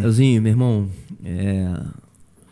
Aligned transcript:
Leozinho, 0.00 0.42
meu 0.42 0.52
irmão, 0.52 0.88
é 1.24 1.74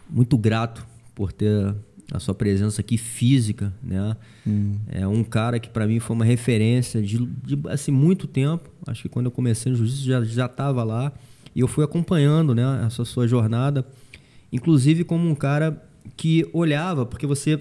muito 0.08 0.36
grato 0.36 0.86
por 1.14 1.32
ter 1.32 1.74
a 2.12 2.20
sua 2.20 2.34
presença 2.34 2.80
aqui 2.80 2.96
física, 2.96 3.72
né? 3.82 4.16
Hum. 4.46 4.76
É 4.88 5.06
um 5.06 5.24
cara 5.24 5.58
que 5.58 5.68
para 5.68 5.86
mim 5.86 5.98
foi 5.98 6.14
uma 6.14 6.24
referência 6.24 7.02
de, 7.02 7.18
de, 7.18 7.58
assim 7.68 7.90
muito 7.90 8.26
tempo. 8.26 8.70
Acho 8.86 9.02
que 9.02 9.08
quando 9.08 9.26
eu 9.26 9.32
comecei 9.32 9.72
no 9.72 9.78
jiu-jitsu 9.78 10.04
já 10.04 10.24
já 10.24 10.46
estava 10.46 10.84
lá 10.84 11.12
e 11.54 11.60
eu 11.60 11.68
fui 11.68 11.84
acompanhando, 11.84 12.54
né, 12.54 12.84
essa 12.86 13.04
sua 13.04 13.26
jornada, 13.26 13.84
inclusive 14.52 15.04
como 15.04 15.28
um 15.28 15.34
cara 15.34 15.82
que 16.16 16.48
olhava, 16.52 17.04
porque 17.04 17.26
você 17.26 17.60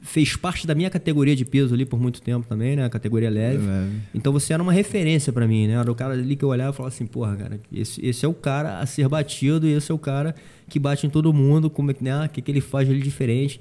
fez 0.00 0.36
parte 0.36 0.66
da 0.66 0.74
minha 0.74 0.88
categoria 0.88 1.34
de 1.34 1.44
peso 1.44 1.74
ali 1.74 1.84
por 1.84 2.00
muito 2.00 2.22
tempo 2.22 2.46
também, 2.48 2.76
né? 2.76 2.84
A 2.84 2.90
categoria 2.90 3.28
leve. 3.28 3.66
leve. 3.66 3.96
Então 4.14 4.32
você 4.32 4.52
era 4.52 4.62
uma 4.62 4.72
referência 4.72 5.32
para 5.32 5.46
mim, 5.46 5.66
né? 5.66 5.74
Era 5.74 5.90
o 5.90 5.94
cara 5.94 6.14
ali 6.14 6.36
que 6.36 6.44
eu 6.44 6.48
olhava 6.48 6.70
e 6.70 6.76
falava 6.76 6.94
assim, 6.94 7.06
porra, 7.06 7.36
cara, 7.36 7.60
esse, 7.72 8.04
esse 8.04 8.24
é 8.24 8.28
o 8.28 8.34
cara 8.34 8.78
a 8.78 8.86
ser 8.86 9.08
batido 9.08 9.66
e 9.66 9.72
esse 9.72 9.90
é 9.90 9.94
o 9.94 9.98
cara 9.98 10.34
que 10.68 10.78
bate 10.78 11.06
em 11.06 11.10
todo 11.10 11.32
mundo, 11.32 11.68
como 11.68 11.90
é 11.90 11.94
que, 11.94 12.04
né? 12.04 12.24
O 12.24 12.28
que, 12.28 12.40
que 12.40 12.50
ele 12.50 12.60
faz 12.60 12.88
ali 12.88 13.00
diferente. 13.00 13.60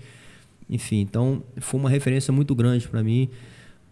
Enfim, 0.70 1.00
então 1.00 1.44
foi 1.58 1.80
uma 1.80 1.90
referência 1.90 2.32
muito 2.32 2.54
grande 2.54 2.88
para 2.88 3.02
mim 3.02 3.30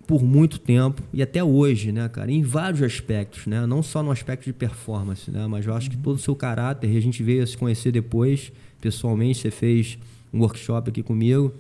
por 0.05 0.23
muito 0.23 0.59
tempo 0.59 1.01
e 1.11 1.21
até 1.21 1.43
hoje, 1.43 1.91
né, 1.91 2.07
cara, 2.07 2.31
em 2.31 2.43
vários 2.43 2.81
aspectos, 2.83 3.47
né, 3.47 3.65
não 3.65 3.81
só 3.81 4.03
no 4.03 4.11
aspecto 4.11 4.45
de 4.45 4.53
performance, 4.53 5.31
né, 5.31 5.47
mas 5.47 5.65
eu 5.65 5.73
acho 5.73 5.89
que 5.89 5.97
todo 5.97 6.15
o 6.15 6.19
seu 6.19 6.35
caráter, 6.35 6.95
a 6.95 7.01
gente 7.01 7.23
veio 7.23 7.43
a 7.43 7.47
se 7.47 7.57
conhecer 7.57 7.91
depois, 7.91 8.51
pessoalmente, 8.79 9.39
você 9.39 9.51
fez 9.51 9.97
um 10.31 10.41
workshop 10.41 10.89
aqui 10.89 11.01
comigo, 11.01 11.51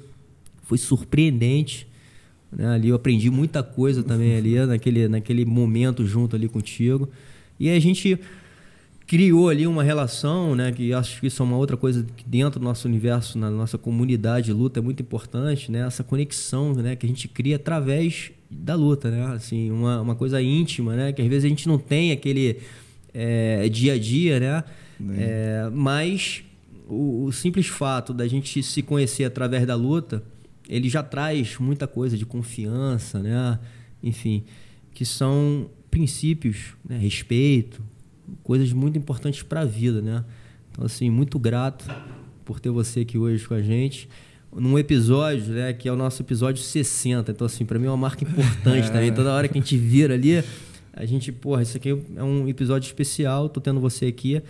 foi 0.65 0.77
surpreendente. 0.77 1.87
Né? 2.51 2.67
Ali 2.67 2.89
eu 2.89 2.95
aprendi 2.95 3.29
muita 3.29 3.63
coisa 3.63 4.03
também 4.03 4.35
ali 4.35 4.59
naquele, 4.65 5.07
naquele 5.07 5.45
momento 5.45 6.05
junto 6.05 6.35
ali 6.35 6.49
contigo. 6.49 7.09
E 7.59 7.69
a 7.69 7.79
gente 7.79 8.19
criou 9.07 9.49
ali 9.49 9.67
uma 9.67 9.83
relação, 9.83 10.55
né, 10.55 10.71
que 10.71 10.91
acho 10.91 11.19
que 11.19 11.27
isso 11.27 11.41
é 11.41 11.45
uma 11.45 11.55
outra 11.57 11.77
coisa 11.77 12.05
que 12.15 12.27
dentro 12.27 12.59
do 12.59 12.63
nosso 12.63 12.87
universo, 12.87 13.37
na 13.37 13.51
nossa 13.51 13.77
comunidade 13.77 14.47
de 14.47 14.53
luta 14.53 14.79
é 14.79 14.81
muito 14.81 15.01
importante, 15.01 15.71
né, 15.71 15.85
essa 15.85 16.03
conexão, 16.03 16.73
né, 16.73 16.95
que 16.95 17.05
a 17.05 17.09
gente 17.09 17.27
cria 17.27 17.55
através 17.57 18.31
da 18.49 18.73
luta, 18.73 19.11
né, 19.11 19.27
assim, 19.35 19.69
uma, 19.69 20.01
uma 20.01 20.15
coisa 20.15 20.41
íntima, 20.41 20.95
né, 20.95 21.13
que 21.13 21.21
às 21.21 21.27
vezes 21.27 21.45
a 21.45 21.47
gente 21.47 21.67
não 21.67 21.77
tem 21.77 22.11
aquele 22.11 22.57
é, 23.13 23.69
dia 23.69 23.93
a 23.93 23.99
dia, 23.99 24.39
né, 24.39 24.63
é, 25.19 25.69
mas 25.71 26.43
o, 26.87 27.25
o 27.25 27.31
simples 27.31 27.67
fato 27.67 28.11
da 28.11 28.27
gente 28.27 28.63
se 28.63 28.81
conhecer 28.81 29.25
através 29.25 29.67
da 29.67 29.75
luta 29.75 30.23
ele 30.67 30.89
já 30.89 31.03
traz 31.03 31.57
muita 31.57 31.87
coisa 31.87 32.17
de 32.17 32.25
confiança, 32.25 33.19
né? 33.19 33.59
Enfim, 34.01 34.43
que 34.93 35.05
são 35.05 35.69
princípios, 35.89 36.73
né? 36.87 36.97
respeito, 36.97 37.81
coisas 38.43 38.71
muito 38.73 38.97
importantes 38.97 39.43
para 39.43 39.61
a 39.61 39.65
vida, 39.65 40.01
né? 40.01 40.23
Então, 40.71 40.85
assim, 40.85 41.09
muito 41.09 41.39
grato 41.39 41.85
por 42.43 42.59
ter 42.59 42.69
você 42.69 43.01
aqui 43.01 43.17
hoje 43.17 43.47
com 43.47 43.53
a 43.53 43.61
gente. 43.61 44.09
Num 44.53 44.77
episódio, 44.79 45.53
né, 45.53 45.73
que 45.73 45.87
é 45.87 45.91
o 45.91 45.95
nosso 45.95 46.21
episódio 46.21 46.61
60. 46.61 47.31
Então, 47.31 47.45
assim, 47.45 47.65
para 47.65 47.77
mim 47.77 47.87
é 47.87 47.89
uma 47.89 47.97
marca 47.97 48.23
importante 48.23 48.87
também. 48.91 49.13
Toda 49.13 49.33
hora 49.33 49.47
que 49.47 49.57
a 49.57 49.61
gente 49.61 49.77
vira 49.77 50.13
ali, 50.13 50.43
a 50.93 51.05
gente, 51.05 51.31
porra, 51.31 51.61
isso 51.61 51.75
aqui 51.75 51.89
é 51.89 52.23
um 52.23 52.47
episódio 52.47 52.87
especial, 52.87 53.49
tô 53.49 53.59
tendo 53.59 53.79
você 53.79 54.05
aqui. 54.05 54.41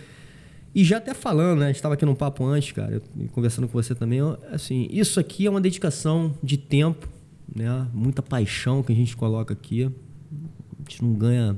E 0.76 0.84
já 0.84 0.98
até 0.98 1.14
falando, 1.14 1.60
né? 1.60 1.64
A 1.64 1.68
gente 1.68 1.76
estava 1.76 1.94
aqui 1.94 2.04
num 2.04 2.14
papo 2.14 2.44
antes, 2.44 2.70
cara, 2.72 3.00
conversando 3.32 3.66
com 3.66 3.72
você 3.72 3.94
também. 3.94 4.20
Assim, 4.52 4.86
isso 4.90 5.18
aqui 5.18 5.46
é 5.46 5.50
uma 5.50 5.58
dedicação 5.58 6.34
de 6.42 6.58
tempo, 6.58 7.08
né? 7.56 7.86
Muita 7.94 8.20
paixão 8.20 8.82
que 8.82 8.92
a 8.92 8.94
gente 8.94 9.16
coloca 9.16 9.54
aqui. 9.54 9.84
A 9.84 10.90
gente 10.90 11.02
não 11.02 11.14
ganha 11.14 11.56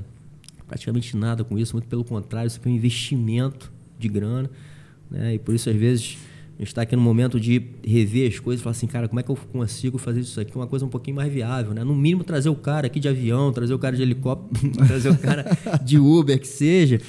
praticamente 0.65 1.17
nada 1.17 1.43
com 1.43 1.59
isso, 1.59 1.75
muito 1.75 1.89
pelo 1.89 2.05
contrário, 2.05 2.47
isso 2.47 2.59
aqui 2.59 2.69
é 2.69 2.71
um 2.71 2.75
investimento 2.75 3.69
de 3.97 4.07
grana, 4.07 4.49
né? 5.11 5.33
E 5.33 5.39
por 5.39 5.53
isso, 5.53 5.69
às 5.69 5.75
vezes, 5.75 6.17
a 6.55 6.59
gente 6.59 6.69
está 6.69 6.83
aqui 6.83 6.95
no 6.95 7.01
momento 7.01 7.37
de 7.41 7.61
rever 7.85 8.31
as 8.31 8.39
coisas 8.39 8.61
e 8.61 8.63
falar 8.63 8.71
assim, 8.71 8.87
cara, 8.87 9.09
como 9.09 9.19
é 9.19 9.23
que 9.23 9.29
eu 9.29 9.35
consigo 9.35 9.97
fazer 9.97 10.21
isso 10.21 10.39
aqui 10.39 10.55
uma 10.55 10.67
coisa 10.67 10.85
um 10.85 10.89
pouquinho 10.89 11.17
mais 11.17 11.29
viável, 11.29 11.73
né? 11.73 11.83
No 11.83 11.93
mínimo, 11.93 12.23
trazer 12.23 12.47
o 12.47 12.55
cara 12.55 12.87
aqui 12.87 13.01
de 13.01 13.09
avião, 13.09 13.51
trazer 13.51 13.73
o 13.73 13.79
cara 13.79 13.97
de 13.97 14.01
helicóptero, 14.01 14.71
trazer 14.87 15.09
o 15.09 15.17
cara 15.17 15.45
de 15.83 15.99
Uber, 15.99 16.39
que 16.39 16.47
seja 16.47 17.01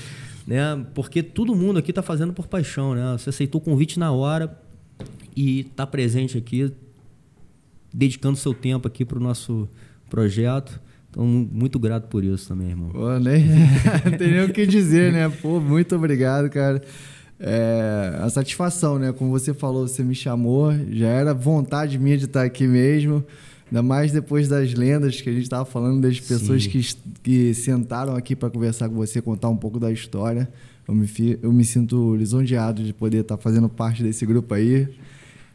né? 0.50 0.84
Porque 0.94 1.22
todo 1.22 1.54
mundo 1.54 1.78
aqui 1.78 1.92
está 1.92 2.02
fazendo 2.02 2.32
por 2.32 2.48
paixão, 2.48 2.92
né? 2.92 3.12
Você 3.16 3.30
aceitou 3.30 3.60
o 3.60 3.64
convite 3.64 4.00
na 4.00 4.10
hora 4.10 4.60
e 5.36 5.60
está 5.60 5.86
presente 5.86 6.36
aqui, 6.36 6.72
dedicando 7.94 8.36
seu 8.36 8.52
tempo 8.52 8.88
aqui 8.88 9.04
para 9.04 9.16
o 9.16 9.22
nosso 9.22 9.68
projeto. 10.10 10.80
Então, 11.08 11.24
muito 11.24 11.78
grato 11.78 12.08
por 12.08 12.24
isso 12.24 12.48
também, 12.48 12.70
irmão. 12.70 12.88
Pô, 12.88 13.16
nem, 13.20 13.44
não 14.04 14.18
tem 14.18 14.32
nem 14.32 14.44
o 14.44 14.52
que 14.52 14.66
dizer, 14.66 15.12
né? 15.12 15.28
Pô, 15.28 15.60
muito 15.60 15.94
obrigado, 15.94 16.50
cara. 16.50 16.82
É, 17.38 18.18
a 18.20 18.28
satisfação, 18.28 18.98
né? 18.98 19.12
Como 19.12 19.30
você 19.30 19.54
falou, 19.54 19.86
você 19.86 20.02
me 20.02 20.16
chamou, 20.16 20.72
já 20.90 21.06
era 21.06 21.32
vontade 21.32 21.96
minha 21.96 22.18
de 22.18 22.24
estar 22.24 22.42
aqui 22.42 22.66
mesmo. 22.66 23.24
Ainda 23.70 23.82
mais 23.82 24.10
depois 24.10 24.48
das 24.48 24.74
lendas 24.74 25.20
que 25.20 25.30
a 25.30 25.32
gente 25.32 25.44
estava 25.44 25.64
falando, 25.64 26.02
das 26.02 26.18
pessoas 26.18 26.66
que, 26.66 26.80
que 27.22 27.54
sentaram 27.54 28.16
aqui 28.16 28.34
para 28.34 28.50
conversar 28.50 28.88
com 28.88 28.96
você, 28.96 29.22
contar 29.22 29.48
um 29.48 29.56
pouco 29.56 29.78
da 29.78 29.92
história. 29.92 30.48
Eu 30.88 30.94
me, 30.94 31.08
eu 31.40 31.52
me 31.52 31.64
sinto 31.64 32.16
lisonjeado 32.16 32.82
de 32.82 32.92
poder 32.92 33.18
estar 33.18 33.36
tá 33.36 33.42
fazendo 33.42 33.68
parte 33.68 34.02
desse 34.02 34.26
grupo 34.26 34.52
aí. 34.54 34.88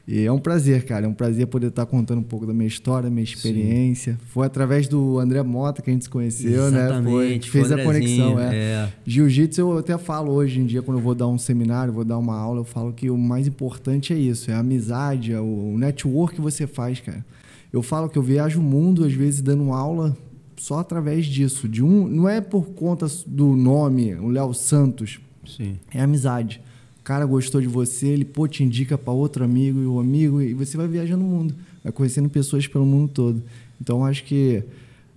E 0.07 0.23
é 0.23 0.31
um 0.31 0.37
prazer, 0.37 0.85
cara. 0.85 1.05
É 1.05 1.09
um 1.09 1.13
prazer 1.13 1.47
poder 1.47 1.67
estar 1.67 1.85
tá 1.85 1.91
contando 1.91 2.19
um 2.19 2.23
pouco 2.23 2.45
da 2.45 2.53
minha 2.53 2.67
história, 2.67 3.09
minha 3.09 3.23
experiência. 3.23 4.13
Sim. 4.13 4.19
Foi 4.27 4.45
através 4.45 4.87
do 4.87 5.19
André 5.19 5.41
Mota 5.41 5.81
que 5.81 5.89
a 5.89 5.93
gente 5.93 6.03
se 6.03 6.09
conheceu, 6.09 6.67
Exatamente, 6.67 7.03
né? 7.03 7.11
Foi, 7.11 7.39
fez 7.41 7.71
a 7.71 7.83
conexão. 7.83 8.39
É. 8.39 8.55
é. 8.55 8.93
Jiu-jitsu 9.05 9.59
eu 9.59 9.77
até 9.79 9.97
falo 9.97 10.31
hoje 10.31 10.59
em 10.59 10.65
dia, 10.65 10.81
quando 10.81 10.99
eu 10.99 11.03
vou 11.03 11.15
dar 11.15 11.27
um 11.27 11.37
seminário, 11.37 11.91
vou 11.91 12.05
dar 12.05 12.19
uma 12.19 12.37
aula, 12.37 12.59
eu 12.59 12.63
falo 12.63 12.93
que 12.93 13.09
o 13.09 13.17
mais 13.17 13.47
importante 13.47 14.13
é 14.13 14.17
isso: 14.17 14.51
é 14.51 14.53
a 14.53 14.59
amizade, 14.59 15.33
é 15.33 15.39
o 15.39 15.75
network 15.77 16.35
que 16.35 16.41
você 16.41 16.67
faz, 16.67 16.99
cara. 16.99 17.25
Eu 17.71 17.81
falo 17.81 18.09
que 18.09 18.17
eu 18.17 18.23
viajo 18.23 18.59
o 18.59 18.63
mundo, 18.63 19.03
às 19.03 19.13
vezes, 19.13 19.41
dando 19.41 19.71
aula 19.71 20.15
só 20.57 20.79
através 20.79 21.25
disso. 21.25 21.67
De 21.67 21.83
um, 21.83 22.07
não 22.07 22.27
é 22.27 22.41
por 22.41 22.67
conta 22.67 23.07
do 23.27 23.55
nome, 23.55 24.15
o 24.15 24.29
Léo 24.29 24.53
Santos. 24.53 25.19
Sim. 25.45 25.75
É 25.93 26.01
amizade. 26.01 26.61
O 26.99 27.03
cara 27.03 27.25
gostou 27.25 27.61
de 27.61 27.67
você, 27.67 28.07
ele 28.07 28.25
pô, 28.25 28.47
te 28.47 28.63
indica 28.63 28.97
para 28.97 29.13
outro 29.13 29.43
amigo 29.43 29.79
e 29.79 29.85
o 29.85 29.99
amigo, 29.99 30.41
e 30.41 30.53
você 30.53 30.75
vai 30.75 30.87
viajando 30.87 31.23
o 31.23 31.27
mundo, 31.27 31.53
vai 31.83 31.91
conhecendo 31.91 32.29
pessoas 32.29 32.65
pelo 32.65 32.85
mundo 32.85 33.11
todo. 33.13 33.43
Então, 33.79 34.03
acho 34.03 34.23
que 34.23 34.63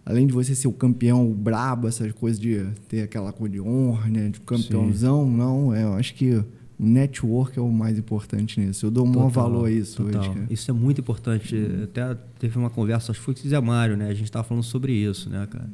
além 0.04 0.26
de 0.26 0.32
você 0.32 0.54
ser 0.54 0.68
o 0.68 0.72
campeão 0.72 1.30
o 1.30 1.34
brabo, 1.34 1.86
essas 1.88 2.12
coisas 2.12 2.40
de 2.40 2.66
ter 2.88 3.02
aquela 3.02 3.32
cor 3.32 3.48
de 3.48 3.60
honra, 3.60 4.08
né, 4.08 4.28
de 4.28 4.40
campeãozão, 4.40 5.24
Sim. 5.26 5.36
não, 5.36 5.74
é, 5.74 5.84
eu 5.84 5.94
acho 5.94 6.14
que 6.14 6.42
o 6.78 6.86
network 6.86 7.58
é 7.58 7.62
o 7.62 7.70
mais 7.70 7.98
importante 7.98 8.60
nisso. 8.60 8.86
Eu 8.86 8.90
dou 8.90 9.04
um 9.04 9.10
maior 9.10 9.28
valor 9.28 9.66
a 9.66 9.70
isso 9.70 10.02
total. 10.02 10.20
hoje. 10.20 10.30
Cara. 10.30 10.46
Isso 10.48 10.70
é 10.70 10.74
muito 10.74 11.00
importante. 11.00 11.54
Uhum. 11.54 11.84
Até 11.84 12.16
teve 12.38 12.56
uma 12.56 12.70
conversa, 12.70 13.10
acho 13.10 13.20
que 13.20 13.24
foi 13.24 13.34
com 13.34 13.44
o 13.44 13.48
Zé 13.48 13.60
Mário, 13.60 13.96
né? 13.96 14.08
A 14.08 14.14
gente 14.14 14.24
estava 14.24 14.44
falando 14.44 14.62
sobre 14.62 14.92
isso, 14.92 15.28
né, 15.28 15.46
cara? 15.50 15.68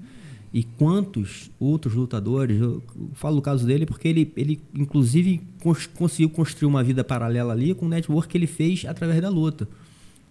E 0.53 0.62
quantos 0.62 1.50
outros 1.59 1.94
lutadores, 1.94 2.60
eu 2.60 2.82
falo 3.14 3.37
do 3.37 3.43
caso 3.43 3.66
dele 3.66 3.84
porque 3.84 4.06
ele, 4.06 4.32
ele 4.37 4.60
inclusive 4.72 5.43
cons 5.60 5.87
conseguiu 5.87 6.31
construir 6.31 6.69
uma 6.69 6.82
vida 6.82 7.03
paralela 7.03 7.53
ali 7.53 7.75
com 7.75 7.87
o 7.87 7.88
network 7.88 8.28
que 8.28 8.38
ele 8.38 8.47
fez 8.47 8.84
através 8.87 9.20
da 9.20 9.28
luta, 9.28 9.69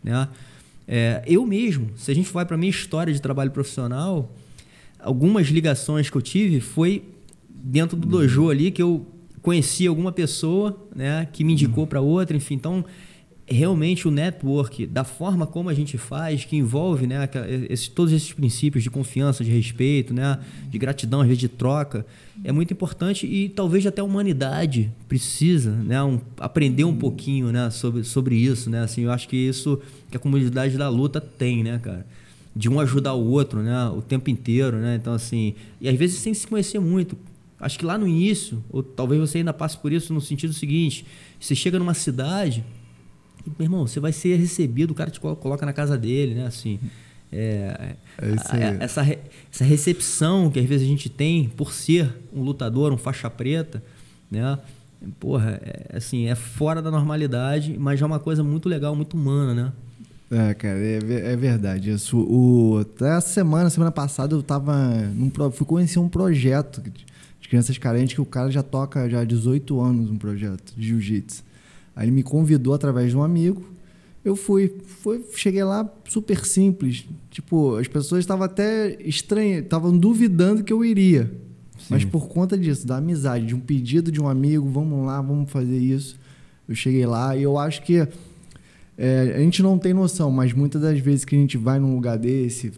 né? 0.04 0.28
É, 0.88 1.24
eu 1.28 1.46
mesmo, 1.46 1.90
se 1.96 2.10
a 2.10 2.16
gente 2.16 2.32
vai 2.32 2.46
para 2.46 2.58
minha 2.58 2.70
história 2.70 3.14
de 3.14 3.22
trabalho 3.22 3.52
profissional, 3.52 4.34
algumas 5.00 5.48
ligações 5.48 6.10
que 6.10 6.18
eu 6.18 6.22
tive 6.22 6.60
foi 6.62 7.04
dentro 7.50 7.96
do 7.96 8.08
dojo 8.08 8.50
ali 8.50 8.72
que 8.72 8.82
eu 8.82 9.06
conheci 9.44 9.86
alguma 9.86 10.12
pessoa 10.12 10.76
né, 10.96 11.28
que 11.32 11.44
me 11.44 11.54
indicou 11.54 11.86
para 11.86 12.02
outra, 12.02 12.36
enfim. 12.36 12.56
Então, 12.56 12.84
realmente 13.46 14.08
o 14.08 14.12
network, 14.12 14.88
da 14.88 15.04
forma 15.04 15.46
como 15.46 15.70
a 15.70 15.74
gente 15.74 15.98
faz, 15.98 16.46
que 16.46 16.56
envolve 16.56 17.06
né, 17.06 17.30
esse, 17.70 17.92
todos 17.92 18.14
esses 18.14 18.32
princípios 18.32 18.84
de 18.84 18.90
confiança, 18.90 19.44
de 19.44 19.52
respeito, 19.52 20.14
né, 20.14 20.40
de 20.70 20.78
gratidão, 20.78 21.20
às 21.20 21.28
vezes 21.28 21.42
de 21.42 21.50
troca, 21.50 22.06
é 22.42 22.54
muito 22.54 22.72
importante 22.72 23.28
e 23.28 23.50
talvez 23.50 23.86
até 23.86 24.02
a 24.02 24.06
humanidade 24.06 24.90
precisa 25.10 25.72
né, 25.72 26.02
um, 26.02 26.20
aprender 26.38 26.86
um 26.86 26.96
pouquinho 26.96 27.52
né, 27.52 27.70
sobre, 27.70 28.06
sobre 28.06 28.36
isso. 28.36 28.70
Né? 28.70 28.82
Assim, 28.82 29.02
eu 29.02 29.12
acho 29.12 29.28
que 29.28 29.36
isso 29.36 29.80
que 30.10 30.16
a 30.16 30.20
comunidade 30.20 30.78
da 30.78 30.88
luta 30.88 31.20
tem, 31.20 31.64
né, 31.64 31.80
cara? 31.84 32.06
De 32.56 32.70
um 32.70 32.80
ajudar 32.80 33.16
o 33.16 33.32
outro 33.32 33.62
né, 33.62 33.88
o 33.88 34.02
tempo 34.02 34.30
inteiro. 34.30 34.78
Né? 34.78 34.96
Então, 34.96 35.14
assim, 35.14 35.56
e 35.82 35.90
às 35.90 35.96
vezes 35.98 36.20
sem 36.20 36.34
se 36.34 36.48
conhecer 36.48 36.80
muito 36.80 37.18
Acho 37.64 37.80
que 37.80 37.86
lá 37.86 37.98
no 37.98 38.06
início, 38.08 38.64
ou 38.70 38.84
talvez 38.84 39.22
você 39.22 39.38
ainda 39.38 39.54
passe 39.54 39.78
por 39.78 39.92
isso 39.92 40.14
no 40.14 40.20
sentido 40.20 40.54
seguinte: 40.54 41.06
você 41.40 41.56
chega 41.56 41.80
numa 41.80 41.94
cidade, 41.94 42.64
e, 43.46 43.50
meu 43.50 43.66
irmão, 43.66 43.88
você 43.88 44.00
vai 44.00 44.12
ser 44.12 44.36
recebido, 44.36 44.92
o 44.92 44.94
cara 44.94 45.10
te 45.10 45.20
coloca 45.20 45.66
na 45.66 45.72
casa 45.72 45.98
dele, 45.98 46.36
né? 46.36 46.46
Assim, 46.46 46.78
é, 47.32 47.96
é 48.22 48.34
essa, 48.82 49.02
essa 49.52 49.64
recepção 49.64 50.52
que 50.52 50.60
às 50.60 50.66
vezes 50.66 50.86
a 50.86 50.90
gente 50.90 51.10
tem 51.10 51.50
por 51.50 51.72
ser 51.72 52.14
um 52.34 52.42
lutador, 52.42 52.92
um 52.92 52.98
faixa 52.98 53.30
preta, 53.30 53.82
né? 54.30 54.60
Porra, 55.20 55.60
é, 55.64 55.98
assim, 55.98 56.28
é 56.28 56.36
fora 56.36 56.82
da 56.82 56.92
normalidade, 56.92 57.78
mas 57.80 58.00
já 58.00 58.06
é 58.06 58.08
uma 58.08 58.20
coisa 58.20 58.44
muito 58.44 58.68
legal, 58.68 58.96
muito 58.96 59.16
humana, 59.16 59.54
né? 59.54 59.72
É, 60.32 60.54
cara, 60.54 60.80
é, 60.80 60.98
é 61.34 61.36
verdade 61.36 61.92
isso. 61.92 62.18
O, 62.18 62.80
até 62.80 63.12
a 63.12 63.22
semana, 63.22 63.70
semana 63.70 63.92
passada, 63.92 64.36
eu 64.36 64.42
tava 64.42 64.74
num, 65.14 65.32
fui 65.52 65.66
conhecer 65.66 66.00
um 66.00 66.10
projeto 66.10 66.82
crianças 67.54 67.78
carentes, 67.78 68.16
que 68.16 68.22
o 68.22 68.26
cara 68.26 68.50
já 68.50 68.64
toca 68.64 69.08
já 69.08 69.20
há 69.20 69.24
18 69.24 69.80
anos 69.80 70.10
um 70.10 70.18
projeto 70.18 70.74
de 70.76 70.88
jiu-jitsu. 70.88 71.44
Aí 71.96 72.06
ele 72.06 72.12
me 72.12 72.24
convidou 72.24 72.74
através 72.74 73.12
de 73.12 73.16
um 73.16 73.22
amigo. 73.22 73.64
Eu 74.26 74.36
fui, 74.36 74.74
fui 74.88 75.24
cheguei 75.36 75.64
lá 75.64 75.88
super 76.10 76.44
simples. 76.46 77.06
Tipo, 77.30 77.76
as 77.76 77.88
pessoas 77.88 78.22
estavam 78.22 78.44
até 78.44 78.98
estranhas, 79.04 79.66
estavam 79.66 79.96
duvidando 79.96 80.64
que 80.64 80.74
eu 80.74 80.84
iria. 80.84 81.32
Sim. 81.78 81.86
Mas 81.92 82.04
por 82.04 82.28
conta 82.28 82.58
disso, 82.58 82.88
da 82.88 82.98
amizade, 82.98 83.46
de 83.46 83.54
um 83.54 83.60
pedido 83.60 84.12
de 84.12 84.20
um 84.20 84.28
amigo, 84.28 84.68
vamos 84.68 85.06
lá, 85.06 85.22
vamos 85.22 85.52
fazer 85.52 85.78
isso. 85.78 86.18
Eu 86.68 86.74
cheguei 86.74 87.06
lá 87.06 87.38
e 87.38 87.44
eu 87.44 87.60
acho 87.60 87.84
que 87.84 88.08
é, 88.98 89.34
a 89.36 89.40
gente 89.40 89.62
não 89.62 89.78
tem 89.78 89.94
noção, 89.94 90.32
mas 90.32 90.54
muitas 90.54 90.82
das 90.82 90.98
vezes 90.98 91.24
que 91.24 91.36
a 91.36 91.40
gente 91.40 91.56
vai 91.56 91.78
num 91.78 91.94
lugar 91.94 92.18
desse, 92.18 92.72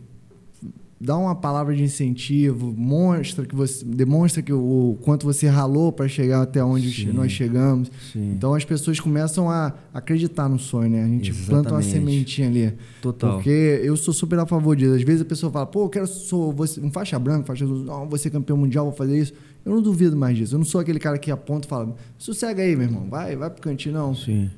dá 0.99 1.17
uma 1.17 1.35
palavra 1.35 1.75
de 1.75 1.83
incentivo, 1.83 2.73
mostra 2.75 3.45
que 3.45 3.55
você 3.55 3.83
demonstra 3.83 4.41
que 4.41 4.53
o, 4.53 4.91
o 4.91 4.97
quanto 5.01 5.25
você 5.25 5.47
ralou 5.47 5.91
para 5.91 6.07
chegar 6.07 6.41
até 6.41 6.63
onde 6.63 6.89
Sim. 6.91 7.11
nós 7.11 7.31
chegamos. 7.31 7.91
Sim. 8.13 8.31
Então 8.31 8.53
as 8.53 8.63
pessoas 8.63 8.99
começam 8.99 9.49
a 9.49 9.73
acreditar 9.93 10.47
no 10.47 10.57
sonho, 10.57 10.89
né? 10.89 11.03
A 11.03 11.07
gente 11.07 11.29
Exatamente. 11.31 11.49
planta 11.49 11.73
uma 11.73 11.81
sementinha 11.81 12.47
ali. 12.47 12.73
Total. 13.01 13.33
Porque 13.35 13.49
eu 13.83 13.95
sou 13.97 14.13
super 14.13 14.39
a 14.39 14.45
favor 14.45 14.75
disso. 14.75 14.93
Às 14.93 15.03
vezes 15.03 15.21
a 15.21 15.25
pessoa 15.25 15.51
fala: 15.51 15.65
"Pô, 15.65 15.83
eu 15.85 15.89
quero 15.89 16.07
sou 16.07 16.51
você, 16.53 16.79
um 16.79 16.91
faixa 16.91 17.19
branca, 17.19 17.45
faixa 17.45 17.65
azul, 17.65 17.79
não, 17.79 18.07
vou 18.07 18.17
ser 18.17 18.29
campeão 18.29 18.57
mundial, 18.57 18.85
vou 18.85 18.93
fazer 18.93 19.19
isso". 19.19 19.33
Eu 19.65 19.73
não 19.73 19.81
duvido 19.81 20.15
mais 20.15 20.37
disso. 20.37 20.55
Eu 20.55 20.59
não 20.59 20.65
sou 20.65 20.79
aquele 20.79 20.99
cara 20.99 21.17
que 21.17 21.29
aponta 21.29 21.67
e 21.67 21.69
fala: 21.69 21.95
"Sossega 22.17 22.61
aí, 22.63 22.75
meu 22.75 22.87
irmão. 22.87 23.07
Vai, 23.09 23.35
vai 23.35 23.49
pro 23.49 23.61
cantinho 23.61 23.95
não". 23.95 24.15
Sim. 24.15 24.49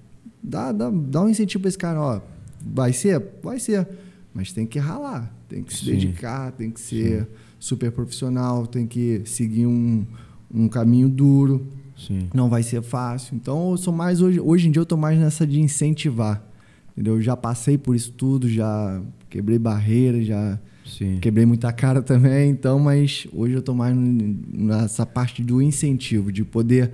Dá, 0.43 0.71
dá, 0.71 0.89
dá 0.89 1.23
um 1.23 1.29
incentivo 1.29 1.63
para 1.63 1.69
esse 1.69 1.77
cara, 1.77 1.99
ó. 1.99 2.21
Vai 2.61 2.93
ser? 2.93 3.21
Vai 3.43 3.59
ser. 3.59 3.87
Mas 4.33 4.51
tem 4.51 4.65
que 4.65 4.77
ralar, 4.77 5.33
tem 5.47 5.63
que 5.63 5.73
se 5.73 5.85
Sim. 5.85 5.91
dedicar, 5.91 6.51
tem 6.51 6.69
que 6.69 6.79
ser 6.79 7.21
Sim. 7.21 7.27
super 7.59 7.91
profissional, 7.91 8.67
tem 8.67 8.85
que 8.85 9.21
seguir 9.25 9.65
um, 9.65 10.05
um 10.53 10.67
caminho 10.67 11.09
duro. 11.09 11.67
Sim. 11.95 12.27
Não 12.33 12.49
vai 12.49 12.61
ser 12.61 12.81
fácil. 12.81 13.35
Então, 13.35 13.71
eu 13.71 13.77
sou 13.77 13.93
mais 13.93 14.21
hoje, 14.21 14.39
hoje 14.39 14.67
em 14.67 14.71
dia 14.71 14.79
eu 14.79 14.83
estou 14.83 14.97
mais 14.97 15.17
nessa 15.17 15.47
de 15.47 15.59
incentivar. 15.59 16.43
Entendeu? 16.91 17.15
Eu 17.15 17.21
já 17.21 17.35
passei 17.35 17.77
por 17.77 17.95
isso 17.95 18.11
tudo, 18.11 18.49
já 18.49 19.01
quebrei 19.29 19.59
barreiras, 19.59 20.25
já 20.25 20.59
Sim. 20.85 21.19
quebrei 21.19 21.45
muita 21.45 21.71
cara 21.71 22.01
também, 22.01 22.49
então, 22.49 22.79
mas 22.79 23.27
hoje 23.33 23.53
eu 23.53 23.59
estou 23.59 23.75
mais 23.75 23.95
nessa 23.95 25.05
parte 25.05 25.43
do 25.43 25.61
incentivo, 25.61 26.31
de 26.31 26.43
poder 26.43 26.93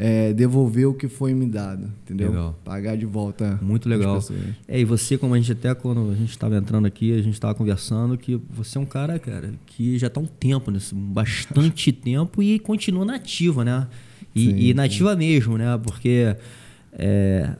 é, 0.00 0.32
devolver 0.32 0.88
o 0.88 0.94
que 0.94 1.08
foi 1.08 1.34
me 1.34 1.44
dado, 1.44 1.90
entendeu? 2.04 2.28
Legal. 2.28 2.58
Pagar 2.64 2.96
de 2.96 3.04
volta. 3.04 3.58
Muito 3.60 3.88
legal. 3.88 4.22
É, 4.68 4.80
e 4.80 4.84
você, 4.84 5.18
como 5.18 5.34
a 5.34 5.36
gente 5.38 5.50
até 5.50 5.74
quando 5.74 6.12
a 6.12 6.14
gente 6.14 6.30
estava 6.30 6.56
entrando 6.56 6.86
aqui, 6.86 7.12
a 7.12 7.20
gente 7.20 7.34
estava 7.34 7.52
conversando, 7.52 8.16
que 8.16 8.40
você 8.48 8.78
é 8.78 8.80
um 8.80 8.86
cara, 8.86 9.18
cara, 9.18 9.52
que 9.66 9.98
já 9.98 10.06
está 10.06 10.20
um 10.20 10.26
tempo, 10.26 10.70
nesse, 10.70 10.94
bastante 10.94 11.90
tempo 11.92 12.40
e 12.40 12.60
continua 12.60 13.04
nativa, 13.04 13.64
né? 13.64 13.88
E, 14.32 14.44
sim, 14.44 14.56
e 14.56 14.72
nativa 14.72 15.12
sim. 15.14 15.18
mesmo, 15.18 15.58
né? 15.58 15.76
Porque 15.82 16.36
é, 16.92 17.56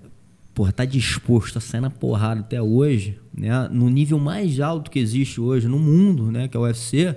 porra, 0.55 0.71
tá 0.71 0.85
disposto 0.85 1.59
a 1.59 1.61
sair 1.61 1.81
na 1.81 1.91
porrada 1.91 2.39
até 2.39 2.63
hoje, 2.63 3.19
né? 3.37 3.69
No 3.69 3.91
nível 3.91 4.21
mais 4.21 4.61
alto 4.61 4.93
que 4.93 5.01
existe 5.01 5.41
hoje 5.41 5.67
no 5.67 5.79
mundo, 5.79 6.31
né? 6.31 6.47
Que 6.47 6.57
é 6.57 6.61
o 6.61 6.63
UFC, 6.63 7.17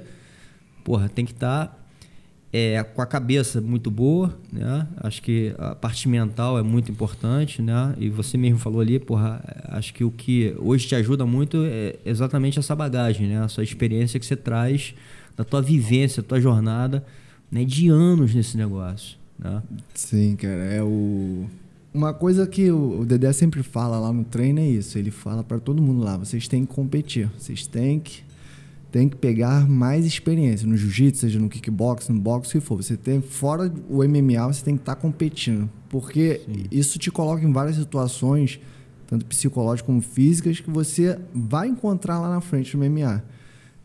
porra, 0.83 1.07
tem 1.07 1.23
que 1.23 1.31
estar 1.31 1.67
tá 1.67 1.80
é, 2.53 2.83
com 2.83 3.01
a 3.01 3.05
cabeça 3.05 3.61
muito 3.61 3.89
boa, 3.89 4.37
né? 4.51 4.87
Acho 4.97 5.21
que 5.21 5.55
a 5.57 5.73
parte 5.73 6.09
mental 6.09 6.59
é 6.59 6.61
muito 6.61 6.91
importante, 6.91 7.61
né? 7.61 7.95
E 7.97 8.09
você 8.09 8.37
mesmo 8.37 8.59
falou 8.59 8.81
ali, 8.81 8.99
porra, 8.99 9.41
acho 9.69 9.93
que 9.93 10.03
o 10.03 10.11
que 10.11 10.53
hoje 10.59 10.87
te 10.87 10.95
ajuda 10.95 11.25
muito 11.25 11.63
é 11.65 11.95
exatamente 12.05 12.59
essa 12.59 12.75
bagagem, 12.75 13.27
né? 13.27 13.41
A 13.41 13.47
sua 13.47 13.63
experiência 13.63 14.19
que 14.19 14.25
você 14.25 14.35
traz 14.35 14.93
da 15.37 15.43
tua 15.43 15.61
vivência, 15.61 16.21
da 16.21 16.27
tua 16.27 16.41
jornada, 16.41 17.05
né? 17.49 17.63
De 17.63 17.87
anos 17.87 18.35
nesse 18.35 18.57
negócio, 18.57 19.17
né? 19.39 19.63
Sim, 19.93 20.35
cara, 20.35 20.63
é 20.63 20.83
o 20.83 21.45
uma 21.93 22.13
coisa 22.13 22.47
que 22.47 22.71
o 22.71 23.03
Dedé 23.03 23.33
sempre 23.33 23.61
fala 23.61 23.99
lá 23.99 24.13
no 24.13 24.23
treino 24.23 24.61
é 24.61 24.65
isso, 24.65 24.97
ele 24.97 25.11
fala 25.11 25.43
para 25.43 25.59
todo 25.59 25.81
mundo 25.81 26.01
lá, 26.01 26.15
vocês 26.15 26.47
têm 26.47 26.65
que 26.65 26.73
competir, 26.73 27.29
vocês 27.37 27.67
têm 27.67 27.99
que 27.99 28.23
tem 28.91 29.07
que 29.07 29.15
pegar 29.15 29.67
mais 29.67 30.05
experiência 30.05 30.67
no 30.67 30.75
jiu-jitsu, 30.75 31.21
seja 31.21 31.39
no 31.39 31.47
kickbox, 31.47 32.09
no 32.09 32.19
boxe, 32.19 32.57
o 32.57 32.59
que 32.59 32.67
for. 32.67 32.75
Você 32.75 32.97
tem 32.97 33.21
fora 33.21 33.71
o 33.89 34.03
MMA, 34.03 34.45
você 34.47 34.63
tem 34.63 34.75
que 34.75 34.81
estar 34.81 34.95
tá 34.95 35.01
competindo, 35.01 35.69
porque 35.87 36.41
Sim. 36.45 36.65
isso 36.69 36.99
te 36.99 37.09
coloca 37.09 37.43
em 37.43 37.51
várias 37.53 37.77
situações, 37.77 38.59
tanto 39.07 39.25
psicológicas 39.25 39.85
como 39.85 40.01
físicas, 40.01 40.59
que 40.59 40.69
você 40.69 41.17
vai 41.33 41.69
encontrar 41.69 42.19
lá 42.19 42.29
na 42.29 42.41
frente 42.41 42.75
no 42.75 42.83
MMA. 42.83 43.23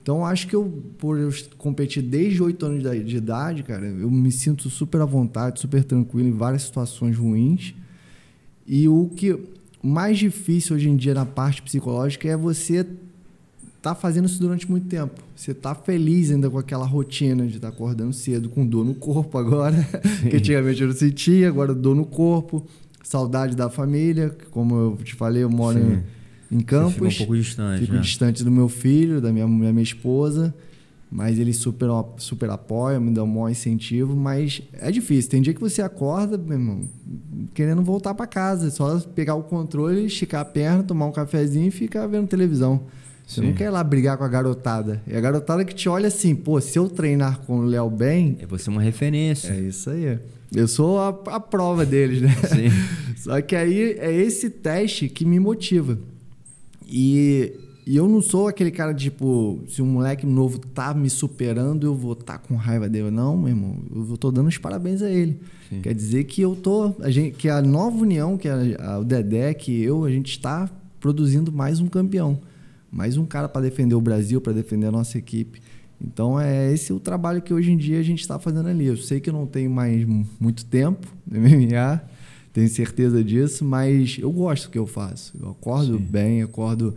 Então, 0.02 0.24
acho 0.24 0.48
que 0.48 0.54
eu, 0.54 0.82
por 0.98 1.18
eu 1.18 1.30
competir 1.56 2.02
desde 2.02 2.42
8 2.42 2.66
anos 2.66 3.06
de 3.06 3.16
idade, 3.16 3.62
cara, 3.62 3.86
eu 3.86 4.10
me 4.10 4.30
sinto 4.30 4.68
super 4.70 5.00
à 5.00 5.04
vontade, 5.04 5.60
super 5.60 5.82
tranquilo 5.84 6.28
em 6.28 6.32
várias 6.32 6.62
situações 6.62 7.16
ruins. 7.16 7.74
E 8.66 8.88
o 8.88 9.08
que 9.16 9.36
mais 9.82 10.18
difícil 10.18 10.76
hoje 10.76 10.88
em 10.88 10.96
dia 10.96 11.14
na 11.14 11.26
parte 11.26 11.62
psicológica 11.62 12.28
é 12.28 12.36
você 12.36 12.86
tá 13.90 13.94
fazendo 13.94 14.26
isso 14.26 14.40
durante 14.40 14.68
muito 14.68 14.88
tempo. 14.88 15.14
Você 15.34 15.54
tá 15.54 15.74
feliz 15.74 16.30
ainda 16.30 16.50
com 16.50 16.58
aquela 16.58 16.84
rotina 16.84 17.46
de 17.46 17.56
estar 17.56 17.70
tá 17.70 17.74
acordando 17.74 18.12
cedo, 18.12 18.48
com 18.48 18.66
dor 18.66 18.84
no 18.84 18.94
corpo 18.94 19.38
agora, 19.38 19.76
que 20.28 20.36
antigamente 20.36 20.80
eu 20.80 20.88
não 20.88 20.94
sentia, 20.94 21.48
agora 21.48 21.72
dor 21.72 21.94
no 21.94 22.04
corpo, 22.04 22.66
saudade 23.04 23.54
da 23.54 23.70
família, 23.70 24.36
como 24.50 24.74
eu 24.74 24.98
te 25.04 25.14
falei, 25.14 25.44
eu 25.44 25.50
moro 25.50 25.78
em, 25.78 26.02
em 26.56 26.60
Campos. 26.60 26.94
Fica 26.94 27.06
um 27.06 27.26
pouco 27.26 27.36
distante. 27.36 27.80
Fico 27.80 27.94
né? 27.94 28.00
distante 28.00 28.42
do 28.42 28.50
meu 28.50 28.68
filho, 28.68 29.20
da 29.20 29.32
minha, 29.32 29.46
da 29.46 29.72
minha 29.72 29.82
esposa, 29.82 30.52
mas 31.08 31.38
eles 31.38 31.56
super, 31.58 31.88
super 32.16 32.50
apoiam, 32.50 33.00
me 33.00 33.12
dão 33.12 33.24
um 33.24 33.28
maior 33.28 33.50
incentivo, 33.50 34.16
mas 34.16 34.62
é 34.72 34.90
difícil. 34.90 35.30
Tem 35.30 35.40
dia 35.40 35.54
que 35.54 35.60
você 35.60 35.80
acorda, 35.80 36.36
meu 36.36 36.58
irmão, 36.58 36.80
querendo 37.54 37.82
voltar 37.82 38.14
para 38.14 38.26
casa, 38.26 38.68
só 38.68 38.98
pegar 38.98 39.36
o 39.36 39.44
controle, 39.44 40.06
esticar 40.06 40.40
a 40.40 40.44
perna, 40.44 40.82
tomar 40.82 41.06
um 41.06 41.12
cafezinho 41.12 41.68
e 41.68 41.70
ficar 41.70 42.08
vendo 42.08 42.26
televisão. 42.26 42.82
Você 43.26 43.40
Sim. 43.40 43.48
não 43.48 43.54
quer 43.54 43.64
ir 43.64 43.70
lá 43.70 43.82
brigar 43.82 44.16
com 44.16 44.22
a 44.22 44.28
garotada. 44.28 45.02
É 45.04 45.18
a 45.18 45.20
garotada 45.20 45.64
que 45.64 45.74
te 45.74 45.88
olha 45.88 46.06
assim, 46.06 46.32
pô, 46.32 46.60
se 46.60 46.78
eu 46.78 46.88
treinar 46.88 47.40
com 47.40 47.58
o 47.58 47.64
Léo 47.64 47.90
bem. 47.90 48.36
É 48.40 48.46
você 48.46 48.70
uma 48.70 48.80
referência. 48.80 49.48
É 49.48 49.58
isso 49.58 49.90
aí. 49.90 50.16
Eu 50.54 50.68
sou 50.68 51.00
a, 51.00 51.08
a 51.08 51.40
prova 51.40 51.84
deles, 51.84 52.22
né? 52.22 52.32
Sim. 52.48 52.70
Só 53.18 53.40
que 53.40 53.56
aí 53.56 53.96
é 53.98 54.14
esse 54.14 54.48
teste 54.48 55.08
que 55.08 55.24
me 55.24 55.40
motiva. 55.40 55.98
E, 56.86 57.52
e 57.84 57.96
eu 57.96 58.08
não 58.08 58.22
sou 58.22 58.46
aquele 58.46 58.70
cara, 58.70 58.94
tipo, 58.94 59.60
se 59.68 59.82
um 59.82 59.86
moleque 59.86 60.24
novo 60.24 60.60
tá 60.60 60.94
me 60.94 61.10
superando, 61.10 61.84
eu 61.84 61.96
vou 61.96 62.12
estar 62.12 62.34
tá 62.34 62.38
com 62.38 62.54
raiva 62.54 62.88
dele. 62.88 63.10
Não, 63.10 63.36
meu 63.36 63.48
irmão, 63.48 63.76
eu 64.08 64.16
tô 64.16 64.30
dando 64.30 64.46
os 64.46 64.56
parabéns 64.56 65.02
a 65.02 65.10
ele. 65.10 65.40
Sim. 65.68 65.80
Quer 65.80 65.94
dizer 65.94 66.22
que 66.24 66.42
eu 66.42 66.54
tô. 66.54 66.94
A 67.00 67.10
gente, 67.10 67.36
que 67.36 67.48
a 67.48 67.60
nova 67.60 67.96
união, 67.96 68.38
que 68.38 68.48
a, 68.48 68.56
a, 68.78 68.98
o 69.00 69.04
Dedé, 69.04 69.52
que 69.52 69.82
eu, 69.82 70.04
a 70.04 70.10
gente 70.12 70.30
está 70.30 70.70
produzindo 71.00 71.50
mais 71.50 71.80
um 71.80 71.88
campeão 71.88 72.38
mais 72.90 73.16
um 73.16 73.24
cara 73.24 73.48
para 73.48 73.62
defender 73.62 73.94
o 73.94 74.00
Brasil, 74.00 74.40
para 74.40 74.52
defender 74.52 74.86
a 74.86 74.92
nossa 74.92 75.18
equipe. 75.18 75.60
Então 76.00 76.38
é 76.38 76.72
esse 76.72 76.92
o 76.92 77.00
trabalho 77.00 77.40
que 77.40 77.54
hoje 77.54 77.72
em 77.72 77.76
dia 77.76 77.98
a 77.98 78.02
gente 78.02 78.20
está 78.20 78.38
fazendo 78.38 78.68
ali. 78.68 78.86
Eu 78.86 78.96
sei 78.96 79.20
que 79.20 79.30
eu 79.30 79.34
não 79.34 79.46
tenho 79.46 79.70
mais 79.70 80.06
muito 80.38 80.64
tempo 80.64 81.06
no 81.26 81.40
MMA, 81.40 82.02
tenho 82.52 82.68
certeza 82.68 83.22
disso, 83.22 83.64
mas 83.64 84.18
eu 84.20 84.30
gosto 84.30 84.64
do 84.64 84.70
que 84.70 84.78
eu 84.78 84.86
faço. 84.86 85.34
Eu 85.40 85.50
acordo 85.50 85.98
Sim. 85.98 86.04
bem, 86.04 86.42
acordo. 86.42 86.94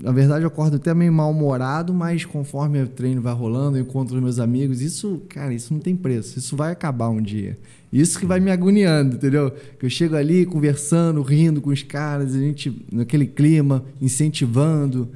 Na 0.00 0.12
verdade, 0.12 0.44
eu 0.44 0.48
acordo 0.48 0.76
até 0.76 0.94
meio 0.94 1.12
mal-humorado, 1.12 1.92
mas 1.92 2.24
conforme 2.24 2.80
o 2.80 2.86
treino 2.86 3.20
vai 3.20 3.34
rolando, 3.34 3.76
eu 3.76 3.82
encontro 3.82 4.14
os 4.14 4.22
meus 4.22 4.38
amigos. 4.38 4.80
Isso, 4.80 5.22
cara, 5.28 5.52
isso 5.52 5.72
não 5.72 5.80
tem 5.80 5.96
preço. 5.96 6.38
Isso 6.38 6.56
vai 6.56 6.70
acabar 6.70 7.08
um 7.08 7.20
dia. 7.20 7.58
Isso 7.92 8.18
que 8.18 8.26
vai 8.26 8.38
me 8.38 8.50
agoniando, 8.50 9.16
entendeu? 9.16 9.50
Que 9.50 9.86
eu 9.86 9.90
chego 9.90 10.14
ali 10.14 10.44
conversando, 10.44 11.22
rindo 11.22 11.60
com 11.60 11.70
os 11.70 11.82
caras, 11.82 12.34
a 12.34 12.38
gente 12.38 12.84
naquele 12.92 13.26
clima, 13.26 13.84
incentivando. 14.00 15.08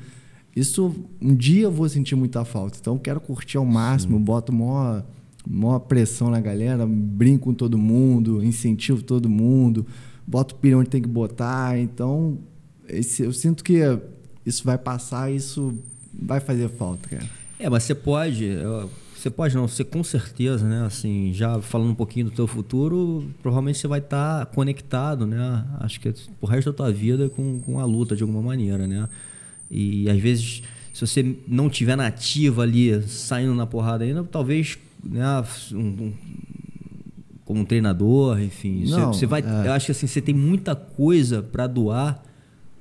Isso 0.57 0.95
um 1.21 1.35
dia 1.35 1.65
eu 1.65 1.71
vou 1.71 1.89
sentir 1.89 2.15
muita 2.15 2.45
falta. 2.45 2.79
Então 2.81 2.95
eu 2.95 3.01
quero 3.01 3.21
curtir 3.21 3.59
ao 3.59 3.65
máximo, 3.65 4.17
Sim. 4.17 4.25
boto 4.25 4.53
maior, 4.53 5.05
maior 5.47 5.81
pressão 5.81 6.31
na 6.31 6.41
galera, 6.41 6.87
brinco 6.87 7.45
com 7.45 7.55
todo 7.55 7.77
mundo, 7.77 8.43
incentivo 8.43 9.03
todo 9.03 9.29
mundo, 9.29 9.87
boto 10.27 10.55
pilha 10.55 10.79
onde 10.79 10.89
tem 10.89 11.03
que 11.03 11.09
botar. 11.09 11.79
Então 11.79 12.39
esse, 12.89 13.23
eu 13.23 13.33
sinto 13.33 13.63
que 13.63 13.81
isso 14.45 14.65
vai 14.65 14.79
passar, 14.79 15.31
isso 15.31 15.75
vai 16.13 16.41
fazer 16.41 16.69
falta, 16.69 17.09
cara. 17.09 17.29
É, 17.59 17.71
mas 17.71 17.85
você 17.85 17.95
pode, 17.95 18.57
você 19.23 19.31
pode 19.31 19.55
não, 19.55 19.69
você 19.69 19.85
com 19.85 20.03
certeza, 20.03 20.67
né? 20.67 20.85
Assim, 20.85 21.33
já 21.33 21.61
falando 21.61 21.91
um 21.91 21.95
pouquinho 21.95 22.27
do 22.27 22.33
teu 22.33 22.47
futuro, 22.47 23.31
provavelmente 23.41 23.79
você 23.79 23.87
vai 23.87 24.01
estar 24.01 24.41
tá 24.41 24.47
conectado, 24.47 25.27
né? 25.27 25.65
Acho 25.79 26.01
que 26.01 26.13
o 26.41 26.47
resto 26.47 26.73
da 26.73 26.77
tua 26.77 26.93
vida 26.93 27.29
com, 27.29 27.61
com 27.61 27.79
a 27.79 27.85
luta 27.85 28.17
de 28.17 28.23
alguma 28.23 28.43
maneira, 28.43 28.85
né? 28.85 29.09
E 29.71 30.11
às 30.11 30.19
vezes, 30.19 30.65
se 30.93 31.07
você 31.07 31.37
não 31.47 31.71
tiver 31.71 31.97
nativa 31.97 32.63
ali, 32.63 33.01
saindo 33.03 33.55
na 33.55 33.65
porrada 33.65 34.03
ainda, 34.03 34.25
talvez, 34.25 34.77
né? 35.05 35.25
Um, 35.73 35.79
um, 35.79 36.13
como 37.45 37.61
um 37.61 37.65
treinador, 37.65 38.41
enfim, 38.41 38.87
não, 38.87 39.13
você, 39.13 39.21
você, 39.21 39.27
vai, 39.27 39.41
é. 39.41 39.69
eu 39.69 39.73
acho 39.73 39.87
que 39.87 39.93
assim, 39.93 40.09
você 40.09 40.21
tem 40.21 40.35
muita 40.35 40.75
coisa 40.75 41.41
para 41.41 41.69
doar, 41.69 42.21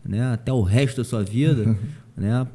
né? 0.03 0.33
Até 0.33 0.51
o 0.51 0.63
resto 0.63 0.98
da 0.98 1.03
sua 1.03 1.24
vida, 1.24 1.77
né? 2.17 2.48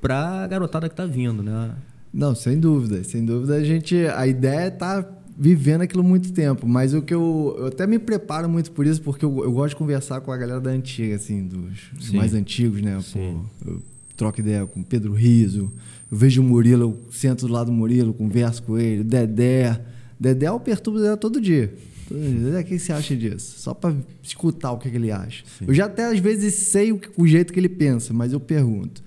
Para 0.00 0.44
a 0.44 0.46
garotada 0.46 0.88
que 0.88 0.92
está 0.92 1.04
vindo, 1.04 1.42
né? 1.42 1.74
Não, 2.14 2.32
sem 2.32 2.60
dúvida, 2.60 3.02
sem 3.02 3.24
dúvida 3.24 3.56
a 3.56 3.64
gente, 3.64 3.96
a 3.96 4.24
ideia 4.24 4.60
é 4.60 4.70
tá 4.70 5.04
vivendo 5.36 5.82
aquilo 5.82 6.04
muito 6.04 6.32
tempo. 6.32 6.66
Mas 6.66 6.94
o 6.94 7.02
que 7.02 7.12
eu, 7.12 7.56
eu 7.58 7.66
até 7.66 7.88
me 7.88 7.98
preparo 7.98 8.48
muito 8.48 8.70
por 8.70 8.86
isso, 8.86 9.02
porque 9.02 9.24
eu, 9.24 9.42
eu 9.42 9.52
gosto 9.52 9.70
de 9.70 9.76
conversar 9.76 10.20
com 10.20 10.30
a 10.30 10.36
galera 10.36 10.60
da 10.60 10.70
antiga, 10.70 11.16
assim, 11.16 11.44
dos 11.44 12.12
mais 12.12 12.32
antigos, 12.32 12.80
né? 12.80 13.00
Sim. 13.02 13.42
Pô, 13.62 13.70
eu 13.70 13.82
troco 14.16 14.38
ideia 14.40 14.64
com 14.64 14.80
Pedro 14.82 15.12
Riso. 15.12 15.72
Eu 16.10 16.16
vejo 16.16 16.40
o 16.40 16.44
Murilo, 16.44 16.82
eu 16.82 17.12
sento 17.12 17.48
do 17.48 17.52
lado 17.52 17.66
do 17.66 17.72
Murilo, 17.72 18.14
converso 18.14 18.62
com 18.62 18.78
ele, 18.78 19.02
Dedé. 19.02 19.80
Dedé 20.18 20.46
eu 20.46 20.60
perturbo 20.60 21.00
Dedé 21.00 21.16
todo 21.16 21.40
dia. 21.40 21.74
O 22.10 22.64
que 22.64 22.78
você 22.78 22.92
acha 22.92 23.16
disso? 23.16 23.58
Só 23.58 23.74
para 23.74 23.94
escutar 24.22 24.72
o 24.72 24.78
que, 24.78 24.88
ele 24.88 25.10
acha. 25.10 25.42
Sim. 25.58 25.64
Eu 25.66 25.74
já 25.74 25.86
até 25.86 26.04
às 26.04 26.18
vezes 26.18 26.54
sei 26.54 26.92
o, 26.92 27.00
o, 27.16 27.26
jeito 27.26 27.52
que 27.52 27.58
ele 27.58 27.68
pensa, 27.68 28.12
mas 28.12 28.32
eu 28.32 28.38
pergunto: 28.38 29.02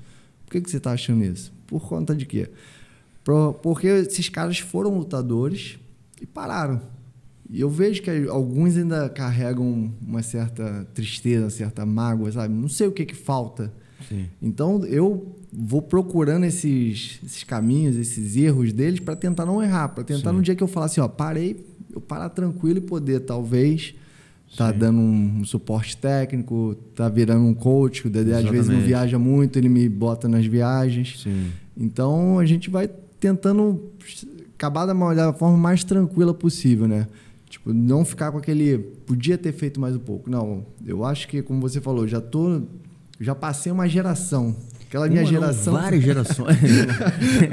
por 0.45 0.51
que, 0.51 0.61
que 0.61 0.69
você 0.69 0.77
está 0.77 0.91
achando 0.91 1.23
isso? 1.23 1.53
Por 1.67 1.87
conta 1.87 2.15
de 2.15 2.25
quê? 2.25 2.49
Porque 3.61 3.87
esses 3.87 4.29
caras 4.29 4.59
foram 4.59 4.97
lutadores 4.97 5.77
e 6.21 6.25
pararam. 6.25 6.81
E 7.49 7.61
eu 7.61 7.69
vejo 7.69 8.01
que 8.01 8.09
alguns 8.29 8.77
ainda 8.77 9.09
carregam 9.09 9.91
uma 10.01 10.21
certa 10.21 10.87
tristeza, 10.93 11.45
uma 11.45 11.49
certa 11.49 11.85
mágoa, 11.85 12.31
sabe? 12.31 12.53
Não 12.53 12.67
sei 12.69 12.87
o 12.87 12.91
que, 12.91 13.05
que 13.05 13.15
falta. 13.15 13.71
Sim. 14.07 14.27
Então 14.41 14.85
eu 14.85 15.35
vou 15.51 15.81
procurando 15.81 16.45
esses, 16.45 17.19
esses 17.25 17.43
caminhos, 17.43 17.95
esses 17.95 18.35
erros 18.35 18.71
deles 18.71 18.99
para 18.99 19.15
tentar 19.15 19.45
não 19.45 19.61
errar, 19.61 19.89
para 19.89 20.03
tentar 20.03 20.31
Sim. 20.31 20.37
no 20.37 20.41
dia 20.41 20.55
que 20.55 20.63
eu 20.63 20.67
falar 20.67 20.85
assim, 20.87 21.01
ó, 21.01 21.07
parei, 21.07 21.65
eu 21.93 21.99
parar 21.99 22.29
tranquilo 22.29 22.77
e 22.77 22.81
poder 22.81 23.21
talvez 23.21 23.95
tá 24.55 24.71
Sim. 24.71 24.79
dando 24.79 24.99
um, 24.99 25.39
um, 25.39 25.45
suporte 25.45 25.97
técnico, 25.97 26.75
tá 26.95 27.09
virando 27.09 27.45
um 27.45 27.53
coach, 27.53 28.07
o 28.07 28.09
Dedé 28.09 28.31
Exatamente. 28.31 28.47
às 28.47 28.67
vezes 28.67 28.69
não 28.69 28.85
viaja 28.85 29.19
muito, 29.19 29.57
ele 29.57 29.67
me 29.67 29.89
bota 29.89 30.27
nas 30.27 30.45
viagens. 30.45 31.25
Então 31.75 32.39
a 32.39 32.45
gente 32.45 32.69
vai 32.69 32.89
tentando 33.19 33.91
acabar 34.55 34.85
da 34.85 35.33
forma 35.33 35.57
mais 35.57 35.83
tranquila 35.83 36.33
possível, 36.33 36.87
né? 36.87 37.07
Tipo, 37.49 37.73
não 37.73 38.03
ficar 38.03 38.31
com 38.31 38.37
aquele 38.37 38.77
podia 39.05 39.37
ter 39.37 39.53
feito 39.53 39.79
mais 39.79 39.95
um 39.95 39.99
pouco. 39.99 40.29
Não, 40.29 40.65
eu 40.85 41.03
acho 41.03 41.27
que 41.27 41.41
como 41.41 41.61
você 41.61 41.79
falou, 41.79 42.07
já 42.07 42.19
tô 42.19 42.61
já 43.19 43.33
passei 43.33 43.71
uma 43.71 43.87
geração 43.87 44.55
Aquela 44.87 45.09
minha 45.09 45.25
geração. 45.25 45.73
Não, 45.73 45.81
várias 45.81 46.01
gerações. 46.01 46.57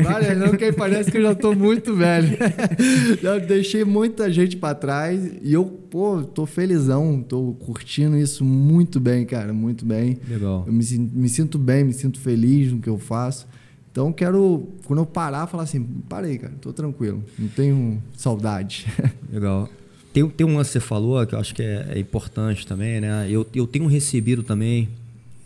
várias 0.02 0.38
não, 0.38 0.48
porque 0.50 0.72
parece 0.72 1.10
que 1.10 1.18
eu 1.18 1.22
já 1.22 1.32
estou 1.32 1.54
muito 1.54 1.94
velho. 1.94 2.38
Eu 3.20 3.40
deixei 3.40 3.84
muita 3.84 4.30
gente 4.30 4.56
para 4.56 4.74
trás 4.74 5.20
e 5.42 5.52
eu, 5.52 5.64
pô, 5.64 6.22
tô 6.22 6.46
felizão, 6.46 7.24
tô 7.26 7.54
curtindo 7.54 8.16
isso 8.16 8.44
muito 8.44 9.00
bem, 9.00 9.24
cara, 9.24 9.52
muito 9.52 9.84
bem. 9.84 10.18
Legal. 10.28 10.64
Eu 10.66 10.72
me, 10.72 10.84
me 11.12 11.28
sinto 11.28 11.58
bem, 11.58 11.84
me 11.84 11.92
sinto 11.92 12.20
feliz 12.20 12.72
no 12.72 12.78
que 12.78 12.88
eu 12.88 12.98
faço. 12.98 13.46
Então 13.94 14.12
quero, 14.12 14.70
quando 14.86 14.98
eu 14.98 15.06
parar, 15.06 15.46
falar 15.46 15.62
assim, 15.62 15.84
parei, 16.08 16.36
cara, 16.36 16.52
tô 16.60 16.72
tranquilo, 16.72 17.22
não 17.38 17.46
tenho 17.46 18.02
saudade. 18.16 18.88
Legal. 19.32 19.68
Tem, 20.12 20.28
tem 20.28 20.44
um 20.44 20.56
lance 20.56 20.70
que 20.70 20.72
você 20.72 20.80
falou 20.80 21.24
que 21.24 21.32
eu 21.32 21.38
acho 21.38 21.54
que 21.54 21.62
é, 21.62 21.92
é 21.94 21.98
importante 22.00 22.66
também, 22.66 23.00
né? 23.00 23.28
Eu, 23.30 23.46
eu 23.54 23.68
tenho 23.68 23.86
recebido 23.86 24.42
também 24.42 24.88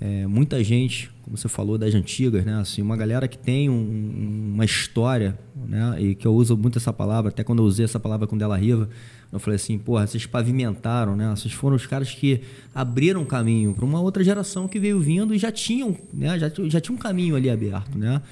é, 0.01 0.27
muita 0.27 0.65
gente, 0.65 1.11
como 1.29 1.37
você 1.37 1.49
falou, 1.49 1.77
das 1.77 1.95
antigas, 1.95 2.43
né? 2.43 2.55
Assim, 2.59 2.81
uma 2.81 2.97
galera 2.97 3.29
que 3.29 3.37
tem 3.37 3.69
um, 3.69 4.53
uma 4.55 4.65
história, 4.65 5.39
né? 5.55 6.01
E 6.01 6.15
que 6.15 6.27
eu 6.27 6.35
uso 6.35 6.57
muito 6.57 6.79
essa 6.79 6.91
palavra, 6.91 7.29
até 7.29 7.45
quando 7.45 7.59
eu 7.59 7.67
usei 7.67 7.85
essa 7.85 8.01
palavra 8.01 8.27
com 8.27 8.37
Della 8.37 8.57
Riva, 8.57 8.89
eu 9.31 9.39
falei 9.39 9.57
assim, 9.57 9.77
porra, 9.77 10.07
vocês 10.07 10.25
pavimentaram, 10.25 11.15
né? 11.15 11.29
Vocês 11.37 11.53
foram 11.53 11.77
os 11.77 11.87
caras 11.87 12.15
que 12.15 12.41
abriram 12.75 13.23
caminho 13.27 13.75
para 13.75 13.85
uma 13.85 14.01
outra 14.01 14.25
geração 14.25 14.67
que 14.67 14.81
veio 14.81 14.99
vindo 14.99 15.35
e 15.35 15.39
já 15.39 15.53
tinham, 15.53 15.95
né? 16.15 16.39
Já, 16.39 16.51
já 16.67 16.81
tinha 16.81 16.95
um 16.95 16.99
caminho 16.99 17.37
ali 17.37 17.51
aberto, 17.51 17.99
né? 17.99 18.23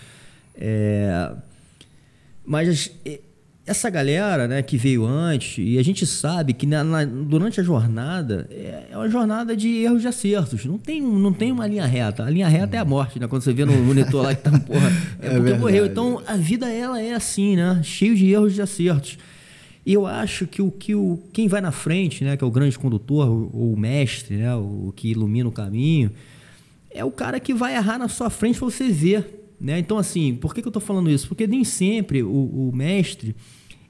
É... 0.54 1.34
Mas 2.46 2.90
essa 3.66 3.90
galera 3.90 4.46
né, 4.46 4.62
que 4.62 4.76
veio 4.76 5.04
antes, 5.04 5.58
e 5.58 5.76
a 5.76 5.82
gente 5.82 6.06
sabe 6.06 6.52
que 6.52 6.66
na, 6.66 6.84
na, 6.84 7.04
durante 7.04 7.60
a 7.60 7.64
jornada 7.64 8.46
é, 8.48 8.84
é 8.92 8.96
uma 8.96 9.08
jornada 9.08 9.56
de 9.56 9.68
erros 9.68 10.04
e 10.04 10.06
acertos. 10.06 10.64
Não 10.64 10.78
tem, 10.78 11.02
não 11.02 11.32
tem 11.32 11.50
uma 11.50 11.66
linha 11.66 11.84
reta. 11.84 12.24
A 12.24 12.30
linha 12.30 12.46
reta 12.46 12.76
é 12.76 12.78
a 12.78 12.84
morte, 12.84 13.18
né? 13.18 13.26
Quando 13.26 13.42
você 13.42 13.52
vê 13.52 13.64
no 13.64 13.72
monitor 13.72 14.22
lá 14.22 14.34
que 14.34 14.42
tá, 14.42 14.56
porra, 14.56 14.88
é, 15.20 15.26
é 15.26 15.30
porque 15.30 15.40
verdade. 15.40 15.60
morreu. 15.60 15.86
Então 15.86 16.22
a 16.26 16.36
vida 16.36 16.72
ela 16.72 17.02
é 17.02 17.12
assim, 17.14 17.56
né? 17.56 17.80
Cheio 17.82 18.14
de 18.14 18.30
erros 18.30 18.56
e 18.56 18.62
acertos. 18.62 19.18
E 19.84 19.92
eu 19.92 20.06
acho 20.06 20.46
que 20.46 20.62
o 20.62 20.70
que 20.70 20.94
o 20.94 21.18
quem 21.32 21.48
vai 21.48 21.60
na 21.60 21.72
frente, 21.72 22.24
né, 22.24 22.36
que 22.36 22.42
é 22.42 22.46
o 22.46 22.50
grande 22.50 22.78
condutor, 22.78 23.28
ou 23.28 23.72
o 23.72 23.76
mestre, 23.76 24.36
né, 24.36 24.54
o 24.54 24.92
que 24.94 25.08
ilumina 25.10 25.48
o 25.48 25.52
caminho, 25.52 26.10
é 26.90 27.04
o 27.04 27.10
cara 27.10 27.38
que 27.38 27.52
vai 27.52 27.74
errar 27.74 27.98
na 27.98 28.08
sua 28.08 28.30
frente 28.30 28.58
para 28.58 28.68
você 28.68 28.88
ver. 28.88 29.35
Né? 29.60 29.78
Então, 29.78 29.98
assim, 29.98 30.34
por 30.34 30.54
que, 30.54 30.60
que 30.60 30.68
eu 30.68 30.70
estou 30.70 30.82
falando 30.82 31.10
isso? 31.10 31.28
Porque 31.28 31.46
nem 31.46 31.64
sempre 31.64 32.22
o, 32.22 32.68
o 32.68 32.72
mestre 32.74 33.34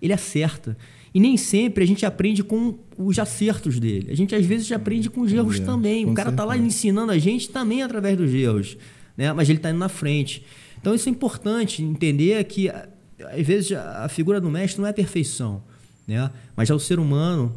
ele 0.01 0.13
acerta. 0.13 0.77
E 1.15 1.21
nem 1.21 1.37
sempre 1.37 1.83
a 1.83 1.87
gente 1.87 2.05
aprende 2.05 2.43
com 2.45 2.75
os 2.99 3.19
acertos 3.19 3.81
dele. 3.81 4.11
A 4.11 4.15
gente 4.15 4.35
às 4.35 4.45
vezes 4.45 4.71
aprende 4.71 5.09
com 5.09 5.23
os 5.23 5.33
erros 5.33 5.59
também. 5.59 6.05
o 6.05 6.13
cara 6.13 6.31
está 6.31 6.45
lá 6.45 6.57
ensinando 6.57 7.11
a 7.11 7.19
gente 7.19 7.49
também 7.49 7.83
através 7.83 8.17
dos 8.17 8.33
erros, 8.33 8.77
né? 9.17 9.33
Mas 9.33 9.49
ele 9.49 9.59
está 9.59 9.71
indo 9.71 9.79
na 9.79 9.89
frente. 9.89 10.45
Então 10.79 10.95
isso 10.95 11.09
é 11.09 11.13
importante 11.13 11.83
entender 11.83 12.45
que 12.45 12.69
às 12.69 13.47
vezes 13.47 13.73
a 13.73 14.09
figura 14.09 14.41
do 14.41 14.51
mestre 14.51 14.81
não 14.81 14.87
é 14.87 14.91
a 14.91 14.95
perfeição, 14.95 15.63
né? 16.07 16.31
Mas 16.55 16.69
é 16.69 16.75
o 16.75 16.79
ser 16.79 16.99
humano 16.99 17.57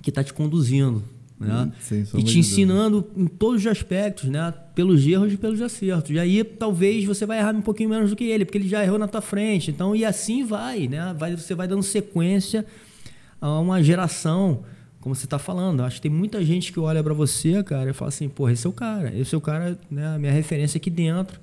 que 0.00 0.08
está 0.10 0.24
te 0.24 0.32
conduzindo, 0.32 1.04
né? 1.38 1.70
e 2.14 2.22
te 2.22 2.38
ensinando 2.38 3.06
em 3.14 3.26
todos 3.26 3.60
os 3.60 3.66
aspectos, 3.66 4.30
né? 4.30 4.54
Pelos 4.76 5.06
erros 5.06 5.32
e 5.32 5.38
pelos 5.38 5.62
acertos. 5.62 6.10
E 6.10 6.18
aí 6.18 6.44
talvez 6.44 7.04
você 7.04 7.24
vai 7.24 7.38
errar 7.38 7.56
um 7.56 7.62
pouquinho 7.62 7.88
menos 7.88 8.10
do 8.10 8.14
que 8.14 8.24
ele, 8.24 8.44
porque 8.44 8.58
ele 8.58 8.68
já 8.68 8.84
errou 8.84 8.98
na 8.98 9.08
tua 9.08 9.22
frente. 9.22 9.70
Então, 9.70 9.96
e 9.96 10.04
assim 10.04 10.44
vai, 10.44 10.86
né? 10.86 11.16
Vai, 11.18 11.34
você 11.34 11.54
vai 11.54 11.66
dando 11.66 11.82
sequência 11.82 12.64
a 13.40 13.58
uma 13.58 13.82
geração, 13.82 14.62
como 15.00 15.14
você 15.14 15.24
está 15.24 15.38
falando. 15.38 15.82
Acho 15.82 15.96
que 15.96 16.02
tem 16.02 16.10
muita 16.10 16.44
gente 16.44 16.72
que 16.72 16.78
olha 16.78 17.02
para 17.02 17.14
você, 17.14 17.62
cara, 17.64 17.88
e 17.88 17.92
fala 17.94 18.10
assim, 18.10 18.28
pô, 18.28 18.50
esse 18.50 18.66
é 18.66 18.70
o 18.70 18.72
cara, 18.72 19.12
esse 19.16 19.34
é 19.34 19.38
o 19.38 19.40
cara, 19.40 19.78
né? 19.90 20.14
A 20.14 20.18
minha 20.18 20.32
referência 20.32 20.76
aqui 20.76 20.90
dentro. 20.90 21.40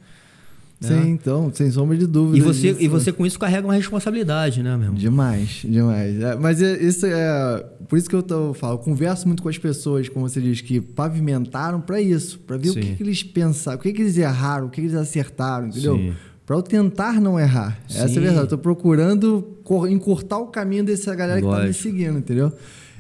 Sim, 0.88 0.94
né? 0.94 1.08
então, 1.08 1.52
sem 1.54 1.72
sombra 1.72 1.98
de 1.98 2.06
dúvida. 2.06 2.38
E 2.38 2.42
você, 2.42 2.72
isso. 2.72 2.82
e 2.82 2.88
você 2.88 3.12
com 3.12 3.26
isso 3.26 3.40
carrega 3.40 3.66
uma 3.66 3.74
responsabilidade, 3.74 4.62
né, 4.62 4.76
meu? 4.76 4.94
Demais, 4.94 5.62
demais. 5.64 6.22
É, 6.22 6.36
mas 6.36 6.62
é, 6.62 6.82
isso 6.84 7.06
é. 7.06 7.66
Por 7.88 7.98
isso 7.98 8.10
que 8.10 8.16
eu 8.16 8.22
tô, 8.22 8.54
falo, 8.54 8.74
eu 8.74 8.78
converso 8.80 9.28
muito 9.28 9.42
com 9.42 9.50
as 9.50 9.58
pessoas, 9.58 10.10
como 10.10 10.28
você 10.28 10.42
diz, 10.42 10.62
que 10.62 10.82
pavimentaram 10.82 11.80
para 11.80 12.02
isso, 12.02 12.40
para 12.40 12.58
ver 12.58 12.70
Sim. 12.70 12.80
o 12.80 12.82
que, 12.82 12.96
que, 12.96 13.04
eles 13.04 13.24
pensaram, 13.24 13.78
o 13.78 13.82
que, 13.82 13.94
que 13.94 14.02
eles 14.02 14.18
erraram, 14.18 14.68
o 14.68 14.70
que, 14.70 14.82
que 14.82 14.88
eles 14.88 14.96
acertaram, 14.96 15.68
entendeu? 15.68 16.14
Para 16.46 16.58
eu 16.58 16.62
tentar 16.62 17.22
não 17.22 17.40
errar. 17.40 17.80
Sim. 17.88 18.00
Essa 18.00 18.16
é 18.16 18.18
a 18.18 18.22
verdade. 18.22 18.40
Eu 18.42 18.48
tô 18.48 18.58
procurando 18.58 19.58
encurtar 19.90 20.40
o 20.40 20.48
caminho 20.48 20.84
dessa 20.84 21.16
galera 21.16 21.40
Lógico. 21.40 21.56
que 21.56 21.62
tá 21.62 21.68
me 21.68 21.74
seguindo, 21.74 22.20
entendeu? 22.20 22.52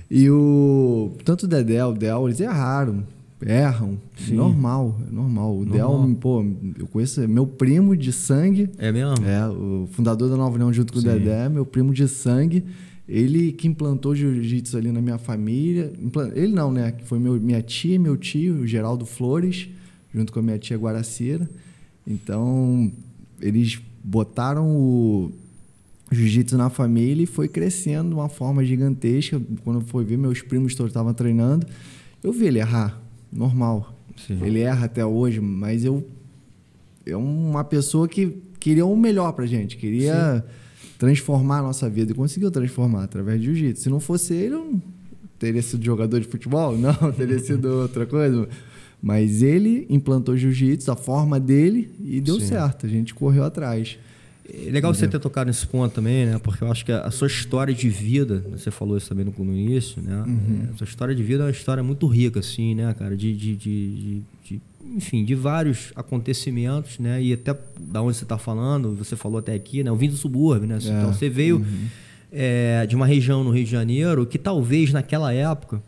E 0.09 0.29
o. 0.29 1.11
Tanto 1.25 1.43
o 1.43 1.47
Dedé, 1.47 1.83
o 1.83 1.91
Del, 1.91 2.27
eles 2.27 2.39
erraram 2.39 3.03
erram. 3.45 3.97
Sim. 4.15 4.35
Normal, 4.35 4.99
é 5.07 5.11
normal. 5.11 5.57
O 5.57 5.65
normal. 5.65 6.07
Del, 6.07 6.15
pô, 6.15 6.45
eu 6.77 6.87
conheço, 6.87 7.21
é 7.21 7.27
meu 7.27 7.45
primo 7.45 7.95
de 7.95 8.11
sangue. 8.11 8.69
É 8.77 8.91
mesmo? 8.91 9.25
É, 9.25 9.47
o 9.47 9.87
fundador 9.91 10.29
da 10.29 10.37
Nova 10.37 10.55
União 10.55 10.71
junto 10.71 10.93
com 10.93 10.99
Sim. 10.99 11.07
o 11.07 11.11
Dedé, 11.11 11.49
meu 11.49 11.65
primo 11.65 11.93
de 11.93 12.07
sangue. 12.07 12.63
Ele 13.07 13.51
que 13.51 13.67
implantou 13.67 14.15
jiu-jitsu 14.15 14.77
ali 14.77 14.91
na 14.91 15.01
minha 15.01 15.17
família. 15.17 15.91
Ele 16.33 16.53
não, 16.53 16.71
né? 16.71 16.91
Que 16.91 17.03
foi 17.03 17.19
meu, 17.19 17.33
minha 17.39 17.61
tia, 17.61 17.99
meu 17.99 18.15
tio, 18.15 18.61
o 18.61 18.67
Geraldo 18.67 19.05
Flores, 19.05 19.67
junto 20.13 20.31
com 20.31 20.39
a 20.39 20.41
minha 20.41 20.57
tia 20.57 20.77
Guaracira. 20.77 21.49
Então, 22.07 22.91
eles 23.41 23.81
botaram 24.03 24.67
o 24.77 25.31
jiu-jitsu 26.11 26.57
na 26.57 26.69
família 26.69 27.23
e 27.23 27.25
foi 27.25 27.47
crescendo 27.49 28.09
de 28.09 28.15
uma 28.15 28.29
forma 28.29 28.63
gigantesca. 28.63 29.41
Quando 29.65 29.81
foi 29.81 30.05
ver, 30.05 30.17
meus 30.17 30.41
primos 30.41 30.73
todos 30.73 30.91
estavam 30.91 31.13
treinando. 31.13 31.67
Eu 32.23 32.31
vi 32.31 32.45
ele 32.45 32.59
errar 32.59 33.02
normal. 33.33 33.93
Sim. 34.15 34.39
Ele 34.41 34.59
erra 34.59 34.85
até 34.85 35.05
hoje, 35.05 35.39
mas 35.41 35.83
eu 35.83 36.05
é 37.05 37.15
uma 37.17 37.63
pessoa 37.63 38.07
que 38.07 38.41
queria 38.59 38.85
o 38.85 38.95
melhor 38.95 39.33
pra 39.33 39.45
gente, 39.45 39.75
queria 39.75 40.37
Sim. 40.37 40.87
transformar 40.97 41.59
a 41.59 41.61
nossa 41.63 41.89
vida 41.89 42.11
e 42.11 42.15
conseguiu 42.15 42.49
transformar 42.49 43.03
através 43.03 43.39
de 43.39 43.47
jiu-jitsu. 43.47 43.83
Se 43.83 43.89
não 43.89 43.99
fosse 43.99 44.33
ele, 44.33 44.55
eu 44.55 44.59
não 44.59 44.81
teria 45.37 45.61
sido 45.61 45.83
jogador 45.83 46.19
de 46.19 46.27
futebol, 46.27 46.75
não, 46.77 47.11
teria 47.11 47.39
sido 47.39 47.65
outra 47.81 48.05
coisa. 48.05 48.47
Mas 49.01 49.41
ele 49.41 49.85
implantou 49.89 50.37
jiu-jitsu, 50.37 50.89
a 50.89 50.95
forma 50.95 51.37
dele, 51.37 51.91
e 51.99 52.21
deu 52.21 52.39
Sim. 52.39 52.47
certo. 52.47 52.85
A 52.85 52.89
gente 52.89 53.13
correu 53.13 53.43
atrás. 53.43 53.99
É 54.51 54.69
legal 54.69 54.93
você 54.93 55.07
ter 55.07 55.19
tocado 55.19 55.47
nesse 55.47 55.65
ponto 55.65 55.93
também, 55.93 56.25
né? 56.25 56.37
Porque 56.37 56.63
eu 56.63 56.71
acho 56.71 56.83
que 56.83 56.91
a 56.91 57.09
sua 57.11 57.27
história 57.27 57.73
de 57.73 57.87
vida, 57.87 58.43
você 58.51 58.69
falou 58.69 58.97
isso 58.97 59.07
também 59.07 59.23
no, 59.23 59.31
no 59.31 59.55
início, 59.55 60.01
né? 60.01 60.21
Uhum. 60.27 60.67
É, 60.67 60.73
a 60.73 60.77
sua 60.77 60.85
história 60.85 61.15
de 61.15 61.23
vida 61.23 61.43
é 61.43 61.45
uma 61.45 61.51
história 61.51 61.81
muito 61.81 62.05
rica, 62.07 62.41
assim, 62.41 62.75
né, 62.75 62.93
cara? 62.93 63.15
De, 63.15 63.33
de, 63.33 63.55
de, 63.55 64.21
de 64.43 64.61
enfim, 64.95 65.23
de 65.23 65.33
vários 65.33 65.93
acontecimentos, 65.95 66.99
né? 66.99 67.21
E 67.23 67.31
até 67.31 67.57
da 67.79 68.01
onde 68.01 68.17
você 68.17 68.25
está 68.25 68.37
falando, 68.37 68.93
você 68.95 69.15
falou 69.15 69.39
até 69.39 69.53
aqui, 69.53 69.81
né? 69.81 69.89
Eu 69.89 69.95
vim 69.95 70.09
do 70.09 70.17
subúrbio, 70.17 70.67
né? 70.67 70.77
É. 70.83 70.87
Então 70.89 71.13
você 71.13 71.29
veio 71.29 71.57
uhum. 71.57 71.87
é, 72.31 72.85
de 72.85 72.97
uma 72.97 73.07
região 73.07 73.45
no 73.45 73.49
Rio 73.49 73.63
de 73.63 73.71
Janeiro 73.71 74.25
que 74.25 74.37
talvez 74.37 74.91
naquela 74.91 75.33
época 75.33 75.81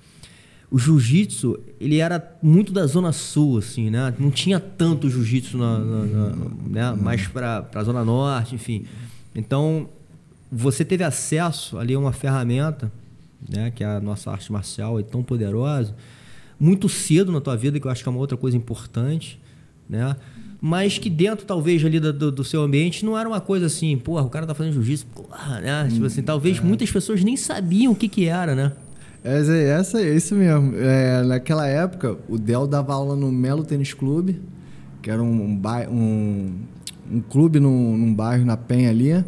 o 0.76 0.78
jiu-jitsu, 0.78 1.58
ele 1.80 2.00
era 2.00 2.38
muito 2.44 2.74
da 2.74 2.86
zona 2.86 3.14
sul, 3.14 3.60
assim, 3.60 3.90
né? 3.90 4.14
Não 4.20 4.30
tinha 4.30 4.60
tanto 4.60 5.10
jiu-jitsu 5.10 5.58
na, 5.58 5.80
na, 5.80 6.06
na, 6.06 6.36
né? 6.68 7.02
mais 7.02 7.26
para 7.30 7.66
a 7.74 7.82
zona 7.82 8.04
norte, 8.04 8.56
enfim. 8.56 8.84
Então, 9.34 9.88
você 10.52 10.84
teve 10.84 11.02
acesso 11.02 11.78
ali 11.78 11.94
a 11.94 12.00
uma 12.00 12.12
ferramenta, 12.12 12.92
né, 13.48 13.72
que 13.72 13.86
é 13.86 13.88
a 13.88 14.02
nossa 14.02 14.30
arte 14.30 14.52
marcial, 14.52 15.00
é 15.00 15.04
tão 15.04 15.24
poderosa, 15.24 15.96
muito 16.60 16.90
cedo 16.90 17.32
na 17.32 17.40
tua 17.40 17.56
vida, 17.56 17.80
que 17.80 17.88
eu 17.88 17.92
acho 17.92 18.04
que 18.04 18.10
é 18.10 18.12
uma 18.12 18.20
outra 18.20 18.36
coisa 18.36 18.58
importante, 18.58 19.40
né? 19.90 20.14
Mas 20.60 20.98
que 20.98 21.10
dentro, 21.10 21.46
talvez, 21.46 21.86
ali 21.86 22.02
do, 22.02 22.32
do 22.34 22.44
seu 22.44 22.62
ambiente, 22.62 23.06
não 23.06 23.18
era 23.18 23.30
uma 23.30 23.40
coisa 23.40 23.68
assim, 23.68 23.98
porra, 23.98 24.24
o 24.24 24.30
cara 24.30 24.46
tá 24.46 24.54
fazendo 24.54 24.74
jiu-jitsu, 24.74 25.06
porra, 25.06 25.62
né? 25.62 25.88
Tipo 25.90 26.06
assim, 26.06 26.22
talvez 26.22 26.58
é. 26.58 26.62
muitas 26.62 26.92
pessoas 26.92 27.24
nem 27.24 27.38
sabiam 27.38 27.94
o 27.94 27.96
que 27.96 28.10
que 28.10 28.26
era, 28.26 28.54
né? 28.54 28.74
Essa, 29.26 29.54
essa, 29.56 30.02
é 30.02 30.16
isso 30.16 30.36
mesmo. 30.36 30.76
É, 30.76 31.24
naquela 31.24 31.66
época, 31.66 32.16
o 32.30 32.38
Del 32.38 32.68
dava 32.68 32.94
aula 32.94 33.16
no 33.16 33.32
Melo 33.32 33.64
Tênis 33.64 33.92
Clube, 33.92 34.40
que 35.02 35.10
era 35.10 35.22
um, 35.22 35.60
um, 35.92 36.52
um 37.12 37.22
clube 37.22 37.60
num, 37.60 37.98
num 37.98 38.14
bairro 38.14 38.46
na 38.46 38.56
Penha 38.56 38.92
ali. 38.92 39.26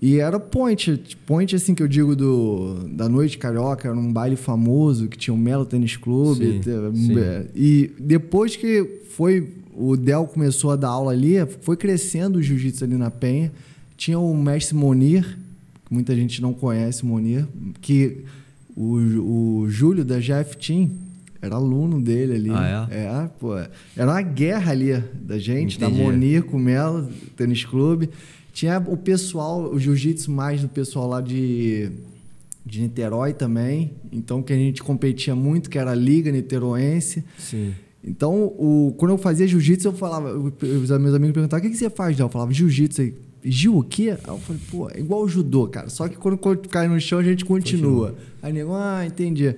E 0.00 0.20
era 0.20 0.38
point, 0.38 1.16
point 1.26 1.56
assim 1.56 1.74
que 1.74 1.82
eu 1.82 1.88
digo 1.88 2.14
do, 2.14 2.86
da 2.90 3.08
noite 3.08 3.36
carioca, 3.36 3.88
era 3.88 3.96
um 3.96 4.12
baile 4.12 4.36
famoso 4.36 5.08
que 5.08 5.18
tinha 5.18 5.34
o 5.34 5.36
Melo 5.36 5.66
Tênis 5.66 5.96
Clube. 5.96 6.60
Sim, 6.62 6.94
sim. 6.94 7.18
É, 7.18 7.46
e 7.52 7.90
depois 7.98 8.54
que 8.54 9.00
foi 9.10 9.54
o 9.74 9.96
Del 9.96 10.26
começou 10.26 10.70
a 10.70 10.76
dar 10.76 10.90
aula 10.90 11.10
ali, 11.10 11.34
foi 11.62 11.76
crescendo 11.76 12.38
o 12.38 12.42
jiu-jitsu 12.42 12.84
ali 12.84 12.94
na 12.94 13.10
Penha. 13.10 13.50
Tinha 13.96 14.20
o 14.20 14.36
mestre 14.36 14.76
Monir, 14.76 15.36
que 15.84 15.92
muita 15.92 16.14
gente 16.14 16.40
não 16.40 16.52
conhece 16.52 17.02
o 17.02 17.06
Monir, 17.06 17.44
que 17.80 18.24
o, 18.76 19.62
o 19.62 19.70
Júlio 19.70 20.04
da 20.04 20.18
GF 20.18 20.56
Team 20.58 20.90
era 21.40 21.56
aluno 21.56 22.00
dele 22.00 22.34
ali. 22.34 22.50
Ah, 22.50 22.88
é? 22.90 22.96
É, 22.96 23.30
pô. 23.38 23.56
Era 23.96 24.10
uma 24.10 24.22
guerra 24.22 24.72
ali 24.72 25.02
da 25.14 25.38
gente, 25.38 25.76
Entendi. 25.76 25.98
da 25.98 26.04
Monir 26.04 26.42
com 26.42 26.56
o 26.56 26.60
Melo, 26.60 27.08
tênis 27.36 27.64
clube. 27.64 28.10
Tinha 28.52 28.78
o 28.78 28.96
pessoal, 28.96 29.72
o 29.72 29.78
jiu-jitsu 29.78 30.30
mais 30.30 30.60
do 30.62 30.68
pessoal 30.68 31.08
lá 31.08 31.20
de, 31.20 31.90
de 32.64 32.80
Niterói 32.80 33.32
também. 33.32 33.92
Então, 34.12 34.42
que 34.42 34.52
a 34.52 34.56
gente 34.56 34.82
competia 34.82 35.34
muito, 35.34 35.68
que 35.70 35.78
era 35.78 35.92
a 35.92 35.94
Liga 35.94 36.30
Niteroense. 36.30 37.24
Sim. 37.38 37.74
Então, 38.02 38.44
o, 38.44 38.94
quando 38.96 39.10
eu 39.12 39.18
fazia 39.18 39.46
jiu-jitsu, 39.46 39.88
eu 39.88 39.92
falava, 39.92 40.32
os 40.38 40.54
meus 40.60 40.90
amigos 40.90 41.32
perguntavam, 41.32 41.58
o 41.58 41.62
que, 41.62 41.70
que 41.70 41.76
você 41.76 41.90
faz, 41.90 42.18
Eu 42.18 42.28
falava, 42.28 42.52
jiu-jitsu. 42.52 43.12
Gil, 43.48 43.78
o 43.78 43.82
quê? 43.84 44.10
Aí 44.10 44.18
eu 44.26 44.38
falei, 44.38 44.60
pô, 44.70 44.90
é 44.90 44.98
igual 44.98 45.22
o 45.22 45.28
judô, 45.28 45.68
cara. 45.68 45.88
Só 45.88 46.08
que 46.08 46.16
quando 46.16 46.36
cai 46.68 46.88
no 46.88 46.98
chão, 47.00 47.20
a 47.20 47.22
gente 47.22 47.44
continua. 47.44 48.08
continua. 48.10 48.24
Aí 48.42 48.52
nego, 48.52 48.72
ah, 48.74 49.04
entendi. 49.06 49.54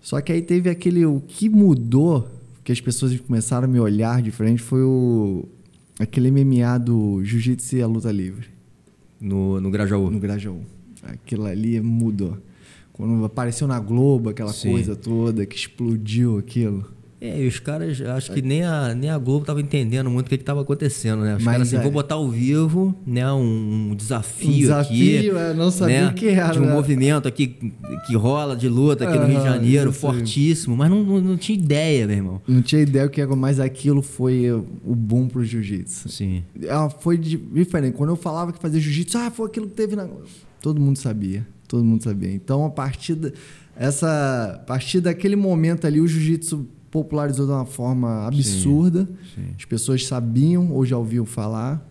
Só 0.00 0.20
que 0.20 0.32
aí 0.32 0.42
teve 0.42 0.68
aquele, 0.68 1.06
o 1.06 1.22
que 1.26 1.48
mudou, 1.48 2.28
que 2.64 2.72
as 2.72 2.80
pessoas 2.80 3.18
começaram 3.20 3.66
a 3.66 3.68
me 3.68 3.78
olhar 3.78 4.20
diferente, 4.20 4.60
foi 4.60 4.82
o, 4.82 5.44
aquele 5.98 6.30
MMA 6.30 6.78
do 6.78 7.22
Jiu-Jitsu 7.22 7.76
e 7.76 7.82
a 7.82 7.86
luta 7.86 8.10
livre. 8.10 8.48
No, 9.20 9.60
no 9.60 9.70
Grajaú? 9.70 10.10
No 10.10 10.18
Grajaú. 10.18 10.62
Aquilo 11.02 11.46
ali 11.46 11.80
mudou. 11.80 12.36
Quando 12.92 13.24
apareceu 13.24 13.68
na 13.68 13.78
Globo, 13.78 14.30
aquela 14.30 14.52
Sim. 14.52 14.72
coisa 14.72 14.96
toda, 14.96 15.46
que 15.46 15.56
explodiu 15.56 16.38
aquilo. 16.38 16.84
É, 17.20 17.42
e 17.42 17.46
os 17.46 17.58
caras, 17.58 18.00
acho 18.00 18.32
que 18.32 18.40
nem 18.40 18.64
a, 18.64 18.94
nem 18.94 19.10
a 19.10 19.18
Globo 19.18 19.44
tava 19.44 19.60
entendendo 19.60 20.08
muito 20.08 20.26
o 20.26 20.28
que 20.30 20.36
estava 20.36 20.62
acontecendo, 20.62 21.22
né? 21.22 21.36
Os 21.36 21.44
Mas 21.44 21.52
caras 21.52 21.68
assim, 21.68 21.76
é. 21.76 21.82
vou 21.82 21.92
botar 21.92 22.14
ao 22.14 22.30
vivo, 22.30 22.94
né? 23.06 23.30
Um, 23.30 23.94
desafio, 23.94 24.48
um 24.48 24.52
desafio 24.52 25.30
aqui. 25.30 25.38
É, 25.38 25.52
não 25.52 25.70
sabia 25.70 26.06
né? 26.06 26.10
o 26.10 26.14
que 26.14 26.28
era. 26.28 26.52
De 26.52 26.60
um 26.60 26.64
né? 26.64 26.72
movimento 26.72 27.28
aqui 27.28 27.74
que 28.06 28.16
rola 28.16 28.56
de 28.56 28.70
luta 28.70 29.06
aqui 29.06 29.18
no 29.18 29.26
Rio 29.26 29.36
de 29.36 29.44
Janeiro, 29.44 29.92
fortíssimo. 29.92 30.74
Mas 30.74 30.88
não, 30.88 31.04
não, 31.04 31.20
não, 31.20 31.36
tinha 31.36 31.58
ideia, 31.58 32.06
meu 32.06 32.16
irmão. 32.16 32.42
Não 32.48 32.62
tinha 32.62 32.80
ideia 32.80 33.04
o 33.04 33.10
que 33.10 33.20
era, 33.20 33.36
mas 33.36 33.60
aquilo 33.60 34.00
foi 34.00 34.50
o 34.50 34.94
boom 34.94 35.28
pro 35.28 35.44
jiu-jitsu. 35.44 36.08
Sim. 36.08 36.42
Ah, 36.70 36.88
foi 36.88 37.18
diferente. 37.18 37.98
Quando 37.98 38.10
eu 38.10 38.16
falava 38.16 38.50
que 38.50 38.58
fazia 38.58 38.80
jiu-jitsu, 38.80 39.18
ah, 39.18 39.30
foi 39.30 39.46
aquilo 39.46 39.66
que 39.66 39.74
teve 39.74 39.94
na. 39.94 40.08
Todo 40.62 40.80
mundo 40.80 40.96
sabia. 40.96 41.46
Todo 41.68 41.84
mundo 41.84 42.02
sabia. 42.02 42.32
Então, 42.32 42.64
a 42.64 42.70
partir, 42.70 43.14
da, 43.14 43.30
essa, 43.76 44.54
a 44.54 44.58
partir 44.60 45.00
daquele 45.00 45.36
momento 45.36 45.86
ali, 45.86 46.00
o 46.00 46.08
jiu-jitsu 46.08 46.66
popularizou 46.90 47.46
de 47.46 47.52
uma 47.52 47.66
forma 47.66 48.26
absurda. 48.26 49.08
Sim, 49.34 49.42
sim. 49.42 49.54
As 49.56 49.64
pessoas 49.64 50.06
sabiam 50.06 50.72
ou 50.72 50.84
já 50.84 50.98
ouviam 50.98 51.24
falar, 51.24 51.86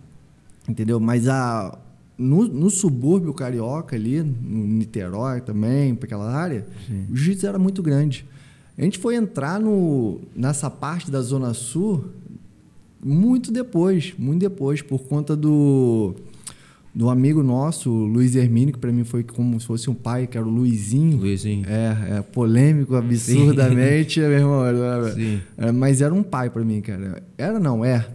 entendeu? 0.68 1.00
Mas 1.00 1.28
a, 1.28 1.78
no, 2.18 2.48
no 2.48 2.70
subúrbio 2.70 3.34
carioca 3.34 3.96
ali, 3.96 4.22
no 4.22 4.68
Niterói 4.68 5.42
também, 5.42 5.96
para 5.96 6.06
aquela 6.06 6.32
área, 6.32 6.68
sim. 6.86 7.06
o 7.10 7.16
jiu-jitsu 7.16 7.48
era 7.48 7.58
muito 7.58 7.82
grande. 7.82 8.26
A 8.78 8.82
gente 8.82 9.00
foi 9.00 9.16
entrar 9.16 9.60
no, 9.60 10.20
nessa 10.36 10.70
parte 10.70 11.10
da 11.10 11.22
Zona 11.22 11.54
Sul 11.54 12.06
muito 13.04 13.52
depois, 13.52 14.14
muito 14.18 14.42
depois, 14.42 14.82
por 14.82 15.00
conta 15.00 15.36
do 15.36 16.16
do 17.00 17.10
amigo 17.10 17.42
nosso, 17.42 17.90
Luiz 17.90 18.36
Hermínio, 18.36 18.74
que 18.74 18.80
para 18.80 18.92
mim 18.92 19.06
foi 19.06 19.24
como 19.24 19.58
se 19.58 19.66
fosse 19.66 19.90
um 19.90 19.94
pai, 19.94 20.28
que 20.28 20.38
era 20.38 20.46
o 20.46 20.50
Luizinho. 20.50 21.16
Luizinho. 21.16 21.66
É, 21.66 22.18
é 22.18 22.22
polêmico 22.22 22.94
absurdamente, 22.94 24.20
meu 24.20 24.32
irmão. 24.34 24.66
Sim. 25.14 25.40
É, 25.58 25.72
mas 25.72 26.02
era 26.02 26.14
um 26.14 26.22
pai 26.22 26.50
para 26.50 26.62
mim, 26.62 26.82
cara. 26.82 27.24
Era 27.38 27.58
não, 27.58 27.86
é. 27.86 28.06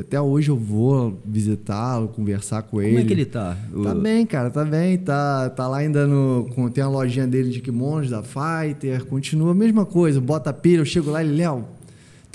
Até 0.00 0.20
hoje 0.20 0.48
eu 0.48 0.56
vou 0.56 1.16
visitá-lo, 1.24 2.08
conversar 2.08 2.62
com 2.62 2.82
ele. 2.82 2.90
Como 2.90 3.04
é 3.04 3.06
que 3.06 3.12
ele 3.12 3.24
tá? 3.24 3.56
Tá 3.84 3.94
bem, 3.94 4.26
cara, 4.26 4.50
tá 4.50 4.64
bem. 4.64 4.98
Tá, 4.98 5.50
tá 5.50 5.68
lá 5.68 5.76
ainda 5.76 6.04
no. 6.04 6.50
Tem 6.72 6.82
a 6.82 6.88
lojinha 6.88 7.28
dele 7.28 7.50
de 7.50 7.60
kimonos, 7.60 8.10
da 8.10 8.24
Fighter. 8.24 9.04
Continua 9.04 9.52
a 9.52 9.54
mesma 9.54 9.86
coisa. 9.86 10.20
Bota 10.20 10.52
pilha, 10.52 10.80
eu 10.80 10.84
chego 10.84 11.08
lá 11.08 11.22
e 11.22 11.28
Léo, 11.28 11.64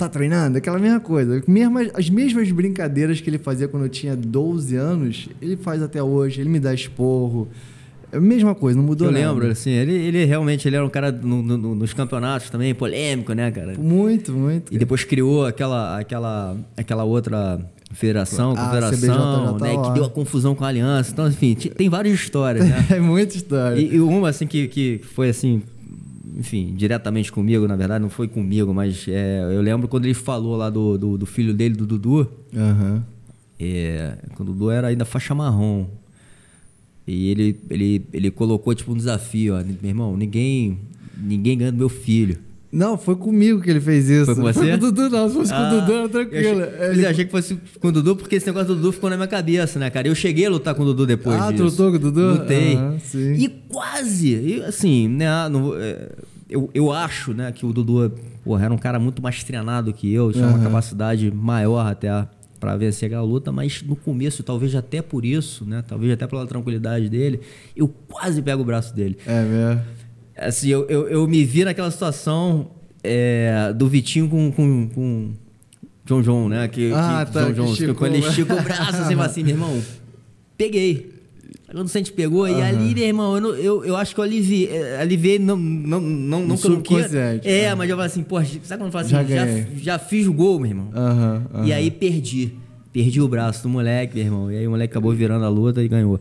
tá 0.00 0.08
treinando? 0.08 0.58
Aquela 0.58 0.78
mesma 0.78 1.00
coisa. 1.00 1.42
Mesmas, 1.46 1.90
as 1.94 2.10
mesmas 2.10 2.50
brincadeiras 2.50 3.20
que 3.20 3.30
ele 3.30 3.38
fazia 3.38 3.68
quando 3.68 3.84
eu 3.84 3.88
tinha 3.88 4.16
12 4.16 4.76
anos, 4.76 5.28
ele 5.40 5.56
faz 5.56 5.82
até 5.82 6.02
hoje. 6.02 6.40
Ele 6.40 6.50
me 6.50 6.58
dá 6.58 6.74
esporro. 6.74 7.48
É 8.12 8.16
a 8.16 8.20
mesma 8.20 8.54
coisa, 8.54 8.76
não 8.76 8.84
mudou 8.84 9.06
eu 9.06 9.12
nada. 9.12 9.24
Eu 9.24 9.32
lembro, 9.32 9.50
assim, 9.50 9.70
ele, 9.70 9.92
ele 9.92 10.24
realmente 10.24 10.66
ele 10.66 10.74
era 10.74 10.84
um 10.84 10.88
cara 10.88 11.12
no, 11.12 11.42
no, 11.42 11.74
nos 11.76 11.94
campeonatos 11.94 12.50
também, 12.50 12.74
polêmico, 12.74 13.32
né, 13.32 13.50
cara? 13.52 13.74
Muito, 13.78 14.32
muito. 14.32 14.74
E 14.74 14.78
depois 14.78 15.04
criou 15.04 15.46
aquela, 15.46 15.98
aquela, 15.98 16.56
aquela 16.76 17.04
outra 17.04 17.60
federação, 17.92 18.52
ah, 18.56 18.64
confederação, 18.64 19.58
tá 19.58 19.64
né, 19.64 19.76
que 19.76 19.92
deu 19.92 20.04
a 20.04 20.10
confusão 20.10 20.54
com 20.56 20.64
a 20.64 20.68
aliança. 20.68 21.12
Então, 21.12 21.28
enfim, 21.28 21.54
tem 21.54 21.88
várias 21.88 22.14
histórias, 22.14 22.68
né? 22.68 22.86
é 22.90 23.00
muita 23.00 23.36
história. 23.36 23.78
E, 23.80 23.94
e 23.94 24.00
uma, 24.00 24.28
assim, 24.28 24.46
que, 24.46 24.66
que 24.66 25.00
foi, 25.14 25.28
assim, 25.28 25.62
enfim, 26.40 26.72
diretamente 26.74 27.30
comigo, 27.30 27.68
na 27.68 27.76
verdade, 27.76 28.00
não 28.00 28.08
foi 28.08 28.26
comigo, 28.26 28.72
mas 28.72 29.04
é, 29.06 29.42
eu 29.54 29.60
lembro 29.60 29.86
quando 29.86 30.06
ele 30.06 30.14
falou 30.14 30.56
lá 30.56 30.70
do, 30.70 30.96
do, 30.96 31.18
do 31.18 31.26
filho 31.26 31.52
dele, 31.52 31.74
do 31.74 31.86
Dudu. 31.86 32.26
Uhum. 32.54 33.02
É, 33.60 34.16
quando 34.34 34.48
o 34.48 34.52
Dudu 34.54 34.70
era 34.70 34.88
ainda 34.88 35.04
faixa 35.04 35.34
marrom. 35.34 35.86
E 37.06 37.28
ele, 37.28 37.60
ele, 37.68 38.06
ele 38.10 38.30
colocou 38.30 38.74
tipo 38.74 38.90
um 38.92 38.96
desafio, 38.96 39.54
ó, 39.54 39.62
meu 39.62 39.76
irmão, 39.90 40.16
ninguém, 40.16 40.78
ninguém 41.14 41.58
ganha 41.58 41.70
do 41.70 41.76
meu 41.76 41.90
filho. 41.90 42.38
Não, 42.72 42.96
foi 42.96 43.16
comigo 43.16 43.60
que 43.60 43.68
ele 43.68 43.80
fez 43.80 44.08
isso. 44.08 44.26
Foi 44.26 44.34
com 44.36 44.42
você? 44.42 44.60
Foi 44.60 44.68
com 44.68 44.74
o 44.74 44.78
Dudu, 44.78 45.10
não. 45.10 45.28
Se 45.28 45.34
fosse 45.34 45.52
ah, 45.52 45.56
com 45.56 45.62
o 45.62 45.66
ah, 45.66 45.80
Dudu, 45.80 45.92
era 45.92 46.08
tranquilo. 46.08 46.60
Eu 46.60 46.62
achei, 46.62 46.88
ele... 46.90 47.04
eu 47.04 47.10
achei 47.10 47.24
que 47.24 47.30
fosse 47.30 47.58
com 47.80 47.88
o 47.88 47.92
Dudu, 47.92 48.16
porque 48.16 48.36
esse 48.36 48.46
negócio 48.46 48.68
do 48.68 48.76
Dudu 48.76 48.92
ficou 48.92 49.10
na 49.10 49.16
minha 49.16 49.26
cabeça, 49.26 49.78
né, 49.78 49.90
cara? 49.90 50.06
Eu 50.06 50.14
cheguei 50.14 50.46
a 50.46 50.50
lutar 50.50 50.74
com 50.74 50.82
o 50.82 50.86
Dudu 50.86 51.04
depois 51.04 51.36
ah, 51.36 51.50
disso. 51.50 51.62
Ah, 51.62 51.66
lutou 51.66 51.90
com 51.90 51.96
o 51.96 51.98
Dudu? 51.98 52.40
Lutei. 52.40 52.76
Ah, 52.76 52.96
e 53.36 53.48
quase, 53.68 54.28
e, 54.28 54.62
assim, 54.62 55.08
né, 55.08 55.48
não, 55.48 55.74
é, 55.74 56.10
eu, 56.50 56.68
eu 56.74 56.92
acho, 56.92 57.32
né, 57.32 57.52
que 57.52 57.64
o 57.64 57.72
Dudu 57.72 58.12
porra, 58.44 58.64
era 58.64 58.74
um 58.74 58.78
cara 58.78 58.98
muito 58.98 59.22
mais 59.22 59.44
treinado 59.44 59.92
que 59.92 60.12
eu, 60.12 60.32
tinha 60.32 60.46
uhum. 60.46 60.54
uma 60.54 60.64
capacidade 60.64 61.30
maior 61.30 61.86
até 61.86 62.26
para 62.58 62.76
vencer 62.76 63.06
aquela 63.06 63.22
luta, 63.22 63.50
mas 63.50 63.82
no 63.82 63.96
começo, 63.96 64.42
talvez 64.42 64.74
até 64.74 65.00
por 65.00 65.24
isso, 65.24 65.64
né, 65.64 65.82
talvez 65.86 66.12
até 66.12 66.26
pela 66.26 66.46
tranquilidade 66.46 67.08
dele, 67.08 67.40
eu 67.74 67.88
quase 67.88 68.42
pego 68.42 68.62
o 68.62 68.64
braço 68.64 68.94
dele. 68.94 69.16
É 69.26 69.42
mesmo? 69.42 69.82
Assim, 70.36 70.68
eu, 70.68 70.86
eu, 70.88 71.08
eu 71.08 71.28
me 71.28 71.44
vi 71.44 71.64
naquela 71.64 71.90
situação 71.90 72.70
é, 73.02 73.72
do 73.74 73.88
Vitinho 73.88 74.28
com, 74.28 74.50
com, 74.50 74.88
com 74.88 75.32
John 76.04 76.22
John, 76.22 76.48
né? 76.48 76.66
Que, 76.68 76.92
ah, 76.94 77.24
que, 77.26 77.32
tá, 77.32 77.50
John 77.50 77.66
John, 77.66 77.74
que 77.74 77.94
quando 77.94 78.14
ele 78.14 78.26
estica 78.26 78.54
o 78.54 78.62
braço, 78.62 78.96
assim, 78.96 79.14
assim, 79.20 79.42
meu 79.42 79.54
irmão, 79.54 79.82
peguei. 80.56 81.19
Quando 81.70 81.86
o 81.86 81.88
Sente 81.88 82.12
pegou, 82.12 82.42
uhum. 82.42 82.58
e 82.58 82.62
ali, 82.62 82.94
meu 82.94 83.04
irmão, 83.04 83.38
eu, 83.38 83.56
eu, 83.56 83.84
eu 83.84 83.96
acho 83.96 84.12
que 84.12 84.20
eu 84.20 84.24
aliviei, 84.24 84.94
aliviei 84.94 85.38
não, 85.38 85.56
não, 85.56 86.00
não, 86.00 86.46
não 86.46 86.56
que 86.56 86.66
eu 86.66 86.70
não 86.72 86.80
queria. 86.80 87.40
É, 87.44 87.72
mas 87.76 87.88
eu 87.88 87.96
falei 87.96 88.10
assim, 88.10 88.24
pô, 88.24 88.42
sabe 88.42 88.60
quando 88.66 88.86
eu 88.86 88.90
falo 88.90 89.04
assim, 89.04 89.10
já, 89.10 89.22
já, 89.22 89.46
já, 89.76 89.98
fiz 89.98 90.26
o 90.26 90.32
gol, 90.32 90.58
meu 90.58 90.70
irmão. 90.70 90.90
Uhum, 90.92 91.60
uhum. 91.60 91.64
E 91.64 91.72
aí 91.72 91.88
perdi. 91.90 92.54
Perdi 92.92 93.20
o 93.20 93.28
braço 93.28 93.62
do 93.62 93.68
moleque, 93.68 94.16
meu 94.16 94.24
irmão. 94.24 94.50
E 94.50 94.56
aí 94.56 94.66
o 94.66 94.70
moleque 94.70 94.90
acabou 94.92 95.12
virando 95.12 95.44
a 95.44 95.48
luta 95.48 95.80
e 95.80 95.86
ganhou. 95.86 96.20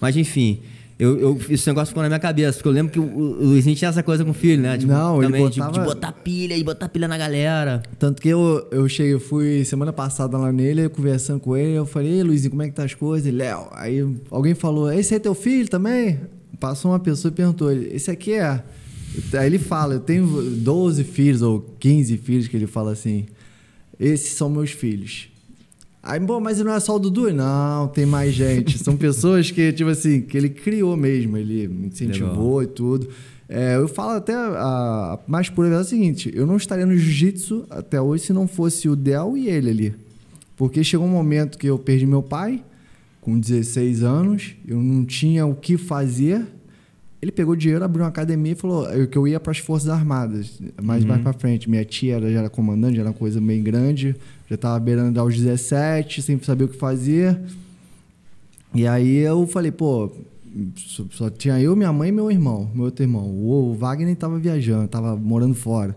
Mas 0.00 0.16
enfim, 0.16 0.60
eu, 0.98 1.16
eu, 1.16 1.40
esse 1.48 1.64
negócio 1.68 1.88
ficou 1.88 2.02
na 2.02 2.08
minha 2.08 2.18
cabeça, 2.18 2.54
porque 2.54 2.68
eu 2.68 2.72
lembro 2.72 2.92
que 2.92 2.98
o, 2.98 3.04
o 3.04 3.44
Luizinho 3.44 3.76
tinha 3.76 3.88
essa 3.88 4.02
coisa 4.02 4.24
com 4.24 4.32
o 4.32 4.34
filho, 4.34 4.60
né? 4.60 4.76
Tipo, 4.76 4.90
não, 4.90 5.20
também, 5.20 5.42
ele 5.42 5.50
botava... 5.50 5.72
de, 5.72 5.78
de, 5.78 5.84
botar 5.84 6.12
pilha 6.12 6.56
e 6.56 6.64
botar 6.64 6.88
pilha 6.88 7.06
na 7.06 7.16
galera. 7.16 7.82
Tanto 8.00 8.20
que 8.20 8.28
eu, 8.28 8.66
eu 8.72 8.88
cheguei, 8.88 9.14
eu 9.14 9.20
fui 9.20 9.64
semana 9.64 9.92
passada 9.92 10.36
lá 10.36 10.50
nele, 10.50 10.88
conversando 10.88 11.38
com 11.38 11.56
ele, 11.56 11.74
eu 11.74 11.86
falei, 11.86 12.14
ei 12.14 12.22
Luizinho, 12.24 12.50
como 12.50 12.62
é 12.62 12.68
que 12.68 12.74
tá 12.74 12.82
as 12.82 12.94
coisas? 12.94 13.32
Léo, 13.32 13.68
aí 13.72 14.04
alguém 14.28 14.56
falou, 14.56 14.92
esse 14.92 15.14
é 15.14 15.20
teu 15.20 15.36
filho 15.36 15.68
também? 15.68 16.18
Passou 16.58 16.90
uma 16.90 16.98
pessoa 16.98 17.30
e 17.30 17.34
perguntou, 17.34 17.70
esse 17.70 18.10
aqui 18.10 18.32
é? 18.32 18.60
Aí 19.34 19.46
ele 19.46 19.60
fala, 19.60 19.94
eu 19.94 20.00
tenho 20.00 20.26
12 20.26 21.04
filhos 21.04 21.42
ou 21.42 21.60
15 21.78 22.16
filhos, 22.18 22.48
que 22.48 22.56
ele 22.56 22.66
fala 22.66 22.90
assim, 22.90 23.26
esses 24.00 24.32
são 24.32 24.50
meus 24.50 24.72
filhos. 24.72 25.28
Aí, 26.02 26.20
bom, 26.20 26.40
mas 26.40 26.60
não 26.60 26.72
é 26.72 26.80
só 26.80 26.96
o 26.96 26.98
Dudu? 26.98 27.32
Não, 27.32 27.88
tem 27.88 28.06
mais 28.06 28.32
gente. 28.32 28.78
São 28.78 28.96
pessoas 28.98 29.50
que, 29.50 29.72
tipo 29.72 29.90
assim, 29.90 30.20
que 30.20 30.36
ele 30.36 30.48
criou 30.48 30.96
mesmo, 30.96 31.36
ele 31.36 31.64
incentivou 31.86 32.58
Legal. 32.58 32.62
e 32.62 32.66
tudo. 32.66 33.08
É, 33.48 33.76
eu 33.76 33.88
falo 33.88 34.10
até 34.10 34.34
a, 34.34 34.46
a 35.14 35.18
mais 35.26 35.48
pura 35.48 35.68
verdade 35.68 35.86
é 35.86 35.86
o 35.86 35.90
seguinte: 35.90 36.30
eu 36.34 36.46
não 36.46 36.56
estaria 36.56 36.84
no 36.84 36.96
jiu-jitsu 36.96 37.66
até 37.70 38.00
hoje 38.00 38.24
se 38.24 38.32
não 38.32 38.46
fosse 38.46 38.88
o 38.88 38.94
Del 38.94 39.36
e 39.36 39.48
ele 39.48 39.70
ali. 39.70 39.94
Porque 40.56 40.84
chegou 40.84 41.06
um 41.06 41.10
momento 41.10 41.56
que 41.56 41.66
eu 41.66 41.78
perdi 41.78 42.04
meu 42.04 42.22
pai, 42.22 42.62
com 43.20 43.38
16 43.38 44.02
anos, 44.02 44.54
eu 44.66 44.82
não 44.82 45.04
tinha 45.04 45.46
o 45.46 45.54
que 45.54 45.76
fazer. 45.76 46.46
Ele 47.20 47.32
pegou 47.32 47.56
dinheiro, 47.56 47.84
abriu 47.84 48.04
uma 48.04 48.08
academia 48.08 48.52
e 48.52 48.54
falou 48.54 48.86
que 49.08 49.18
eu 49.18 49.26
ia 49.26 49.40
para 49.40 49.50
as 49.50 49.58
Forças 49.58 49.88
Armadas, 49.88 50.60
mais 50.80 51.02
uhum. 51.02 51.08
mais 51.08 51.20
para 51.20 51.32
frente. 51.32 51.68
Minha 51.68 51.84
tia 51.84 52.16
era, 52.16 52.32
já 52.32 52.38
era 52.38 52.50
comandante, 52.50 52.94
já 52.94 53.02
era 53.02 53.10
uma 53.10 53.16
coisa 53.16 53.40
bem 53.40 53.62
grande, 53.62 54.14
já 54.48 54.54
estava 54.54 54.78
beirando 54.78 55.18
aos 55.20 55.36
17, 55.36 56.22
sem 56.22 56.40
saber 56.40 56.64
o 56.64 56.68
que 56.68 56.76
fazer. 56.76 57.38
E 58.72 58.86
aí 58.86 59.16
eu 59.16 59.46
falei, 59.48 59.72
pô, 59.72 60.12
só, 61.10 61.28
tinha 61.30 61.60
eu, 61.60 61.74
minha 61.74 61.92
mãe 61.92 62.10
e 62.10 62.12
meu 62.12 62.30
irmão, 62.30 62.70
meu 62.74 62.84
outro 62.84 63.04
irmão. 63.04 63.26
O, 63.26 63.70
o 63.70 63.74
Wagner 63.74 64.12
estava 64.12 64.38
viajando, 64.38 64.84
estava 64.84 65.16
morando 65.16 65.54
fora. 65.54 65.96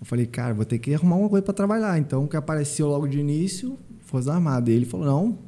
Eu 0.00 0.06
falei, 0.06 0.26
cara, 0.26 0.54
vou 0.54 0.64
ter 0.64 0.78
que 0.78 0.94
arrumar 0.94 1.16
uma 1.16 1.28
coisa 1.28 1.44
para 1.44 1.54
trabalhar. 1.54 1.98
Então, 1.98 2.24
o 2.24 2.28
que 2.28 2.36
apareceu 2.36 2.88
logo 2.88 3.06
de 3.06 3.18
início, 3.18 3.76
Força 4.08 4.32
Armada. 4.32 4.70
E 4.70 4.74
ele 4.74 4.86
falou, 4.86 5.06
não, 5.06 5.38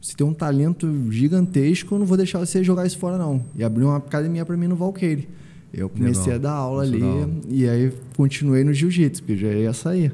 você 0.00 0.14
tem 0.16 0.26
um 0.26 0.34
talento 0.34 0.92
gigantesco, 1.10 1.94
eu 1.94 2.00
não 2.00 2.06
vou 2.06 2.16
deixar 2.16 2.40
você 2.40 2.62
jogar 2.62 2.86
isso 2.86 2.98
fora, 2.98 3.16
não. 3.16 3.44
E 3.56 3.62
abriu 3.62 3.86
uma 3.86 3.98
academia 3.98 4.44
para 4.44 4.56
mim 4.56 4.66
no 4.66 4.74
Valqueire. 4.74 5.28
Eu 5.72 5.88
comecei 5.88 6.32
Legal. 6.32 6.34
a 6.34 6.38
dar 6.38 6.52
aula 6.52 6.82
ali 6.82 7.00
dar 7.00 7.28
e 7.48 7.68
aí 7.68 7.92
continuei 8.16 8.64
no 8.64 8.72
jiu-jitsu, 8.72 9.22
porque 9.22 9.36
já 9.36 9.48
ia 9.48 9.72
sair. 9.72 10.12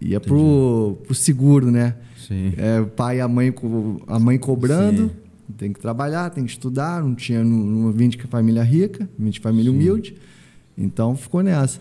Ia 0.00 0.20
pro, 0.20 0.98
pro 1.04 1.14
seguro, 1.14 1.70
né? 1.70 1.94
Sim. 2.16 2.52
É, 2.58 2.80
o 2.80 2.86
pai 2.86 3.18
e 3.18 3.20
a 3.20 3.28
mãe, 3.28 3.52
a 4.06 4.18
mãe 4.18 4.38
cobrando. 4.38 5.08
Sim. 5.08 5.10
Tem 5.56 5.72
que 5.72 5.80
trabalhar, 5.80 6.30
tem 6.30 6.44
que 6.44 6.50
estudar. 6.50 7.02
Não 7.02 7.14
tinha, 7.14 7.42
não, 7.42 7.56
não 7.56 7.92
vim 7.92 8.08
de 8.08 8.18
família 8.22 8.62
rica, 8.62 9.08
vim 9.18 9.30
de 9.30 9.40
família 9.40 9.70
Sim. 9.70 9.76
humilde. 9.76 10.14
Então 10.76 11.16
ficou 11.16 11.42
nessa. 11.42 11.80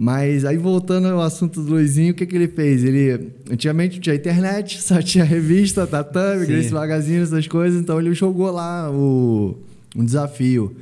Mas 0.00 0.44
aí 0.44 0.56
voltando 0.56 1.08
ao 1.08 1.20
assunto 1.20 1.60
do 1.60 1.72
Luizinho, 1.72 2.12
o 2.12 2.14
que, 2.14 2.24
que 2.24 2.36
ele 2.36 2.46
fez? 2.46 2.84
Ele 2.84 3.32
antigamente 3.50 3.98
tinha 3.98 4.14
internet, 4.14 4.78
só 4.80 5.02
tinha 5.02 5.24
revista, 5.24 5.88
tatame, 5.88 6.46
Grace 6.46 6.72
Magazine, 6.72 7.22
essas 7.22 7.48
coisas, 7.48 7.80
então 7.80 7.98
ele 7.98 8.14
jogou 8.14 8.48
lá 8.52 8.88
o, 8.92 9.58
um 9.96 10.04
desafio. 10.04 10.76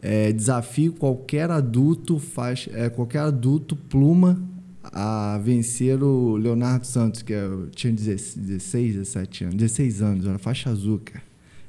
É, 0.00 0.30
desafio 0.30 0.92
qualquer 0.92 1.50
adulto 1.50 2.20
faz, 2.20 2.68
é, 2.72 2.88
qualquer 2.88 3.22
adulto 3.22 3.74
pluma 3.74 4.40
a 4.84 5.40
vencer 5.42 6.00
o 6.00 6.36
Leonardo 6.36 6.86
Santos, 6.86 7.20
que 7.22 7.32
é, 7.32 7.48
tinha 7.74 7.92
16, 7.92 8.94
17 8.94 9.44
anos, 9.44 9.56
16 9.56 10.02
anos, 10.02 10.24
era 10.24 10.38
faixa 10.38 10.70
azul, 10.70 11.00
cara. 11.04 11.24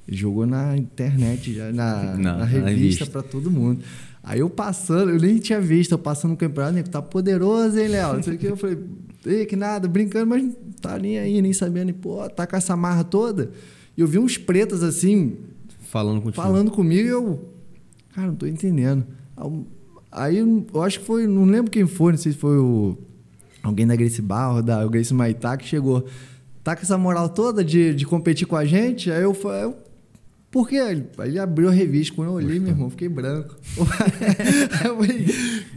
Ele 0.07 0.17
jogou 0.17 0.45
na 0.45 0.77
internet, 0.77 1.55
já, 1.55 1.71
na, 1.71 2.15
Não, 2.17 2.37
na 2.37 2.45
revista 2.45 3.07
para 3.07 3.23
todo 3.23 3.49
mundo. 3.49 3.83
Aí 4.23 4.39
eu 4.39 4.49
passando, 4.49 5.11
eu 5.11 5.19
nem 5.19 5.37
tinha 5.37 5.59
visto, 5.59 5.91
eu 5.91 5.97
passando 5.97 6.31
no 6.31 6.37
campeonato, 6.37 6.73
nego, 6.73 6.89
tá 6.89 7.01
poderoso, 7.01 7.77
hein, 7.77 7.89
Léo? 7.89 8.13
Não 8.13 8.23
sei 8.23 8.35
o 8.35 8.37
que. 8.37 8.45
Eu 8.45 8.55
falei, 8.55 8.79
ei, 9.25 9.45
que 9.45 9.57
nada, 9.57 9.85
brincando, 9.85 10.27
mas 10.27 10.49
tá 10.79 10.97
nem 10.97 11.19
aí, 11.19 11.41
nem 11.41 11.51
sabendo. 11.51 11.93
Pô, 11.93 12.29
tá 12.29 12.47
com 12.47 12.55
essa 12.55 12.73
marra 12.77 13.03
toda. 13.03 13.51
E 13.97 14.01
eu 14.01 14.07
vi 14.07 14.17
uns 14.17 14.37
pretos 14.37 14.81
assim. 14.81 15.35
Falando 15.89 16.21
contigo. 16.21 16.41
Falando 16.41 16.71
comigo 16.71 17.05
e 17.05 17.11
eu. 17.11 17.49
Cara, 18.15 18.27
não 18.27 18.35
tô 18.35 18.47
entendendo. 18.47 19.05
Aí 20.09 20.37
eu 20.37 20.81
acho 20.81 21.01
que 21.01 21.05
foi, 21.05 21.27
não 21.27 21.43
lembro 21.43 21.69
quem 21.69 21.85
foi, 21.85 22.13
não 22.13 22.19
sei 22.19 22.31
se 22.31 22.37
foi 22.37 22.57
o. 22.57 22.97
Alguém 23.61 23.85
da 23.85 23.95
Grace 23.95 24.21
Barro, 24.21 24.61
da 24.61 24.85
Grace 24.87 25.13
Maitá, 25.13 25.57
que 25.57 25.65
chegou. 25.65 26.05
Tá 26.63 26.77
com 26.77 26.81
essa 26.81 26.97
moral 26.97 27.27
toda 27.27 27.61
de, 27.61 27.93
de 27.93 28.05
competir 28.05 28.47
com 28.47 28.55
a 28.55 28.63
gente? 28.63 29.11
Aí 29.11 29.21
eu, 29.21 29.35
eu 29.61 29.77
porque 30.53 30.75
ele, 30.75 31.07
ele 31.17 31.39
abriu 31.39 31.67
a 31.67 31.71
revista, 31.71 32.13
quando 32.13 32.27
eu 32.27 32.35
olhei, 32.35 32.59
meu 32.59 32.69
irmão, 32.69 32.87
fiquei 32.87 33.09
branco. 33.09 33.55
eu 34.85 34.95
falei, 34.97 35.25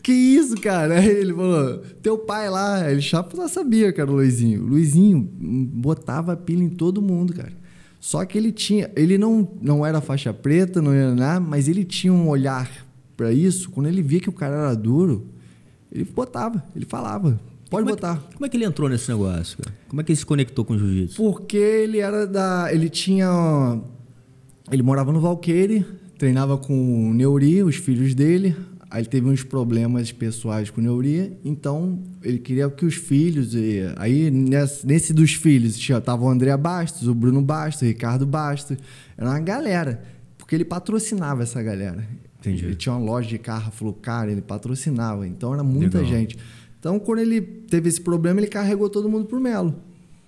que 0.03 0.13
isso, 0.13 0.55
cara? 0.61 0.99
Aí 1.01 1.09
ele 1.09 1.33
falou, 1.33 1.79
teu 2.03 2.19
pai 2.19 2.51
lá, 2.51 2.91
ele 2.91 3.01
já 3.01 3.27
sabia 3.49 3.91
que 3.91 4.03
era 4.03 4.11
o 4.11 4.17
Luizinho. 4.17 4.63
O 4.63 4.67
Luizinho 4.67 5.27
botava 5.33 6.37
pilha 6.37 6.63
em 6.63 6.69
todo 6.69 7.01
mundo, 7.01 7.33
cara. 7.33 7.55
Só 7.99 8.23
que 8.27 8.37
ele 8.37 8.53
tinha, 8.53 8.91
ele 8.95 9.17
não, 9.17 9.51
não 9.63 9.85
era 9.85 10.03
faixa 10.03 10.31
preta, 10.35 10.83
não 10.83 10.93
era 10.93 11.15
nada, 11.15 11.41
mas 11.41 11.69
ele 11.69 11.83
tinha 11.83 12.13
um 12.13 12.29
olhar 12.29 12.71
para 13.17 13.33
isso. 13.33 13.71
Quando 13.71 13.87
ele 13.87 14.03
via 14.03 14.21
que 14.21 14.29
o 14.29 14.33
cara 14.33 14.57
era 14.57 14.75
duro, 14.75 15.27
ele 15.91 16.05
botava, 16.05 16.63
ele 16.77 16.85
falava. 16.85 17.41
Pode 17.71 17.85
como 17.85 17.97
botar. 17.97 18.13
É 18.13 18.17
que, 18.17 18.35
como 18.35 18.45
é 18.45 18.49
que 18.51 18.57
ele 18.59 18.67
entrou 18.67 18.91
nesse 18.91 19.11
negócio, 19.11 19.57
cara? 19.57 19.75
Como 19.89 20.03
é 20.03 20.05
que 20.05 20.13
ele 20.13 20.19
se 20.19 20.27
conectou 20.27 20.67
com 20.67 20.75
o 20.75 20.79
jiu-jitsu? 20.79 21.17
Porque 21.17 21.57
ele 21.57 21.99
era 21.99 22.27
da. 22.27 22.69
Ele 22.71 22.91
tinha 22.91 23.81
ele 24.71 24.83
morava 24.83 25.13
no 25.13 25.21
Valqueire, 25.21 25.85
treinava 26.19 26.59
com 26.59 27.11
o 27.11 27.15
Neuri, 27.15 27.63
os 27.63 27.77
filhos 27.77 28.15
dele. 28.15 28.57
Aí 28.89 29.03
ele 29.03 29.09
teve 29.09 29.29
uns 29.29 29.43
problemas 29.43 30.13
pessoais 30.13 30.71
com 30.71 30.81
o 30.81 30.85
Neuri, 30.85 31.37
então 31.45 32.03
ele 32.23 32.39
queria 32.39 32.71
que 32.71 32.87
os 32.87 32.95
filhos. 32.95 33.55
E, 33.55 33.83
aí 33.97 34.31
nesse, 34.31 34.87
nesse 34.87 35.13
dos 35.13 35.35
filhos 35.35 35.77
tava 36.05 36.25
o 36.25 36.29
André 36.29 36.57
Bastos, 36.57 37.09
o 37.09 37.15
Bruno 37.15 37.43
Bastos, 37.43 37.83
o 37.83 37.85
Ricardo 37.85 38.25
Bastos. 38.27 38.77
Era 39.17 39.31
uma 39.31 39.41
galera, 39.41 40.03
porque 40.39 40.55
ele 40.55 40.65
patrocinava 40.65 41.43
essa 41.43 41.63
galera. 41.63 42.07
Entendi. 42.39 42.65
Ele 42.65 42.75
tinha 42.77 42.95
uma 42.95 43.05
loja 43.05 43.29
de 43.29 43.39
carro, 43.39 43.73
falou, 43.73 43.93
cara, 43.93 44.31
ele 44.31 44.41
patrocinava, 44.41 45.27
então 45.27 45.53
era 45.53 45.65
muita 45.65 45.99
Legal. 45.99 46.13
gente. 46.13 46.39
Então 46.79 46.99
quando 46.99 47.19
ele 47.19 47.41
teve 47.41 47.89
esse 47.89 48.01
problema, 48.01 48.39
ele 48.39 48.47
carregou 48.47 48.89
todo 48.89 49.09
mundo 49.09 49.27
pro 49.27 49.41
Melo. 49.41 49.75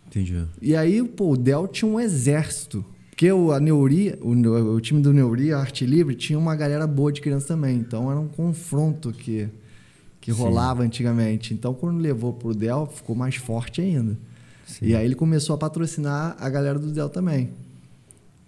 Entendi. 0.09 0.45
E 0.61 0.75
aí, 0.75 1.03
pô, 1.05 1.33
o 1.33 1.37
Del 1.37 1.69
tinha 1.69 1.89
um 1.89 2.01
exército 2.01 2.85
porque 3.19 3.33
o, 3.33 3.51
a 3.51 3.59
Neuri, 3.59 4.17
o, 4.23 4.31
o, 4.77 4.81
time 4.81 5.03
do 5.03 5.13
Neuri, 5.13 5.53
a 5.53 5.59
Arte 5.59 5.85
Livre, 5.85 6.15
tinha 6.15 6.39
uma 6.39 6.55
galera 6.55 6.87
boa 6.87 7.11
de 7.11 7.21
criança 7.21 7.49
também. 7.49 7.77
Então 7.77 8.09
era 8.09 8.21
um 8.21 8.29
confronto 8.29 9.11
que, 9.11 9.49
que 10.21 10.31
rolava 10.31 10.85
antigamente. 10.85 11.53
Então 11.53 11.75
quando 11.75 11.99
levou 11.99 12.33
pro 12.33 12.55
Del, 12.55 12.87
ficou 12.87 13.17
mais 13.17 13.35
forte 13.35 13.81
ainda. 13.81 14.17
Sim. 14.65 14.87
E 14.87 14.95
aí 14.95 15.05
ele 15.05 15.17
começou 15.17 15.57
a 15.57 15.59
patrocinar 15.59 16.37
a 16.39 16.49
galera 16.49 16.79
do 16.79 16.93
Del 16.93 17.09
também. 17.09 17.51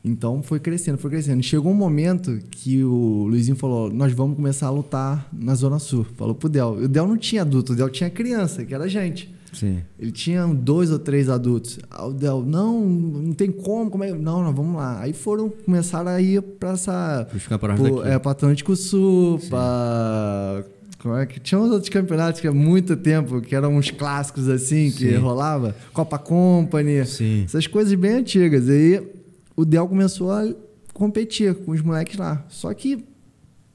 Então 0.04 0.40
foi 0.40 0.60
crescendo, 0.60 0.98
foi 0.98 1.10
crescendo. 1.10 1.42
Chegou 1.42 1.72
um 1.72 1.74
momento 1.74 2.38
que 2.48 2.84
o 2.84 3.26
Luizinho 3.26 3.56
falou: 3.56 3.92
Nós 3.92 4.12
vamos 4.12 4.36
começar 4.36 4.68
a 4.68 4.70
lutar 4.70 5.28
na 5.32 5.56
Zona 5.56 5.80
Sul. 5.80 6.06
Falou 6.16 6.36
pro 6.36 6.48
Del. 6.48 6.74
O 6.74 6.88
Del 6.88 7.08
não 7.08 7.16
tinha 7.16 7.42
adulto, 7.42 7.72
o 7.72 7.76
Del 7.76 7.90
tinha 7.90 8.08
criança, 8.08 8.64
que 8.64 8.72
era 8.72 8.88
gente. 8.88 9.34
Sim. 9.52 9.82
Ele 9.98 10.12
tinha 10.12 10.46
dois 10.46 10.90
ou 10.90 10.98
três 10.98 11.28
adultos. 11.28 11.78
O 11.98 12.12
Del, 12.12 12.42
não, 12.42 12.80
não 12.80 13.32
tem 13.32 13.50
como, 13.50 13.90
como 13.90 14.04
é? 14.04 14.12
Não, 14.12 14.42
não, 14.42 14.54
vamos 14.54 14.76
lá. 14.76 15.00
Aí 15.00 15.12
foram, 15.12 15.50
começaram 15.50 16.10
a 16.10 16.20
ir 16.20 16.40
para 16.40 16.70
essa. 16.70 17.26
Para 17.58 17.74
É, 18.06 18.18
para 18.18 18.32
Atlântico 18.32 18.74
Sul, 18.76 19.40
para. 19.48 20.64
Como 20.98 21.16
é 21.16 21.24
que 21.24 21.40
tinha 21.40 21.58
uns 21.58 21.70
outros 21.70 21.88
campeonatos 21.88 22.42
que 22.42 22.46
há 22.46 22.52
muito 22.52 22.94
tempo, 22.94 23.40
que 23.40 23.54
eram 23.54 23.74
uns 23.74 23.90
clássicos 23.90 24.48
assim, 24.48 24.90
que 24.90 25.10
Sim. 25.10 25.16
rolava. 25.16 25.74
Copa 25.94 26.18
Company, 26.18 27.06
Sim. 27.06 27.44
essas 27.44 27.66
coisas 27.66 27.94
bem 27.94 28.16
antigas. 28.16 28.68
Aí 28.68 29.02
o 29.56 29.64
Del 29.64 29.88
começou 29.88 30.30
a 30.30 30.46
competir 30.92 31.54
com 31.54 31.72
os 31.72 31.80
moleques 31.80 32.18
lá. 32.18 32.44
Só 32.50 32.72
que 32.74 33.02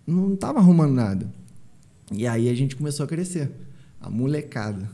não 0.05 0.35
tava 0.35 0.59
arrumando 0.59 0.93
nada. 0.93 1.27
E 2.11 2.27
aí 2.27 2.47
a 2.47 2.53
gente 2.53 2.75
começou 2.75 3.03
a 3.03 3.07
crescer. 3.07 3.49
A 3.99 4.07
molecada 4.07 4.88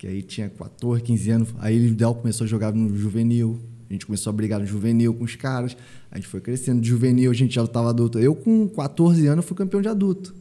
que 0.00 0.06
aí 0.06 0.22
tinha 0.22 0.48
14, 0.48 1.02
15 1.02 1.30
anos. 1.30 1.48
Aí 1.58 1.90
o 1.90 1.94
Del 1.94 2.14
começou 2.14 2.46
a 2.46 2.48
jogar 2.48 2.72
no 2.72 2.96
juvenil. 2.96 3.60
A 3.86 3.92
gente 3.92 4.06
começou 4.06 4.30
a 4.30 4.32
brigar 4.32 4.58
no 4.58 4.64
juvenil 4.64 5.12
com 5.12 5.24
os 5.24 5.36
caras. 5.36 5.76
A 6.10 6.16
gente 6.16 6.26
foi 6.26 6.40
crescendo. 6.40 6.80
De 6.80 6.88
juvenil, 6.88 7.30
a 7.30 7.34
gente 7.34 7.54
já 7.54 7.62
estava 7.62 7.90
adulto. 7.90 8.18
Eu, 8.18 8.34
com 8.34 8.66
14 8.66 9.26
anos, 9.26 9.44
fui 9.44 9.54
campeão 9.54 9.82
de 9.82 9.88
adulto. 9.88 10.34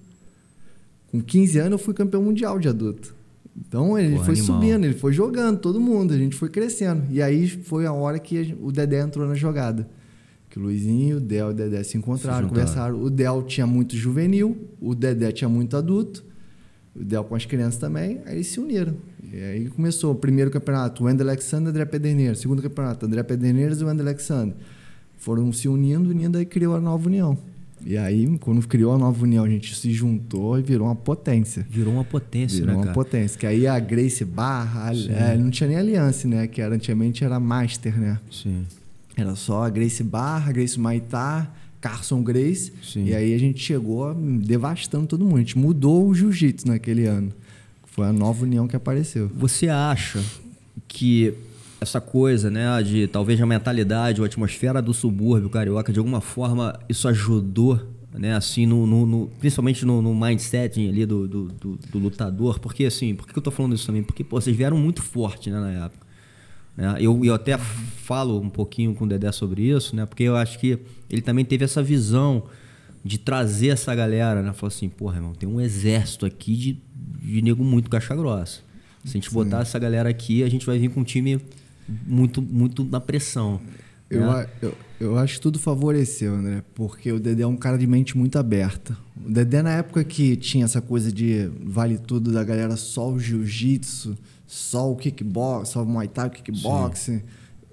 Com 1.12 1.20
15 1.20 1.60
anos, 1.60 1.72
eu 1.74 1.78
fui 1.78 1.94
campeão 1.94 2.24
mundial 2.24 2.58
de 2.58 2.70
adulto. 2.70 3.14
Então, 3.58 4.00
ele 4.00 4.16
foi 4.20 4.36
animal. 4.36 4.62
subindo, 4.62 4.86
ele 4.86 4.94
foi 4.94 5.12
jogando, 5.12 5.60
todo 5.60 5.78
mundo. 5.78 6.14
A 6.14 6.18
gente 6.18 6.38
foi 6.38 6.48
crescendo. 6.48 7.04
E 7.12 7.22
aí 7.22 7.46
foi 7.50 7.86
a 7.86 7.92
hora 7.92 8.18
que 8.18 8.56
o 8.62 8.72
Dedé 8.72 9.02
entrou 9.02 9.28
na 9.28 9.36
jogada. 9.36 9.90
Que 10.50 10.58
o 10.58 10.62
Luizinho, 10.62 11.18
o 11.18 11.20
Del 11.20 11.50
e 11.50 11.52
o 11.52 11.54
Dedé 11.54 11.84
se 11.84 11.98
encontraram, 11.98 12.48
se 12.48 12.50
conversaram. 12.50 13.04
O 13.04 13.10
Del 13.10 13.44
tinha 13.44 13.68
muito 13.68 13.94
juvenil, 13.98 14.70
o 14.80 14.96
Dedé 14.96 15.34
tinha 15.34 15.50
muito 15.50 15.76
adulto. 15.76 16.29
O 17.00 17.04
Del 17.04 17.24
com 17.24 17.36
as 17.36 17.46
crianças 17.46 17.80
também. 17.80 18.20
Aí 18.26 18.36
eles 18.36 18.48
se 18.48 18.60
uniram. 18.60 18.94
E 19.32 19.42
aí 19.42 19.70
começou 19.70 20.12
o 20.12 20.16
primeiro 20.16 20.52
campeonato, 20.52 21.04
o 21.04 21.08
André 21.08 21.28
Alexander 21.28 21.68
e 21.68 21.70
André 21.70 21.86
Pederneiras. 21.86 22.40
Segundo 22.40 22.62
campeonato, 22.62 23.06
André 23.06 23.24
Pederneiras 23.24 23.80
e 23.80 23.84
o 23.84 23.88
André 23.88 24.08
Alexander. 24.08 24.56
Foram 25.18 25.52
se 25.52 25.68
unindo, 25.68 26.10
unindo, 26.10 26.42
e 26.42 26.46
criou 26.46 26.76
a 26.76 26.80
nova 26.80 27.08
união. 27.08 27.38
E 27.86 27.98
aí, 27.98 28.38
quando 28.40 28.66
criou 28.68 28.94
a 28.94 28.98
nova 28.98 29.24
união, 29.24 29.44
a 29.46 29.50
gente 29.50 29.74
se 29.76 29.92
juntou 29.92 30.60
e 30.60 30.62
virou 30.62 30.88
uma 30.88 30.96
potência. 30.96 31.66
Virou 31.70 31.94
uma 31.94 32.04
potência, 32.04 32.60
virou 32.60 32.72
né, 32.72 32.78
uma 32.78 32.84
cara? 32.84 32.94
potência. 32.94 33.40
Que 33.40 33.46
aí 33.46 33.68
a 33.68 33.80
Grace 33.80 34.26
Barra, 34.26 34.92
é, 34.94 35.38
não 35.38 35.50
tinha 35.50 35.70
nem 35.70 35.78
aliança, 35.78 36.28
né? 36.28 36.48
Que 36.48 36.62
era, 36.62 36.76
antigamente 36.76 37.24
era 37.24 37.40
Master, 37.40 37.98
né? 37.98 38.20
Sim. 38.30 38.66
Era 39.16 39.36
só 39.36 39.64
a 39.64 39.70
Grace 39.70 40.04
Barra, 40.04 40.50
a 40.50 40.52
Grace 40.54 40.80
Maitá, 40.80 41.52
Carson 41.82 42.22
Grace. 42.22 42.74
Sim. 42.84 43.06
E 43.06 43.16
aí 43.16 43.34
a 43.34 43.38
gente 43.38 43.60
chegou 43.60 44.14
devastando 44.14 45.08
todo 45.08 45.24
mundo. 45.24 45.38
A 45.38 45.40
gente 45.40 45.58
mudou 45.58 46.08
o 46.08 46.14
jiu-jitsu 46.14 46.68
naquele 46.68 47.06
ano. 47.06 47.32
Foi 47.86 48.08
a 48.08 48.14
nova 48.14 48.44
união 48.44 48.68
que 48.68 48.76
apareceu. 48.76 49.30
Você 49.36 49.68
acha 49.68 50.24
que 50.88 51.34
essa 51.82 52.02
coisa, 52.02 52.50
né, 52.50 52.82
de 52.84 53.08
talvez 53.08 53.40
a 53.40 53.46
mentalidade, 53.46 54.22
a 54.22 54.26
atmosfera 54.26 54.82
do 54.82 54.94
subúrbio 54.94 55.50
carioca, 55.50 55.94
de 55.94 56.00
alguma 56.00 56.22
forma 56.22 56.78
isso 56.90 57.08
ajudou, 57.08 57.80
né, 58.14 58.36
assim, 58.36 58.66
no, 58.66 58.86
no, 58.86 59.06
no 59.06 59.28
principalmente 59.40 59.86
no, 59.86 60.02
no, 60.02 60.14
mindset 60.14 60.88
ali 60.88 61.06
do, 61.06 61.28
do, 61.28 61.44
do, 61.46 61.80
do, 61.92 62.00
lutador, 62.00 62.60
porque 62.60 62.86
assim, 62.86 63.16
por 63.16 63.28
que 63.28 63.38
eu 63.38 63.42
tô 63.42 63.52
falando 63.52 63.76
isso 63.76 63.86
também? 63.86 64.04
Porque, 64.04 64.24
pô, 64.24 64.42
vocês 64.42 64.56
vieram 64.56 64.78
muito 64.78 65.02
forte, 65.02 65.50
né, 65.50 65.60
na 65.60 65.86
época. 65.86 66.09
Né? 66.76 66.96
Eu, 67.00 67.24
eu 67.24 67.34
até 67.34 67.58
falo 67.58 68.40
um 68.40 68.50
pouquinho 68.50 68.94
com 68.96 69.06
o 69.06 69.08
Dedé 69.08 69.32
sobre 69.32 69.64
isso, 69.64 69.96
né, 69.96 70.06
porque 70.06 70.24
eu 70.24 70.36
acho 70.36 70.58
que 70.60 70.80
ele 71.10 71.22
também 71.22 71.46
teve 71.46 71.64
essa 71.66 71.84
visão 71.84 72.44
de 73.04 73.18
trazer 73.18 73.70
essa 73.70 73.94
galera, 73.94 74.42
né, 74.42 74.54
falou 74.54 74.68
assim, 74.68 74.90
porra, 74.90 75.18
irmão, 75.18 75.34
tem 75.34 75.48
um 75.48 75.62
exército 75.62 76.26
aqui 76.26 76.56
de, 76.56 76.78
de 77.22 77.42
nego 77.42 77.64
muito 77.64 77.90
caixa 77.90 78.16
grossa. 78.16 78.62
Se 79.04 79.12
a 79.12 79.14
gente 79.14 79.30
Sim. 79.30 79.36
botar 79.36 79.62
essa 79.62 79.80
galera 79.80 80.10
aqui, 80.10 80.44
a 80.44 80.50
gente 80.50 80.66
vai 80.66 80.78
vir 80.78 80.90
com 80.90 81.02
um 81.02 81.04
time 81.04 81.40
muito, 82.06 82.42
muito 82.42 82.84
na 82.84 83.00
pressão. 83.00 83.60
Eu, 84.10 84.26
né? 84.26 84.48
eu, 84.62 84.76
eu, 85.00 85.18
acho 85.18 85.36
que 85.36 85.42
tudo 85.42 85.60
favoreceu, 85.60 86.34
André, 86.34 86.64
porque 86.74 87.12
o 87.12 87.20
Dedé 87.20 87.44
é 87.44 87.48
um 87.48 87.56
cara 87.56 87.78
de 87.78 87.86
mente 87.86 88.18
muito 88.18 88.40
aberta. 88.40 88.98
O 89.24 89.30
Dedé, 89.30 89.62
na 89.62 89.72
época 89.72 90.04
que 90.04 90.36
tinha 90.36 90.66
essa 90.66 90.82
coisa 90.82 91.12
de 91.12 91.50
vale 91.64 91.98
tudo 91.98 92.32
da 92.32 92.44
galera 92.44 92.76
só 92.76 93.12
o 93.12 93.20
jiu-jitsu, 93.20 94.18
só 94.48 94.92
o 94.92 94.96
kickbox, 94.96 95.70
só 95.70 95.84
o 95.84 95.86
muay 95.86 96.08
thai, 96.08 96.28
o 96.28 96.32
kickboxing, 96.32 97.22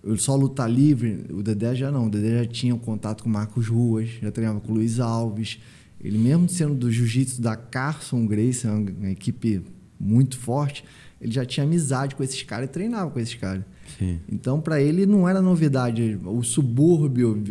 Sim. 0.04 0.16
só 0.16 0.36
luta 0.36 0.66
livre, 0.66 1.24
o 1.30 1.42
Dedé 1.42 1.74
já 1.74 1.90
não. 1.90 2.06
O 2.06 2.10
Dedé 2.10 2.44
já 2.44 2.46
tinha 2.46 2.74
um 2.74 2.78
contato 2.78 3.24
com 3.24 3.30
o 3.30 3.32
Marcos 3.32 3.66
Ruas, 3.66 4.10
já 4.20 4.30
treinava 4.30 4.60
com 4.60 4.72
o 4.72 4.74
Luiz 4.74 5.00
Alves. 5.00 5.58
Ele 5.98 6.18
mesmo 6.18 6.48
sendo 6.50 6.74
do 6.74 6.92
jiu-jitsu 6.92 7.40
da 7.40 7.56
Carson 7.56 8.26
Grace, 8.26 8.66
uma 8.66 9.10
equipe 9.10 9.62
muito 9.98 10.36
forte, 10.38 10.84
ele 11.20 11.32
já 11.32 11.44
tinha 11.44 11.64
amizade 11.64 12.14
com 12.14 12.22
esses 12.22 12.42
caras 12.42 12.68
e 12.68 12.72
treinava 12.72 13.10
com 13.10 13.18
esses 13.18 13.34
caras. 13.34 13.62
Sim. 13.98 14.20
Então, 14.30 14.60
para 14.60 14.80
ele 14.80 15.06
não 15.06 15.28
era 15.28 15.40
novidade. 15.40 16.18
O 16.24 16.42
subúrbio, 16.42 17.42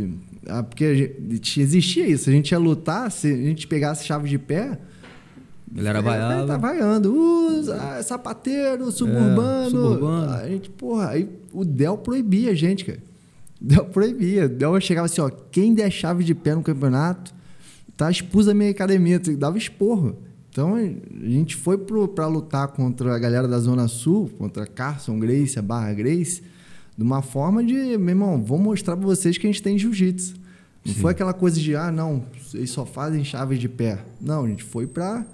ah, 0.47 0.61
porque 0.61 1.15
existia 1.57 2.07
isso. 2.07 2.29
A 2.29 2.33
gente 2.33 2.51
ia 2.51 2.59
lutar, 2.59 3.11
se 3.11 3.31
a 3.31 3.35
gente 3.35 3.67
pegasse 3.67 4.05
chave 4.05 4.29
de 4.29 4.37
pé. 4.37 4.79
Ele 5.75 5.87
era 5.87 6.01
vaiado. 6.01 6.47
Tá 6.47 6.57
vaiando. 6.57 7.13
Uh, 7.13 8.03
sapateiro, 8.03 8.91
suburbano. 8.91 9.65
É, 9.65 9.69
suburbano. 9.69 10.31
A 10.33 10.47
gente, 10.47 10.69
porra, 10.69 11.09
aí 11.09 11.29
o 11.51 11.65
Del 11.65 11.97
proibia 11.97 12.51
a 12.51 12.55
gente, 12.55 12.85
cara. 12.85 12.99
O 13.59 13.65
Del 13.65 13.85
proibia. 13.85 14.45
O 14.45 14.49
Del 14.49 14.79
chegava 14.79 15.05
assim, 15.05 15.21
ó, 15.21 15.29
quem 15.29 15.73
der 15.73 15.89
chave 15.89 16.23
de 16.23 16.35
pé 16.35 16.53
no 16.53 16.61
campeonato, 16.61 17.33
tá 17.97 18.11
expulso 18.11 18.47
da 18.47 18.53
minha 18.53 18.69
academia. 18.69 19.19
Dava 19.19 19.57
esporro. 19.57 20.17
Então 20.55 20.75
a 20.75 21.27
gente 21.27 21.53
foi 21.53 21.77
para 21.77 22.27
lutar 22.27 22.69
contra 22.69 23.13
a 23.13 23.19
galera 23.19 23.45
da 23.45 23.59
Zona 23.59 23.89
Sul, 23.89 24.31
contra 24.37 24.65
Carson 24.65 25.19
Grace, 25.19 25.59
a 25.59 25.61
Barra 25.61 25.93
Grace, 25.93 26.41
de 26.97 27.03
uma 27.03 27.21
forma 27.21 27.61
de, 27.61 27.73
meu 27.73 28.07
irmão, 28.07 28.41
vou 28.41 28.57
mostrar 28.57 28.95
para 28.95 29.05
vocês 29.05 29.37
que 29.37 29.45
a 29.45 29.51
gente 29.51 29.61
tem 29.61 29.77
jiu-jitsu. 29.77 30.35
Não 30.85 30.93
Sim. 30.93 31.01
foi 31.01 31.11
aquela 31.11 31.33
coisa 31.33 31.59
de, 31.59 31.75
ah, 31.75 31.91
não, 31.91 32.23
eles 32.53 32.69
só 32.69 32.85
fazem 32.85 33.21
chaves 33.25 33.59
de 33.59 33.67
pé. 33.67 33.99
Não, 34.21 34.45
a 34.45 34.47
gente 34.47 34.63
foi 34.63 34.87
para 34.87 35.25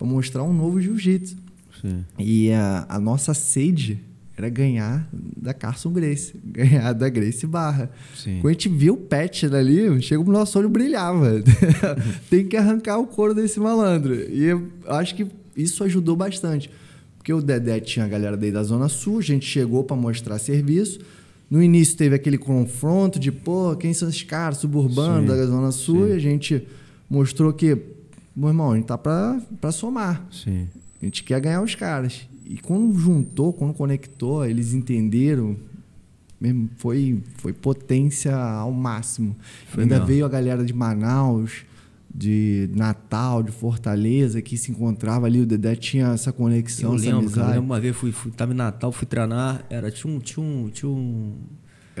mostrar 0.00 0.44
um 0.44 0.54
novo 0.54 0.80
jiu-jitsu. 0.80 1.36
E 2.18 2.50
a, 2.50 2.86
a 2.88 2.98
nossa 2.98 3.34
sede 3.34 4.00
era 4.40 4.48
ganhar 4.48 5.08
da 5.12 5.52
Carson 5.52 5.92
Grace, 5.92 6.34
ganhar 6.42 6.92
da 6.92 7.08
Grace 7.08 7.46
Barra. 7.46 7.90
Sim. 8.16 8.38
Quando 8.40 8.48
a 8.48 8.52
gente 8.52 8.68
viu 8.68 8.94
o 8.94 8.96
patch 8.96 9.44
ali, 9.44 10.00
chega 10.02 10.20
o 10.20 10.24
nosso 10.24 10.58
olho 10.58 10.68
brilhava. 10.68 11.42
Tem 12.28 12.46
que 12.46 12.56
arrancar 12.56 12.98
o 12.98 13.06
couro 13.06 13.34
desse 13.34 13.60
malandro. 13.60 14.14
E 14.14 14.44
eu 14.44 14.68
acho 14.86 15.14
que 15.14 15.26
isso 15.56 15.84
ajudou 15.84 16.16
bastante. 16.16 16.70
Porque 17.18 17.32
o 17.32 17.42
Dedé 17.42 17.80
tinha 17.80 18.06
a 18.06 18.08
galera 18.08 18.36
daí 18.36 18.50
da 18.50 18.62
Zona 18.62 18.88
Sul, 18.88 19.18
a 19.18 19.22
gente 19.22 19.44
chegou 19.44 19.84
para 19.84 19.94
mostrar 19.94 20.38
serviço. 20.38 20.98
No 21.50 21.62
início 21.62 21.96
teve 21.96 22.14
aquele 22.14 22.38
confronto 22.38 23.18
de, 23.18 23.30
pô, 23.30 23.76
quem 23.76 23.92
são 23.92 24.08
esses 24.08 24.22
caras, 24.22 24.58
suburbano 24.58 25.26
da 25.26 25.44
Zona 25.44 25.70
Sul, 25.70 26.06
Sim. 26.06 26.12
e 26.12 26.16
a 26.16 26.18
gente 26.18 26.66
mostrou 27.10 27.52
que, 27.52 27.76
meu 28.34 28.48
irmão, 28.48 28.72
a 28.72 28.76
gente 28.76 28.86
tá 28.86 28.96
para 28.96 29.72
somar. 29.72 30.26
Sim. 30.30 30.68
A 31.02 31.04
gente 31.04 31.24
quer 31.24 31.40
ganhar 31.40 31.60
os 31.60 31.74
caras. 31.74 32.22
E 32.50 32.58
quando 32.58 32.92
juntou, 32.98 33.52
quando 33.52 33.72
conectou, 33.72 34.44
eles 34.44 34.74
entenderam. 34.74 35.56
Mesmo, 36.40 36.68
foi, 36.78 37.22
foi 37.36 37.52
potência 37.52 38.34
ao 38.34 38.72
máximo. 38.72 39.36
Foi 39.68 39.84
Ainda 39.84 40.04
veio 40.04 40.26
a 40.26 40.28
galera 40.28 40.64
de 40.64 40.74
Manaus, 40.74 41.64
de 42.12 42.68
Natal, 42.74 43.40
de 43.44 43.52
Fortaleza, 43.52 44.42
que 44.42 44.58
se 44.58 44.72
encontrava 44.72 45.26
ali. 45.26 45.40
O 45.40 45.46
Dedé 45.46 45.76
tinha 45.76 46.08
essa 46.08 46.32
conexão, 46.32 46.90
eu 46.90 46.96
essa 46.96 47.04
lembro, 47.04 47.18
amizade. 47.20 47.46
Eu 47.46 47.54
lembro 47.54 47.66
uma 47.66 47.80
vez, 47.80 47.94
fui, 47.94 48.10
fui, 48.10 48.32
tava 48.32 48.52
em 48.52 48.56
Natal, 48.56 48.90
fui 48.90 49.06
treinar, 49.06 49.64
era, 49.70 49.88
tinha 49.88 50.12
um, 50.12 50.18
tinha 50.18 50.44
um, 50.44 50.68
tinha 50.70 50.90
um 50.90 51.36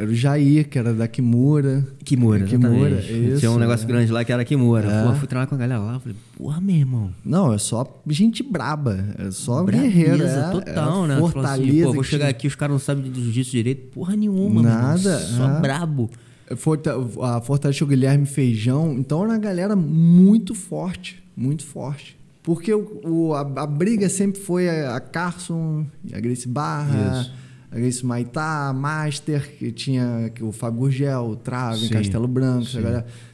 era 0.00 0.10
o 0.10 0.14
Jair, 0.14 0.66
que 0.66 0.78
era 0.78 0.94
da 0.94 1.06
Kimura. 1.06 1.86
Kimura, 2.02 2.44
Kimura. 2.46 3.00
Isso, 3.02 3.40
Tinha 3.40 3.50
um 3.50 3.58
negócio 3.58 3.84
é. 3.84 3.86
grande 3.86 4.10
lá 4.10 4.24
que 4.24 4.32
era 4.32 4.42
Kimura. 4.46 4.90
É. 4.90 5.04
Pô, 5.04 5.14
fui 5.14 5.28
treinar 5.28 5.46
com 5.46 5.54
a 5.54 5.58
galera 5.58 5.78
lá, 5.78 6.00
falei, 6.00 6.16
porra, 6.38 6.58
meu 6.58 6.76
irmão. 6.76 7.10
Não, 7.22 7.52
é 7.52 7.58
só 7.58 8.00
gente 8.08 8.42
braba. 8.42 9.04
É 9.18 9.30
só 9.30 9.62
guerreiro. 9.62 10.24
É, 10.24 10.50
total, 10.50 11.04
é 11.04 11.08
né? 11.08 11.14
Assim, 11.14 11.20
Fortaleza. 11.20 11.70
Assim, 11.70 11.82
pô, 11.82 11.92
vou 11.92 12.02
chegar 12.02 12.28
aqui, 12.28 12.46
os 12.46 12.54
caras 12.54 12.72
não 12.72 12.78
sabem 12.78 13.10
do 13.10 13.22
jiu-jitsu 13.22 13.50
direito. 13.50 13.88
Porra 13.88 14.16
nenhuma, 14.16 14.62
Nada. 14.62 15.18
Mano. 15.18 15.36
Só 15.36 15.50
é. 15.50 15.60
brabo. 15.60 16.10
Forta, 16.56 16.94
a 17.20 17.40
Fortaleza 17.42 17.84
o 17.84 17.86
Guilherme 17.86 18.24
Feijão. 18.24 18.94
Então 18.94 19.20
era 19.20 19.32
uma 19.32 19.38
galera 19.38 19.76
muito 19.76 20.54
forte. 20.54 21.22
Muito 21.36 21.62
forte. 21.62 22.18
Porque 22.42 22.72
o, 22.72 23.02
o 23.04 23.34
a, 23.34 23.40
a, 23.40 23.66
briga 23.66 24.08
sempre 24.08 24.40
foi 24.40 24.66
a, 24.66 24.96
a 24.96 25.00
Carson, 25.00 25.84
a 26.10 26.18
Grace 26.18 26.48
Barra. 26.48 27.20
Isso 27.20 27.49
isso 27.78 28.06
Maitá, 28.06 28.72
Master, 28.72 29.56
que 29.56 29.70
tinha 29.70 30.32
o 30.40 30.50
Fábio 30.50 30.80
Gurgel, 30.80 31.22
o 31.30 31.36
Trave, 31.36 31.88
Castelo 31.88 32.26
Branco. 32.26 32.66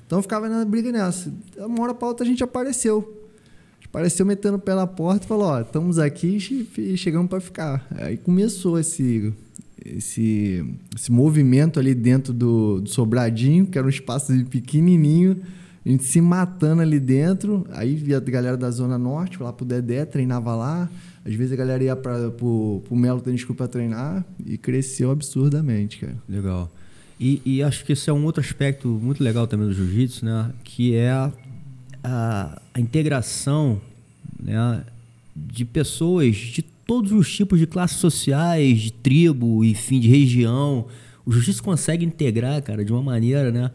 Então 0.06 0.20
ficava 0.22 0.48
na 0.48 0.64
briga 0.64 0.92
nessa. 0.92 1.32
Uma 1.56 1.82
hora 1.82 1.94
para 1.94 2.08
outra 2.08 2.24
a 2.24 2.28
gente 2.28 2.42
apareceu. 2.44 3.22
Apareceu 3.84 4.26
metendo 4.26 4.56
o 4.56 4.60
pé 4.60 4.74
na 4.74 4.86
porta 4.86 5.24
e 5.24 5.28
falou: 5.28 5.46
Ó, 5.46 5.60
estamos 5.60 5.98
aqui 5.98 6.38
e 6.76 6.96
chegamos 6.96 7.28
para 7.28 7.40
ficar. 7.40 7.86
Aí 7.96 8.16
começou 8.18 8.78
esse, 8.78 9.32
esse, 9.84 10.64
esse 10.94 11.10
movimento 11.10 11.80
ali 11.80 11.94
dentro 11.94 12.32
do, 12.32 12.80
do 12.80 12.90
Sobradinho, 12.90 13.66
que 13.66 13.78
era 13.78 13.86
um 13.86 13.90
espaço 13.90 14.32
pequenininho, 14.46 15.40
a 15.86 15.88
gente 15.88 16.02
se 16.02 16.20
matando 16.20 16.82
ali 16.82 16.98
dentro. 16.98 17.64
Aí 17.70 17.94
via 17.94 18.16
a 18.16 18.20
galera 18.20 18.56
da 18.56 18.68
Zona 18.72 18.98
Norte, 18.98 19.40
lá 19.40 19.52
pro 19.52 19.64
Dedé, 19.64 20.04
treinava 20.04 20.52
lá. 20.56 20.90
Às 21.24 21.32
vezes 21.34 21.52
a 21.52 21.56
galera 21.56 21.84
ia 21.84 21.94
para 21.94 22.28
pro, 22.32 22.82
pro 22.84 22.96
Melo 22.96 23.20
Tênis 23.20 23.44
Club 23.44 23.56
para 23.56 23.68
treinar 23.68 24.24
e 24.44 24.58
cresceu 24.58 25.12
absurdamente, 25.12 25.98
cara. 25.98 26.16
Legal. 26.28 26.72
E, 27.20 27.40
e, 27.46 27.62
acho 27.62 27.84
que 27.84 27.92
esse 27.92 28.10
é 28.10 28.12
um 28.12 28.24
outro 28.24 28.40
aspecto 28.40 28.88
muito 28.88 29.22
legal 29.22 29.46
também 29.46 29.68
do 29.68 29.72
jiu-jitsu, 29.72 30.24
né? 30.24 30.52
Que 30.64 30.96
é 30.96 31.10
a, 31.12 31.32
a, 32.02 32.62
a, 32.74 32.80
integração 32.80 33.80
né? 34.42 34.84
de 35.34 35.64
pessoas 35.64 36.36
de 36.36 36.62
todos 36.62 37.12
os 37.12 37.32
tipos 37.32 37.60
de 37.60 37.66
classes 37.66 37.98
sociais, 37.98 38.80
de 38.80 38.92
tribo, 38.92 39.64
enfim, 39.64 40.00
de 40.00 40.08
região. 40.08 40.88
O 41.24 41.30
jiu-jitsu 41.30 41.62
consegue 41.62 42.04
integrar, 42.04 42.60
cara, 42.60 42.84
de 42.84 42.92
uma 42.92 43.02
maneira, 43.02 43.52
né? 43.52 43.70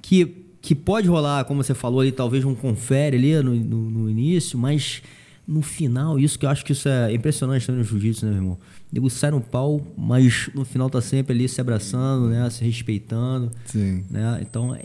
Que, 0.00 0.37
que 0.60 0.74
pode 0.74 1.08
rolar, 1.08 1.44
como 1.44 1.62
você 1.62 1.74
falou 1.74 2.00
ali, 2.00 2.12
talvez 2.12 2.44
um 2.44 2.54
confere 2.54 3.16
ali 3.16 3.42
no, 3.42 3.54
no, 3.54 3.90
no 3.90 4.10
início, 4.10 4.58
mas 4.58 5.02
no 5.48 5.62
final, 5.62 6.18
isso 6.18 6.38
que 6.38 6.44
eu 6.44 6.50
acho 6.50 6.62
que 6.62 6.72
isso 6.72 6.88
é 6.90 7.10
impressionante 7.10 7.66
também 7.66 7.80
no 7.80 7.88
jiu-jitsu, 7.88 8.26
né, 8.26 8.32
meu 8.32 8.42
irmão? 8.42 8.58
Nego 8.92 9.08
sai 9.08 9.30
no 9.30 9.40
pau, 9.40 9.80
mas 9.96 10.50
no 10.54 10.62
final 10.62 10.90
tá 10.90 11.00
sempre 11.00 11.32
ali 11.32 11.48
se 11.48 11.58
abraçando, 11.58 12.28
né? 12.28 12.48
Se 12.50 12.62
respeitando. 12.62 13.50
Sim. 13.64 14.04
Né? 14.10 14.40
Então, 14.42 14.76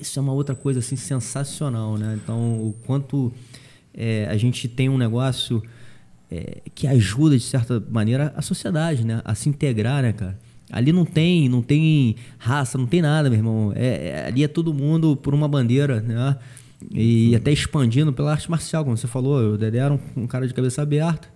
isso 0.00 0.18
é 0.18 0.22
uma 0.22 0.32
outra 0.32 0.54
coisa, 0.54 0.78
assim, 0.78 0.94
sensacional, 0.94 1.96
né? 1.96 2.18
Então, 2.22 2.38
o 2.38 2.72
quanto 2.86 3.32
é, 3.92 4.26
a 4.28 4.36
gente 4.36 4.68
tem 4.68 4.88
um 4.88 4.96
negócio 4.96 5.60
é, 6.30 6.62
que 6.72 6.86
ajuda, 6.86 7.36
de 7.36 7.44
certa 7.44 7.82
maneira, 7.90 8.32
a 8.36 8.42
sociedade, 8.42 9.04
né? 9.04 9.20
A 9.24 9.34
se 9.34 9.48
integrar, 9.48 10.02
né, 10.02 10.12
cara? 10.12 10.38
Ali 10.72 10.90
não 10.90 11.04
tem, 11.04 11.50
não 11.50 11.60
tem 11.60 12.16
raça, 12.38 12.78
não 12.78 12.86
tem 12.86 13.02
nada, 13.02 13.28
meu 13.28 13.38
irmão. 13.38 13.72
É, 13.76 14.08
é 14.08 14.26
ali 14.28 14.42
é 14.42 14.48
todo 14.48 14.72
mundo 14.72 15.14
por 15.14 15.34
uma 15.34 15.46
bandeira, 15.46 16.00
né? 16.00 16.36
E 16.90 17.36
até 17.36 17.52
expandindo 17.52 18.10
pela 18.12 18.32
arte 18.32 18.50
marcial, 18.50 18.82
como 18.82 18.96
você 18.96 19.06
falou, 19.06 19.52
o 19.52 19.58
Dedé 19.58 19.78
era 19.78 19.92
um, 19.92 20.00
um, 20.16 20.26
cara 20.26 20.48
de 20.48 20.54
cabeça 20.54 20.80
aberta. 20.80 21.28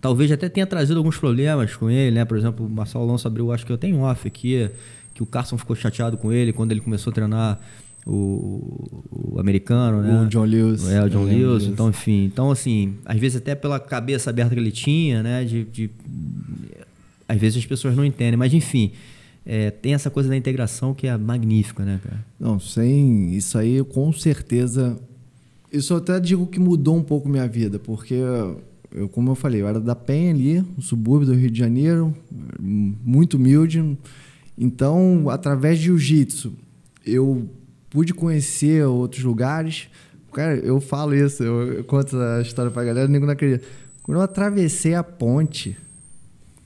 Talvez 0.00 0.32
até 0.32 0.48
tenha 0.48 0.66
trazido 0.66 0.96
alguns 0.96 1.18
problemas 1.18 1.76
com 1.76 1.90
ele, 1.90 2.16
né? 2.16 2.24
Por 2.24 2.38
exemplo, 2.38 2.64
o 2.64 2.70
Marcelo 2.70 3.04
Alonso 3.04 3.28
abriu, 3.28 3.52
acho 3.52 3.66
que 3.66 3.72
eu 3.72 3.78
tenho 3.78 4.00
off 4.00 4.26
aqui, 4.26 4.70
que 5.14 5.22
o 5.22 5.26
Carson 5.26 5.58
ficou 5.58 5.76
chateado 5.76 6.16
com 6.16 6.32
ele 6.32 6.52
quando 6.52 6.72
ele 6.72 6.80
começou 6.80 7.10
a 7.10 7.14
treinar 7.14 7.60
o, 8.06 9.02
o 9.10 9.38
americano, 9.38 10.00
né? 10.02 10.22
O 10.22 10.26
John 10.26 10.44
Lewis. 10.44 10.88
É, 10.88 11.04
o 11.04 11.10
John 11.10 11.24
Lewis. 11.24 11.64
Então, 11.64 11.90
enfim. 11.90 12.24
Então, 12.24 12.50
assim, 12.50 12.96
às 13.04 13.18
vezes 13.18 13.36
até 13.36 13.54
pela 13.54 13.78
cabeça 13.78 14.30
aberta 14.30 14.54
que 14.54 14.60
ele 14.60 14.72
tinha, 14.72 15.22
né? 15.22 15.44
De, 15.44 15.64
de, 15.64 15.90
às 17.28 17.38
vezes 17.38 17.58
as 17.58 17.66
pessoas 17.66 17.94
não 17.94 18.04
entendem, 18.04 18.36
mas 18.36 18.52
enfim 18.54 18.92
é, 19.50 19.70
tem 19.70 19.94
essa 19.94 20.10
coisa 20.10 20.28
da 20.28 20.36
integração 20.36 20.92
que 20.92 21.06
é 21.06 21.16
magnífica, 21.16 21.82
né, 21.82 21.98
cara? 22.04 22.22
Não, 22.38 22.60
sem 22.60 23.34
isso 23.34 23.56
aí, 23.56 23.82
com 23.82 24.12
certeza. 24.12 25.00
Isso 25.72 25.94
eu 25.94 25.96
até 25.96 26.20
digo 26.20 26.46
que 26.46 26.60
mudou 26.60 26.94
um 26.94 27.02
pouco 27.02 27.30
minha 27.30 27.48
vida, 27.48 27.78
porque 27.78 28.16
eu, 28.92 29.08
como 29.08 29.30
eu 29.30 29.34
falei, 29.34 29.62
eu 29.62 29.66
era 29.66 29.80
da 29.80 29.96
Penha 29.96 30.34
ali, 30.34 30.60
no 30.60 30.82
subúrbio 30.82 31.28
do 31.28 31.34
Rio 31.34 31.50
de 31.50 31.58
Janeiro, 31.58 32.14
muito 32.60 33.38
humilde. 33.38 33.96
Então, 34.56 35.30
através 35.30 35.78
de 35.78 35.86
jiu-jitsu, 35.86 36.52
eu 37.06 37.48
pude 37.88 38.12
conhecer 38.12 38.84
outros 38.84 39.24
lugares. 39.24 39.88
Cara, 40.30 40.56
eu 40.56 40.78
falo 40.78 41.14
isso, 41.14 41.42
eu, 41.42 41.72
eu 41.72 41.84
conto 41.84 42.18
a 42.18 42.42
história 42.42 42.70
pra 42.70 42.84
galera, 42.84 43.06
ninguém 43.08 43.24
não 43.24 43.32
acredita. 43.32 43.64
Quando 44.02 44.18
eu 44.18 44.22
atravessei 44.22 44.94
a 44.94 45.02
ponte, 45.02 45.74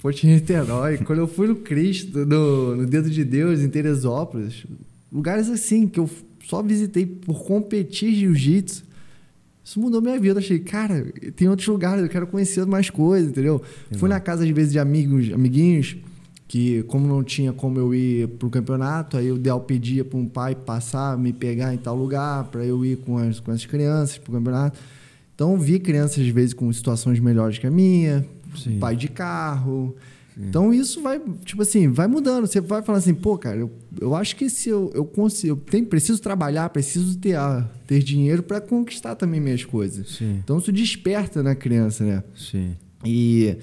Ponte 0.03 0.27
Niterói, 0.27 0.99
quando 0.99 1.21
eu 1.21 1.29
fui 1.29 1.47
no 1.47 1.55
Cristo, 1.55 2.27
no, 2.27 2.75
no 2.75 2.87
Dedo 2.87 3.09
de 3.09 3.25
Deus, 3.25 3.61
em 3.61 3.69
Teresópolis, 3.69 4.67
lugares 5.13 5.49
assim 5.49 5.87
que 5.87 6.01
eu 6.01 6.11
só 6.45 6.61
visitei 6.61 7.07
por 7.07 7.45
competir 7.45 8.13
jiu-jitsu, 8.13 8.83
isso 9.65 9.81
mudou 9.81 10.03
minha 10.03 10.19
vida. 10.19 10.35
Eu 10.35 10.39
achei, 10.39 10.59
cara, 10.59 11.07
tem 11.37 11.49
outros 11.49 11.69
lugares, 11.69 12.03
eu 12.03 12.09
quero 12.09 12.27
conhecer 12.27 12.67
mais 12.67 12.91
coisas, 12.91 13.31
entendeu? 13.31 13.63
Fui 13.93 14.09
na 14.09 14.19
casa, 14.19 14.43
às 14.43 14.51
vezes, 14.51 14.73
de 14.73 14.81
amigos, 14.81 15.33
amiguinhos, 15.33 15.97
que 16.49 16.83
como 16.83 17.07
não 17.07 17.23
tinha 17.23 17.53
como 17.53 17.79
eu 17.79 17.95
ir 17.95 18.27
pro 18.27 18.51
campeonato, 18.51 19.17
aí 19.17 19.31
o 19.31 19.39
Del 19.39 19.61
pedia 19.61 20.05
para 20.05 20.19
um 20.19 20.27
pai 20.27 20.57
passar, 20.57 21.17
me 21.17 21.33
pegar 21.33 21.73
em 21.73 21.79
tal 21.79 21.97
lugar, 21.97 22.49
para 22.49 22.65
eu 22.65 22.85
ir 22.85 22.97
com 22.97 23.19
as, 23.19 23.39
com 23.39 23.53
as 23.53 23.65
crianças 23.65 24.19
pro 24.19 24.33
campeonato. 24.33 24.81
Então, 25.33 25.57
vi 25.57 25.79
crianças, 25.79 26.25
às 26.25 26.29
vezes, 26.29 26.53
com 26.53 26.73
situações 26.73 27.21
melhores 27.21 27.57
que 27.57 27.69
a 27.69 27.71
minha, 27.71 28.27
Sim. 28.57 28.79
pai 28.79 28.97
de 28.97 29.09
carro. 29.09 29.95
Sim. 30.35 30.47
Então 30.49 30.73
isso 30.73 31.03
vai, 31.03 31.21
tipo 31.45 31.63
assim, 31.63 31.89
vai 31.89 32.07
mudando. 32.07 32.47
Você 32.47 32.61
vai 32.61 32.83
falar 32.83 32.99
assim, 32.99 33.15
pô, 33.15 33.37
cara, 33.37 33.59
eu, 33.59 33.71
eu 34.01 34.15
acho 34.15 34.35
que 34.37 34.49
se 34.49 34.69
eu, 34.69 34.91
eu 34.95 35.05
consigo, 35.05 35.53
eu 35.53 35.57
tenho, 35.57 35.87
preciso 35.87 36.21
trabalhar, 36.21 36.69
preciso 36.71 37.19
ter, 37.19 37.37
ah, 37.37 37.69
ter 37.87 38.03
dinheiro 38.03 38.43
para 38.43 38.61
conquistar 38.61 39.15
também 39.15 39.41
minhas 39.41 39.65
coisas. 39.65 40.17
Sim. 40.17 40.41
Então 40.43 40.59
isso 40.59 40.73
desperta 40.73 41.43
na 41.43 41.55
criança, 41.55 42.05
né? 42.05 42.25
Sim. 42.35 42.75
E 43.05 43.57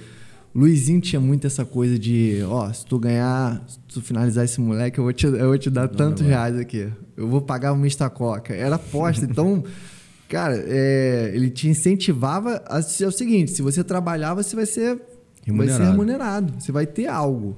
Luizinho 0.53 0.99
tinha 0.99 1.19
muito 1.19 1.45
essa 1.47 1.63
coisa 1.63 1.97
de, 1.97 2.41
ó, 2.47 2.71
se 2.71 2.85
tu 2.85 2.99
ganhar, 2.99 3.63
se 3.67 3.79
tu 3.87 4.01
finalizar 4.01 4.45
esse 4.45 4.59
moleque, 4.59 4.99
eu 4.99 5.03
vou 5.03 5.13
te, 5.13 5.25
eu 5.25 5.47
vou 5.47 5.57
te 5.57 5.69
dar 5.69 5.87
não, 5.87 5.95
tantos 5.95 6.23
reais 6.23 6.55
aqui. 6.57 6.87
Eu 7.15 7.27
vou 7.27 7.41
pagar 7.41 7.71
uma 7.73 7.83
Mista 7.83 8.09
Coca. 8.09 8.53
Era 8.53 8.75
aposta, 8.75 9.25
então 9.25 9.63
Cara, 10.29 10.63
é, 10.67 11.31
ele 11.33 11.49
te 11.49 11.67
incentivava 11.67 12.63
a 12.67 12.81
ser 12.83 13.07
o 13.07 13.11
seguinte: 13.11 13.51
se 13.51 13.63
você 13.63 13.83
trabalhar, 13.83 14.35
você 14.35 14.55
vai 14.55 14.67
ser 14.67 15.01
remunerado. 15.43 15.77
Vai 15.77 15.85
ser 15.85 15.91
remunerado. 15.91 16.53
Você 16.59 16.71
vai 16.71 16.85
ter 16.85 17.07
algo. 17.07 17.57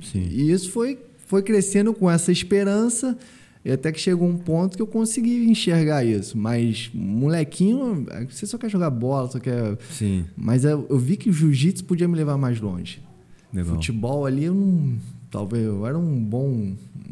Sim. 0.00 0.28
E 0.30 0.52
isso 0.52 0.70
foi, 0.70 1.00
foi 1.26 1.42
crescendo 1.42 1.92
com 1.92 2.08
essa 2.08 2.30
esperança. 2.30 3.18
E 3.64 3.72
até 3.72 3.90
que 3.90 3.98
chegou 3.98 4.28
um 4.28 4.38
ponto 4.38 4.76
que 4.76 4.82
eu 4.82 4.86
consegui 4.86 5.50
enxergar 5.50 6.04
isso. 6.04 6.38
Mas, 6.38 6.88
molequinho, 6.94 8.06
você 8.30 8.46
só 8.46 8.56
quer 8.56 8.70
jogar 8.70 8.90
bola, 8.90 9.28
só 9.28 9.40
quer. 9.40 9.76
Sim. 9.90 10.24
Mas 10.36 10.64
eu, 10.64 10.86
eu 10.88 10.96
vi 10.96 11.16
que 11.16 11.28
o 11.28 11.32
jiu-jitsu 11.32 11.84
podia 11.84 12.06
me 12.06 12.14
levar 12.14 12.38
mais 12.38 12.60
longe. 12.60 13.02
Legal. 13.52 13.74
Futebol 13.74 14.24
ali, 14.24 14.44
eu 14.44 14.54
não. 14.54 14.94
Talvez 15.28 15.64
eu 15.64 15.84
era 15.84 15.98
um 15.98 16.22
bom, 16.22 16.46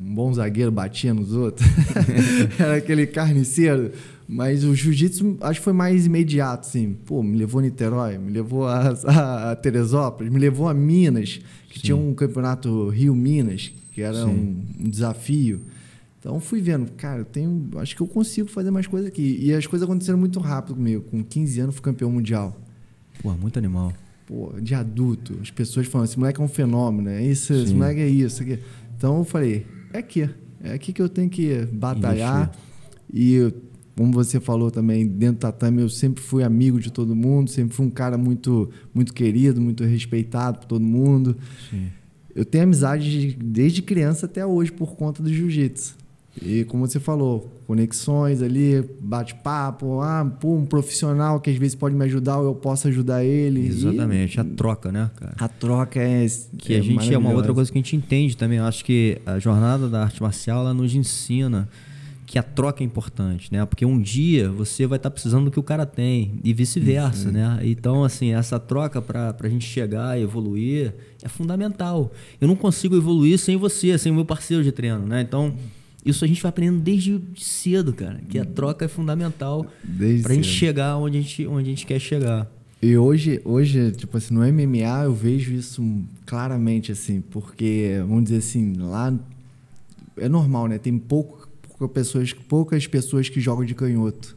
um 0.01 0.15
bom 0.15 0.33
zagueiro, 0.33 0.71
batia 0.71 1.13
nos 1.13 1.33
outros. 1.33 1.67
era 2.57 2.77
aquele 2.77 3.09
carniceiro. 3.09 3.91
Mas 4.27 4.65
o 4.65 4.75
jiu-jitsu 4.75 5.37
acho 5.41 5.61
que 5.61 5.65
foi 5.65 5.73
mais 5.73 6.07
imediato, 6.07 6.67
assim. 6.67 6.97
Pô, 7.05 7.23
me 7.23 7.37
levou 7.37 7.59
a 7.59 7.63
Niterói, 7.63 8.19
me 8.19 8.33
levou 8.33 8.67
a, 8.67 8.95
a, 9.05 9.51
a 9.53 9.57
Teresópolis, 9.57 10.33
me 10.33 10.39
levou 10.39 10.69
a 10.69 10.75
Minas, 10.75 11.41
que 11.69 11.79
Sim. 11.79 11.85
tinha 11.85 11.97
um 11.97 12.15
campeonato 12.15 12.89
Rio-Minas, 12.89 13.73
que 13.93 14.01
era 14.01 14.27
um, 14.27 14.65
um, 14.81 14.89
desafio. 14.89 15.61
Então 16.19 16.41
fui 16.41 16.61
vendo, 16.61 16.91
cara, 16.93 17.21
eu 17.21 17.25
tenho, 17.25 17.69
acho 17.77 17.95
que 17.95 18.01
eu 18.01 18.07
consigo 18.07 18.49
fazer 18.49 18.71
mais 18.71 18.87
coisas 18.87 19.09
aqui. 19.09 19.39
E 19.41 19.53
as 19.53 19.67
coisas 19.67 19.87
aconteceram 19.87 20.19
muito 20.19 20.41
rápido 20.41 20.75
comigo. 20.75 21.03
Com 21.11 21.23
15 21.23 21.61
anos 21.61 21.75
fui 21.75 21.85
campeão 21.85 22.11
mundial. 22.11 22.59
Pô, 23.23 23.31
muito 23.35 23.59
animal. 23.59 23.93
Pô, 24.27 24.55
de 24.59 24.75
adulto. 24.75 25.39
As 25.43 25.51
pessoas 25.51 25.87
falam, 25.87 26.07
esse 26.07 26.19
moleque 26.19 26.41
é 26.41 26.43
um 26.43 26.49
fenômeno, 26.49 27.11
é 27.11 27.23
isso, 27.23 27.53
esse 27.53 27.75
moleque 27.75 28.01
é 28.01 28.09
isso. 28.09 28.43
Aqui. 28.43 28.59
Então 28.97 29.19
eu 29.19 29.25
falei, 29.25 29.67
é 29.93 29.99
aqui. 29.99 30.31
É 30.63 30.73
aqui 30.73 30.95
que 30.95 31.03
eu 31.03 31.11
tenho 31.11 31.29
que 31.29 31.67
batalhar. 31.67 32.45
Investir. 32.45 32.65
E 33.13 33.53
como 33.97 34.13
você 34.13 34.41
falou 34.41 34.71
também, 34.71 35.07
dentro 35.07 35.37
do 35.37 35.41
tatame 35.41 35.83
eu 35.83 35.89
sempre 35.89 36.23
fui 36.23 36.43
amigo 36.43 36.81
de 36.81 36.91
todo 36.91 37.15
mundo, 37.15 37.49
sempre 37.49 37.75
fui 37.75 37.87
um 37.87 37.91
cara 37.91 38.19
muito, 38.19 38.71
muito 38.93 39.15
querido, 39.15 39.61
muito 39.61 39.85
respeitado 39.85 40.59
por 40.59 40.67
todo 40.67 40.85
mundo. 40.85 41.37
Sim. 41.71 41.87
Eu 42.35 42.45
tenho 42.45 42.65
amizade 42.65 43.37
desde 43.41 43.81
criança 43.81 44.27
até 44.27 44.45
hoje 44.45 44.73
por 44.73 44.97
conta 44.97 45.23
do 45.23 45.33
jiu-jitsu. 45.33 45.97
E 46.43 46.65
como 46.65 46.87
você 46.87 46.99
falou, 46.99 47.49
conexões 47.65 48.43
ali, 48.43 48.83
bate-papo, 49.01 50.01
ah, 50.01 50.25
pô, 50.41 50.57
um 50.57 50.67
profissional 50.67 51.39
que 51.39 51.49
às 51.49 51.57
vezes 51.57 51.77
pode 51.77 51.95
me 51.95 52.05
ajudar 52.05 52.39
ou 52.39 52.47
eu 52.47 52.55
posso 52.57 52.89
ajudar 52.89 53.25
ele. 53.25 53.69
Exatamente, 53.69 54.37
e... 54.37 54.41
a 54.41 54.45
troca, 54.45 54.91
né, 54.91 55.11
cara? 55.15 55.35
A 55.39 55.49
troca 55.49 56.01
é. 56.01 56.27
Que 56.59 56.75
é 56.75 56.79
a 56.79 56.83
gente 56.83 57.15
é 57.15 57.17
uma 57.17 57.31
outra 57.31 57.55
coisa 57.55 57.71
que 57.71 57.79
a 57.79 57.81
gente 57.81 57.95
entende 57.95 58.37
também. 58.37 58.59
Eu 58.59 58.65
acho 58.65 58.85
que 58.85 59.19
a 59.25 59.39
jornada 59.39 59.89
da 59.89 60.03
arte 60.03 60.21
marcial 60.21 60.63
ela 60.63 60.75
nos 60.75 60.93
ensina 60.93 61.69
que 62.35 62.39
a 62.41 62.43
troca 62.43 62.83
é 62.83 62.85
importante, 62.85 63.49
né? 63.53 63.65
Porque 63.65 63.87
um 63.87 63.97
dia 63.97 64.51
você 64.51 64.89
vai 64.89 64.97
estar 64.97 65.09
tá 65.09 65.15
precisando 65.15 65.45
do 65.45 65.51
que 65.53 65.61
o 65.61 65.63
cara 65.63 65.87
tem 65.87 66.33
e 66.43 66.53
vice-versa, 66.53 67.31
né? 67.31 67.61
Então, 67.63 68.03
assim, 68.03 68.35
essa 68.35 68.59
troca 68.59 69.01
para 69.01 69.37
a 69.39 69.49
gente 69.49 69.65
chegar 69.65 70.19
e 70.19 70.23
evoluir 70.25 70.93
é 71.23 71.29
fundamental. 71.29 72.13
Eu 72.41 72.49
não 72.49 72.57
consigo 72.57 72.97
evoluir 72.97 73.39
sem 73.39 73.57
você, 73.57 73.97
sem 73.97 74.11
o 74.11 74.17
meu 74.17 74.25
parceiro 74.25 74.65
de 74.65 74.73
treino, 74.73 75.07
né? 75.07 75.21
Então, 75.21 75.55
isso 76.05 76.25
a 76.25 76.27
gente 76.27 76.43
vai 76.43 76.49
aprendendo 76.49 76.81
desde 76.81 77.23
cedo, 77.37 77.93
cara. 77.93 78.21
Que 78.29 78.41
a 78.41 78.45
troca 78.45 78.85
é 78.85 78.89
fundamental 78.89 79.65
para 80.21 80.33
a 80.33 80.35
gente 80.35 80.49
chegar 80.49 80.97
onde 80.97 81.19
a 81.19 81.21
gente, 81.21 81.47
onde 81.47 81.69
a 81.69 81.71
gente 81.71 81.87
quer 81.87 82.01
chegar. 82.01 82.51
E 82.83 82.97
hoje, 82.97 83.41
hoje, 83.45 83.93
tipo 83.93 84.17
assim, 84.17 84.35
no 84.35 84.41
MMA 84.41 85.05
eu 85.05 85.15
vejo 85.15 85.53
isso 85.55 85.81
claramente, 86.27 86.91
assim, 86.91 87.21
porque, 87.21 87.95
vamos 88.01 88.25
dizer 88.25 88.39
assim, 88.39 88.73
lá 88.77 89.17
é 90.17 90.29
normal, 90.29 90.67
né? 90.67 90.79
Tem 90.79 90.99
pouco 90.99 91.44
pessoas, 91.89 92.33
poucas 92.33 92.87
pessoas 92.87 93.29
que 93.29 93.41
jogam 93.41 93.65
de 93.65 93.75
canhoto. 93.75 94.37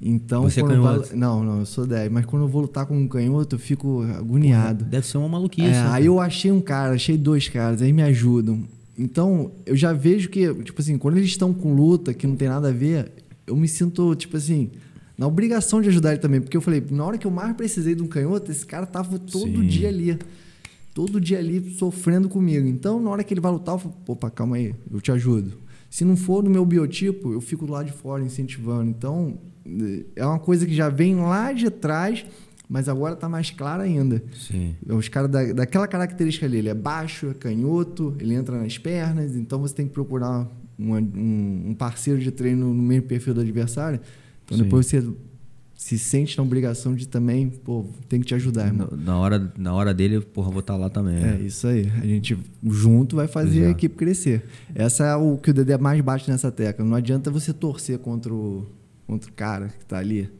Então, 0.00 0.44
Você 0.44 0.60
é 0.60 0.66
canhoto? 0.66 1.08
Vou, 1.08 1.16
não, 1.16 1.44
não, 1.44 1.58
eu 1.60 1.66
sou 1.66 1.86
10. 1.86 2.10
Mas 2.10 2.24
quando 2.24 2.44
eu 2.44 2.48
vou 2.48 2.62
lutar 2.62 2.86
com 2.86 2.96
um 2.96 3.06
canhoto, 3.06 3.56
eu 3.56 3.58
fico 3.58 4.02
agoniado. 4.02 4.84
deve 4.84 5.06
ser 5.06 5.18
uma 5.18 5.28
maluquice. 5.28 5.68
É, 5.68 5.72
né? 5.72 5.88
aí 5.90 6.06
eu 6.06 6.18
achei 6.18 6.50
um 6.50 6.60
cara, 6.60 6.94
achei 6.94 7.18
dois 7.18 7.48
caras, 7.48 7.82
aí 7.82 7.92
me 7.92 8.02
ajudam. 8.02 8.64
Então, 8.98 9.52
eu 9.66 9.76
já 9.76 9.92
vejo 9.92 10.30
que, 10.30 10.52
tipo 10.62 10.80
assim, 10.80 10.96
quando 10.96 11.18
eles 11.18 11.28
estão 11.28 11.52
com 11.52 11.74
luta, 11.74 12.14
que 12.14 12.26
não 12.26 12.36
tem 12.36 12.48
nada 12.48 12.68
a 12.68 12.72
ver, 12.72 13.12
eu 13.46 13.56
me 13.56 13.68
sinto, 13.68 14.14
tipo 14.14 14.36
assim, 14.36 14.70
na 15.18 15.26
obrigação 15.26 15.82
de 15.82 15.88
ajudar 15.88 16.12
ele 16.12 16.20
também. 16.20 16.40
Porque 16.40 16.56
eu 16.56 16.62
falei, 16.62 16.82
na 16.90 17.04
hora 17.04 17.18
que 17.18 17.26
eu 17.26 17.30
mais 17.30 17.54
precisei 17.54 17.94
de 17.94 18.02
um 18.02 18.06
canhoto, 18.06 18.50
esse 18.50 18.64
cara 18.64 18.86
tava 18.86 19.18
todo 19.18 19.60
Sim. 19.60 19.66
dia 19.66 19.88
ali. 19.88 20.18
Todo 20.94 21.20
dia 21.20 21.38
ali 21.38 21.74
sofrendo 21.74 22.28
comigo. 22.28 22.66
Então, 22.66 23.00
na 23.00 23.10
hora 23.10 23.22
que 23.22 23.32
ele 23.34 23.40
vai 23.40 23.52
lutar, 23.52 23.74
eu 23.74 23.78
falo, 23.78 23.94
opa, 24.06 24.30
calma 24.30 24.56
aí, 24.56 24.74
eu 24.90 25.00
te 25.00 25.12
ajudo. 25.12 25.52
Se 25.90 26.04
não 26.04 26.16
for 26.16 26.42
no 26.42 26.48
meu 26.48 26.64
biotipo, 26.64 27.32
eu 27.32 27.40
fico 27.40 27.66
lá 27.66 27.82
de 27.82 27.92
fora 27.92 28.22
incentivando. 28.22 28.88
Então, 28.88 29.38
é 30.14 30.24
uma 30.24 30.38
coisa 30.38 30.64
que 30.64 30.72
já 30.74 30.88
vem 30.88 31.16
lá 31.16 31.52
de 31.52 31.68
trás, 31.68 32.24
mas 32.68 32.88
agora 32.88 33.14
está 33.14 33.28
mais 33.28 33.50
clara 33.50 33.82
ainda. 33.82 34.22
Sim. 34.32 34.76
Os 34.88 35.08
caras 35.08 35.28
da, 35.28 35.52
daquela 35.52 35.88
característica 35.88 36.46
ali, 36.46 36.58
ele 36.58 36.68
é 36.68 36.74
baixo, 36.74 37.30
é 37.30 37.34
canhoto, 37.34 38.14
ele 38.20 38.34
entra 38.34 38.56
nas 38.56 38.78
pernas, 38.78 39.34
então 39.34 39.58
você 39.58 39.74
tem 39.74 39.88
que 39.88 39.92
procurar 39.92 40.48
um, 40.78 40.94
um, 40.94 41.62
um 41.70 41.74
parceiro 41.74 42.20
de 42.20 42.30
treino 42.30 42.72
no 42.72 42.82
mesmo 42.82 43.08
perfil 43.08 43.34
do 43.34 43.40
adversário. 43.40 44.00
Então 44.44 44.56
Sim. 44.56 44.62
depois 44.62 44.86
você 44.86 45.04
se 45.80 45.98
sente 45.98 46.36
na 46.36 46.44
obrigação 46.44 46.94
de 46.94 47.08
também, 47.08 47.48
pô, 47.48 47.86
tem 48.06 48.20
que 48.20 48.26
te 48.26 48.34
ajudar, 48.34 48.66
irmão. 48.66 48.86
Na 48.92 49.16
hora, 49.16 49.52
na 49.56 49.72
hora 49.72 49.94
dele, 49.94 50.20
porra, 50.20 50.50
vou 50.50 50.60
estar 50.60 50.74
tá 50.74 50.78
lá 50.78 50.90
também. 50.90 51.16
É, 51.16 51.36
é, 51.36 51.40
isso 51.40 51.66
aí. 51.66 51.90
A 52.02 52.06
gente 52.06 52.36
junto 52.62 53.16
vai 53.16 53.26
fazer 53.26 53.64
a 53.64 53.70
equipe 53.70 53.96
crescer. 53.96 54.44
Essa 54.74 55.06
é 55.06 55.16
o 55.16 55.38
que 55.38 55.50
o 55.50 55.54
Dedé 55.54 55.78
mais 55.78 55.98
bate 56.02 56.30
nessa 56.30 56.52
tecla. 56.52 56.84
Não 56.84 56.94
adianta 56.94 57.30
você 57.30 57.50
torcer 57.54 57.98
contra 57.98 58.32
o, 58.32 58.66
contra 59.06 59.30
o 59.30 59.32
cara 59.32 59.68
que 59.68 59.82
está 59.82 59.96
ali, 59.98 60.30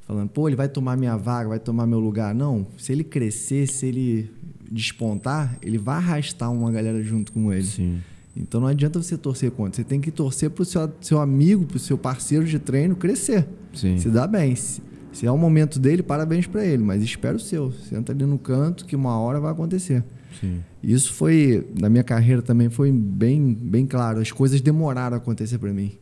falando, 0.00 0.30
pô, 0.30 0.48
ele 0.48 0.56
vai 0.56 0.68
tomar 0.68 0.96
minha 0.96 1.16
vaga, 1.16 1.50
vai 1.50 1.60
tomar 1.60 1.86
meu 1.86 2.00
lugar. 2.00 2.34
Não, 2.34 2.66
se 2.76 2.90
ele 2.90 3.04
crescer, 3.04 3.68
se 3.68 3.86
ele 3.86 4.28
despontar, 4.68 5.56
ele 5.62 5.78
vai 5.78 5.98
arrastar 5.98 6.52
uma 6.52 6.72
galera 6.72 7.00
junto 7.04 7.32
com 7.32 7.52
ele. 7.52 7.62
Sim. 7.62 8.00
Então 8.36 8.60
não 8.60 8.66
adianta 8.66 9.00
você 9.00 9.16
torcer 9.16 9.52
contra. 9.52 9.76
Você 9.76 9.84
tem 9.84 10.00
que 10.00 10.10
torcer 10.10 10.50
para 10.50 10.62
o 10.62 10.64
seu, 10.64 10.92
seu 11.00 11.20
amigo, 11.20 11.64
para 11.64 11.76
o 11.76 11.80
seu 11.80 11.96
parceiro 11.96 12.44
de 12.44 12.58
treino 12.58 12.96
crescer. 12.96 13.46
Sim. 13.72 13.96
Se 13.96 14.08
dá 14.08 14.26
bem. 14.26 14.56
Se, 15.12 15.26
é 15.26 15.30
o 15.30 15.38
momento 15.38 15.78
dele, 15.78 16.02
parabéns 16.02 16.46
para 16.46 16.64
ele, 16.64 16.82
mas 16.82 17.02
espera 17.02 17.36
o 17.36 17.40
seu. 17.40 17.72
Senta 17.72 18.12
ali 18.12 18.24
no 18.24 18.38
canto 18.38 18.84
que 18.84 18.94
uma 18.94 19.18
hora 19.18 19.40
vai 19.40 19.52
acontecer. 19.52 20.04
Sim. 20.40 20.62
Isso 20.82 21.12
foi, 21.12 21.66
na 21.78 21.88
minha 21.88 22.04
carreira 22.04 22.42
também, 22.42 22.68
foi 22.68 22.92
bem, 22.92 23.54
bem 23.54 23.86
claro. 23.86 24.20
As 24.20 24.30
coisas 24.30 24.60
demoraram 24.60 25.14
a 25.14 25.18
acontecer 25.18 25.58
para 25.58 25.72
mim. 25.72 25.92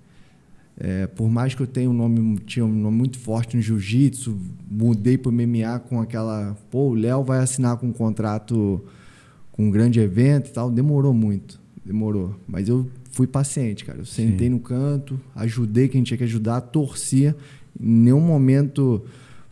É, 0.79 1.07
por 1.07 1.31
mais 1.31 1.55
que 1.55 1.63
eu 1.63 1.67
tenha 1.67 1.89
um 1.89 1.93
nome, 1.95 2.39
tinha 2.41 2.65
um 2.65 2.73
nome 2.73 2.99
muito 2.99 3.19
forte 3.19 3.57
no 3.57 3.63
jiu-jitsu, 3.63 4.39
mudei 4.71 5.17
para 5.17 5.31
o 5.31 5.33
MMA 5.33 5.79
com 5.89 6.01
aquela. 6.01 6.55
Pô, 6.71 6.91
o 6.91 6.95
Léo 6.95 7.23
vai 7.25 7.39
assinar 7.39 7.79
com 7.79 7.87
um 7.87 7.93
contrato 7.93 8.85
com 9.53 9.69
um 9.69 9.71
grande 9.71 10.01
evento 10.01 10.51
e 10.51 10.53
tal. 10.53 10.71
Demorou 10.71 11.15
muito, 11.15 11.59
demorou. 11.83 12.35
Mas 12.47 12.69
eu 12.69 12.87
fui 13.11 13.27
paciente, 13.27 13.87
cara. 13.87 14.01
Eu 14.01 14.05
sentei 14.05 14.49
Sim. 14.49 14.55
no 14.55 14.61
canto, 14.61 15.19
ajudei 15.35 15.89
quem 15.89 16.03
tinha 16.03 16.19
que 16.19 16.25
ajudar, 16.25 16.61
torcia 16.61 17.35
em 17.81 17.97
nenhum 18.05 18.21
momento 18.21 19.03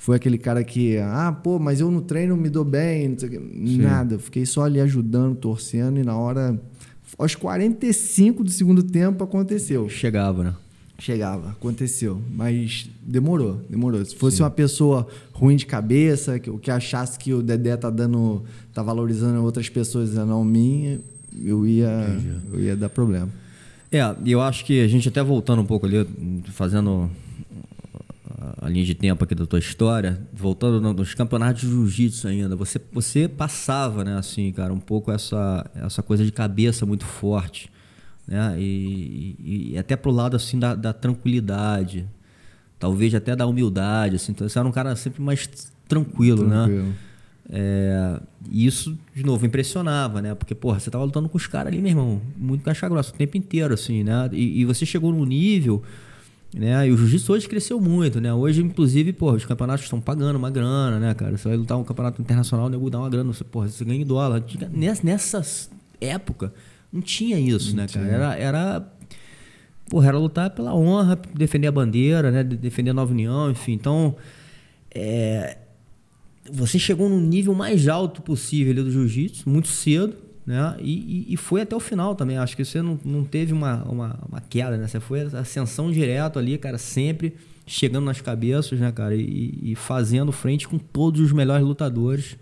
foi 0.05 0.17
aquele 0.17 0.37
cara 0.37 0.63
que, 0.63 0.99
ah, 0.99 1.33
pô, 1.33 1.59
mas 1.59 1.81
eu 1.81 1.91
no 1.91 2.03
treino 2.03 2.37
me 2.37 2.51
dou 2.51 2.65
bem, 2.65 3.17
nada. 3.55 4.19
Fiquei 4.19 4.45
só 4.45 4.65
ali 4.65 4.79
ajudando, 4.79 5.35
torcendo, 5.35 5.99
e 5.99 6.03
na 6.03 6.15
hora, 6.15 6.61
aos 7.19 7.35
45 7.35 8.45
do 8.45 8.51
segundo 8.51 8.83
tempo, 8.83 9.25
aconteceu. 9.25 9.89
Chegava, 9.89 10.45
né? 10.45 10.55
Chegava, 10.99 11.51
aconteceu. 11.51 12.21
Mas 12.31 12.89
demorou, 13.03 13.61
demorou. 13.69 14.05
Se 14.05 14.15
fosse 14.15 14.37
Sim. 14.37 14.43
uma 14.43 14.51
pessoa 14.51 15.07
ruim 15.33 15.57
de 15.57 15.67
cabeça, 15.67 16.39
que, 16.39 16.51
que 16.59 16.71
achasse 16.71 17.19
que 17.19 17.33
o 17.33 17.43
Dedé 17.43 17.77
tá 17.77 17.89
dando. 17.89 18.43
tá 18.73 18.83
valorizando 18.83 19.43
outras 19.43 19.69
pessoas 19.69 20.13
e 20.13 20.17
não 20.17 20.45
mim, 20.45 21.01
eu 21.43 21.67
ia, 21.67 22.21
eu 22.53 22.61
ia 22.61 22.77
dar 22.77 22.89
problema. 22.89 23.29
É, 23.91 24.01
eu 24.27 24.41
acho 24.41 24.65
que 24.65 24.83
a 24.83 24.89
gente 24.89 25.09
até 25.09 25.23
voltando 25.23 25.63
um 25.63 25.67
pouco 25.67 25.87
ali, 25.87 26.07
fazendo 26.53 27.11
a 28.61 28.69
linha 28.69 28.85
de 28.85 28.95
tempo 28.95 29.23
aqui 29.23 29.35
da 29.35 29.47
tua 29.47 29.59
história, 29.59 30.21
voltando 30.33 30.81
nos 30.93 31.15
campeonatos 31.15 31.63
de 31.63 31.69
jiu-jitsu 31.69 32.29
ainda, 32.29 32.57
você, 32.57 32.81
você 32.93 33.29
passava, 33.29 34.05
né, 34.05 34.17
assim, 34.17 34.51
cara, 34.53 34.73
um 34.73 34.81
pouco 34.81 35.11
essa, 35.11 35.69
essa 35.75 36.03
coisa 36.03 36.25
de 36.25 36.33
cabeça 36.33 36.85
muito 36.85 37.05
forte, 37.05 37.71
né, 38.27 38.57
e, 38.59 39.37
e, 39.39 39.73
e 39.73 39.79
até 39.79 39.97
pro 39.97 40.11
lado, 40.11 40.37
assim, 40.37 40.59
da, 40.59 40.75
da, 40.75 40.93
tranquilidade, 40.93 42.07
talvez 42.79 43.15
até 43.15 43.35
da 43.37 43.47
humildade, 43.47 44.17
assim, 44.17 44.33
então 44.33 44.49
você 44.49 44.59
era 44.59 44.67
um 44.67 44.73
cara 44.73 44.97
sempre 44.97 45.23
mais 45.23 45.49
tranquilo, 45.89 46.47
né? 46.47 46.65
tranquilo. 46.65 46.85
né? 46.85 46.95
É, 47.51 48.21
e 48.51 48.67
isso, 48.67 48.99
de 49.15 49.23
novo, 49.23 49.45
impressionava, 49.45 50.23
né? 50.23 50.35
Porque, 50.35 50.55
porra, 50.55 50.81
você 50.81 50.91
tava 50.91 51.05
lutando 51.05 51.29
com 51.29 51.37
os 51.37 51.47
caras 51.47 51.73
ali, 51.73 51.81
meu 51.81 51.91
irmão, 51.91 52.23
muito 52.37 52.65
caixa 52.65 52.89
grossa 52.89 53.11
o 53.11 53.15
tempo 53.15 53.37
inteiro, 53.37 53.75
assim, 53.75 54.03
né? 54.03 54.31
E, 54.33 54.61
e 54.61 54.65
você 54.65 54.87
chegou 54.87 55.13
num 55.13 55.25
nível 55.27 55.83
né? 56.55 56.87
E 56.87 56.93
o 56.93 56.97
jiu-jitsu 56.97 57.33
hoje 57.33 57.49
cresceu 57.49 57.81
muito, 57.81 58.21
né? 58.21 58.33
Hoje, 58.33 58.63
inclusive, 58.63 59.13
porra, 59.13 59.37
os 59.37 59.45
campeonatos 59.45 59.85
estão 59.85 60.01
pagando 60.01 60.37
uma 60.37 60.51
grana, 60.51 61.01
né, 61.01 61.13
cara? 61.13 61.37
Você 61.37 61.49
vai 61.49 61.57
lutar 61.57 61.77
um 61.77 61.83
campeonato 61.83 62.23
internacional, 62.23 62.67
o 62.67 62.69
nego 62.69 62.89
dá 62.89 63.01
uma 63.01 63.11
grana, 63.11 63.33
você, 63.33 63.43
porra, 63.43 63.69
você 63.69 63.85
ganha 63.85 64.01
em 64.01 64.07
dólar. 64.07 64.43
Nessa, 64.71 65.05
nessa 65.05 65.71
época, 66.01 66.55
não 66.93 67.01
tinha 67.01 67.41
isso, 67.41 67.71
não 67.71 67.83
né, 67.83 67.87
tinha. 67.89 68.05
cara? 68.05 68.15
Era, 68.15 68.37
era, 68.37 68.93
porra, 69.91 70.09
era 70.09 70.19
lutar 70.19 70.51
pela 70.51 70.73
honra, 70.75 71.21
defender 71.35 71.67
a 71.67 71.73
bandeira, 71.73 72.31
né? 72.31 72.45
Defender 72.45 72.91
a 72.91 72.95
nova 72.95 73.11
união, 73.11 73.51
enfim. 73.51 73.73
Então, 73.73 74.15
é, 74.95 75.59
você 76.53 76.79
chegou 76.79 77.09
no 77.09 77.21
nível 77.21 77.53
mais 77.53 77.89
alto 77.89 78.23
possível 78.23 78.75
do 78.75 78.91
jiu-jitsu, 78.93 79.49
muito 79.51 79.67
cedo, 79.67 80.15
né? 80.47 80.77
E, 80.79 81.33
e, 81.33 81.37
foi 81.37 81.63
até 81.63 81.75
o 81.75 81.81
final 81.81 82.15
também. 82.15 82.37
Acho 82.37 82.57
que 82.57 82.65
você 82.65 82.83
não, 82.83 82.99
não 83.05 83.25
teve 83.25 83.53
uma, 83.53 83.83
uma, 83.85 84.19
uma 84.29 84.41
queda, 84.41 84.77
né? 84.77 84.87
Você 84.87 85.01
foi 85.01 85.23
ascensão 85.23 85.91
direto 85.91 86.39
ali, 86.39 86.59
cara, 86.59 86.77
sempre 86.77 87.35
chegando 87.67 88.05
nas 88.05 88.21
cabeças, 88.21 88.79
né, 88.79 88.93
cara? 88.93 89.15
E, 89.15 89.59
e 89.63 89.75
fazendo 89.75 90.31
frente 90.33 90.69
com 90.69 90.79
todos 90.79 91.21
os 91.21 91.33
melhores 91.33 91.65
lutadores 91.65 92.37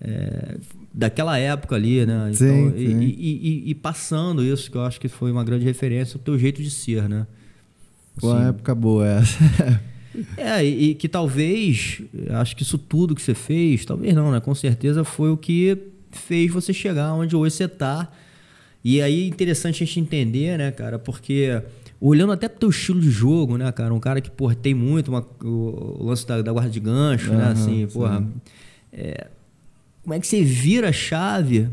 é, 0.00 0.56
daquela 0.94 1.36
época 1.36 1.74
ali, 1.74 2.06
né? 2.06 2.30
Então, 2.32 2.36
sim, 2.36 2.72
sim. 2.76 3.00
E, 3.02 3.70
e, 3.70 3.74
passando 3.74 4.42
isso, 4.42 4.70
que 4.70 4.76
eu 4.76 4.82
acho 4.82 5.00
que 5.00 5.08
foi 5.08 5.32
uma 5.32 5.44
grande 5.44 5.64
referência, 5.64 6.16
o 6.16 6.20
teu 6.20 6.38
jeito 6.38 6.62
de 6.62 6.70
ser, 6.70 7.08
né? 7.08 7.26
Assim, 8.16 8.26
uma 8.28 8.48
época 8.48 8.74
boa 8.74 9.06
essa. 9.06 9.80
é, 10.36 10.64
e, 10.64 10.94
que 10.94 11.08
talvez, 11.08 12.02
acho 12.30 12.54
que 12.54 12.62
isso 12.62 12.78
tudo 12.78 13.16
que 13.16 13.22
você 13.22 13.34
fez, 13.34 13.84
talvez 13.84 14.14
não, 14.14 14.30
né? 14.30 14.40
Com 14.40 14.54
certeza 14.54 15.02
foi 15.02 15.30
o 15.30 15.36
que 15.36 15.76
fez 16.10 16.52
você 16.52 16.72
chegar 16.72 17.12
onde 17.14 17.34
hoje 17.36 17.56
você 17.56 17.64
está. 17.64 18.10
E 18.82 19.02
aí 19.02 19.24
é 19.24 19.26
interessante 19.26 19.82
a 19.82 19.86
gente 19.86 20.00
entender, 20.00 20.58
né, 20.58 20.70
cara, 20.70 20.98
porque 20.98 21.62
olhando 22.00 22.32
até 22.32 22.48
pro 22.48 22.60
teu 22.60 22.70
estilo 22.70 23.00
de 23.00 23.10
jogo, 23.10 23.58
né, 23.58 23.70
cara, 23.72 23.92
um 23.92 24.00
cara 24.00 24.20
que, 24.20 24.30
porra, 24.30 24.54
tem 24.54 24.72
muito 24.72 25.08
uma, 25.08 25.26
o, 25.42 26.04
lance 26.04 26.26
da, 26.26 26.40
da, 26.40 26.50
guarda 26.50 26.70
de 26.70 26.80
gancho, 26.80 27.30
uhum, 27.30 27.36
né, 27.36 27.48
assim, 27.48 27.86
porra. 27.92 28.26
É, 28.92 29.26
como 30.02 30.14
é 30.14 30.20
que 30.20 30.26
você 30.26 30.42
vira 30.42 30.88
a 30.88 30.92
chave 30.92 31.68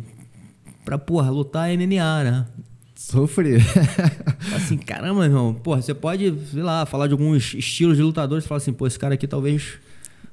pra, 0.83 0.97
porra, 0.97 1.29
lutar 1.29 1.69
MMA, 1.69 2.23
né? 2.23 2.45
Sofrer. 2.93 3.61
assim, 4.53 4.77
caramba, 4.77 5.23
irmão, 5.23 5.53
porra, 5.53 5.81
você 5.81 5.93
pode, 5.93 6.33
sei 6.51 6.63
lá, 6.63 6.85
falar 6.85 7.07
de 7.07 7.13
alguns 7.13 7.53
estilos 7.53 7.95
de 7.95 8.03
lutadores 8.03 8.43
e 8.43 8.47
falar 8.47 8.57
assim, 8.57 8.73
pô, 8.73 8.85
esse 8.85 8.99
cara 8.99 9.13
aqui 9.13 9.27
talvez 9.27 9.79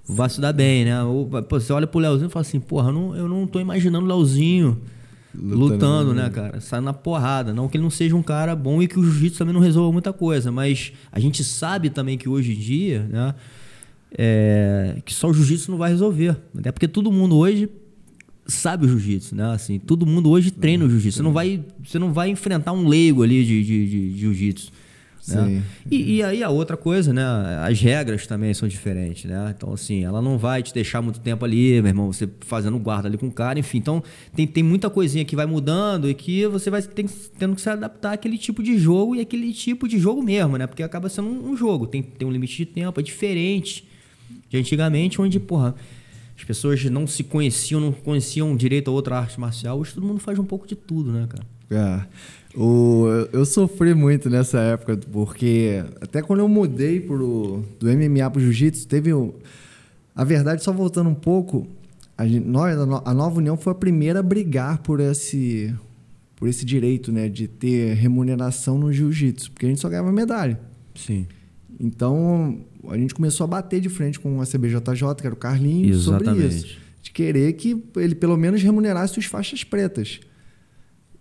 vai 0.06 0.28
se 0.28 0.40
dar 0.40 0.52
bem, 0.52 0.84
né? 0.84 1.02
Ou, 1.02 1.26
pô, 1.26 1.60
você 1.60 1.72
olha 1.72 1.86
pro 1.86 2.00
Leozinho 2.00 2.28
e 2.28 2.30
fala 2.30 2.42
assim, 2.42 2.60
porra, 2.60 2.92
não, 2.92 3.16
eu 3.16 3.28
não 3.28 3.46
tô 3.46 3.60
imaginando 3.60 4.04
o 4.04 4.08
Leozinho 4.08 4.80
lutando, 5.34 5.58
lutando 5.58 6.14
né, 6.14 6.30
cara? 6.30 6.60
Saindo 6.60 6.84
na 6.84 6.92
porrada. 6.92 7.52
Não 7.52 7.68
que 7.68 7.76
ele 7.76 7.82
não 7.82 7.90
seja 7.90 8.14
um 8.14 8.22
cara 8.22 8.54
bom 8.54 8.82
e 8.82 8.88
que 8.88 8.98
o 8.98 9.02
jiu-jitsu 9.02 9.38
também 9.38 9.54
não 9.54 9.60
resolva 9.60 9.92
muita 9.92 10.12
coisa, 10.12 10.52
mas 10.52 10.92
a 11.10 11.18
gente 11.18 11.42
sabe 11.42 11.90
também 11.90 12.18
que 12.18 12.28
hoje 12.28 12.52
em 12.52 12.58
dia, 12.58 13.06
né? 13.10 13.34
É, 14.16 14.98
que 15.04 15.12
só 15.12 15.28
o 15.28 15.34
jiu-jitsu 15.34 15.70
não 15.70 15.78
vai 15.78 15.90
resolver. 15.90 16.36
Até 16.56 16.70
porque 16.70 16.86
todo 16.86 17.10
mundo 17.10 17.36
hoje 17.36 17.68
sabe 18.46 18.86
o 18.86 18.88
jiu-jitsu, 18.88 19.34
né? 19.34 19.52
Assim, 19.52 19.78
todo 19.78 20.06
mundo 20.06 20.30
hoje 20.30 20.50
treina 20.50 20.84
o 20.84 20.90
jiu-jitsu. 20.90 21.18
Você 21.18 21.22
não 21.22 21.32
vai, 21.32 21.64
você 21.82 21.98
não 21.98 22.12
vai 22.12 22.28
enfrentar 22.28 22.72
um 22.72 22.86
leigo 22.86 23.22
ali 23.22 23.44
de, 23.44 23.64
de, 23.64 23.88
de 23.88 24.18
jiu-jitsu. 24.18 24.70
Né? 25.28 25.62
E, 25.90 26.16
e, 26.16 26.22
aí 26.22 26.42
a 26.42 26.50
outra 26.50 26.76
coisa, 26.76 27.12
né? 27.12 27.22
As 27.62 27.80
regras 27.80 28.26
também 28.26 28.52
são 28.52 28.68
diferentes, 28.68 29.24
né? 29.24 29.54
Então, 29.56 29.72
assim, 29.72 30.04
ela 30.04 30.20
não 30.20 30.36
vai 30.36 30.62
te 30.62 30.74
deixar 30.74 31.00
muito 31.00 31.20
tempo 31.20 31.44
ali, 31.44 31.80
meu 31.80 31.88
irmão, 31.88 32.12
você 32.12 32.28
fazendo 32.40 32.78
guarda 32.78 33.08
ali 33.08 33.16
com 33.16 33.28
o 33.28 33.32
cara, 33.32 33.58
enfim. 33.58 33.78
Então, 33.78 34.02
tem, 34.34 34.46
tem 34.46 34.62
muita 34.62 34.90
coisinha 34.90 35.24
que 35.24 35.34
vai 35.34 35.46
mudando 35.46 36.10
e 36.10 36.14
que 36.14 36.46
você 36.46 36.68
vai 36.68 36.82
ter, 36.82 37.06
tendo 37.38 37.54
que 37.54 37.60
se 37.60 37.70
adaptar 37.70 38.12
àquele 38.12 38.36
tipo 38.36 38.62
de 38.62 38.76
jogo 38.76 39.16
e 39.16 39.20
aquele 39.20 39.52
tipo 39.52 39.88
de 39.88 39.98
jogo 39.98 40.22
mesmo, 40.22 40.58
né? 40.58 40.66
Porque 40.66 40.82
acaba 40.82 41.08
sendo 41.08 41.28
um, 41.28 41.52
um 41.52 41.56
jogo, 41.56 41.86
tem, 41.86 42.02
tem 42.02 42.28
um 42.28 42.30
limite 42.30 42.56
de 42.56 42.66
tempo, 42.66 43.00
é 43.00 43.02
diferente 43.02 43.88
de 44.48 44.58
antigamente, 44.58 45.20
onde, 45.20 45.40
porra, 45.40 45.74
as 46.36 46.44
pessoas 46.44 46.84
não 46.84 47.06
se 47.06 47.24
conheciam, 47.24 47.80
não 47.80 47.92
conheciam 47.92 48.54
direito 48.56 48.90
a 48.90 48.94
outra 48.94 49.18
arte 49.18 49.38
marcial. 49.38 49.78
Hoje 49.78 49.94
todo 49.94 50.06
mundo 50.06 50.20
faz 50.20 50.38
um 50.38 50.44
pouco 50.44 50.66
de 50.66 50.74
tudo, 50.74 51.12
né, 51.12 51.26
cara? 51.28 51.46
É. 51.70 52.06
O, 52.56 53.06
eu 53.32 53.44
sofri 53.44 53.94
muito 53.94 54.30
nessa 54.30 54.60
época, 54.60 54.96
porque 55.10 55.84
até 56.00 56.22
quando 56.22 56.40
eu 56.40 56.48
mudei 56.48 57.00
pro, 57.00 57.64
do 57.80 57.86
MMA 57.86 58.30
pro 58.30 58.40
jiu-jitsu, 58.40 58.86
teve. 58.86 59.10
A 60.14 60.22
verdade, 60.22 60.62
só 60.62 60.72
voltando 60.72 61.10
um 61.10 61.14
pouco, 61.14 61.66
a, 62.16 62.26
gente, 62.26 62.46
nós, 62.46 62.78
a 62.78 63.12
Nova 63.12 63.38
União 63.38 63.56
foi 63.56 63.72
a 63.72 63.74
primeira 63.74 64.20
a 64.20 64.22
brigar 64.22 64.78
por 64.78 65.00
esse, 65.00 65.74
por 66.36 66.48
esse 66.48 66.64
direito 66.64 67.10
né, 67.10 67.28
de 67.28 67.48
ter 67.48 67.94
remuneração 67.94 68.78
no 68.78 68.92
jiu-jitsu, 68.92 69.50
porque 69.50 69.66
a 69.66 69.68
gente 69.68 69.80
só 69.80 69.88
ganhava 69.88 70.12
medalha. 70.12 70.60
Sim. 70.94 71.26
Então, 71.80 72.60
a 72.88 72.96
gente 72.96 73.12
começou 73.12 73.42
a 73.44 73.48
bater 73.48 73.80
de 73.80 73.88
frente 73.88 74.20
com 74.20 74.40
a 74.40 74.46
CBJJ, 74.46 75.14
que 75.20 75.26
era 75.26 75.34
o 75.34 75.36
Carlinhos, 75.36 76.06
Exatamente. 76.06 76.30
sobre 76.30 76.46
isso. 76.46 76.78
De 77.02 77.10
querer 77.10 77.52
que 77.54 77.82
ele 77.96 78.14
pelo 78.14 78.36
menos 78.36 78.62
remunerasse 78.62 79.18
os 79.18 79.24
faixas 79.26 79.64
pretas. 79.64 80.20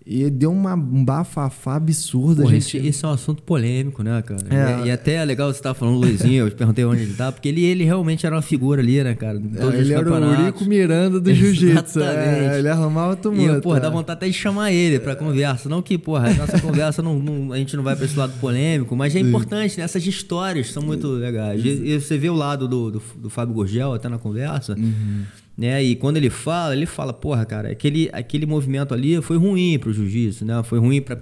E 0.06 0.30
deu 0.30 0.52
uma, 0.52 0.74
um 0.74 1.04
bafafá 1.04 1.76
absurdo. 1.76 2.44
Pô, 2.44 2.50
gente... 2.50 2.78
esse, 2.78 2.88
esse, 2.88 3.06
é 3.06 3.08
um 3.08 3.12
assunto 3.12 3.42
polêmico, 3.42 4.04
né, 4.04 4.22
cara? 4.22 4.42
É, 4.50 4.84
e, 4.84 4.88
e, 4.88 4.92
até 4.92 5.14
é 5.16 5.26
legal 5.26 5.52
você 5.52 5.60
estar 5.60 5.74
falando 5.74 5.98
Luizinho, 5.98 6.44
eu 6.44 6.50
te 6.50 6.56
perguntei 6.58 6.84
onde 6.84 7.04
ele 7.04 7.14
tá, 7.14 7.32
porque 7.32 7.48
ele, 7.48 7.64
ele 7.64 7.86
realmente 7.86 8.26
era 8.26 8.36
uma 8.36 8.42
figura 8.42 8.82
ali, 8.82 9.02
né, 9.02 9.16
cara? 9.16 9.42
É, 9.56 9.80
ele 9.80 9.94
era 9.94 10.12
o 10.12 10.42
Urico 10.42 10.66
Miranda 10.66 11.22
do 11.22 11.34
Jiu-Jitsu. 11.34 12.02
É, 12.02 12.60
ele 12.60 12.68
arrumava 12.68 13.16
mundo. 13.32 13.58
E, 13.58 13.62
porra, 13.62 13.80
dá 13.80 13.90
vontade 13.90 14.18
até 14.18 14.28
de 14.28 14.34
chamar 14.34 14.72
ele 14.72 15.00
pra 15.00 15.16
conversa. 15.16 15.70
Não 15.70 15.82
que, 15.82 15.98
porra, 15.98 16.30
a 16.30 16.34
nossa 16.34 16.60
conversa 16.60 17.02
não, 17.02 17.18
não, 17.20 17.54
a 17.54 17.58
gente 17.58 17.76
não 17.78 17.84
vai 17.84 17.96
pra 17.96 18.06
esse 18.06 18.18
lado 18.18 18.34
polêmico, 18.40 18.96
mas 18.96 19.16
é 19.16 19.20
importante, 19.20 19.78
né? 19.78 19.84
Essas 19.84 20.06
histórias 20.06 20.72
são 20.72 20.84
muito 20.84 21.08
legais. 21.08 21.64
E, 21.64 21.70
e 21.70 22.00
você 22.00 22.18
vê 22.18 22.30
o 22.30 22.34
lado 22.36 22.68
do, 22.68 22.92
do, 22.92 23.02
do 23.16 23.30
Fábio 23.30 23.56
Gurgel 23.56 23.94
até 23.94 24.10
na 24.10 24.18
conversa. 24.18 24.74
Uhum. 24.74 25.24
Né? 25.58 25.84
E 25.84 25.96
quando 25.96 26.18
ele 26.18 26.30
fala, 26.30 26.76
ele 26.76 26.86
fala, 26.86 27.14
porra, 27.14 27.46
cara, 27.46 27.70
aquele, 27.70 28.10
aquele 28.12 28.46
movimento 28.46 28.94
ali 28.94 29.22
foi 29.22 29.38
ruim 29.38 29.78
pro 29.78 29.94
jiu-jitsu, 29.94 30.46
né? 30.46 30.64
Foi 30.64 30.80
ruim 30.80 31.00
para 31.00 31.20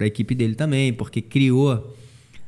a 0.00 0.06
equipe 0.06 0.34
dele 0.34 0.54
também, 0.54 0.92
porque 0.92 1.20
criou 1.20 1.92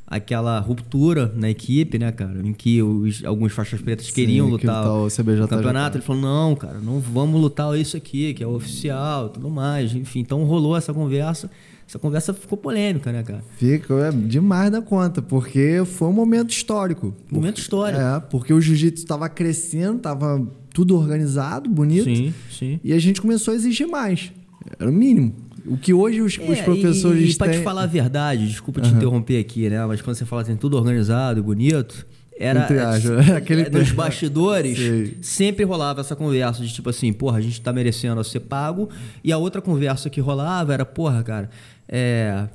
aquela 0.06 0.60
ruptura 0.60 1.32
na 1.34 1.50
equipe, 1.50 1.98
né, 1.98 2.12
cara, 2.12 2.38
em 2.44 2.52
que 2.52 2.82
os, 2.82 3.24
alguns 3.24 3.52
faixas 3.52 3.80
pretas 3.80 4.06
Sim, 4.06 4.12
queriam 4.12 4.46
lutar 4.48 4.86
o, 4.86 5.06
o 5.06 5.48
campeonato. 5.48 5.96
Ele 5.96 6.04
falou, 6.04 6.22
não, 6.22 6.54
cara, 6.54 6.78
não 6.78 7.00
vamos 7.00 7.40
lutar 7.40 7.76
isso 7.78 7.96
aqui, 7.96 8.32
que 8.34 8.42
é 8.42 8.46
oficial, 8.46 9.30
tudo 9.30 9.50
mais. 9.50 9.94
Enfim, 9.94 10.20
então 10.20 10.44
rolou 10.44 10.76
essa 10.76 10.92
conversa. 10.94 11.50
Essa 11.86 11.98
conversa 11.98 12.32
ficou 12.32 12.56
polêmica, 12.56 13.12
né, 13.12 13.22
cara? 13.22 13.42
Fica 13.58 13.94
é 13.94 14.10
demais 14.10 14.70
da 14.70 14.80
conta, 14.80 15.20
porque 15.20 15.82
foi 15.84 16.08
um 16.08 16.12
momento 16.12 16.50
histórico. 16.50 17.14
Momento 17.30 17.58
histórico. 17.58 18.00
É, 18.00 18.20
porque 18.20 18.54
o 18.54 18.60
jiu-jitsu 18.60 19.02
estava 19.02 19.28
crescendo, 19.28 19.98
estava 19.98 20.46
tudo 20.74 20.98
organizado, 20.98 21.70
bonito. 21.70 22.04
Sim, 22.04 22.34
sim. 22.50 22.80
E 22.82 22.92
a 22.92 22.98
gente 22.98 23.22
começou 23.22 23.52
a 23.52 23.54
exigir 23.54 23.86
mais. 23.86 24.32
Era 24.78 24.90
o 24.90 24.92
mínimo. 24.92 25.32
O 25.64 25.78
que 25.78 25.94
hoje 25.94 26.20
os, 26.20 26.36
é, 26.36 26.50
os 26.50 26.60
professores 26.60 27.30
e, 27.30 27.32
e 27.32 27.36
para 27.36 27.52
te 27.52 27.58
falar 27.60 27.84
a 27.84 27.86
verdade, 27.86 28.46
desculpa 28.48 28.80
te 28.80 28.90
uhum. 28.90 28.96
interromper 28.96 29.38
aqui, 29.38 29.70
né? 29.70 29.86
Mas 29.86 30.02
quando 30.02 30.16
você 30.16 30.26
fala 30.26 30.42
assim, 30.42 30.56
tudo 30.56 30.76
organizado, 30.76 31.42
bonito, 31.44 32.04
era 32.36 32.66
aquele 33.38 33.62
é, 33.62 33.70
nos 33.70 33.92
bastidores 33.92 34.76
sempre 35.22 35.64
rolava 35.64 36.00
essa 36.00 36.16
conversa 36.16 36.62
de 36.62 36.72
tipo 36.72 36.90
assim, 36.90 37.12
porra, 37.12 37.38
a 37.38 37.40
gente 37.40 37.60
tá 37.60 37.72
merecendo 37.72 38.22
ser 38.24 38.40
pago. 38.40 38.90
E 39.22 39.30
a 39.30 39.38
outra 39.38 39.62
conversa 39.62 40.10
que 40.10 40.20
rolava 40.20 40.74
era, 40.74 40.84
porra, 40.84 41.22
cara, 41.22 41.48
é, 41.88 42.48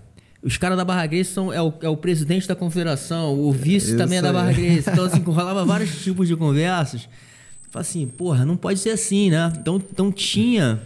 os 0.43 0.57
caras 0.57 0.77
da 0.77 0.83
Barra 0.83 1.05
Grace 1.05 1.31
são, 1.31 1.53
é, 1.53 1.61
o, 1.61 1.73
é 1.81 1.87
o 1.87 1.95
presidente 1.95 2.45
da 2.47 2.55
confederação, 2.55 3.33
o 3.39 3.51
vice 3.53 3.91
Isso 3.91 3.97
também 3.97 4.17
é 4.17 4.21
da. 4.21 4.33
Barra 4.33 4.51
Grace. 4.51 4.89
Então, 4.89 5.05
assim, 5.05 5.21
rolava 5.23 5.63
vários 5.63 6.03
tipos 6.03 6.27
de 6.27 6.35
conversas. 6.35 7.07
Fala 7.69 7.81
assim, 7.81 8.07
porra, 8.07 8.45
não 8.45 8.57
pode 8.57 8.79
ser 8.79 8.89
assim, 8.91 9.29
né? 9.29 9.51
Então, 9.59 9.75
então 9.91 10.11
tinha. 10.11 10.81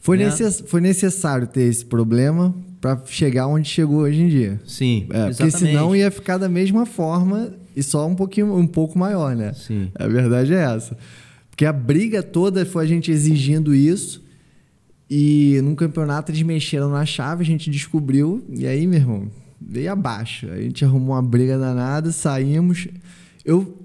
Foi, 0.00 0.16
né? 0.18 0.26
necess- 0.26 0.62
foi 0.66 0.80
necessário 0.80 1.46
ter 1.46 1.62
esse 1.62 1.84
problema 1.84 2.54
para 2.80 3.00
chegar 3.06 3.46
onde 3.46 3.68
chegou 3.68 3.98
hoje 4.00 4.20
em 4.20 4.28
dia. 4.28 4.60
Sim, 4.66 5.06
É, 5.10 5.26
porque 5.28 5.44
exatamente. 5.44 5.56
senão 5.58 5.96
ia 5.96 6.10
ficar 6.10 6.36
da 6.36 6.48
mesma 6.48 6.84
forma 6.84 7.54
e 7.74 7.82
só 7.82 8.06
um 8.06 8.14
pouquinho, 8.14 8.54
um 8.54 8.66
pouco 8.66 8.98
maior, 8.98 9.34
né? 9.34 9.52
Sim. 9.54 9.90
A 9.94 10.06
verdade 10.06 10.52
é 10.52 10.58
essa. 10.62 10.96
Porque 11.50 11.64
a 11.64 11.72
briga 11.72 12.22
toda 12.22 12.66
foi 12.66 12.84
a 12.84 12.86
gente 12.86 13.10
exigindo 13.10 13.74
isso 13.74 14.22
e 15.08 15.60
num 15.62 15.74
campeonato 15.74 16.30
eles 16.32 16.42
mexeram 16.42 16.90
na 16.90 17.06
chave, 17.06 17.42
a 17.42 17.46
gente 17.46 17.70
descobriu 17.70 18.44
e 18.50 18.66
aí, 18.66 18.86
meu 18.86 18.98
irmão, 18.98 19.28
veio 19.60 19.92
abaixo. 19.92 20.46
A 20.50 20.56
gente 20.60 20.84
arrumou 20.84 21.14
uma 21.14 21.22
briga 21.22 21.58
danada, 21.58 22.10
saímos. 22.12 22.88
Eu, 23.44 23.78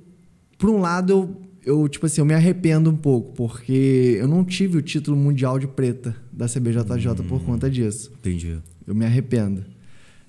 por 0.57 0.69
um 0.69 0.79
lado, 0.79 1.11
eu, 1.13 1.41
eu 1.69 1.87
tipo 1.87 2.05
assim, 2.05 2.19
eu 2.19 2.25
me 2.25 2.33
arrependo 2.33 2.89
um 2.89 2.95
pouco, 2.95 3.33
porque 3.33 4.17
eu 4.19 4.27
não 4.27 4.43
tive 4.43 4.77
o 4.77 4.81
título 4.81 5.15
mundial 5.15 5.59
de 5.59 5.67
preta 5.67 6.15
da 6.31 6.47
CBJJ 6.47 7.23
por 7.27 7.41
conta 7.43 7.69
disso. 7.69 8.11
Entendi. 8.19 8.57
Eu 8.87 8.95
me 8.95 9.05
arrependo. 9.05 9.63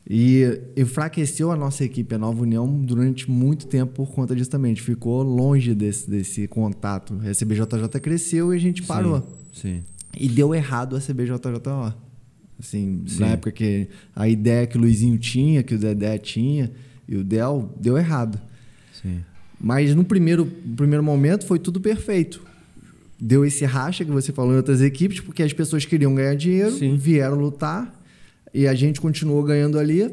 E 0.09 0.61
enfraqueceu 0.77 1.51
a 1.51 1.57
nossa 1.57 1.85
equipe, 1.85 2.15
a 2.15 2.19
Nova 2.19 2.43
União, 2.43 2.67
durante 2.83 3.31
muito 3.31 3.67
tempo 3.67 3.93
por 3.93 4.11
conta 4.11 4.35
disso 4.35 4.51
também. 4.51 4.73
A 4.73 4.75
gente 4.75 4.85
ficou 4.85 5.23
longe 5.23 5.75
desse, 5.75 6.11
desse 6.11 6.47
contato. 6.47 7.15
A 7.15 7.33
CBJJ 7.33 8.01
cresceu 8.01 8.53
e 8.53 8.57
a 8.57 8.61
gente 8.61 8.83
parou. 8.83 9.27
Sim. 9.53 9.83
E 10.19 10.29
deu 10.29 10.55
errado 10.55 10.97
a 10.97 11.01
CBJJO. 11.01 11.95
Assim, 12.59 13.03
Sim. 13.07 13.21
na 13.21 13.29
época 13.29 13.53
que 13.53 13.89
a 14.15 14.29
ideia 14.29 14.67
que 14.67 14.77
o 14.77 14.81
Luizinho 14.81 15.17
tinha, 15.17 15.63
que 15.63 15.75
o 15.75 15.79
Dedé 15.79 16.19
tinha, 16.19 16.71
e 17.09 17.17
o 17.17 17.25
Del, 17.25 17.75
deu 17.81 17.97
errado. 17.97 18.39
Mas 19.61 19.95
no 19.95 20.05
primeiro, 20.05 20.51
no 20.65 20.77
primeiro 20.77 21.05
momento 21.05 21.45
foi 21.47 21.59
tudo 21.59 21.81
perfeito. 21.81 22.41
Deu 23.21 23.45
esse 23.45 23.67
racha 23.67 24.03
que 24.05 24.11
você 24.11 24.33
falou 24.33 24.55
em 24.55 24.57
outras 24.57 24.81
equipes, 24.81 25.21
porque 25.21 25.43
as 25.43 25.53
pessoas 25.53 25.85
queriam 25.85 26.15
ganhar 26.15 26.35
dinheiro, 26.35 26.73
Sim. 26.73 26.97
vieram 26.97 27.39
lutar 27.39 27.95
e 28.55 28.67
a 28.67 28.75
gente 28.75 28.99
continuou 28.99 29.43
ganhando 29.43 29.79
ali. 29.79 30.11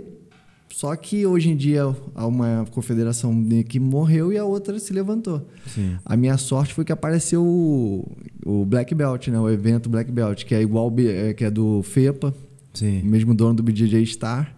Só 0.69 0.93
que 0.97 1.25
hoje 1.25 1.49
em 1.49 1.55
dia 1.55 1.87
uma 2.13 2.67
confederação 2.71 3.33
que 3.67 3.79
morreu 3.79 4.33
e 4.33 4.37
a 4.37 4.43
outra 4.43 4.77
se 4.77 4.91
levantou. 4.91 5.47
Sim. 5.65 5.95
A 6.05 6.17
minha 6.17 6.37
sorte 6.37 6.73
foi 6.73 6.83
que 6.83 6.91
apareceu 6.91 7.41
o, 7.41 8.05
o 8.45 8.65
Black 8.65 8.93
Belt, 8.93 9.29
né? 9.29 9.39
O 9.39 9.49
evento 9.49 9.89
Black 9.89 10.11
Belt, 10.11 10.43
que 10.43 10.53
é 10.53 10.61
igual 10.61 10.93
é, 10.99 11.33
que 11.33 11.45
é 11.45 11.49
do 11.49 11.81
FEPA, 11.81 12.35
o 12.73 12.77
Sim. 12.77 13.01
mesmo 13.03 13.33
dono 13.33 13.55
do 13.55 13.63
BJJ 13.63 14.05
Star. 14.05 14.53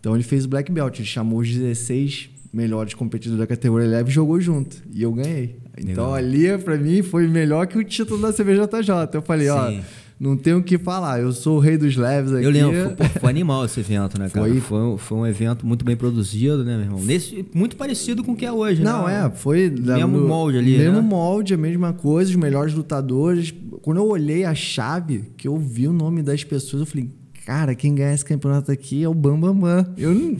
Então 0.00 0.14
ele 0.14 0.24
fez 0.24 0.44
o 0.44 0.48
Black 0.48 0.70
Belt, 0.70 0.98
ele 0.98 1.06
chamou 1.06 1.38
os 1.38 1.48
16 1.48 2.33
melhores 2.54 2.94
competidores 2.94 3.38
da 3.40 3.46
categoria 3.46 3.88
leve 3.88 4.10
jogou 4.10 4.40
junto. 4.40 4.76
E 4.92 5.02
eu 5.02 5.12
ganhei. 5.12 5.56
Então 5.76 6.12
Legal. 6.12 6.14
ali, 6.14 6.58
pra 6.58 6.76
mim, 6.76 7.02
foi 7.02 7.26
melhor 7.26 7.66
que 7.66 7.76
o 7.76 7.84
título 7.84 8.20
da 8.22 8.32
CBJJ. 8.32 9.10
Eu 9.12 9.22
falei, 9.22 9.48
ó, 9.48 9.68
Sim. 9.70 9.80
não 10.20 10.36
tenho 10.36 10.58
o 10.58 10.62
que 10.62 10.78
falar, 10.78 11.20
eu 11.20 11.32
sou 11.32 11.56
o 11.56 11.58
rei 11.60 11.76
dos 11.76 11.96
leves 11.96 12.32
aqui. 12.32 12.44
Eu 12.44 12.50
lembro, 12.50 12.90
pô, 12.96 13.04
foi 13.20 13.28
animal 13.30 13.64
esse 13.64 13.80
evento, 13.80 14.18
né, 14.18 14.28
cara? 14.30 14.46
Foi. 14.48 14.60
Foi, 14.60 14.78
um- 14.80 14.96
foi 14.96 15.18
um 15.18 15.26
evento 15.26 15.66
muito 15.66 15.84
bem 15.84 15.96
produzido, 15.96 16.64
né, 16.64 16.76
meu 16.76 16.84
irmão? 16.86 17.00
Nesse, 17.02 17.44
muito 17.52 17.74
parecido 17.76 18.22
com 18.22 18.32
o 18.32 18.36
que 18.36 18.46
é 18.46 18.52
hoje, 18.52 18.82
Não, 18.82 19.06
né? 19.06 19.26
é, 19.26 19.36
foi... 19.36 19.68
Mesmo 19.68 20.18
no- 20.18 20.28
molde 20.28 20.58
ali, 20.58 20.78
Mesmo 20.78 21.02
né? 21.02 21.08
molde, 21.08 21.54
a 21.54 21.56
mesma 21.58 21.92
coisa, 21.92 22.30
os 22.30 22.36
melhores 22.36 22.72
lutadores. 22.72 23.52
Quando 23.82 23.96
eu 23.98 24.06
olhei 24.08 24.44
a 24.44 24.54
chave, 24.54 25.24
que 25.36 25.48
eu 25.48 25.56
vi 25.58 25.88
o 25.88 25.92
nome 25.92 26.22
das 26.22 26.44
pessoas, 26.44 26.80
eu 26.82 26.86
falei, 26.86 27.10
cara, 27.44 27.74
quem 27.74 27.94
ganha 27.96 28.14
esse 28.14 28.24
campeonato 28.24 28.70
aqui 28.70 29.02
é 29.02 29.08
o 29.08 29.12
Bambambam. 29.12 29.54
Bam, 29.60 29.82
Bam. 29.82 29.94
Eu, 29.98 30.14
não- 30.14 30.36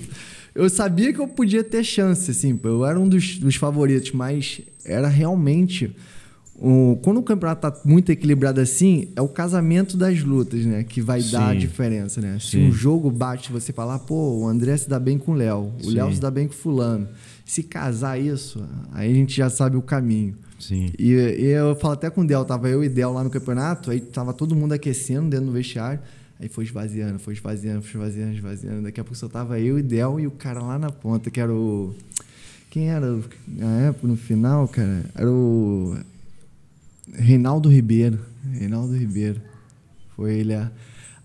eu 0.54 0.68
sabia 0.68 1.12
que 1.12 1.20
eu 1.20 1.26
podia 1.28 1.64
ter 1.64 1.82
chance, 1.84 2.30
assim, 2.30 2.58
eu 2.62 2.84
era 2.84 2.98
um 2.98 3.08
dos, 3.08 3.38
dos 3.38 3.56
favoritos, 3.56 4.12
mas 4.12 4.60
era 4.84 5.08
realmente... 5.08 5.94
o- 6.56 6.96
quando 7.02 7.18
o 7.18 7.22
campeonato 7.22 7.62
tá 7.62 7.80
muito 7.84 8.10
equilibrado 8.12 8.60
assim, 8.60 9.08
é 9.16 9.20
o 9.20 9.28
casamento 9.28 9.96
das 9.96 10.22
lutas, 10.22 10.64
né? 10.64 10.84
Que 10.84 11.00
vai 11.00 11.20
dar 11.22 11.48
a 11.50 11.52
Sim. 11.52 11.58
diferença, 11.58 12.20
né? 12.20 12.38
Se 12.40 12.50
Sim. 12.52 12.68
um 12.68 12.72
jogo 12.72 13.10
bate, 13.10 13.50
você 13.50 13.72
falar, 13.72 13.98
pô, 14.00 14.38
o 14.38 14.46
André 14.46 14.76
se 14.76 14.88
dá 14.88 15.00
bem 15.00 15.18
com 15.18 15.32
o 15.32 15.34
Léo, 15.34 15.72
o 15.80 15.84
Sim. 15.86 15.94
Léo 15.94 16.14
se 16.14 16.20
dá 16.20 16.30
bem 16.30 16.46
com 16.46 16.54
o 16.54 16.56
fulano. 16.56 17.08
Se 17.44 17.62
casar 17.62 18.18
isso, 18.20 18.64
aí 18.92 19.10
a 19.10 19.14
gente 19.14 19.36
já 19.36 19.50
sabe 19.50 19.76
o 19.76 19.82
caminho. 19.82 20.34
Sim. 20.58 20.90
E, 20.98 21.10
e 21.12 21.46
eu 21.46 21.74
falo 21.76 21.92
até 21.94 22.08
com 22.08 22.22
o 22.22 22.26
Del, 22.26 22.44
tava 22.44 22.68
eu 22.70 22.82
e 22.84 22.88
Del 22.88 23.12
lá 23.12 23.22
no 23.24 23.28
campeonato, 23.30 23.90
aí 23.90 24.00
tava 24.00 24.32
todo 24.32 24.54
mundo 24.54 24.72
aquecendo 24.72 25.28
dentro 25.28 25.46
do 25.46 25.52
vestiário, 25.52 26.00
aí 26.40 26.48
foi 26.48 26.64
esvaziando, 26.64 27.18
foi 27.18 27.34
esvaziando, 27.34 27.82
foi 27.82 28.00
esvaziando, 28.00 28.34
esvaziando. 28.36 28.82
Daqui 28.82 29.00
a 29.00 29.04
pouco 29.04 29.16
só 29.16 29.28
tava 29.28 29.58
eu 29.60 29.78
e 29.78 29.82
Del 29.82 30.18
e 30.20 30.26
o 30.26 30.30
cara 30.30 30.60
lá 30.62 30.78
na 30.78 30.90
ponta, 30.90 31.30
que 31.30 31.40
era 31.40 31.52
o. 31.52 31.94
Quem 32.70 32.88
era 32.90 33.20
na 33.46 33.80
época, 33.82 34.06
no 34.08 34.16
final, 34.16 34.66
cara? 34.68 35.04
Era 35.14 35.30
o. 35.30 35.96
Reinaldo 37.12 37.68
Ribeiro. 37.68 38.18
Reinaldo 38.52 38.96
Ribeiro. 38.96 39.40
Foi 40.16 40.34
ele. 40.34 40.54
a- 40.54 40.70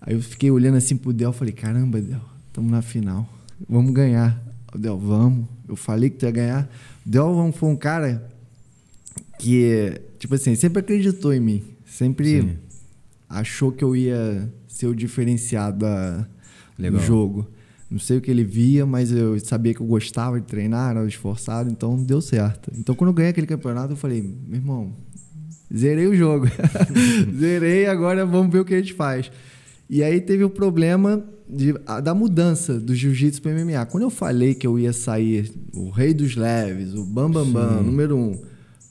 Aí 0.02 0.14
eu 0.14 0.22
fiquei 0.22 0.50
olhando 0.50 0.76
assim 0.78 0.96
pro 0.96 1.12
Del, 1.12 1.32
falei, 1.32 1.52
caramba, 1.52 2.00
Del, 2.00 2.20
estamos 2.48 2.70
na 2.70 2.80
final. 2.82 3.28
Vamos 3.68 3.92
ganhar. 3.92 4.40
O 4.74 4.78
Del, 4.78 4.98
vamos. 4.98 5.46
Eu 5.68 5.76
falei 5.76 6.08
que 6.10 6.16
tu 6.16 6.24
ia 6.24 6.30
ganhar. 6.30 6.70
O 7.04 7.08
Del 7.10 7.52
foi 7.52 7.68
um 7.68 7.76
cara 7.76 8.26
que, 9.38 10.00
tipo 10.18 10.34
assim, 10.34 10.54
sempre 10.54 10.80
acreditou 10.80 11.32
em 11.34 11.40
mim. 11.40 11.64
Sempre 11.84 12.40
Sim. 12.42 12.56
achou 13.28 13.72
que 13.72 13.82
eu 13.84 13.94
ia 13.96 14.48
ser 14.80 14.86
o 14.86 14.94
diferenciado 14.94 15.78
da, 15.80 16.26
do 16.90 16.98
jogo. 17.06 17.46
Não 17.90 17.98
sei 17.98 18.18
o 18.18 18.20
que 18.20 18.30
ele 18.30 18.44
via, 18.44 18.86
mas 18.86 19.10
eu 19.12 19.38
sabia 19.40 19.74
que 19.74 19.80
eu 19.80 19.86
gostava 19.86 20.40
de 20.40 20.46
treinar, 20.46 20.90
era 20.96 21.06
esforçado, 21.06 21.68
então 21.70 22.00
deu 22.02 22.20
certo. 22.20 22.70
Então 22.78 22.94
quando 22.94 23.08
eu 23.08 23.14
ganhei 23.14 23.30
aquele 23.30 23.46
campeonato, 23.48 23.92
eu 23.92 23.96
falei, 23.96 24.22
meu 24.22 24.58
irmão, 24.60 24.92
zerei 25.76 26.06
o 26.06 26.14
jogo. 26.14 26.46
zerei, 27.36 27.86
agora 27.86 28.24
vamos 28.24 28.52
ver 28.52 28.60
o 28.60 28.64
que 28.64 28.74
a 28.74 28.78
gente 28.78 28.94
faz. 28.94 29.30
E 29.88 30.02
aí 30.04 30.20
teve 30.20 30.44
o 30.44 30.50
problema 30.50 31.22
de- 31.48 31.74
a- 31.84 32.00
da 32.00 32.14
mudança 32.14 32.78
do 32.78 32.94
jiu-jitsu 32.94 33.42
para 33.42 33.50
MMA. 33.52 33.84
Quando 33.86 34.04
eu 34.04 34.10
falei 34.10 34.54
que 34.54 34.66
eu 34.66 34.78
ia 34.78 34.92
sair 34.92 35.50
o 35.74 35.90
rei 35.90 36.14
dos 36.14 36.36
leves, 36.36 36.94
o 36.94 37.04
bambambam, 37.04 37.52
bam, 37.52 37.68
bam, 37.76 37.82
número 37.82 38.16
um, 38.16 38.40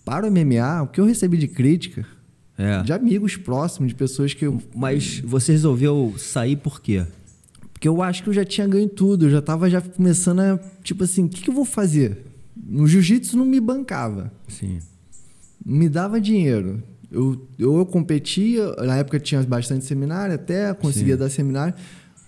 para 0.04 0.28
o 0.28 0.30
MMA, 0.32 0.84
o 0.84 0.88
que 0.88 1.00
eu 1.00 1.06
recebi 1.06 1.38
de 1.38 1.48
crítica 1.48 2.06
É. 2.60 2.84
de 2.84 2.92
amigos 2.92 3.38
próximos, 3.38 3.88
de 3.88 3.96
pessoas 3.96 4.34
que 4.34 4.46
eu. 4.46 4.62
Mas 4.76 5.22
você 5.22 5.54
resolveu 5.54 6.14
sair 6.18 6.58
por 6.58 6.82
quê? 6.82 7.06
Porque 7.72 7.88
eu 7.88 8.02
acho 8.02 8.22
que 8.22 8.28
eu 8.28 8.34
já 8.34 8.44
tinha 8.44 8.68
ganho 8.68 8.90
tudo, 8.90 9.28
eu 9.28 9.30
já 9.30 9.42
tava 9.42 9.70
já 9.70 9.80
começando 9.80 10.42
a. 10.42 10.60
Tipo 10.84 11.06
assim, 11.06 11.24
o 11.24 11.30
que, 11.30 11.42
que 11.42 11.50
eu 11.50 11.54
vou 11.54 11.64
fazer? 11.64 12.26
No 12.62 12.86
jiu-jitsu 12.86 13.38
não 13.38 13.46
me 13.46 13.62
bancava, 13.62 14.30
Sim. 14.50 14.80
me 15.66 15.88
dava 15.88 16.20
dinheiro. 16.20 16.84
Eu, 17.10 17.48
eu, 17.58 17.78
eu 17.78 17.86
competia, 17.86 18.76
na 18.76 18.98
época 18.98 19.22
tinha 19.22 19.42
bastante 19.44 19.86
seminário, 19.86 20.36
até 20.36 20.74
conseguia 20.74 21.16
Sim. 21.16 21.20
dar 21.20 21.30
seminário. 21.30 21.74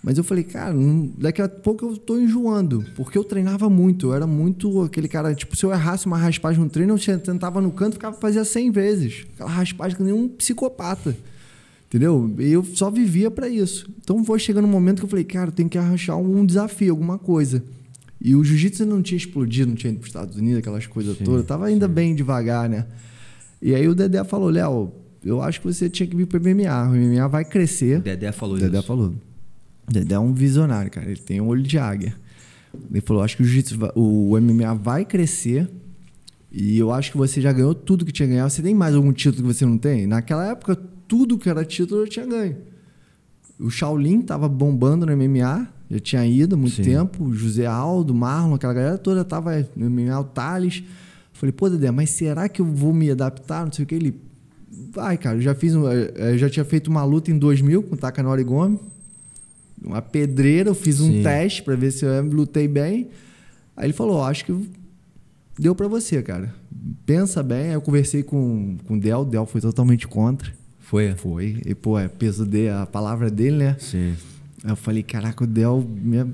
Mas 0.02 0.18
eu 0.18 0.24
falei, 0.24 0.42
cara, 0.42 0.74
daqui 1.16 1.40
a 1.40 1.48
pouco 1.48 1.86
eu 1.86 1.96
tô 1.96 2.18
enjoando. 2.18 2.84
Porque 2.96 3.16
eu 3.16 3.22
treinava 3.22 3.70
muito. 3.70 4.08
Eu 4.08 4.14
era 4.14 4.26
muito 4.26 4.82
aquele 4.82 5.06
cara, 5.06 5.32
tipo, 5.32 5.56
se 5.56 5.64
eu 5.64 5.70
errasse 5.70 6.06
uma 6.06 6.16
raspagem 6.16 6.60
no 6.60 6.68
treino, 6.68 6.96
eu 6.96 7.18
tentava 7.20 7.60
no 7.60 7.70
canto, 7.70 7.94
ficava 7.94 8.16
fazia 8.16 8.44
100 8.44 8.70
vezes. 8.72 9.26
Aquela 9.34 9.50
raspagem 9.50 9.96
que 9.96 10.02
nem 10.02 10.12
um 10.12 10.26
psicopata. 10.28 11.16
Entendeu? 11.86 12.34
E 12.38 12.50
eu 12.50 12.64
só 12.64 12.90
vivia 12.90 13.30
pra 13.30 13.48
isso. 13.48 13.88
Então 14.02 14.24
foi 14.24 14.40
chegando 14.40 14.64
um 14.64 14.70
momento 14.70 14.98
que 14.98 15.04
eu 15.04 15.08
falei, 15.08 15.24
cara, 15.24 15.48
eu 15.48 15.52
tenho 15.52 15.68
que 15.68 15.78
arranjar 15.78 16.16
um 16.16 16.44
desafio, 16.44 16.90
alguma 16.90 17.18
coisa. 17.18 17.62
E 18.20 18.34
o 18.34 18.42
jiu-jitsu 18.42 18.86
não 18.86 19.02
tinha 19.02 19.18
explodido, 19.18 19.68
não 19.68 19.76
tinha 19.76 19.92
ido 19.92 19.98
para 19.98 20.04
os 20.04 20.08
Estados 20.08 20.36
Unidos, 20.36 20.58
aquelas 20.58 20.86
coisas 20.86 21.18
Sim, 21.18 21.24
todas. 21.24 21.44
Tava 21.44 21.66
ainda 21.66 21.86
bem 21.86 22.14
devagar, 22.14 22.68
né? 22.68 22.86
E 23.60 23.74
aí 23.74 23.86
o 23.86 23.94
Dedé 23.94 24.24
falou, 24.24 24.48
Léo, 24.48 24.90
eu 25.24 25.40
acho 25.42 25.60
que 25.60 25.66
você 25.66 25.88
tinha 25.88 26.06
que 26.06 26.16
vir 26.16 26.26
pro 26.26 26.40
MMA. 26.40 26.88
O 26.88 26.96
MMA 26.96 27.28
vai 27.28 27.44
crescer. 27.44 27.98
O 27.98 28.02
Dedé 28.02 28.32
falou 28.32 28.56
Dedé 28.56 28.78
isso. 28.78 28.86
falou. 28.86 29.14
Dedé 29.88 30.14
é 30.14 30.18
um 30.18 30.32
visionário, 30.32 30.90
cara. 30.90 31.10
Ele 31.10 31.20
tem 31.20 31.40
um 31.40 31.48
olho 31.48 31.62
de 31.62 31.78
águia. 31.78 32.14
Ele 32.90 33.00
falou: 33.00 33.22
acho 33.22 33.36
que 33.36 33.42
o 33.42 33.46
jiu-jitsu, 33.46 33.78
o 33.94 34.38
MMA 34.40 34.74
vai 34.74 35.04
crescer. 35.04 35.68
E 36.50 36.78
eu 36.78 36.92
acho 36.92 37.12
que 37.12 37.16
você 37.16 37.40
já 37.40 37.50
ganhou 37.50 37.74
tudo 37.74 38.04
que 38.04 38.12
tinha 38.12 38.28
ganhado. 38.28 38.50
Você 38.50 38.62
tem 38.62 38.74
mais 38.74 38.94
algum 38.94 39.12
título 39.12 39.48
que 39.48 39.54
você 39.54 39.64
não 39.64 39.78
tem? 39.78 40.06
Naquela 40.06 40.50
época, 40.50 40.76
tudo 41.08 41.38
que 41.38 41.48
era 41.48 41.64
título 41.64 42.02
eu 42.02 42.08
tinha 42.08 42.26
ganho. 42.26 42.56
O 43.58 43.70
Shaolin 43.70 44.20
tava 44.20 44.48
bombando 44.48 45.06
no 45.06 45.16
MMA, 45.16 45.68
já 45.90 45.98
tinha 45.98 46.26
ido 46.26 46.54
há 46.54 46.58
muito 46.58 46.76
Sim. 46.76 46.82
tempo. 46.82 47.24
O 47.24 47.34
José 47.34 47.64
Aldo, 47.64 48.14
Marlon, 48.14 48.54
aquela 48.54 48.74
galera 48.74 48.98
toda 48.98 49.24
tava 49.24 49.66
no 49.74 49.88
MMA, 49.88 50.18
o 50.20 50.24
Thales. 50.24 50.82
Falei, 51.32 51.52
pô, 51.52 51.70
Dedé, 51.70 51.90
mas 51.90 52.10
será 52.10 52.48
que 52.48 52.60
eu 52.60 52.66
vou 52.66 52.92
me 52.92 53.10
adaptar? 53.10 53.64
Não 53.64 53.72
sei 53.72 53.84
o 53.84 53.86
que. 53.88 53.94
Ele, 53.94 54.14
vai, 54.92 55.16
cara, 55.16 55.38
eu 55.38 55.42
já 55.42 55.54
fiz, 55.54 55.74
um, 55.74 55.88
eh, 55.90 56.32
eu 56.34 56.38
já 56.38 56.50
tinha 56.50 56.64
feito 56.64 56.88
uma 56.88 57.04
luta 57.04 57.30
em 57.30 57.38
2000 57.38 57.82
com 57.82 57.94
o 57.94 57.98
Takanori 57.98 58.44
Gomes. 58.44 58.80
Uma 59.84 60.02
pedreira, 60.02 60.70
eu 60.70 60.74
fiz 60.74 61.00
um 61.00 61.10
Sim. 61.10 61.22
teste 61.22 61.62
pra 61.62 61.74
ver 61.74 61.90
se 61.90 62.04
eu 62.04 62.22
lutei 62.24 62.68
bem. 62.68 63.08
Aí 63.76 63.86
ele 63.86 63.92
falou, 63.92 64.22
acho 64.22 64.44
que 64.44 64.70
deu 65.58 65.74
pra 65.74 65.88
você, 65.88 66.22
cara. 66.22 66.54
Pensa 67.04 67.42
bem. 67.42 67.68
Aí 67.68 67.72
eu 67.72 67.80
conversei 67.80 68.22
com, 68.22 68.76
com 68.86 68.94
o 68.94 69.00
Del, 69.00 69.20
o 69.20 69.24
Del 69.24 69.46
foi 69.46 69.60
totalmente 69.60 70.06
contra. 70.06 70.52
Foi? 70.80 71.14
Foi. 71.14 71.60
E, 71.64 71.74
pô, 71.74 71.98
é 71.98 72.08
peso 72.08 72.44
dele, 72.44 72.70
a 72.70 72.86
palavra 72.86 73.30
dele, 73.30 73.56
né? 73.56 73.76
Sim. 73.78 74.14
Aí 74.62 74.70
eu 74.70 74.76
falei, 74.76 75.02
caraca, 75.02 75.42
o 75.42 75.46
Del 75.46 75.84
me, 75.88 76.24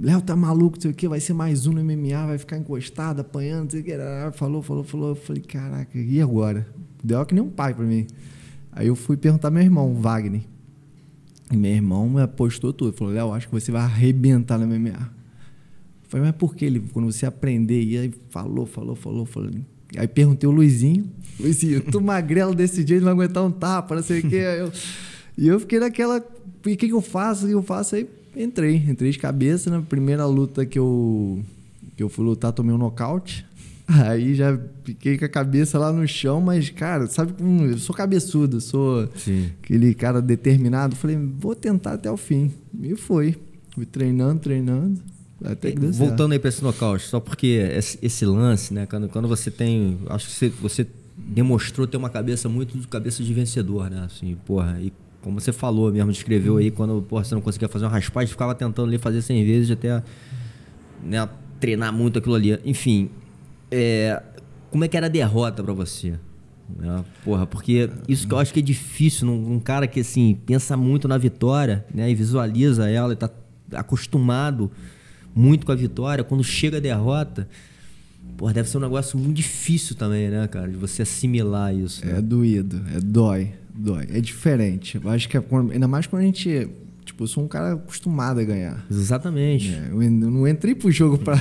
Léo 0.00 0.20
tá 0.20 0.34
maluco, 0.34 0.76
não 0.76 0.82
sei 0.82 0.90
o 0.90 0.94
que, 0.94 1.06
vai 1.06 1.20
ser 1.20 1.34
mais 1.34 1.66
um 1.66 1.72
no 1.72 1.84
MMA, 1.84 2.26
vai 2.26 2.38
ficar 2.38 2.56
encostado, 2.56 3.20
apanhando, 3.20 3.64
não 3.64 3.70
sei 3.70 3.80
o 3.80 3.84
que. 3.84 3.92
Falou, 4.36 4.60
falou, 4.60 4.82
falou. 4.82 5.08
Eu 5.10 5.14
falei, 5.14 5.42
caraca, 5.42 5.96
e 5.96 6.20
agora? 6.20 6.66
Deu 7.02 7.24
que 7.24 7.34
nem 7.34 7.42
um 7.42 7.50
pai 7.50 7.74
pra 7.74 7.84
mim. 7.84 8.06
Aí 8.72 8.88
eu 8.88 8.96
fui 8.96 9.16
perguntar 9.16 9.50
meu 9.50 9.62
irmão, 9.62 9.94
Wagner. 9.94 10.42
E 11.50 11.56
meu 11.56 11.70
irmão 11.70 12.08
me 12.08 12.22
apostou 12.22 12.72
tudo. 12.72 12.92
Falou, 12.92 13.12
Léo, 13.12 13.32
acho 13.32 13.48
que 13.48 13.52
você 13.52 13.70
vai 13.70 13.82
arrebentar 13.82 14.58
no 14.58 14.66
MMA. 14.66 14.88
Eu 14.88 16.08
falei, 16.08 16.26
mas 16.26 16.36
por 16.36 16.54
que 16.54 16.64
ele? 16.64 16.80
Quando 16.92 17.10
você 17.10 17.26
aprender, 17.26 17.82
e 17.82 17.98
aí 17.98 18.14
falou, 18.30 18.66
falou, 18.66 18.94
falou, 18.94 19.26
falou. 19.26 19.50
Aí 19.96 20.08
perguntei 20.08 20.48
o 20.48 20.52
Luizinho, 20.52 21.08
Luizinho, 21.38 21.80
tu 21.80 22.00
magrelo 22.00 22.54
desse 22.54 22.86
jeito, 22.86 23.04
não 23.04 23.12
aguentar 23.12 23.44
um 23.44 23.50
tapa, 23.50 23.94
não 23.94 24.02
sei 24.02 24.20
o 24.20 24.28
que. 24.28 24.36
Eu, 24.36 24.72
e 25.36 25.48
eu 25.48 25.60
fiquei 25.60 25.78
naquela, 25.78 26.24
e 26.66 26.72
o 26.72 26.76
que, 26.76 26.86
que 26.88 26.92
eu 26.92 27.00
faço? 27.00 27.44
O 27.44 27.48
que 27.48 27.54
eu 27.54 27.62
faço? 27.62 27.94
Aí 27.94 28.08
entrei, 28.36 28.76
entrei 28.76 29.10
de 29.10 29.18
cabeça 29.18 29.70
na 29.70 29.80
primeira 29.82 30.26
luta 30.26 30.66
que 30.66 30.78
eu, 30.78 31.42
que 31.96 32.02
eu 32.02 32.08
fui 32.08 32.24
lutar, 32.24 32.52
tomei 32.52 32.74
um 32.74 32.78
nocaute. 32.78 33.46
Aí 34.06 34.34
já 34.34 34.58
fiquei 34.82 35.18
com 35.18 35.24
a 35.24 35.28
cabeça 35.28 35.78
lá 35.78 35.92
no 35.92 36.06
chão, 36.08 36.40
mas, 36.40 36.70
cara, 36.70 37.06
sabe 37.06 37.34
como 37.34 37.64
eu 37.64 37.78
sou 37.78 37.94
cabeçudo, 37.94 38.60
sou 38.60 39.08
Sim. 39.14 39.50
aquele 39.62 39.94
cara 39.94 40.22
determinado. 40.22 40.96
Falei, 40.96 41.16
vou 41.16 41.54
tentar 41.54 41.92
até 41.92 42.10
o 42.10 42.16
fim. 42.16 42.50
E 42.82 42.96
foi. 42.96 43.36
Fui 43.74 43.84
treinando, 43.84 44.40
treinando. 44.40 45.00
Até 45.44 45.72
que 45.72 45.78
deu 45.78 45.92
Voltando 45.92 46.18
certo. 46.18 46.32
aí 46.32 46.38
para 46.38 46.48
esse 46.48 46.62
nocaute, 46.62 47.04
só 47.04 47.20
porque 47.20 47.68
esse 48.00 48.24
lance, 48.24 48.72
né? 48.72 48.86
Quando, 48.86 49.08
quando 49.08 49.28
você 49.28 49.50
tem. 49.50 49.98
Acho 50.08 50.26
que 50.26 50.32
você, 50.32 50.48
você 50.48 50.86
demonstrou 51.18 51.86
ter 51.86 51.96
uma 51.96 52.08
cabeça 52.08 52.48
muito 52.48 52.78
de 52.78 52.86
cabeça 52.88 53.22
de 53.22 53.34
vencedor, 53.34 53.90
né? 53.90 54.04
Assim, 54.06 54.36
porra, 54.46 54.78
e 54.80 54.92
como 55.20 55.40
você 55.40 55.52
falou 55.52 55.92
mesmo, 55.92 56.12
descreveu 56.12 56.56
aí, 56.56 56.70
quando 56.70 57.02
porra, 57.02 57.24
você 57.24 57.34
não 57.34 57.42
conseguia 57.42 57.68
fazer 57.68 57.84
uma 57.84 57.90
raspagem, 57.90 58.30
ficava 58.30 58.54
tentando 58.54 58.88
ali 58.88 58.98
fazer 58.98 59.20
100 59.20 59.44
vezes 59.44 59.70
até 59.70 60.02
né, 61.02 61.28
treinar 61.60 61.92
muito 61.92 62.18
aquilo 62.18 62.34
ali. 62.34 62.58
Enfim, 62.64 63.10
é, 63.74 64.22
como 64.70 64.84
é 64.84 64.88
que 64.88 64.96
era 64.96 65.06
a 65.06 65.08
derrota 65.08 65.62
para 65.62 65.72
você? 65.72 66.14
É, 66.80 67.04
porra, 67.24 67.46
porque 67.46 67.90
isso 68.08 68.26
que 68.26 68.32
eu 68.32 68.38
acho 68.38 68.52
que 68.52 68.60
é 68.60 68.62
difícil 68.62 69.26
num, 69.26 69.58
cara 69.58 69.86
que 69.86 70.00
assim 70.00 70.38
pensa 70.46 70.76
muito 70.76 71.08
na 71.08 71.18
vitória, 71.18 71.84
né, 71.92 72.08
e 72.10 72.14
visualiza 72.14 72.88
ela 72.88 73.12
e 73.12 73.16
tá 73.16 73.28
acostumado 73.72 74.70
muito 75.34 75.66
com 75.66 75.72
a 75.72 75.74
vitória, 75.74 76.22
quando 76.22 76.44
chega 76.44 76.76
a 76.76 76.80
derrota, 76.80 77.48
porra, 78.36 78.54
deve 78.54 78.68
ser 78.68 78.78
um 78.78 78.80
negócio 78.80 79.18
muito 79.18 79.36
difícil 79.36 79.96
também, 79.96 80.30
né, 80.30 80.46
cara, 80.46 80.68
de 80.68 80.76
você 80.76 81.02
assimilar 81.02 81.74
isso. 81.74 82.06
Né? 82.06 82.18
É 82.18 82.22
doído, 82.22 82.80
é 82.94 83.00
dói, 83.00 83.52
dói, 83.74 84.06
é 84.08 84.20
diferente. 84.20 85.00
Eu 85.02 85.10
acho 85.10 85.28
que 85.28 85.36
é, 85.36 85.42
ainda 85.72 85.88
mais 85.88 86.06
quando 86.06 86.22
a 86.22 86.26
gente 86.26 86.70
Tipo, 87.14 87.22
eu 87.22 87.28
sou 87.28 87.44
um 87.44 87.48
cara 87.48 87.74
acostumado 87.74 88.40
a 88.40 88.44
ganhar. 88.44 88.84
Exatamente. 88.90 89.72
É, 89.72 89.90
eu 89.92 90.10
não 90.10 90.48
entrei 90.48 90.74
pro 90.74 90.90
jogo 90.90 91.16
para 91.16 91.36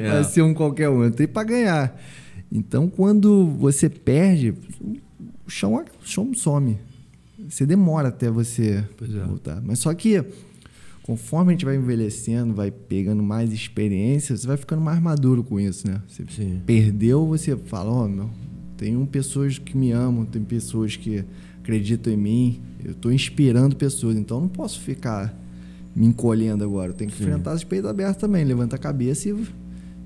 é. 0.00 0.22
ser 0.22 0.42
um 0.42 0.54
qualquer 0.54 0.88
um, 0.88 1.02
eu 1.02 1.08
entrei 1.08 1.26
para 1.26 1.42
ganhar. 1.42 2.00
Então, 2.52 2.88
quando 2.88 3.46
você 3.58 3.88
perde, 3.90 4.54
o 5.44 5.50
chão, 5.50 5.74
o 5.74 6.06
chão 6.06 6.32
some. 6.34 6.78
Você 7.48 7.66
demora 7.66 8.08
até 8.08 8.30
você 8.30 8.84
é. 9.02 9.24
voltar. 9.26 9.60
Mas 9.60 9.80
só 9.80 9.92
que, 9.92 10.24
conforme 11.02 11.50
a 11.50 11.52
gente 11.54 11.64
vai 11.64 11.74
envelhecendo, 11.74 12.54
vai 12.54 12.70
pegando 12.70 13.20
mais 13.20 13.52
experiência, 13.52 14.36
você 14.36 14.46
vai 14.46 14.56
ficando 14.56 14.80
mais 14.80 15.02
maduro 15.02 15.42
com 15.42 15.58
isso, 15.58 15.88
né? 15.88 16.00
Você 16.06 16.24
Sim. 16.30 16.62
perdeu, 16.64 17.26
você 17.26 17.56
fala, 17.56 17.90
ó, 17.90 18.04
oh, 18.04 18.08
meu, 18.08 18.30
tem 18.76 19.04
pessoas 19.06 19.58
que 19.58 19.76
me 19.76 19.90
amam, 19.90 20.24
tem 20.24 20.44
pessoas 20.44 20.94
que 20.94 21.24
acreditam 21.68 22.10
em 22.10 22.16
mim, 22.16 22.62
eu 22.82 22.92
estou 22.92 23.12
inspirando 23.12 23.76
pessoas, 23.76 24.16
então 24.16 24.40
não 24.40 24.48
posso 24.48 24.80
ficar 24.80 25.38
me 25.94 26.06
encolhendo 26.06 26.64
agora. 26.64 26.92
Eu 26.92 26.94
tenho 26.94 27.10
que 27.10 27.16
Sim. 27.18 27.24
enfrentar 27.24 27.54
os 27.54 27.62
peitos 27.62 27.90
abertos 27.90 28.16
também, 28.16 28.42
levanta 28.42 28.76
a 28.76 28.78
cabeça 28.78 29.28
e 29.28 29.36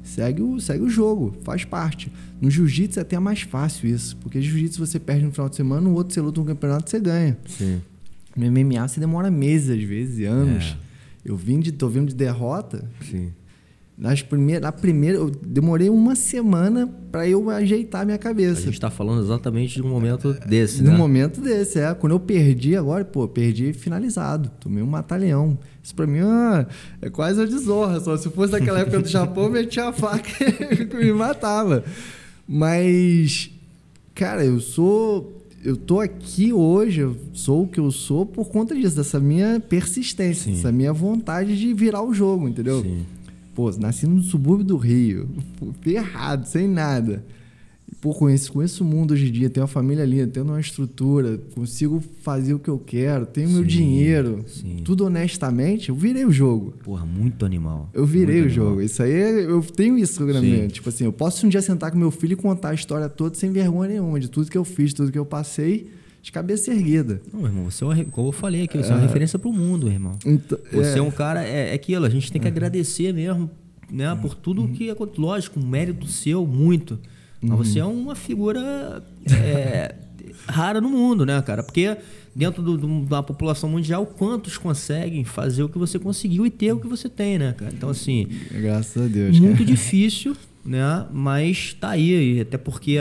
segue 0.02 0.42
o, 0.42 0.58
segue 0.58 0.82
o 0.82 0.88
jogo, 0.90 1.36
faz 1.44 1.64
parte. 1.64 2.10
No 2.40 2.50
jiu-jitsu 2.50 2.98
é 2.98 3.02
até 3.02 3.16
mais 3.20 3.42
fácil 3.42 3.88
isso, 3.88 4.16
porque 4.16 4.42
jiu-jitsu 4.42 4.84
você 4.84 4.98
perde 4.98 5.24
no 5.24 5.30
final 5.30 5.48
de 5.48 5.54
semana, 5.54 5.82
no 5.82 5.94
outro 5.94 6.12
você 6.12 6.20
luta 6.20 6.40
um 6.40 6.44
campeonato 6.44 6.90
você 6.90 6.98
ganha. 6.98 7.38
Sim. 7.46 7.80
No 8.36 8.50
MMA 8.50 8.88
você 8.88 8.98
demora 8.98 9.30
meses 9.30 9.70
às 9.70 9.82
vezes, 9.82 10.26
anos. 10.26 10.76
É. 10.76 10.92
Eu 11.24 11.36
vim 11.36 11.60
de, 11.60 11.70
tô 11.70 11.88
vindo 11.88 12.08
de 12.08 12.16
derrota. 12.16 12.90
Sim. 13.08 13.32
Nas 13.96 14.22
primeiras, 14.22 14.62
na 14.62 14.72
primeira, 14.72 15.18
eu 15.18 15.30
demorei 15.30 15.90
uma 15.90 16.14
semana 16.16 16.88
para 17.10 17.28
eu 17.28 17.50
ajeitar 17.50 18.06
minha 18.06 18.16
cabeça. 18.16 18.60
A 18.60 18.64
gente 18.64 18.74
está 18.74 18.90
falando 18.90 19.22
exatamente 19.22 19.74
de 19.74 19.82
um 19.82 19.88
momento 19.88 20.32
desse, 20.46 20.78
de 20.78 20.84
né? 20.84 20.94
um 20.94 20.96
momento 20.96 21.40
desse, 21.40 21.78
é. 21.78 21.92
Quando 21.94 22.12
eu 22.12 22.20
perdi 22.20 22.74
agora, 22.74 23.04
pô, 23.04 23.28
perdi 23.28 23.72
finalizado. 23.72 24.50
Tomei 24.58 24.82
um 24.82 24.86
matalhão. 24.86 25.58
Isso 25.82 25.94
para 25.94 26.06
mim 26.06 26.20
ah, 26.20 26.66
é 27.02 27.10
quase 27.10 27.38
uma 27.38 27.46
desonra. 27.46 28.00
Só 28.00 28.16
se 28.16 28.30
fosse 28.30 28.52
naquela 28.52 28.80
época 28.80 29.00
do 29.00 29.08
Japão, 29.08 29.44
eu 29.44 29.50
metia 29.50 29.88
a 29.88 29.92
faca 29.92 30.30
e 30.40 30.96
me 30.96 31.12
matava. 31.12 31.84
Mas, 32.48 33.50
cara, 34.14 34.44
eu 34.44 34.58
sou 34.58 35.42
eu 35.64 35.76
tô 35.76 36.00
aqui 36.00 36.52
hoje, 36.52 37.02
eu 37.02 37.16
sou 37.32 37.62
o 37.62 37.68
que 37.68 37.78
eu 37.78 37.90
sou 37.92 38.26
por 38.26 38.48
conta 38.48 38.74
disso, 38.74 38.96
dessa 38.96 39.20
minha 39.20 39.60
persistência, 39.60 40.44
Sim. 40.44 40.54
dessa 40.54 40.72
minha 40.72 40.92
vontade 40.92 41.56
de 41.56 41.72
virar 41.72 42.02
o 42.02 42.12
jogo, 42.12 42.48
entendeu? 42.48 42.82
Sim. 42.82 43.06
Pô, 43.54 43.70
nasci 43.72 44.06
no 44.06 44.22
subúrbio 44.22 44.64
do 44.64 44.76
Rio, 44.76 45.28
ferrado, 45.82 46.46
sem 46.46 46.66
nada. 46.66 47.24
Pô, 48.00 48.14
conheço, 48.14 48.52
conheço 48.52 48.82
o 48.82 48.86
mundo 48.86 49.12
hoje 49.12 49.28
em 49.28 49.30
dia, 49.30 49.50
tenho 49.50 49.62
uma 49.62 49.68
família 49.68 50.04
linda, 50.04 50.26
tenho 50.26 50.46
uma 50.46 50.58
estrutura, 50.58 51.38
consigo 51.54 52.02
fazer 52.22 52.54
o 52.54 52.58
que 52.58 52.68
eu 52.68 52.78
quero, 52.78 53.26
tenho 53.26 53.48
sim, 53.48 53.54
meu 53.54 53.62
dinheiro, 53.64 54.44
sim. 54.48 54.78
tudo 54.82 55.04
honestamente, 55.04 55.90
eu 55.90 55.94
virei 55.94 56.24
o 56.24 56.32
jogo. 56.32 56.72
Porra, 56.82 57.04
muito 57.04 57.44
animal. 57.44 57.90
Eu 57.92 58.06
virei 58.06 58.40
muito 58.40 58.46
o 58.46 58.52
animal. 58.52 58.68
jogo. 58.70 58.82
Isso 58.82 59.02
aí, 59.02 59.44
eu 59.44 59.62
tenho 59.62 59.98
isso 59.98 60.24
na 60.24 60.40
minha 60.40 60.66
Tipo 60.68 60.88
assim, 60.88 61.04
eu 61.04 61.12
posso 61.12 61.46
um 61.46 61.48
dia 61.48 61.60
sentar 61.60 61.90
com 61.92 61.98
meu 61.98 62.10
filho 62.10 62.32
e 62.32 62.36
contar 62.36 62.70
a 62.70 62.74
história 62.74 63.08
toda 63.08 63.36
sem 63.36 63.52
vergonha 63.52 63.90
nenhuma, 63.90 64.18
de 64.18 64.28
tudo 64.28 64.50
que 64.50 64.58
eu 64.58 64.64
fiz, 64.64 64.92
tudo 64.94 65.12
que 65.12 65.18
eu 65.18 65.26
passei 65.26 65.90
de 66.22 66.30
cabeça 66.30 66.72
erguida. 66.72 67.20
Não, 67.32 67.44
irmão, 67.44 67.64
você 67.68 67.82
é 67.82 67.86
uma, 67.86 68.04
como 68.04 68.28
eu 68.28 68.32
falei 68.32 68.62
aqui, 68.62 68.78
você 68.78 68.90
é, 68.90 68.92
é 68.92 68.94
uma 68.94 69.02
referência 69.02 69.38
para 69.38 69.48
o 69.48 69.52
mundo, 69.52 69.88
irmão. 69.88 70.16
Então, 70.24 70.56
você 70.72 70.94
é... 70.94 70.98
é... 70.98 71.02
um 71.02 71.10
cara, 71.10 71.44
é, 71.44 71.70
é 71.70 71.74
aquilo, 71.74 72.06
a 72.06 72.08
gente 72.08 72.30
tem 72.30 72.40
que 72.40 72.46
uhum. 72.46 72.52
agradecer 72.52 73.12
mesmo, 73.12 73.50
né, 73.90 74.16
por 74.22 74.36
tudo 74.36 74.62
uhum. 74.62 74.72
que 74.72 74.88
é, 74.88 74.96
lógico, 75.18 75.58
mérito 75.60 76.06
seu, 76.06 76.46
muito. 76.46 77.00
Mas 77.40 77.50
uhum. 77.50 77.56
você 77.56 77.80
é 77.80 77.84
uma 77.84 78.14
figura 78.14 79.04
é, 79.32 79.96
rara 80.46 80.80
no 80.80 80.88
mundo, 80.88 81.26
né, 81.26 81.42
cara? 81.42 81.64
Porque 81.64 81.96
dentro 82.34 82.62
do, 82.62 82.78
do, 82.78 83.04
da 83.04 83.20
população 83.20 83.68
mundial, 83.68 84.06
quantos 84.06 84.56
conseguem 84.56 85.24
fazer 85.24 85.64
o 85.64 85.68
que 85.68 85.76
você 85.76 85.98
conseguiu 85.98 86.46
e 86.46 86.50
ter 86.50 86.72
o 86.72 86.78
que 86.78 86.86
você 86.86 87.08
tem, 87.08 87.36
né, 87.36 87.52
cara? 87.52 87.72
Então, 87.74 87.88
assim. 87.88 88.28
Graças 88.52 89.02
a 89.02 89.08
Deus. 89.08 89.40
Muito 89.40 89.54
cara. 89.54 89.64
difícil 89.64 90.36
né? 90.64 91.06
Mas 91.12 91.74
tá 91.74 91.90
aí, 91.90 92.40
até 92.40 92.56
porque 92.56 92.96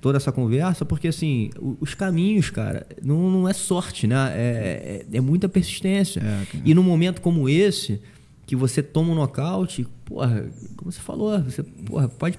toda 0.00 0.16
essa 0.16 0.32
conversa, 0.32 0.84
porque 0.84 1.08
assim, 1.08 1.50
os 1.80 1.94
caminhos, 1.94 2.50
cara, 2.50 2.86
não, 3.02 3.30
não 3.30 3.48
é 3.48 3.52
sorte, 3.52 4.06
né? 4.06 4.32
É, 4.34 5.04
é, 5.12 5.16
é 5.16 5.20
muita 5.20 5.48
persistência. 5.48 6.20
É, 6.20 6.58
e 6.64 6.74
num 6.74 6.82
momento 6.82 7.20
como 7.20 7.48
esse, 7.48 8.00
que 8.46 8.56
você 8.56 8.82
toma 8.82 9.12
um 9.12 9.14
nocaute, 9.14 9.86
porra, 10.04 10.46
como 10.76 10.90
você 10.90 11.00
falou, 11.00 11.40
você 11.42 11.62
porra, 11.62 12.08
pode 12.08 12.38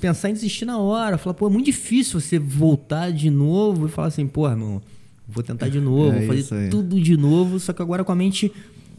pensar 0.00 0.30
em 0.30 0.32
desistir 0.32 0.64
na 0.64 0.78
hora, 0.78 1.18
falar, 1.18 1.34
pô, 1.34 1.46
é 1.46 1.50
muito 1.50 1.66
difícil 1.66 2.20
você 2.20 2.38
voltar 2.38 3.12
de 3.12 3.30
novo 3.30 3.86
e 3.86 3.90
falar 3.90 4.08
assim, 4.08 4.26
porra, 4.26 4.56
meu, 4.56 4.82
vou 5.28 5.44
tentar 5.44 5.68
de 5.68 5.78
novo, 5.80 6.16
é 6.16 6.26
vou 6.26 6.36
fazer 6.36 6.70
tudo 6.70 7.00
de 7.00 7.16
novo, 7.16 7.60
só 7.60 7.72
que 7.72 7.82
agora 7.82 8.02
com 8.02 8.12
a 8.12 8.16
mente 8.16 8.50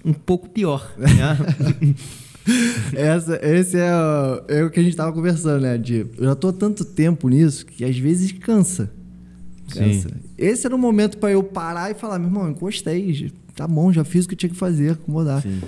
um 0.06 0.14
pouco 0.14 0.48
pior, 0.48 0.94
né? 0.98 1.38
Essa, 2.94 3.40
esse 3.44 3.78
é 3.78 3.94
o, 3.94 4.44
é 4.48 4.64
o 4.64 4.70
que 4.70 4.80
a 4.80 4.84
gente 4.84 4.96
tava 4.96 5.14
conversando, 5.14 5.62
né? 5.62 5.78
De, 5.78 6.08
eu 6.18 6.26
já 6.26 6.36
tô 6.36 6.52
tanto 6.52 6.84
tempo 6.84 7.30
nisso 7.30 7.66
que 7.66 7.84
às 7.84 7.98
vezes 7.98 8.32
cansa. 8.32 8.92
Cansa. 9.72 10.10
Sim. 10.10 10.16
Esse 10.38 10.66
era 10.66 10.76
o 10.76 10.80
momento 10.80 11.18
para 11.18 11.32
eu 11.32 11.44
parar 11.44 11.92
e 11.92 11.94
falar, 11.94 12.20
meu 12.20 12.28
irmão, 12.28 12.50
encostei, 12.50 13.32
tá 13.56 13.68
bom, 13.68 13.92
já 13.92 14.04
fiz 14.04 14.26
o 14.26 14.30
que 14.30 14.36
tinha 14.36 14.50
que 14.50 14.56
fazer, 14.56 14.94
acomodar. 14.94 15.42
Sim. 15.42 15.62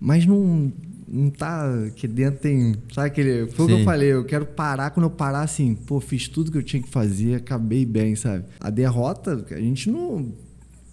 Mas 0.00 0.26
não, 0.26 0.72
não 1.06 1.30
tá 1.30 1.86
aqui 1.86 2.06
dentro 2.06 2.40
tem, 2.40 2.74
sabe 2.92 3.08
aquele, 3.08 3.46
foi 3.50 3.64
o 3.66 3.68
que 3.68 3.74
eu 3.74 3.84
falei, 3.84 4.12
eu 4.12 4.24
quero 4.24 4.46
parar 4.46 4.90
quando 4.90 5.04
eu 5.04 5.10
parar 5.10 5.42
assim, 5.42 5.74
pô, 5.74 6.00
fiz 6.00 6.28
tudo 6.28 6.50
que 6.50 6.58
eu 6.58 6.62
tinha 6.62 6.82
que 6.82 6.88
fazer, 6.88 7.34
acabei 7.34 7.84
bem, 7.84 8.16
sabe? 8.16 8.44
A 8.58 8.70
derrota, 8.70 9.44
a 9.50 9.60
gente 9.60 9.90
não, 9.90 10.32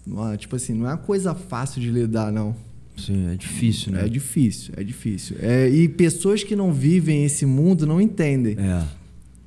não 0.06 0.36
tipo 0.36 0.56
assim, 0.56 0.74
não 0.74 0.86
é 0.86 0.90
uma 0.90 0.98
coisa 0.98 1.34
fácil 1.34 1.80
de 1.80 1.90
lidar, 1.90 2.32
não. 2.32 2.54
Sim, 2.98 3.30
é 3.32 3.36
difícil, 3.36 3.92
né? 3.92 4.04
É 4.04 4.08
difícil, 4.08 4.74
é 4.76 4.82
difícil. 4.82 5.36
É, 5.40 5.68
e 5.68 5.88
pessoas 5.88 6.42
que 6.42 6.56
não 6.56 6.72
vivem 6.72 7.24
esse 7.24 7.46
mundo 7.46 7.86
não 7.86 8.00
entendem. 8.00 8.56
É. 8.58 8.84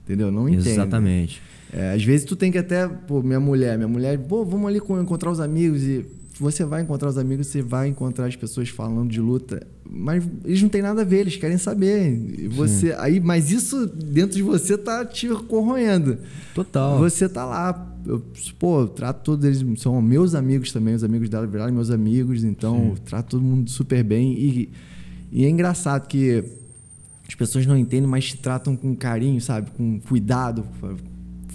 Entendeu? 0.04 0.32
Não 0.32 0.48
entendem. 0.48 0.74
Exatamente. 0.74 1.42
É, 1.74 1.94
às 1.94 2.04
vezes 2.04 2.26
tu 2.26 2.36
tem 2.36 2.52
que 2.52 2.58
até, 2.58 2.88
pô, 2.88 3.22
minha 3.22 3.40
mulher, 3.40 3.78
minha 3.78 3.88
mulher, 3.88 4.18
pô, 4.18 4.44
vamos 4.44 4.68
ali 4.68 4.78
encontrar 4.78 5.32
os 5.32 5.40
amigos 5.40 5.84
e 5.84 6.06
você 6.40 6.66
vai 6.66 6.82
encontrar 6.82 7.10
os 7.10 7.18
amigos, 7.18 7.48
você 7.48 7.62
vai 7.62 7.88
encontrar 7.88 8.26
as 8.26 8.36
pessoas 8.36 8.70
falando 8.70 9.10
de 9.10 9.22
luta, 9.22 9.66
mas 9.92 10.24
eles 10.46 10.62
não 10.62 10.70
têm 10.70 10.82
nada 10.82 11.02
a 11.02 11.06
ver, 11.06 11.20
eles 11.20 11.36
querem 11.36 11.58
saber. 11.58 12.48
Você, 12.52 12.96
aí, 12.98 13.20
mas 13.20 13.52
isso 13.52 13.86
dentro 13.86 14.38
de 14.38 14.42
você 14.42 14.78
tá 14.78 15.04
te 15.04 15.28
corroendo. 15.50 16.18
Total. 16.56 16.98
Você 17.00 17.28
tá 17.28 17.46
lá, 17.46 17.94
eu, 18.06 18.24
pô, 18.58 18.82
eu 18.82 18.88
trato 18.88 19.24
todos 19.24 19.46
eles, 19.46 19.82
são 19.82 20.02
meus 20.02 20.34
amigos 20.34 20.72
também, 20.72 20.96
os 20.96 21.04
amigos 21.04 21.28
dela 21.28 21.46
viraram 21.46 21.74
meus 21.74 21.92
amigos, 21.92 22.44
então 22.46 22.96
trato 23.04 23.32
todo 23.32 23.44
mundo 23.44 23.70
super 23.70 24.04
bem 24.04 24.32
e 24.34 24.70
E 25.32 25.46
é 25.46 25.50
engraçado 25.50 26.08
que 26.08 26.44
as 27.28 27.36
pessoas 27.36 27.66
não 27.66 27.78
entendem, 27.78 28.10
mas 28.10 28.26
te 28.26 28.38
tratam 28.38 28.76
com 28.76 28.94
carinho, 28.96 29.40
sabe? 29.40 29.72
Com 29.72 30.00
cuidado. 30.00 30.66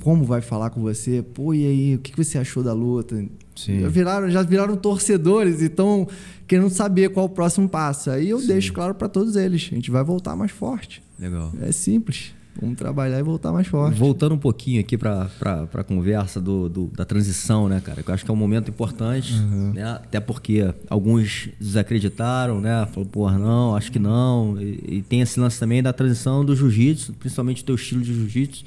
Como 0.01 0.25
vai 0.25 0.41
falar 0.41 0.71
com 0.71 0.81
você? 0.81 1.23
Pô, 1.23 1.53
e 1.53 1.67
aí, 1.67 1.95
o 1.97 1.99
que 1.99 2.17
você 2.17 2.39
achou 2.39 2.63
da 2.63 2.73
luta? 2.73 3.23
Sim. 3.57 3.81
Já 3.81 3.89
viraram, 3.89 4.31
já 4.31 4.43
viraram 4.43 4.77
torcedores 4.77 5.61
e 5.63 5.67
estão 5.67 6.07
querendo 6.47 6.71
saber 6.71 7.11
qual 7.11 7.27
o 7.27 7.29
próximo 7.29 7.69
passo. 7.69 8.11
Aí 8.11 8.31
eu 8.31 8.39
Sim. 8.39 8.47
deixo 8.49 8.73
claro 8.73 8.95
para 8.95 9.09
todos 9.09 9.35
eles: 9.37 9.69
a 9.73 9.75
gente 9.75 9.91
vai 9.91 10.05
voltar 10.05 10.37
mais 10.37 10.53
forte. 10.53 11.03
Legal. 11.19 11.53
É 11.61 11.73
simples. 11.73 12.37
Vamos 12.61 12.77
trabalhar 12.77 13.19
e 13.19 13.23
voltar 13.23 13.53
mais 13.53 13.67
forte. 13.67 13.99
Voltando 13.99 14.35
um 14.35 14.39
pouquinho 14.39 14.81
aqui 14.81 14.97
para 14.97 15.29
a 15.75 15.85
conversa 15.85 16.41
do, 16.41 16.69
do, 16.69 16.87
da 16.87 17.05
transição, 17.05 17.69
né, 17.69 17.81
cara? 17.85 18.03
Eu 18.07 18.15
acho 18.15 18.25
que 18.25 18.31
é 18.31 18.35
um 18.35 18.37
momento 18.37 18.71
importante, 18.71 19.35
uhum. 19.35 19.73
né? 19.75 19.85
Até 19.85 20.21
porque 20.21 20.73
alguns 20.89 21.51
desacreditaram, 21.61 22.61
né? 22.61 22.87
Falou, 22.93 23.09
porra, 23.09 23.39
não, 23.39 23.77
acho 23.77 23.93
que 23.93 23.99
não. 23.99 24.61
E, 24.61 24.97
e 24.97 25.03
tem 25.03 25.21
esse 25.21 25.39
lance 25.39 25.61
também 25.61 25.83
da 25.83 25.93
transição 25.93 26.45
do 26.45 26.57
jiu-jitsu, 26.57 27.13
principalmente 27.15 27.63
o 27.63 27.67
teu 27.67 27.75
estilo 27.75 28.01
de 28.01 28.15
jiu-jitsu, 28.15 28.65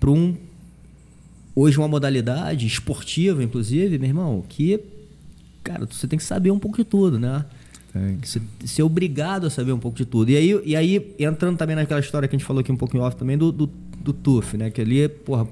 para 0.00 0.10
um. 0.10 0.34
Hoje, 1.54 1.78
uma 1.78 1.88
modalidade 1.88 2.66
esportiva, 2.66 3.42
inclusive, 3.42 3.98
meu 3.98 4.08
irmão, 4.08 4.44
que. 4.48 4.80
Cara, 5.62 5.86
você 5.86 6.08
tem 6.08 6.18
que 6.18 6.24
saber 6.24 6.50
um 6.50 6.58
pouco 6.58 6.76
de 6.76 6.84
tudo, 6.84 7.18
né? 7.18 7.44
Ser, 8.22 8.40
ser 8.64 8.82
obrigado 8.82 9.46
a 9.46 9.50
saber 9.50 9.72
um 9.72 9.78
pouco 9.78 9.96
de 9.96 10.06
tudo. 10.06 10.30
E 10.30 10.36
aí, 10.36 10.60
e 10.64 10.74
aí, 10.74 11.14
entrando 11.18 11.58
também 11.58 11.76
naquela 11.76 12.00
história 12.00 12.26
que 12.26 12.34
a 12.34 12.38
gente 12.38 12.46
falou 12.46 12.60
aqui 12.60 12.72
um 12.72 12.76
pouquinho 12.76 13.02
off 13.02 13.16
também, 13.16 13.36
do, 13.36 13.52
do, 13.52 13.70
do 14.02 14.12
TUF, 14.12 14.56
né? 14.56 14.70
Que 14.70 14.80
ali, 14.80 15.06
porra, 15.08 15.46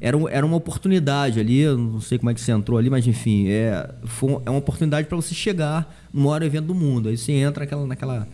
era, 0.00 0.16
era 0.30 0.46
uma 0.46 0.56
oportunidade 0.56 1.38
ali, 1.40 1.66
não 1.66 2.00
sei 2.00 2.18
como 2.18 2.30
é 2.30 2.34
que 2.34 2.40
você 2.40 2.52
entrou 2.52 2.78
ali, 2.78 2.88
mas 2.88 3.06
enfim, 3.06 3.48
é, 3.48 3.90
foi, 4.04 4.38
é 4.46 4.50
uma 4.50 4.58
oportunidade 4.58 5.08
para 5.08 5.16
você 5.16 5.34
chegar 5.34 5.94
no 6.12 6.22
maior 6.22 6.42
evento 6.42 6.66
do 6.66 6.74
mundo. 6.74 7.08
Aí 7.08 7.16
você 7.18 7.32
entra 7.32 7.64
naquela, 7.64 7.86
naquela 7.86 8.28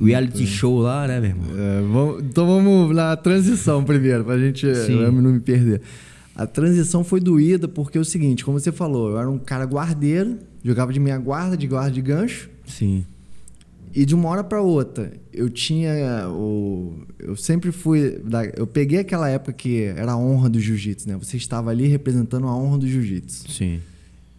reality 0.00 0.46
show 0.46 0.80
lá, 0.80 1.06
né, 1.06 1.20
meu 1.20 1.30
irmão? 1.30 1.46
É, 1.56 1.80
vamos, 1.80 2.22
então 2.24 2.46
vamos 2.46 2.94
na 2.94 3.16
transição 3.16 3.82
primeiro, 3.84 4.24
pra 4.24 4.36
gente 4.38 4.66
não 4.66 5.32
me 5.32 5.40
perder. 5.40 5.80
A 6.34 6.46
transição 6.46 7.04
foi 7.04 7.20
doída 7.20 7.68
porque 7.68 7.96
é 7.96 8.00
o 8.00 8.04
seguinte, 8.04 8.44
como 8.44 8.58
você 8.58 8.72
falou, 8.72 9.10
eu 9.10 9.18
era 9.18 9.30
um 9.30 9.38
cara 9.38 9.64
guardeiro, 9.64 10.38
jogava 10.64 10.92
de 10.92 10.98
minha 10.98 11.18
guarda, 11.18 11.56
de 11.56 11.66
guarda 11.66 11.90
de 11.90 12.02
gancho, 12.02 12.50
Sim. 12.66 13.04
E 13.94 14.04
de 14.04 14.12
uma 14.12 14.28
hora 14.28 14.42
para 14.42 14.60
outra, 14.60 15.12
eu 15.32 15.48
tinha 15.48 16.28
o 16.28 16.94
eu 17.16 17.36
sempre 17.36 17.70
fui 17.70 18.20
eu 18.56 18.66
peguei 18.66 18.98
aquela 18.98 19.28
época 19.28 19.52
que 19.52 19.82
era 19.82 20.12
a 20.12 20.16
honra 20.16 20.50
do 20.50 20.58
jiu-jitsu, 20.58 21.08
né? 21.08 21.16
Você 21.16 21.36
estava 21.36 21.70
ali 21.70 21.86
representando 21.86 22.48
a 22.48 22.56
honra 22.56 22.78
do 22.78 22.88
jiu-jitsu. 22.88 23.52
Sim. 23.52 23.80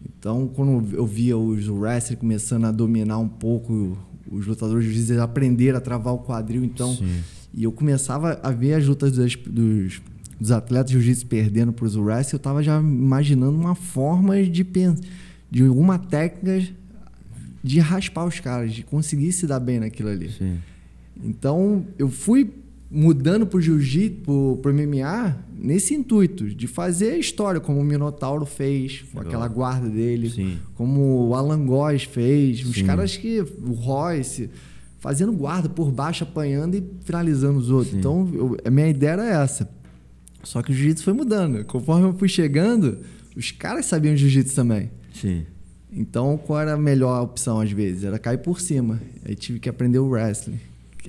Então, 0.04 0.46
quando 0.54 0.94
eu 0.94 1.06
via 1.06 1.38
os 1.38 1.68
wrestlers 1.68 2.20
começando 2.20 2.66
a 2.66 2.70
dominar 2.70 3.18
um 3.18 3.28
pouco 3.28 3.96
os 4.30 4.46
lutadores 4.46 4.84
de 4.84 4.92
jiu-jitsu 4.92 5.22
aprenderam 5.22 5.78
a 5.78 5.80
travar 5.80 6.12
o 6.12 6.18
quadril, 6.18 6.62
então 6.62 6.94
Sim. 6.94 7.22
e 7.54 7.64
eu 7.64 7.72
começava 7.72 8.38
a 8.42 8.50
ver 8.50 8.74
as 8.74 8.86
lutas 8.86 9.12
dos, 9.12 9.36
dos, 9.36 10.02
dos 10.38 10.50
atletas 10.50 10.90
de 10.90 10.94
jiu-jitsu 10.94 11.26
perdendo 11.26 11.72
para 11.72 11.84
os 11.84 11.96
wrestlers, 11.96 12.32
eu 12.32 12.36
estava 12.36 12.62
já 12.62 12.78
imaginando 12.78 13.56
uma 13.56 13.74
forma 13.74 14.42
de 14.42 14.64
pensar 14.64 15.02
de 15.50 15.64
alguma 15.64 15.98
técnica 15.98 16.68
de 17.62 17.80
raspar 17.80 18.24
os 18.24 18.38
caras, 18.38 18.72
de 18.72 18.82
conseguir 18.82 19.32
se 19.32 19.46
dar 19.46 19.58
bem 19.58 19.80
naquilo 19.80 20.08
ali. 20.08 20.30
Sim. 20.30 20.58
Então, 21.22 21.84
eu 21.98 22.08
fui 22.08 22.50
mudando 22.90 23.46
pro 23.46 23.60
jiu-jitsu, 23.60 24.20
pro, 24.22 24.58
pro 24.62 24.72
MMA, 24.72 25.36
nesse 25.58 25.94
intuito 25.94 26.48
de 26.48 26.66
fazer 26.66 27.12
a 27.12 27.18
história, 27.18 27.60
como 27.60 27.80
o 27.80 27.84
Minotauro 27.84 28.46
fez, 28.46 29.04
com 29.12 29.20
aquela 29.20 29.48
guarda 29.48 29.88
dele, 29.88 30.30
Sim. 30.30 30.58
como 30.74 31.28
o 31.28 31.34
Alan 31.34 31.66
Góes 31.66 32.04
fez, 32.04 32.60
Sim. 32.60 32.70
os 32.70 32.82
caras 32.82 33.16
que. 33.16 33.40
O 33.40 33.72
Royce, 33.72 34.48
fazendo 35.00 35.32
guarda 35.32 35.68
por 35.68 35.90
baixo, 35.90 36.22
apanhando 36.22 36.76
e 36.76 36.84
finalizando 37.04 37.58
os 37.58 37.70
outros. 37.70 37.92
Sim. 37.92 37.98
Então, 37.98 38.30
eu, 38.32 38.56
a 38.64 38.70
minha 38.70 38.88
ideia 38.88 39.10
era 39.10 39.42
essa. 39.42 39.68
Só 40.46 40.62
que 40.62 40.70
o 40.70 40.74
jiu-jitsu 40.74 41.02
foi 41.02 41.12
mudando. 41.12 41.64
Conforme 41.64 42.06
eu 42.06 42.12
fui 42.12 42.28
chegando, 42.28 42.98
os 43.36 43.50
caras 43.50 43.86
sabiam 43.86 44.16
jiu-jitsu 44.16 44.54
também. 44.54 44.92
Sim. 45.12 45.44
Então, 45.92 46.38
qual 46.38 46.60
era 46.60 46.74
a 46.74 46.76
melhor 46.76 47.20
opção 47.20 47.60
às 47.60 47.72
vezes? 47.72 48.04
Era 48.04 48.16
cair 48.16 48.38
por 48.38 48.60
cima. 48.60 49.00
Aí 49.24 49.34
tive 49.34 49.58
que 49.58 49.68
aprender 49.68 49.98
o 49.98 50.08
wrestling. 50.08 50.60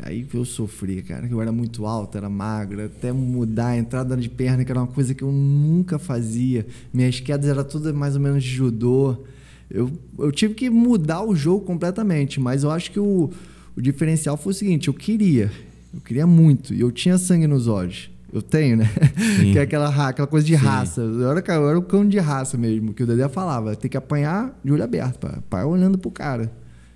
Aí 0.01 0.25
eu 0.33 0.43
sofri, 0.43 1.03
cara. 1.03 1.27
Eu 1.27 1.39
era 1.39 1.51
muito 1.51 1.85
alto, 1.85 2.17
era 2.17 2.27
magro, 2.27 2.83
até 2.83 3.11
mudar 3.11 3.67
a 3.67 3.77
entrada 3.77 4.17
de 4.17 4.27
perna, 4.27 4.65
que 4.65 4.71
era 4.71 4.79
uma 4.79 4.87
coisa 4.87 5.13
que 5.13 5.23
eu 5.23 5.31
nunca 5.31 5.99
fazia. 5.99 6.65
Minhas 6.91 7.19
quedas 7.19 7.47
eram 7.47 7.63
todas 7.63 7.93
mais 7.93 8.15
ou 8.15 8.21
menos 8.21 8.43
de 8.43 8.49
judô. 8.49 9.23
Eu, 9.69 9.91
eu 10.17 10.31
tive 10.31 10.55
que 10.55 10.67
mudar 10.67 11.23
o 11.23 11.35
jogo 11.35 11.63
completamente, 11.63 12.39
mas 12.39 12.63
eu 12.63 12.71
acho 12.71 12.89
que 12.89 12.99
o, 12.99 13.29
o 13.75 13.81
diferencial 13.81 14.35
foi 14.35 14.51
o 14.51 14.55
seguinte: 14.55 14.87
eu 14.87 14.95
queria, 14.95 15.51
eu 15.93 16.01
queria 16.01 16.25
muito, 16.25 16.73
e 16.73 16.81
eu 16.81 16.91
tinha 16.91 17.19
sangue 17.19 17.45
nos 17.45 17.67
olhos. 17.67 18.09
Eu 18.31 18.41
tenho, 18.41 18.77
né? 18.77 18.89
que 19.51 19.57
é 19.57 19.61
aquela, 19.61 20.07
aquela 20.07 20.27
coisa 20.27 20.45
de 20.45 20.57
Sim. 20.57 20.63
raça. 20.63 21.01
Eu 21.01 21.31
era, 21.31 21.43
eu 21.55 21.69
era 21.69 21.79
o 21.79 21.81
cão 21.81 22.07
de 22.07 22.19
raça 22.19 22.57
mesmo, 22.57 22.93
que 22.93 23.03
o 23.03 23.07
Dedé 23.07 23.27
falava. 23.29 23.75
Tem 23.75 23.89
que 23.89 23.97
apanhar 23.97 24.59
de 24.63 24.71
olho 24.71 24.83
aberto, 24.83 25.27
pai, 25.49 25.63
olhando 25.63 25.97
pro 25.97 26.11
cara. 26.11 26.51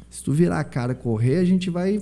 Se 0.10 0.22
tu 0.22 0.34
virar 0.34 0.60
a 0.60 0.64
cara 0.64 0.94
correr, 0.94 1.38
a 1.38 1.46
gente 1.46 1.70
vai. 1.70 2.02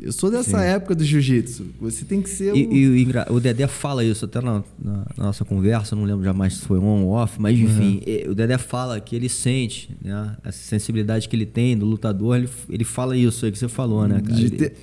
Eu 0.00 0.12
sou 0.12 0.30
dessa 0.30 0.58
Sim. 0.58 0.64
época 0.64 0.94
do 0.94 1.04
jiu-jitsu. 1.04 1.66
Você 1.80 2.04
tem 2.04 2.22
que 2.22 2.30
ser. 2.30 2.56
E, 2.56 2.66
o... 2.66 2.96
e 2.96 3.08
o 3.28 3.40
Dedé 3.40 3.66
fala 3.66 4.02
isso 4.02 4.24
até 4.24 4.40
na, 4.40 4.64
na, 4.82 4.92
na, 5.16 5.24
nossa 5.24 5.44
conversa, 5.44 5.94
não 5.94 6.04
lembro 6.04 6.24
jamais 6.24 6.54
se 6.54 6.64
foi 6.64 6.78
on 6.78 7.04
ou 7.04 7.10
off, 7.10 7.38
mas 7.38 7.58
enfim, 7.58 8.00
uhum. 8.06 8.30
o 8.30 8.34
Dedé 8.34 8.56
fala 8.56 8.98
que 8.98 9.14
ele 9.14 9.28
sente, 9.28 9.94
né? 10.02 10.36
Essa 10.42 10.58
sensibilidade 10.58 11.28
que 11.28 11.36
ele 11.36 11.46
tem 11.46 11.76
do 11.76 11.84
lutador, 11.84 12.36
ele, 12.36 12.48
ele 12.70 12.84
fala 12.84 13.16
isso 13.16 13.44
aí 13.44 13.52
que 13.52 13.58
você 13.58 13.68
falou, 13.68 14.08
né, 14.08 14.22
cara? 14.22 14.34
De 14.36 14.50
ter... 14.50 14.74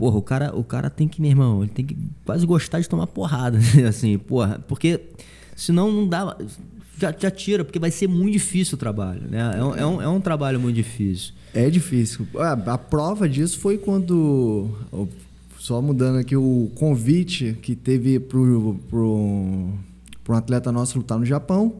Porra, 0.00 0.16
o 0.16 0.22
cara, 0.22 0.56
o 0.56 0.64
cara 0.64 0.88
tem 0.88 1.06
que, 1.06 1.20
meu 1.20 1.30
irmão, 1.30 1.62
ele 1.62 1.70
tem 1.70 1.84
que 1.84 1.94
quase 2.24 2.46
gostar 2.46 2.80
de 2.80 2.88
tomar 2.88 3.06
porrada, 3.06 3.58
assim, 3.86 4.16
porra, 4.16 4.58
porque 4.66 4.98
senão 5.54 5.92
não 5.92 6.08
dá. 6.08 6.38
Já, 6.96 7.14
já 7.18 7.30
tira, 7.30 7.66
porque 7.66 7.78
vai 7.78 7.90
ser 7.90 8.08
muito 8.08 8.32
difícil 8.32 8.76
o 8.76 8.78
trabalho, 8.78 9.20
né? 9.28 9.58
É 9.58 9.62
um, 9.62 9.76
é 9.76 9.86
um, 9.86 10.02
é 10.02 10.08
um 10.08 10.18
trabalho 10.18 10.58
muito 10.58 10.76
difícil. 10.76 11.34
É 11.52 11.68
difícil. 11.68 12.26
A, 12.38 12.52
a 12.52 12.78
prova 12.78 13.28
disso 13.28 13.58
foi 13.58 13.76
quando. 13.76 14.70
Só 15.58 15.82
mudando 15.82 16.16
aqui 16.16 16.34
o 16.34 16.70
convite 16.76 17.58
que 17.60 17.76
teve 17.76 18.18
pro, 18.18 18.80
pro, 18.88 19.74
pro 20.24 20.34
um 20.34 20.38
atleta 20.38 20.72
nosso 20.72 20.96
lutar 20.96 21.18
no 21.18 21.26
Japão. 21.26 21.74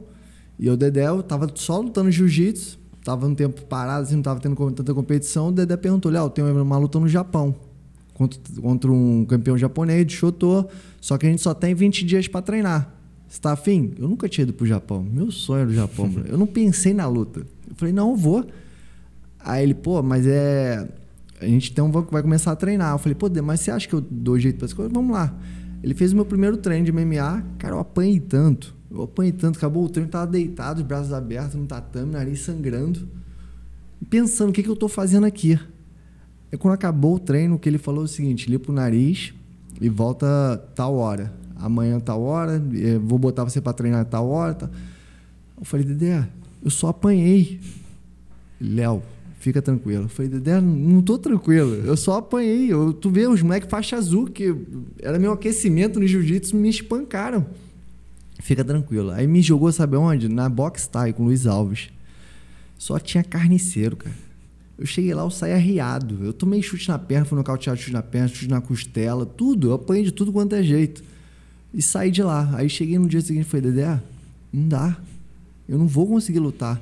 E 0.59 0.69
o 0.69 0.77
Dedé 0.77 1.07
tava 1.23 1.51
só 1.55 1.79
lutando 1.79 2.11
jiu-jitsu, 2.11 2.77
tava 3.03 3.25
um 3.25 3.33
tempo 3.33 3.63
parado, 3.63 4.03
assim, 4.03 4.15
não 4.15 4.21
tava 4.21 4.39
tendo 4.39 4.55
tanta 4.73 4.93
competição. 4.93 5.47
O 5.47 5.51
Dedé 5.51 5.75
perguntou: 5.75 6.11
Léo, 6.11 6.29
tem 6.29 6.43
uma 6.43 6.77
luta 6.77 6.99
no 6.99 7.07
Japão 7.07 7.55
contra, 8.21 8.61
contra 8.61 8.91
um 8.91 9.25
campeão 9.25 9.57
japonês 9.57 10.05
de 10.05 10.13
Shoto, 10.13 10.67
só 10.99 11.17
que 11.17 11.25
a 11.25 11.29
gente 11.29 11.41
só 11.41 11.53
tem 11.53 11.73
20 11.73 12.05
dias 12.05 12.27
para 12.27 12.41
treinar. 12.41 12.93
Você 13.27 13.39
tá 13.39 13.53
afim? 13.53 13.93
Eu 13.97 14.07
nunca 14.07 14.27
tinha 14.27 14.43
ido 14.43 14.53
pro 14.53 14.65
Japão. 14.65 15.01
Meu 15.01 15.31
sonho 15.31 15.61
era 15.61 15.69
o 15.69 15.73
Japão. 15.73 16.11
eu 16.27 16.37
não 16.37 16.45
pensei 16.45 16.93
na 16.93 17.07
luta. 17.07 17.39
Eu 17.39 17.75
falei, 17.75 17.93
não, 17.93 18.11
eu 18.11 18.15
vou. 18.15 18.45
Aí 19.39 19.63
ele, 19.63 19.73
pô, 19.73 20.03
mas 20.03 20.27
é. 20.27 20.87
A 21.39 21.45
gente 21.45 21.73
tem 21.73 21.83
um, 21.83 21.89
vai 21.89 22.21
começar 22.21 22.51
a 22.51 22.55
treinar. 22.55 22.93
Eu 22.93 22.99
falei, 22.99 23.15
pô, 23.15 23.27
mas 23.41 23.61
você 23.61 23.71
acha 23.71 23.87
que 23.87 23.95
eu 23.95 24.01
dou 24.01 24.37
jeito 24.37 24.57
para 24.57 24.65
as 24.65 24.73
coisas? 24.73 24.93
Vamos 24.93 25.11
lá. 25.11 25.35
Ele 25.81 25.95
fez 25.95 26.11
o 26.11 26.15
meu 26.15 26.25
primeiro 26.25 26.57
treino 26.57 26.85
de 26.85 26.91
MMA. 26.91 27.43
Cara, 27.57 27.75
eu 27.75 27.79
apanhei 27.79 28.19
tanto. 28.19 28.75
Eu 28.91 29.03
apanhei 29.03 29.31
tanto. 29.31 29.57
Acabou 29.57 29.85
o 29.85 29.89
treino, 29.89 30.11
tava 30.11 30.29
deitado, 30.29 30.81
os 30.81 30.85
braços 30.85 31.13
abertos 31.13 31.55
no 31.55 31.65
tatame, 31.65 32.11
nariz 32.11 32.41
sangrando. 32.41 33.07
Pensando, 34.09 34.49
o 34.49 34.53
que, 34.53 34.61
que 34.61 34.69
eu 34.69 34.75
tô 34.75 34.87
fazendo 34.87 35.25
aqui? 35.25 35.57
E 36.51 36.57
quando 36.57 36.73
acabou 36.73 37.15
o 37.15 37.19
treino, 37.19 37.57
que 37.57 37.69
ele 37.69 37.77
falou 37.77 38.01
é 38.01 38.05
o 38.05 38.07
seguinte: 38.07 38.49
limpa 38.49 38.71
o 38.71 38.75
nariz 38.75 39.33
e 39.79 39.87
volta 39.89 40.57
tal 40.75 40.95
hora. 40.95 41.33
Amanhã 41.55 41.99
tal 41.99 42.21
hora, 42.23 42.61
vou 43.03 43.19
botar 43.19 43.43
você 43.43 43.61
para 43.61 43.73
treinar 43.73 44.05
tal 44.05 44.27
hora. 44.29 44.53
Tá. 44.55 44.69
Eu 45.57 45.63
falei, 45.63 45.85
Dedé, 45.85 46.27
eu 46.63 46.71
só 46.71 46.87
apanhei. 46.87 47.59
Léo, 48.59 49.03
fica 49.39 49.61
tranquilo. 49.61 50.05
Eu 50.05 50.09
falei, 50.09 50.31
Dedé, 50.31 50.59
não 50.59 51.01
tô 51.03 51.19
tranquilo, 51.19 51.75
eu 51.85 51.95
só 51.95 52.17
apanhei. 52.17 52.73
Eu, 52.73 52.91
tu 52.93 53.11
vê, 53.11 53.27
os 53.27 53.41
moleques 53.43 53.69
faixa 53.69 53.95
azul, 53.95 54.25
que 54.25 54.55
era 54.99 55.19
meu 55.19 55.31
aquecimento 55.31 55.99
no 55.99 56.07
jiu-jitsu, 56.07 56.55
me 56.55 56.69
espancaram. 56.69 57.45
Fica 58.39 58.63
tranquilo. 58.63 59.11
Aí 59.11 59.27
me 59.27 59.41
jogou, 59.41 59.71
sabe 59.71 59.95
onde? 59.97 60.27
Na 60.27 60.49
box 60.49 60.87
tie 60.87 61.13
com 61.13 61.23
o 61.23 61.25
Luiz 61.27 61.45
Alves. 61.45 61.89
Só 62.75 62.97
tinha 62.97 63.23
carniceiro, 63.23 63.95
cara. 63.95 64.15
Eu 64.81 64.87
cheguei 64.87 65.13
lá, 65.13 65.21
eu 65.21 65.29
saí 65.29 65.53
arriado. 65.53 66.25
Eu 66.25 66.33
tomei 66.33 66.59
chute 66.59 66.89
na 66.89 66.97
perna, 66.97 67.23
fui 67.23 67.37
nocauteado 67.37 67.79
chute 67.79 67.93
na 67.93 68.01
perna, 68.01 68.27
chute 68.27 68.47
na 68.47 68.59
costela, 68.59 69.27
tudo. 69.27 69.69
Eu 69.69 69.73
apanhei 69.73 70.03
de 70.03 70.11
tudo 70.11 70.33
quanto 70.33 70.55
é 70.55 70.63
jeito. 70.63 71.03
E 71.71 71.83
saí 71.83 72.09
de 72.09 72.23
lá. 72.23 72.49
Aí 72.55 72.67
cheguei 72.67 72.97
no 72.97 73.07
dia 73.07 73.21
seguinte 73.21 73.45
e 73.45 73.47
falei, 73.47 73.69
Dedé, 73.71 74.01
não 74.51 74.67
dá. 74.67 74.97
Eu 75.69 75.77
não 75.77 75.87
vou 75.87 76.07
conseguir 76.07 76.39
lutar. 76.39 76.81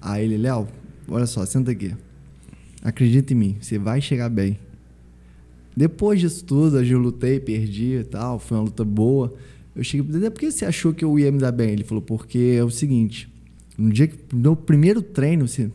Aí 0.00 0.24
ele, 0.24 0.36
Léo, 0.36 0.66
olha 1.06 1.24
só, 1.24 1.46
senta 1.46 1.70
aqui. 1.70 1.94
Acredita 2.82 3.32
em 3.32 3.36
mim, 3.36 3.56
você 3.60 3.78
vai 3.78 4.00
chegar 4.00 4.28
bem. 4.28 4.58
Depois 5.76 6.18
disso 6.18 6.44
tudo, 6.44 6.82
eu 6.82 6.98
lutei, 6.98 7.38
perdi 7.38 8.00
e 8.00 8.04
tal, 8.04 8.40
foi 8.40 8.56
uma 8.56 8.64
luta 8.64 8.84
boa. 8.84 9.32
Eu 9.76 9.84
cheguei 9.84 10.02
pro 10.02 10.12
Dedé, 10.12 10.28
por 10.28 10.40
que 10.40 10.50
você 10.50 10.64
achou 10.64 10.92
que 10.92 11.04
eu 11.04 11.16
ia 11.20 11.30
me 11.30 11.38
dar 11.38 11.52
bem? 11.52 11.70
Ele 11.70 11.84
falou, 11.84 12.02
porque 12.02 12.56
é 12.58 12.64
o 12.64 12.70
seguinte, 12.70 13.32
no 13.78 13.92
dia 13.92 14.08
que, 14.08 14.18
no 14.34 14.56
primeiro 14.56 15.00
treino, 15.00 15.44
assim, 15.44 15.70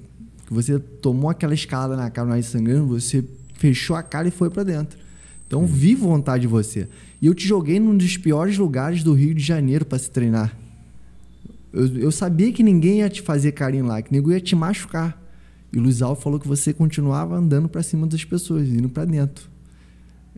que 0.47 0.53
você 0.53 0.79
tomou 0.79 1.29
aquela 1.29 1.53
escalada 1.53 1.97
na 1.97 2.09
cara, 2.09 2.29
nariz 2.29 2.45
sangrando, 2.45 2.87
você 2.87 3.23
fechou 3.55 3.97
a 3.97 4.01
cara 4.01 4.29
e 4.29 4.31
foi 4.31 4.49
para 4.49 4.63
dentro. 4.63 4.97
Então, 5.45 5.63
hum. 5.63 5.65
vi 5.65 5.93
vontade 5.93 6.41
de 6.41 6.47
você. 6.47 6.87
E 7.21 7.27
eu 7.27 7.35
te 7.35 7.45
joguei 7.45 7.79
num 7.79 7.95
dos 7.95 8.17
piores 8.17 8.57
lugares 8.57 9.03
do 9.03 9.13
Rio 9.13 9.35
de 9.35 9.43
Janeiro 9.43 9.85
para 9.85 9.99
se 9.99 10.09
treinar. 10.09 10.57
Eu, 11.73 11.85
eu, 11.97 12.11
sabia 12.11 12.51
que 12.53 12.63
ninguém 12.63 12.99
ia 12.99 13.09
te 13.09 13.21
fazer 13.21 13.51
carinho 13.51 13.85
lá, 13.85 14.01
que 14.01 14.11
ninguém 14.11 14.33
ia 14.33 14.41
te 14.41 14.55
machucar. 14.55 15.21
E 15.71 15.77
o 15.77 15.81
Luiz 15.81 16.01
Alves 16.01 16.23
falou 16.23 16.39
que 16.39 16.47
você 16.47 16.73
continuava 16.73 17.35
andando 17.35 17.67
para 17.67 17.83
cima 17.83 18.07
das 18.07 18.23
pessoas, 18.23 18.69
indo 18.69 18.87
para 18.87 19.03
dentro. 19.03 19.49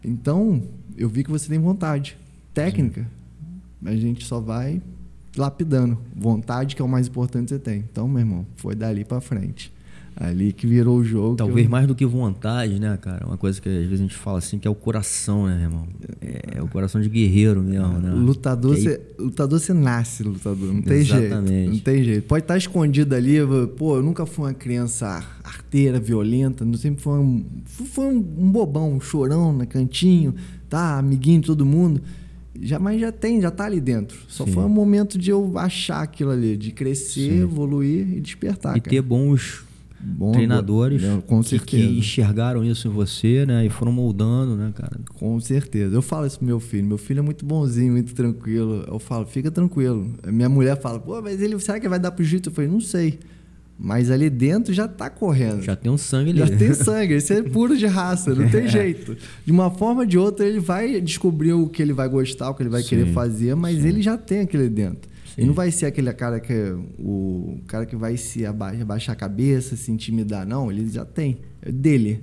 Então, 0.03 0.63
eu 0.97 1.07
vi 1.07 1.23
que 1.23 1.29
você 1.29 1.47
tem 1.47 1.59
vontade. 1.59 2.17
Técnica, 2.51 3.03
Sim. 3.03 3.89
a 3.89 3.95
gente 3.95 4.25
só 4.25 4.39
vai 4.39 4.81
lapidando. 5.37 5.99
Vontade 6.15 6.75
que 6.75 6.81
é 6.81 6.85
o 6.85 6.89
mais 6.89 7.07
importante 7.07 7.43
que 7.43 7.49
você 7.53 7.59
tem. 7.59 7.85
Então, 7.91 8.07
meu 8.07 8.19
irmão, 8.19 8.47
foi 8.55 8.73
dali 8.73 9.05
para 9.05 9.21
frente. 9.21 9.71
Ali 10.19 10.51
que 10.51 10.67
virou 10.67 10.97
o 10.97 11.03
jogo. 11.03 11.37
Talvez 11.37 11.65
eu... 11.65 11.71
mais 11.71 11.87
do 11.87 11.95
que 11.95 12.05
vontade, 12.05 12.77
né, 12.77 12.97
cara? 12.97 13.25
Uma 13.25 13.37
coisa 13.37 13.61
que 13.61 13.69
às 13.69 13.85
vezes 13.85 13.99
a 13.99 14.03
gente 14.03 14.15
fala 14.15 14.37
assim, 14.37 14.59
que 14.59 14.67
é 14.67 14.71
o 14.71 14.75
coração, 14.75 15.47
né, 15.47 15.61
irmão? 15.61 15.87
É, 16.21 16.57
é 16.57 16.61
o 16.61 16.67
coração 16.67 16.99
de 16.99 17.07
guerreiro 17.07 17.63
mesmo, 17.63 17.99
né? 17.99 18.11
Lutador, 18.11 18.75
aí... 18.75 18.81
você, 18.81 19.01
lutador 19.17 19.59
você 19.59 19.73
nasce 19.73 20.23
lutador, 20.23 20.73
não 20.73 20.81
tem 20.81 20.97
Exatamente. 20.97 21.47
jeito. 21.47 21.71
Não 21.71 21.79
tem 21.79 22.03
jeito. 22.03 22.27
Pode 22.27 22.43
estar 22.43 22.57
escondido 22.57 23.15
ali, 23.15 23.37
pô, 23.77 23.95
eu 23.95 24.03
nunca 24.03 24.25
fui 24.25 24.45
uma 24.45 24.53
criança 24.53 25.23
arteira, 25.41 26.01
violenta, 26.01 26.65
não 26.65 26.73
sempre 26.73 27.01
fui 27.01 27.17
um, 27.17 27.45
fui 27.65 28.05
um 28.05 28.21
bobão, 28.21 28.93
um 28.93 28.99
chorão 28.99 29.53
no 29.53 29.65
cantinho, 29.65 30.35
tá? 30.67 30.97
Amiguinho 30.97 31.39
de 31.39 31.47
todo 31.47 31.65
mundo 31.65 32.01
já, 32.61 32.77
mas 32.77 32.99
já 32.99 33.11
tem, 33.11 33.41
já 33.41 33.51
tá 33.51 33.65
ali 33.65 33.79
dentro. 33.79 34.17
Só 34.27 34.45
Sim. 34.45 34.51
foi 34.51 34.63
um 34.63 34.69
momento 34.69 35.17
de 35.17 35.31
eu 35.31 35.57
achar 35.57 36.01
aquilo 36.01 36.31
ali, 36.31 36.57
de 36.57 36.71
crescer, 36.71 37.31
Sim. 37.31 37.41
evoluir 37.41 38.17
e 38.17 38.19
despertar. 38.19 38.75
E 38.75 38.81
cara. 38.81 38.89
ter 38.89 39.01
bons 39.01 39.63
Bom, 40.01 40.31
treinadores 40.31 41.01
com 41.27 41.43
que, 41.43 41.59
que, 41.59 41.81
enxergaram 41.81 42.63
isso 42.63 42.87
em 42.87 42.91
você, 42.91 43.45
né? 43.45 43.65
E 43.65 43.69
foram 43.69 43.91
moldando, 43.91 44.55
né, 44.55 44.71
cara? 44.73 44.97
Com 45.09 45.39
certeza. 45.41 45.93
Eu 45.93 46.01
falo 46.01 46.25
isso 46.25 46.37
pro 46.37 46.47
meu 46.47 46.59
filho. 46.59 46.85
Meu 46.85 46.97
filho 46.97 47.19
é 47.19 47.21
muito 47.21 47.45
bonzinho, 47.45 47.91
muito 47.91 48.13
tranquilo. 48.13 48.85
Eu 48.87 48.97
falo, 48.97 49.25
fica 49.25 49.51
tranquilo. 49.51 50.09
Minha 50.25 50.47
mulher 50.47 50.79
fala, 50.79 50.99
pô, 50.99 51.21
mas 51.21 51.41
ele, 51.41 51.59
será 51.59 51.79
que 51.79 51.89
vai 51.89 51.99
dar 51.99 52.11
pro 52.11 52.23
jiu 52.23 52.39
Eu 52.45 52.51
falei, 52.51 52.69
não 52.69 52.79
sei. 52.79 53.19
Mas 53.77 54.11
ali 54.11 54.29
dentro 54.29 54.73
já 54.73 54.87
tá 54.87 55.09
correndo. 55.09 55.61
Já 55.61 55.75
tem 55.75 55.89
um 55.89 55.97
sangue 55.97 56.31
ali. 56.31 56.39
Já 56.39 56.47
tem 56.47 56.73
sangue. 56.75 57.15
Isso 57.15 57.31
é 57.31 57.41
puro 57.41 57.77
de 57.77 57.85
raça, 57.85 58.35
não 58.35 58.49
tem 58.49 58.67
jeito. 58.67 59.17
De 59.45 59.51
uma 59.51 59.71
forma 59.71 60.01
ou 60.01 60.05
de 60.05 60.17
outra, 60.17 60.45
ele 60.45 60.59
vai 60.59 60.99
descobrir 60.99 61.53
o 61.53 61.67
que 61.67 61.81
ele 61.81 61.93
vai 61.93 62.09
gostar, 62.09 62.49
o 62.49 62.53
que 62.53 62.61
ele 62.61 62.69
vai 62.69 62.83
Sim. 62.83 62.89
querer 62.89 63.13
fazer, 63.13 63.55
mas 63.55 63.81
Sim. 63.81 63.87
ele 63.87 64.01
já 64.01 64.17
tem 64.17 64.41
aquele 64.41 64.69
dentro. 64.69 65.08
Sim. 65.39 65.45
E 65.45 65.47
não 65.47 65.53
vai 65.53 65.71
ser 65.71 65.85
aquele 65.85 66.11
cara 66.13 66.39
que 66.39 66.53
o 66.97 67.59
cara 67.67 67.85
que 67.85 67.95
vai 67.95 68.17
se 68.17 68.45
abaixar, 68.45 68.81
abaixar 68.81 69.13
a 69.13 69.15
cabeça, 69.15 69.75
se 69.75 69.91
intimidar, 69.91 70.45
não. 70.45 70.71
Ele 70.71 70.89
já 70.89 71.05
tem, 71.05 71.39
é 71.61 71.71
dele. 71.71 72.21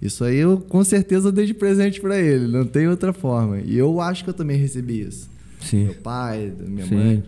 Isso 0.00 0.22
aí 0.24 0.36
eu 0.36 0.58
com 0.58 0.82
certeza 0.84 1.32
dei 1.32 1.46
de 1.46 1.54
presente 1.54 2.00
para 2.00 2.18
ele, 2.18 2.46
não 2.46 2.64
tem 2.64 2.86
outra 2.86 3.12
forma. 3.12 3.60
E 3.60 3.76
eu 3.76 4.00
acho 4.00 4.22
que 4.24 4.30
eu 4.30 4.34
também 4.34 4.56
recebi 4.56 5.00
isso. 5.00 5.28
Sim. 5.60 5.84
Meu 5.84 5.94
pai, 5.94 6.52
minha 6.66 6.86
Sim. 6.86 6.94
mãe, 6.94 7.24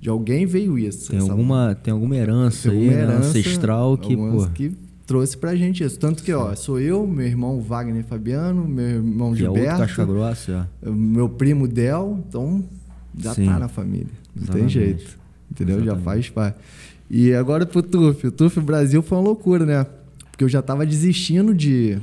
de 0.00 0.08
alguém 0.08 0.44
veio 0.44 0.78
isso. 0.78 1.10
Tem 1.10 1.20
alguma 1.20 1.74
tem 1.74 1.92
alguma 1.92 2.16
herança 2.16 2.68
tem 2.68 2.78
alguma 2.78 2.92
aí, 2.92 2.98
herança, 2.98 3.28
ancestral 3.28 3.96
que, 3.96 4.16
pô, 4.16 4.46
que 4.48 4.72
trouxe 5.06 5.36
pra 5.36 5.54
gente 5.54 5.84
isso. 5.84 5.98
Tanto 5.98 6.22
que, 6.22 6.32
ó, 6.32 6.54
sou 6.54 6.80
eu, 6.80 7.06
meu 7.06 7.26
irmão 7.26 7.60
Wagner 7.60 8.04
Fabiano, 8.04 8.66
meu 8.66 8.86
irmão 8.86 9.32
que 9.32 9.38
Gilberto. 9.38 9.82
É 9.82 9.82
outro 9.82 10.06
grossa, 10.06 10.68
Meu 10.82 11.28
primo 11.28 11.68
Del, 11.68 12.22
então 12.28 12.64
já 13.16 13.34
Sim. 13.34 13.46
tá 13.46 13.58
na 13.58 13.68
família. 13.68 14.23
Não 14.34 14.42
Exatamente. 14.42 14.60
tem 14.60 14.68
jeito. 14.68 15.18
Entendeu? 15.50 15.76
Exatamente. 15.76 15.98
Já 15.98 16.04
faz 16.04 16.30
parte. 16.30 16.58
E 17.10 17.32
agora 17.34 17.66
pro 17.66 17.82
TUF. 17.82 18.26
O 18.26 18.32
TUF 18.32 18.60
Brasil 18.60 19.02
foi 19.02 19.18
uma 19.18 19.24
loucura, 19.24 19.64
né? 19.64 19.86
Porque 20.30 20.42
eu 20.42 20.48
já 20.48 20.60
tava 20.60 20.84
desistindo 20.84 21.54
de, 21.54 21.98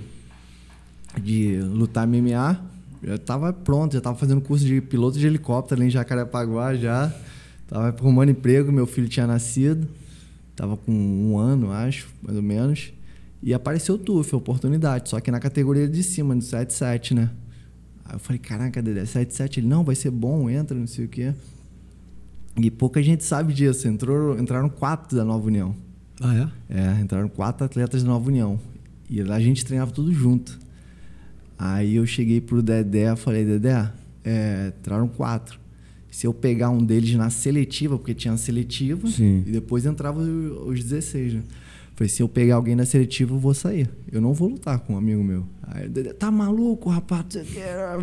de 1.22 1.60
lutar 1.60 2.08
MMA. 2.08 2.62
Já 3.04 3.18
tava 3.18 3.52
pronto, 3.52 3.94
já 3.94 4.02
tava 4.02 4.18
fazendo 4.18 4.40
curso 4.42 4.64
de 4.64 4.80
piloto 4.80 5.18
de 5.18 5.26
helicóptero 5.26 5.82
ali 5.82 5.88
em 5.88 5.92
Jacarepaguá 5.92 6.76
já. 6.76 7.14
Tava 7.68 7.88
arrumando 7.88 8.30
emprego, 8.30 8.72
meu 8.72 8.86
filho 8.86 9.10
tinha 9.10 9.26
nascido. 9.26 9.88
Tava 10.56 10.78
com 10.78 10.92
um 10.92 11.38
ano, 11.38 11.72
acho, 11.72 12.08
mais 12.22 12.38
ou 12.38 12.44
menos. 12.44 12.94
E 13.42 13.54
apareceu 13.54 13.96
o 13.96 13.98
TUF, 13.98 14.36
a 14.36 14.38
oportunidade. 14.38 15.10
Só 15.10 15.20
que 15.20 15.32
na 15.32 15.40
categoria 15.40 15.88
de 15.88 16.04
cima, 16.04 16.36
do 16.36 16.42
7-7, 16.42 17.16
né? 17.16 17.32
Aí 18.06 18.16
eu 18.16 18.20
falei, 18.20 18.38
caraca, 18.38 18.82
Dedé, 18.82 19.04
7-7. 19.04 19.58
Ele, 19.58 19.68
não, 19.68 19.84
vai 19.84 19.96
ser 19.96 20.12
bom, 20.12 20.50
entra, 20.50 20.78
não 20.78 20.86
sei 20.86 21.06
o 21.06 21.08
quê. 21.08 21.34
E 22.58 22.70
pouca 22.70 23.02
gente 23.02 23.24
sabe 23.24 23.54
disso. 23.54 23.88
Entrou, 23.88 24.38
entraram 24.40 24.70
quatro 24.70 25.16
da 25.16 25.24
Nova 25.24 25.48
União. 25.48 25.76
Ah, 26.20 26.52
é? 26.70 26.80
É, 26.80 27.02
entraram 27.02 27.28
quatro 27.30 27.66
atletas 27.66 28.04
da 28.04 28.10
Nova 28.10 28.28
União. 28.28 28.60
E 29.10 29.22
lá 29.24 29.36
a 29.36 29.40
gente 29.40 29.66
treinava 29.66 29.92
tudo 29.92 30.14
junto. 30.14 30.60
Aí 31.58 31.96
eu 31.96 32.06
cheguei 32.06 32.42
pro 32.42 32.62
Dedé, 32.62 33.16
falei, 33.16 33.46
Dedé, 33.46 33.92
é, 34.24 34.74
entraram 34.80 35.08
quatro. 35.08 35.60
Se 36.10 36.28
eu 36.28 36.34
pegar 36.34 36.70
um 36.70 36.84
deles 36.84 37.14
na 37.16 37.30
seletiva, 37.30 37.98
porque 37.98 38.14
tinha 38.14 38.36
seletiva, 38.36 39.08
Sim. 39.08 39.44
e 39.46 39.52
depois 39.52 39.86
entrava 39.86 40.20
os 40.20 40.84
16, 40.84 41.36
né? 41.36 41.44
Falei, 41.96 42.10
se 42.10 42.22
eu 42.22 42.28
pegar 42.28 42.56
alguém 42.56 42.76
na 42.76 42.86
seletiva, 42.86 43.34
eu 43.34 43.40
vou 43.40 43.54
sair. 43.54 43.90
Eu 44.12 44.20
não 44.20 44.34
vou 44.34 44.50
lutar 44.50 44.80
com 44.80 44.94
um 44.94 44.98
amigo 44.98 45.24
meu. 45.24 45.46
Aí, 45.64 45.88
tá 46.14 46.32
maluco, 46.32 46.90
rapaz? 46.90 47.26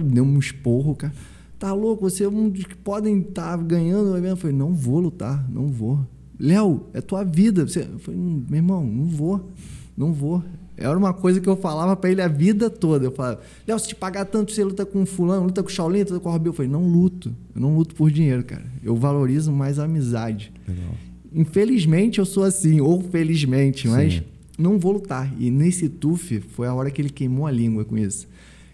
Deu 0.05 0.25
um 0.25 0.39
esporro, 0.39 0.95
cara. 0.95 1.13
Tá 1.59 1.73
louco? 1.73 2.09
Você 2.09 2.25
é 2.25 2.29
um 2.29 2.49
dos 2.49 2.65
que 2.65 2.77
podem 2.77 3.21
estar 3.21 3.57
tá 3.57 3.63
ganhando 3.63 4.17
Eu 4.17 4.37
falei, 4.37 4.57
não 4.57 4.73
vou 4.73 5.01
lutar, 5.01 5.45
não 5.51 5.67
vou. 5.69 5.99
Léo, 6.39 6.85
é 6.93 7.01
tua 7.01 7.25
vida. 7.25 7.67
Você... 7.67 7.81
Eu 7.81 7.99
falei, 7.99 8.21
meu 8.21 8.57
irmão, 8.57 8.87
não 8.87 9.07
vou, 9.07 9.51
não 9.97 10.13
vou. 10.13 10.43
Era 10.77 10.97
uma 10.97 11.13
coisa 11.13 11.41
que 11.41 11.49
eu 11.49 11.57
falava 11.57 11.97
para 11.97 12.11
ele 12.11 12.23
a 12.23 12.29
vida 12.29 12.71
toda. 12.71 13.07
Eu 13.07 13.11
falava, 13.11 13.41
Léo, 13.67 13.79
se 13.81 13.89
te 13.89 13.97
pagar 13.97 14.25
tanto, 14.27 14.53
você 14.53 14.63
luta 14.63 14.87
com 14.87 15.05
fulano, 15.05 15.47
luta 15.47 15.61
com 15.61 15.69
o 15.69 15.73
Shaolin, 15.73 16.01
luta 16.01 16.21
com 16.21 16.29
o 16.29 16.33
Robin. 16.33 16.47
Eu 16.47 16.53
falei, 16.53 16.71
não 16.71 16.87
luto. 16.87 17.35
Eu 17.53 17.61
não 17.61 17.77
luto 17.77 17.97
por 17.97 18.09
dinheiro, 18.09 18.45
cara. 18.45 18.65
Eu 18.85 18.95
valorizo 18.95 19.51
mais 19.51 19.81
a 19.81 19.85
amizade. 19.85 20.53
Legal. 20.69 20.95
Infelizmente 21.35 22.21
eu 22.21 22.25
sou 22.25 22.45
assim, 22.45 22.81
ou 22.81 23.03
felizmente, 23.03 23.89
mas 23.89 24.15
Sim. 24.15 24.23
não 24.57 24.79
vou 24.79 24.93
lutar. 24.93 25.33
E 25.39 25.51
nesse 25.51 25.89
TUF 25.89 26.41
foi 26.41 26.69
a 26.69 26.75
hora 26.75 26.93
que 26.93 27.03
ele 27.03 27.11
queimou 27.11 27.49
a 27.49 27.51
língua 27.51 27.85
com 27.85 27.99
isso. 27.99 28.29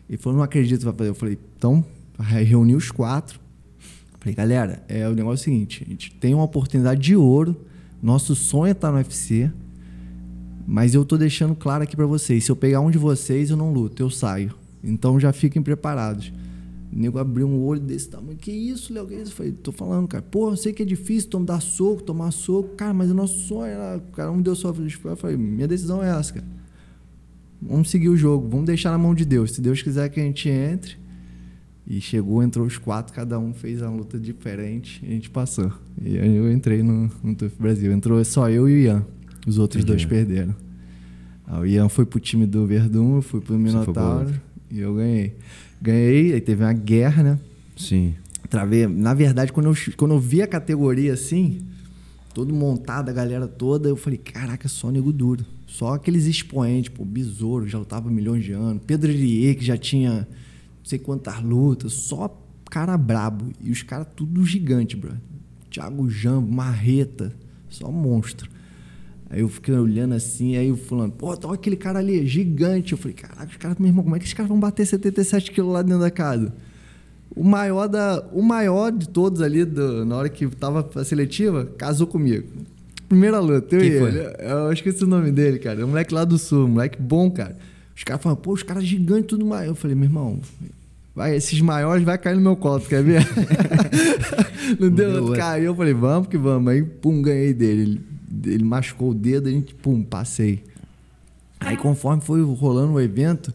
Ele 0.09 0.19
falou, 0.19 0.37
não 0.37 0.45
acredito 0.45 0.81
que 0.81 0.85
vai 0.85 0.95
fazer. 0.95 1.11
Eu 1.11 1.15
falei, 1.15 1.39
então, 1.57 1.83
reuni 2.23 2.75
os 2.75 2.91
quatro. 2.91 3.41
Falei, 4.21 4.35
galera, 4.35 4.83
é 4.89 5.09
o 5.09 5.15
negócio 5.15 5.51
é 5.51 5.53
o 5.53 5.55
seguinte: 5.55 5.85
a 5.87 5.91
gente 5.91 6.15
tem 6.15 6.35
uma 6.35 6.45
oportunidade 6.45 7.01
de 7.01 7.17
ouro. 7.17 7.57
Nosso 8.03 8.35
sonho 8.35 8.69
é 8.69 8.73
estar 8.73 8.91
no 8.91 8.99
UFC. 8.99 9.51
Mas 10.67 10.95
eu 10.95 11.05
tô 11.05 11.17
deixando 11.17 11.55
claro 11.55 11.83
aqui 11.83 11.97
para 11.97 12.07
vocês: 12.07 12.45
se 12.45 12.51
eu 12.51 12.57
pegar 12.57 12.81
um 12.81 12.91
de 12.91 12.99
vocês, 12.99 13.51
eu 13.51 13.57
não 13.57 13.73
luto, 13.73 14.03
eu 14.03 14.11
saio. 14.11 14.55
Então 14.83 15.19
já 15.19 15.33
fiquem 15.33 15.63
preparados. 15.63 16.33
O 16.93 16.99
nego 16.99 17.19
abriu 17.19 17.49
um 17.49 17.61
olho 17.65 17.81
desse 17.81 18.09
tamanho. 18.09 18.37
Que 18.37 18.53
isso, 18.53 18.93
Léo? 18.93 19.07
Que 19.07 19.15
isso? 19.15 19.33
Eu 19.33 19.37
falei, 19.37 19.53
tô 19.53 19.73
falando, 19.73 20.07
cara. 20.07 20.23
Pô, 20.23 20.51
eu 20.51 20.57
sei 20.57 20.73
que 20.73 20.83
é 20.83 20.87
difícil 20.87 21.29
tomar 21.29 21.61
soco, 21.61 22.03
tomar 22.03 22.31
soco. 22.31 22.77
Cara, 22.77 22.95
mas 22.95 23.11
o 23.11 23.15
nosso 23.15 23.39
sonho 23.49 23.67
era. 23.67 24.01
Cara, 24.13 24.31
um 24.31 24.41
deu 24.41 24.55
só. 24.55 24.73
Eu 25.05 25.17
falei, 25.17 25.37
minha 25.37 25.67
decisão 25.67 26.03
é 26.03 26.09
essa, 26.09 26.35
cara. 26.35 26.47
Vamos 27.61 27.91
seguir 27.91 28.11
o 28.11 28.17
jogo, 28.17 28.49
vamos 28.49 28.67
deixar 28.67 28.91
na 28.91 28.99
mão 28.99 29.15
de 29.15 29.25
Deus. 29.25 29.53
Se 29.53 29.61
Deus 29.61 29.83
quiser 29.83 30.09
que 30.11 30.21
a 30.21 30.23
gente 30.23 30.49
entre. 30.49 31.04
E 31.87 32.01
chegou, 32.01 32.43
entrou 32.43 32.67
os 32.67 32.79
quatro, 32.79 33.15
cada 33.15 33.39
um 33.39 33.53
fez 33.53 33.83
uma 33.83 33.91
luta 33.91 34.19
diferente 34.19 35.01
e 35.03 35.09
a 35.09 35.11
gente 35.11 35.29
passou. 35.29 35.71
E 36.01 36.19
aí 36.19 36.35
eu 36.35 36.51
entrei 36.51 36.83
no, 36.83 37.11
no 37.23 37.35
TUF 37.35 37.57
Brasil. 37.61 37.93
Entrou 37.93 38.25
só 38.25 38.49
eu 38.49 38.69
e 38.69 38.73
o 38.73 38.79
Ian. 38.79 39.07
Os 39.47 39.59
outros 39.59 39.83
Entendi. 39.83 39.99
dois 39.99 40.09
perderam. 40.09 40.55
Ah, 41.47 41.61
o 41.61 41.67
Ian 41.67 41.91
foi 41.91 42.07
pro 42.07 42.19
time 42.19 42.47
do 42.47 42.67
Verdun, 42.67 43.17
eu 43.17 43.23
fui 43.23 43.41
pro 43.41 43.59
Minotauro 43.59 44.33
e 44.71 44.81
eu 44.81 44.95
ganhei. 44.95 45.37
Ganhei, 45.81 46.33
aí 46.33 46.41
teve 46.41 46.65
uma 46.65 46.73
guerra, 46.73 47.23
né? 47.23 47.39
Sim. 47.77 48.15
Travei. 48.49 48.87
Na 48.87 49.13
verdade, 49.13 49.53
quando 49.53 49.67
eu, 49.67 49.75
quando 49.97 50.15
eu 50.15 50.19
vi 50.19 50.41
a 50.41 50.47
categoria 50.47 51.13
assim, 51.13 51.61
todo 52.33 52.55
montado, 52.55 53.11
a 53.11 53.13
galera 53.13 53.47
toda, 53.47 53.91
eu 53.91 53.97
falei, 53.97 54.19
caraca, 54.19 54.69
só 54.69 54.91
nego 54.91 55.13
duro. 55.13 55.45
Só 55.67 55.95
aqueles 55.95 56.27
expoentes, 56.27 56.89
pô, 56.89 57.05
Besouro, 57.05 57.69
já 57.69 57.79
lutava 57.79 58.11
milhões 58.11 58.45
de 58.45 58.53
anos. 58.53 58.83
Pedro 58.87 59.11
Elie, 59.11 59.55
que 59.55 59.65
já 59.65 59.77
tinha 59.77 60.27
sei 60.85 60.99
quantas 60.99 61.43
lutas. 61.43 61.93
Só 61.95 62.41
cara 62.71 62.97
brabo. 62.97 63.53
E 63.61 63.71
os 63.71 63.83
caras 63.83 64.07
tudo 64.15 64.45
gigante, 64.45 64.97
bro. 64.97 65.13
Thiago 65.71 66.09
Jambo, 66.09 66.53
Marreta, 66.53 67.33
só 67.69 67.91
monstro. 67.91 68.49
Aí 69.29 69.41
eu 69.41 69.49
fiquei 69.49 69.75
olhando 69.75 70.15
assim, 70.15 70.57
aí 70.57 70.69
eu 70.69 70.77
falando, 70.77 71.13
pô, 71.13 71.37
tá 71.37 71.53
aquele 71.53 71.75
cara 71.75 71.99
ali, 71.99 72.25
gigante. 72.27 72.93
Eu 72.93 72.99
falei, 72.99 73.15
caraca, 73.15 73.47
os 73.47 73.57
caras, 73.57 73.79
meu 73.79 73.89
irmão, 73.89 74.05
como 74.05 74.15
é 74.15 74.19
que 74.19 74.25
esses 74.25 74.35
caras 74.35 74.49
vão 74.49 74.61
bater 74.61 74.87
77 74.87 75.51
quilos 75.51 75.73
lá 75.73 75.83
dentro 75.83 76.01
da 76.01 76.11
casa? 76.11 76.53
O 77.35 77.43
maior, 77.43 77.89
da, 77.89 78.25
o 78.33 78.43
maior 78.43 78.93
de 78.93 79.09
todos 79.09 79.41
ali, 79.41 79.65
do, 79.65 80.05
na 80.05 80.17
hora 80.17 80.29
que 80.29 80.47
tava 80.47 80.89
a 80.95 81.05
seletiva, 81.05 81.67
casou 81.77 82.07
comigo. 82.07 82.47
Primeira 83.09 83.41
luta, 83.41 83.75
eu 83.75 83.81
Quem 83.81 83.91
e 83.91 83.99
foi? 83.99 84.09
ele. 84.11 84.21
Eu 84.39 84.73
esqueci 84.73 85.03
o 85.03 85.07
nome 85.09 85.33
dele, 85.33 85.59
cara. 85.59 85.81
É 85.81 85.85
um 85.85 85.89
moleque 85.89 86.15
lá 86.15 86.25
do 86.25 86.39
sul, 86.39 86.67
um 86.67 86.69
moleque 86.69 87.01
bom, 87.01 87.31
cara. 87.31 87.57
Os 87.97 88.03
caras 88.03 88.23
falam, 88.23 88.37
pô, 88.37 88.53
os 88.53 88.63
caras 88.63 88.85
gigantes, 88.85 89.27
tudo 89.27 89.45
maior. 89.45 89.71
Eu 89.71 89.75
falei, 89.75 89.95
meu 89.95 90.07
irmão, 90.07 90.41
vai, 91.15 91.37
esses 91.37 91.61
maiores 91.61 92.05
vai 92.05 92.19
cair 92.19 92.35
no 92.35 92.41
meu 92.41 92.57
colo, 92.57 92.81
tu 92.81 92.89
quer 92.89 93.03
ver? 93.03 93.27
Não 94.81 94.91
deu 94.91 95.23
outro. 95.23 95.37
Caiu, 95.37 95.67
eu 95.67 95.75
falei, 95.75 95.95
vamos 95.95 96.29
que 96.29 96.37
vamos. 96.37 96.73
Aí, 96.73 96.83
pum, 96.83 97.23
ganhei 97.23 97.55
dele 97.55 98.15
ele 98.47 98.65
machucou 98.65 99.11
o 99.11 99.15
dedo, 99.15 99.49
a 99.49 99.53
gente, 99.53 99.75
pum, 99.75 100.03
passei. 100.03 100.63
Aí 101.61 101.77
conforme 101.77 102.23
foi 102.23 102.43
rolando 102.43 102.95
o 102.95 103.01
evento, 103.01 103.55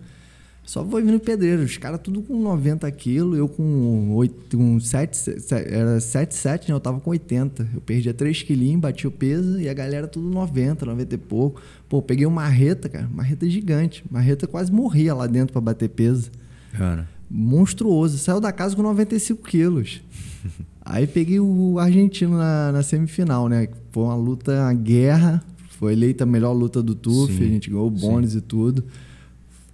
só 0.69 0.85
foi 0.85 1.01
vindo 1.01 1.19
pedreiro. 1.19 1.63
Os 1.63 1.77
caras 1.77 1.99
tudo 1.99 2.21
com 2.21 2.39
90 2.39 2.91
quilos, 2.91 3.39
eu 3.39 3.49
com, 3.49 4.11
8, 4.13 4.55
com 4.55 4.79
7, 4.79 5.17
7 5.17 5.51
era 5.67 5.99
7, 5.99 6.35
7, 6.35 6.69
né? 6.69 6.75
Eu 6.75 6.79
tava 6.79 6.99
com 6.99 7.09
80. 7.09 7.67
Eu 7.73 7.81
perdia 7.81 8.13
3 8.13 8.43
quilinhos, 8.43 8.79
bati 8.79 9.07
o 9.07 9.11
peso 9.11 9.59
e 9.59 9.67
a 9.67 9.73
galera 9.73 10.07
tudo 10.07 10.29
90, 10.29 10.85
90 10.85 11.15
e 11.15 11.17
pouco. 11.17 11.59
Pô, 11.89 12.03
peguei 12.03 12.27
uma 12.27 12.43
marreta, 12.43 12.87
cara, 12.87 13.09
marreta 13.11 13.49
gigante. 13.49 14.03
Marreta 14.11 14.45
quase 14.45 14.71
morria 14.71 15.15
lá 15.15 15.25
dentro 15.25 15.53
para 15.53 15.61
bater 15.61 15.89
peso. 15.89 16.29
Cara. 16.73 17.09
Monstruoso. 17.27 18.19
Saiu 18.19 18.39
da 18.39 18.51
casa 18.51 18.75
com 18.75 18.83
95 18.83 19.41
quilos. 19.41 20.03
Aí 20.85 21.07
peguei 21.07 21.39
o 21.39 21.79
argentino 21.79 22.37
na, 22.37 22.71
na, 22.73 22.83
semifinal, 22.83 23.49
né? 23.49 23.67
Foi 23.91 24.03
uma 24.03 24.15
luta, 24.15 24.51
uma 24.51 24.73
guerra. 24.75 25.43
Foi 25.79 25.93
eleita 25.93 26.25
a 26.25 26.27
melhor 26.27 26.53
luta 26.53 26.83
do 26.83 26.93
TUF. 26.93 27.33
Sim, 27.33 27.43
a 27.43 27.47
gente 27.47 27.71
ganhou 27.71 27.89
bônus 27.89 28.35
e 28.35 28.41
tudo. 28.41 28.85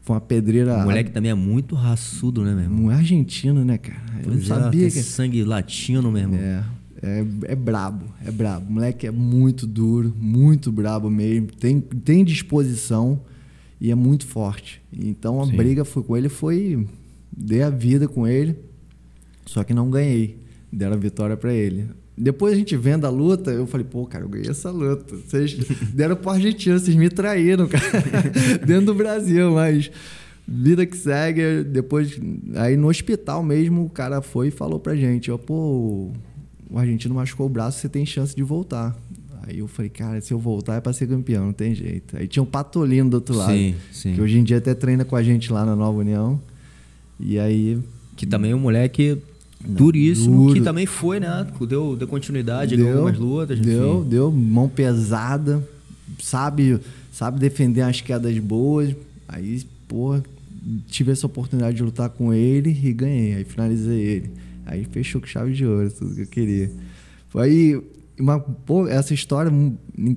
Foi 0.06 0.14
uma 0.14 0.22
pedreira. 0.22 0.78
O 0.78 0.84
moleque 0.84 1.10
também 1.10 1.32
é 1.32 1.36
muito 1.36 1.74
raçudo, 1.74 2.44
né, 2.44 2.54
meu 2.54 2.64
irmão? 2.66 2.92
É 2.92 2.94
argentino, 2.94 3.66
né, 3.66 3.80
cara? 3.80 4.00
Eu 4.24 4.34
não 4.34 4.38
é, 4.38 4.44
sabia 4.44 4.92
que. 4.92 5.02
sangue 5.02 5.44
latino, 5.44 6.12
meu 6.12 6.22
irmão. 6.22 6.40
É, 6.40 6.64
é, 7.02 7.26
é 7.46 7.56
brabo, 7.56 8.06
é 8.24 8.30
brabo. 8.30 8.68
O 8.70 8.74
moleque 8.74 9.08
é 9.08 9.12
muito 9.12 9.66
duro, 9.66 10.14
muito 10.16 10.72
brabo 10.72 11.10
mesmo. 11.10 11.48
Tem, 11.48 11.82
tem 11.82 12.24
disposição 12.24 13.20
e 13.82 13.90
é 13.90 13.96
muito 13.96 14.28
forte. 14.28 14.80
Então 14.94 15.42
a 15.42 15.48
Sim. 15.48 15.58
briga 15.58 15.84
foi 15.84 16.04
com 16.04 16.16
ele 16.16 16.30
foi. 16.30 16.88
Dei 17.36 17.64
a 17.64 17.72
vida 17.72 18.08
com 18.08 18.28
ele, 18.28 18.56
só 19.44 19.64
que 19.64 19.74
não 19.74 19.90
ganhei. 19.90 20.38
Deram 20.72 20.94
a 20.94 21.00
vitória 21.00 21.36
para 21.36 21.52
ele. 21.52 21.88
Depois 22.18 22.54
a 22.54 22.56
gente 22.56 22.78
vendo 22.78 23.06
a 23.06 23.10
luta, 23.10 23.52
eu 23.52 23.68
falei, 23.68 23.86
pô, 23.86 24.06
cara, 24.06 24.24
eu 24.24 24.30
ganhei 24.30 24.50
essa 24.50 24.72
luta. 24.72 25.16
Vocês 25.16 25.54
deram 25.94 26.16
pro 26.16 26.30
argentino, 26.30 26.80
vocês 26.80 26.96
me 26.96 27.10
traíram, 27.10 27.68
cara. 27.68 27.84
Dentro 28.66 28.88
do 28.88 28.96
Brasil, 28.96 29.52
mas 29.52 29.92
vida 30.48 30.86
que 30.86 30.96
segue. 30.96 31.64
Depois, 31.64 32.18
aí 32.56 32.78
no 32.78 32.88
hospital 32.88 33.44
mesmo, 33.44 33.84
o 33.84 33.90
cara 33.90 34.22
foi 34.22 34.48
e 34.48 34.52
falou 34.52 34.80
pra 34.80 34.96
gente, 34.96 35.30
ó, 35.30 35.38
pô, 35.38 36.12
o 36.70 36.80
argentino 36.80 37.14
machucou 37.16 37.48
o 37.48 37.50
braço, 37.50 37.80
você 37.80 37.90
tem 37.90 38.06
chance 38.06 38.34
de 38.34 38.44
voltar. 38.44 38.96
Aí 39.48 39.60
eu 39.60 39.68
falei, 39.68 39.90
cara, 39.90 40.20
se 40.22 40.34
eu 40.34 40.40
voltar 40.40 40.76
é 40.76 40.82
pra 40.82 40.94
ser 40.94 41.08
campeão, 41.08 41.48
não 41.48 41.54
tem 41.54 41.76
jeito. 41.76 42.18
Aí 42.18 42.28
tinha 42.28 42.42
um 42.42 42.48
Patolino 42.48 43.10
do 43.10 43.16
outro 43.16 43.36
lado, 43.36 43.54
sim, 43.54 43.76
sim. 43.92 44.14
que 44.16 44.22
hoje 44.22 44.40
em 44.40 44.44
dia 44.44 44.58
até 44.58 44.74
treina 44.74 45.06
com 45.06 45.16
a 45.16 45.22
gente 45.22 45.52
lá 45.52 45.66
na 45.66 45.76
Nova 45.76 46.00
União. 46.00 46.42
E 47.20 47.38
aí... 47.38 47.80
Que 48.16 48.26
também 48.26 48.52
é 48.52 48.56
um 48.56 48.60
moleque 48.60 49.22
duríssimo, 49.68 50.44
duro. 50.46 50.54
que 50.54 50.62
também 50.62 50.86
foi, 50.86 51.20
né? 51.20 51.48
Deu, 51.68 51.96
deu 51.96 52.08
continuidade, 52.08 52.76
deu 52.76 52.90
algumas 52.90 53.18
lutas. 53.18 53.60
Deu, 53.60 54.00
enfim. 54.02 54.10
deu, 54.10 54.32
mão 54.32 54.70
pesada, 54.70 55.68
sabe, 56.20 56.80
sabe 57.12 57.40
defender 57.40 57.82
as 57.82 58.02
quedas 58.02 58.38
boas. 58.40 58.96
Aí, 59.28 59.64
pô, 59.88 60.20
tive 60.88 61.12
essa 61.12 61.26
oportunidade 61.26 61.78
de 61.78 61.84
lutar 61.84 62.10
com 62.10 62.34
ele 62.34 62.70
e 62.70 62.94
ganhei. 62.94 63.36
Aí 63.36 63.44
finalizei 63.44 64.02
ele. 64.02 64.32
Aí 64.66 64.86
fechou 64.86 65.22
com 65.22 65.28
chave 65.28 65.54
de 65.54 65.66
ouro, 65.66 65.92
tudo 65.92 66.16
que 66.16 66.22
eu 66.22 66.28
queria. 66.28 66.72
Foi 67.30 67.84
uma, 68.20 68.40
pô, 68.40 68.88
essa 68.88 69.14
história 69.14 69.52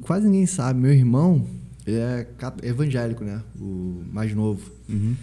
quase 0.03 0.27
ninguém 0.27 0.47
sabe. 0.47 0.81
Meu 0.81 0.93
irmão 0.93 1.47
é 1.87 2.27
evangélico, 2.63 3.25
né? 3.25 3.43
O 3.61 4.03
mais 4.13 4.35
novo. 4.35 4.71
Uhum. 4.89 5.15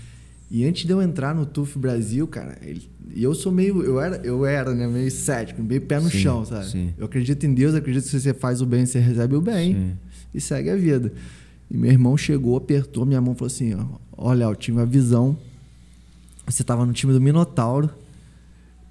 E 0.50 0.66
antes 0.66 0.86
de 0.86 0.92
eu 0.92 1.02
entrar 1.02 1.34
no 1.34 1.46
TUF 1.46 1.78
Brasil, 1.80 2.28
cara, 2.28 2.58
ele, 2.62 2.88
e 3.14 3.24
eu 3.24 3.34
sou 3.34 3.52
meio. 3.52 3.82
Eu 3.84 4.00
era, 4.00 4.18
eu 4.18 4.46
era 4.46 4.74
né, 4.74 4.88
meio 4.88 5.10
cético, 5.10 5.62
meio 5.64 5.82
pé 5.82 6.00
no 6.00 6.10
sim, 6.10 6.20
chão, 6.20 6.46
sabe? 6.46 6.68
Sim. 6.68 6.94
Eu 6.98 7.06
acredito 7.06 7.46
em 7.46 7.54
Deus, 7.54 7.74
acredito 7.74 8.04
que 8.04 8.10
se 8.10 8.20
você 8.20 8.34
faz 8.34 8.62
o 8.62 8.66
bem, 8.66 8.86
você 8.86 9.00
recebe 9.00 9.36
o 9.36 9.42
bem. 9.42 9.74
Sim. 9.74 9.92
E 10.34 10.42
segue 10.42 10.70
a 10.70 10.76
vida. 10.76 11.12
E 11.70 11.78
meu 11.78 11.92
irmão 11.92 12.16
chegou, 12.16 12.56
apertou 12.58 13.06
minha 13.06 13.20
mão 13.20 13.34
e 13.34 13.38
falou 13.38 13.48
assim: 13.48 13.74
ó, 13.74 13.86
Olha, 14.18 14.44
eu 14.46 14.56
tive 14.56 14.78
uma 14.78 14.86
visão. 14.86 15.38
Você 16.46 16.62
estava 16.62 16.86
no 16.86 16.94
time 16.94 17.12
do 17.12 17.20
Minotauro 17.20 17.90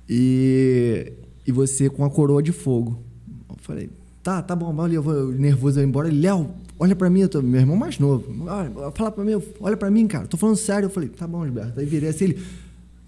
e, 0.09 1.13
e 1.47 1.53
você 1.53 1.89
com 1.89 2.05
a 2.05 2.11
coroa 2.11 2.43
de 2.43 2.51
fogo. 2.51 3.01
Eu 3.49 3.57
falei: 3.59 3.91
Tá, 4.23 4.43
tá 4.43 4.57
bom, 4.57 4.75
olha, 4.77 4.95
eu 4.95 5.03
vou 5.03 5.33
nervoso 5.33 5.81
eu 5.81 5.85
embora. 5.85 6.11
Léo, 6.11 6.51
olha 6.79 6.95
pra 6.95 7.09
mim, 7.11 7.21
eu 7.21 7.29
tô, 7.29 7.43
meu 7.43 7.61
irmão 7.61 7.77
mais 7.77 7.99
novo. 7.99 8.25
Olha, 8.47 8.91
fala 8.93 9.11
pra 9.11 9.25
mim, 9.25 9.41
olha 9.61 9.77
pra 9.77 9.91
mim, 9.91 10.07
cara. 10.07 10.27
Tô 10.27 10.37
falando 10.37 10.57
sério. 10.57 10.87
Eu 10.87 10.91
falei, 10.91 11.09
tá 11.09 11.27
bom, 11.27 11.45
Gilberto. 11.45 11.79
Aí 11.79 11.87
virei 11.87 12.09
assim, 12.09 12.25
ele, 12.25 12.43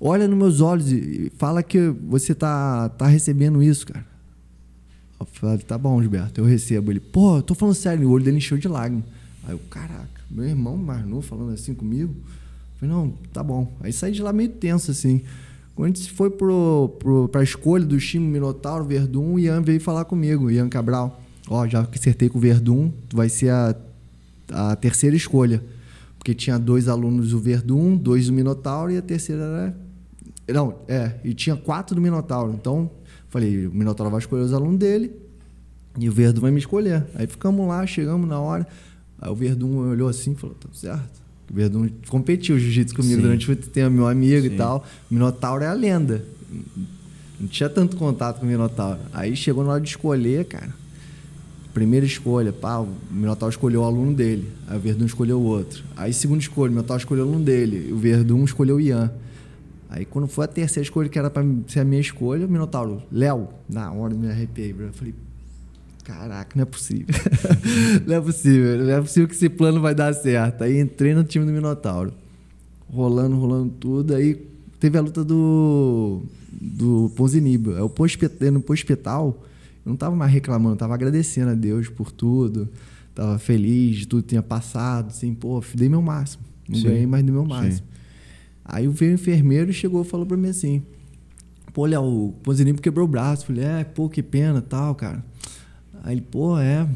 olha 0.01 0.27
nos 0.29 0.39
meus 0.39 0.61
olhos 0.61 0.91
e 0.91 1.31
fala 1.37 1.63
que 1.63 1.89
você 2.09 2.35
tá, 2.35 2.89
tá 2.91 3.07
recebendo 3.07 3.63
isso, 3.63 3.87
cara. 3.87 4.07
Eu 5.19 5.27
falei, 5.27 5.59
tá 5.59 5.79
bom, 5.79 6.01
Gilberto, 6.01 6.41
eu 6.41 6.45
recebo. 6.45 6.91
Ele, 6.91 7.01
pô, 7.01 7.41
tô 7.43 7.55
falando 7.55 7.75
sério. 7.75 8.09
O 8.09 8.13
olho 8.13 8.25
dele 8.25 8.37
encheu 8.39 8.59
de 8.59 8.69
lágrimas. 8.69 9.05
Aí 9.45 9.53
eu, 9.53 9.61
caraca, 9.71 10.21
meu 10.31 10.45
irmão 10.45 10.77
mais 10.77 11.07
novo 11.07 11.23
falando 11.23 11.53
assim 11.53 11.75
comigo. 11.75 12.15
Eu 12.15 12.81
falei, 12.81 12.95
não, 12.95 13.11
tá 13.33 13.43
bom. 13.43 13.73
Aí 13.81 13.93
saí 13.93 14.13
de 14.13 14.23
lá 14.23 14.33
meio 14.33 14.51
tenso, 14.51 14.91
assim. 14.91 15.23
Quando 15.75 15.93
a 15.93 15.95
gente 15.95 16.11
foi 16.11 16.31
pro, 16.31 16.97
pro, 16.99 17.29
pra 17.29 17.43
escolha 17.43 17.85
do 17.85 17.99
time 17.99 18.27
Minotauro, 18.27 18.85
Verdun, 18.85 19.35
o 19.35 19.39
Ian 19.39 19.61
veio 19.61 19.79
falar 19.79 20.07
comigo, 20.07 20.51
Ian 20.51 20.71
Cabral. 20.71 21.21
Ó, 21.49 21.67
já 21.67 21.81
acertei 21.81 22.29
com 22.29 22.39
o 22.39 22.41
Verdun, 22.41 22.91
vai 23.13 23.29
ser 23.29 23.51
a, 23.51 23.75
a 24.51 24.77
terceira 24.77 25.15
escolha. 25.15 25.63
Porque 26.19 26.35
tinha 26.35 26.59
dois 26.59 26.89
alunos 26.89 27.31
do 27.31 27.39
Verdun, 27.39 27.97
dois 27.97 28.27
do 28.27 28.33
Minotauro 28.33 28.91
e 28.91 28.97
a 28.97 29.03
terceira 29.03 29.43
era. 29.43 29.77
Não, 30.53 30.77
é, 30.89 31.13
e 31.25 31.33
tinha 31.33 31.57
quatro 31.57 31.95
do 31.95 32.01
Minotauro. 32.01 32.53
Então, 32.53 32.91
falei, 33.29 33.67
o 33.67 33.73
Minotauro 33.73 34.11
vai 34.11 34.21
escolher 34.21 34.43
os 34.43 34.53
alunos 34.53 34.79
dele 34.79 35.13
e 35.99 36.09
o 36.09 36.13
Verdun 36.13 36.41
vai 36.41 36.51
me 36.51 36.59
escolher. 36.59 37.05
Aí 37.15 37.27
ficamos 37.27 37.67
lá, 37.67 37.87
chegamos 37.87 38.29
na 38.29 38.41
hora. 38.41 38.67
Aí 39.21 39.31
o 39.31 39.35
Verdun 39.35 39.89
olhou 39.89 40.09
assim 40.09 40.33
e 40.33 40.35
falou: 40.35 40.57
tá 40.57 40.69
certo. 40.73 41.23
O 41.49 41.55
Verdun 41.55 41.89
competiu 42.09 42.59
jiu-jitsu 42.59 42.97
comigo 42.97 43.17
Sim. 43.17 43.23
durante 43.23 43.47
muito 43.47 43.69
tempo, 43.69 43.91
meu 43.91 44.09
amigo 44.09 44.49
Sim. 44.49 44.55
e 44.55 44.57
tal. 44.57 44.85
O 45.09 45.15
Minotauro 45.15 45.63
é 45.63 45.69
a 45.69 45.73
lenda. 45.73 46.25
Não 47.39 47.47
tinha 47.47 47.69
tanto 47.69 47.97
contato 47.97 48.41
com 48.41 48.47
o 48.47 48.49
Minotauro. 48.49 48.99
Aí 49.13 49.37
chegou 49.37 49.63
na 49.63 49.73
hora 49.73 49.81
de 49.81 49.91
escolher, 49.91 50.45
cara 50.47 50.86
primeira 51.77 52.07
escolha, 52.07 52.55
pá, 52.55 52.79
o 52.79 52.89
Minotauro 53.11 53.53
escolheu 53.53 53.83
o 53.83 53.85
aluno 53.85 54.15
dele, 54.15 54.51
aí 54.67 54.79
o 54.79 54.81
Verdun 54.81 55.05
escolheu 55.05 55.39
o 55.39 55.43
outro. 55.43 55.85
Aí 55.95 56.11
segunda 56.11 56.41
escolha, 56.41 56.71
o 56.71 56.73
Minotauro 56.73 56.99
escolheu 56.99 57.27
o 57.27 57.29
aluno 57.29 57.45
dele, 57.45 57.93
o 57.93 57.99
Verdun 57.99 58.43
escolheu 58.45 58.77
o 58.77 58.81
Ian. 58.81 59.13
Aí 59.91 60.07
quando 60.07 60.27
foi 60.27 60.47
a 60.47 60.49
terceira 60.49 60.83
escolha, 60.83 61.07
que 61.11 61.19
era 61.19 61.29
para 61.29 61.45
ser 61.69 61.81
a 61.81 61.85
minha 61.85 62.01
escolha, 62.01 62.47
o 62.47 62.49
Minotauro, 62.49 63.03
Léo, 63.13 63.49
na 63.69 63.93
hora 63.93 64.15
me 64.15 64.27
arrepiei, 64.27 64.73
bro. 64.73 64.87
Eu 64.87 64.93
falei, 64.95 65.15
caraca, 66.03 66.53
não 66.55 66.63
é 66.63 66.65
possível. 66.65 67.15
não 68.07 68.17
é 68.17 68.21
possível, 68.23 68.79
não 68.79 68.93
é 68.93 69.01
possível 69.03 69.29
que 69.29 69.35
esse 69.35 69.51
plano 69.51 69.79
vai 69.79 69.95
dar 69.95 70.15
certo. 70.15 70.65
Aí 70.65 70.81
entrei 70.81 71.13
no 71.13 71.25
time 71.25 71.45
do 71.45 71.53
Minotauro. 71.53 72.11
Rolando, 72.89 73.37
rolando 73.37 73.75
tudo, 73.79 74.15
aí 74.15 74.35
teve 74.81 74.97
a 74.97 75.03
luta 75.03 75.23
do 75.23 76.23
do 76.59 77.13
Ponzinibo. 77.15 77.73
Eu 77.73 77.93
no 78.51 78.65
hospital 78.67 79.43
eu 79.87 79.91
não 79.91 79.95
estava 79.95 80.17
mais 80.17 80.33
reclamando, 80.33 80.75
estava 80.75 80.95
agradecendo 80.95 81.53
a 81.53 81.55
Deus 81.55 81.89
por 81.89 82.11
tudo, 82.11 82.69
estava 83.09 83.39
feliz 83.39 83.99
de 83.99 84.09
tudo 84.09 84.25
que 84.25 84.31
tinha 84.31 84.43
passado, 84.43 85.11
assim, 85.11 85.33
pô, 85.33 85.63
dei 85.77 85.89
meu 85.89 86.03
máximo. 86.03 86.43
Não 86.69 86.77
Sim. 86.77 86.89
ganhei, 86.89 87.07
mas 87.07 87.23
dei 87.23 87.33
meu 87.33 87.45
máximo. 87.45 87.87
Sim. 87.87 87.97
Aí 88.65 88.89
veio 88.89 89.13
o 89.13 89.15
enfermeiro 89.15 89.71
e 89.71 89.73
chegou 89.73 90.03
e 90.03 90.05
falou 90.05 90.27
para 90.27 90.37
mim 90.37 90.49
assim: 90.49 90.83
pô, 91.73 91.87
Léo, 91.87 92.03
o 92.03 92.33
Ponzinimbo 92.43 92.83
quebrou 92.83 93.07
o 93.07 93.09
braço. 93.09 93.47
Falei, 93.47 93.63
é, 93.63 93.85
pô, 93.85 94.09
que 94.09 94.25
pena 94.25 94.61
tal, 94.61 94.93
cara. 94.97 95.25
Aí 96.03 96.15
ele, 96.15 96.21
pô, 96.21 96.59
é. 96.59 96.89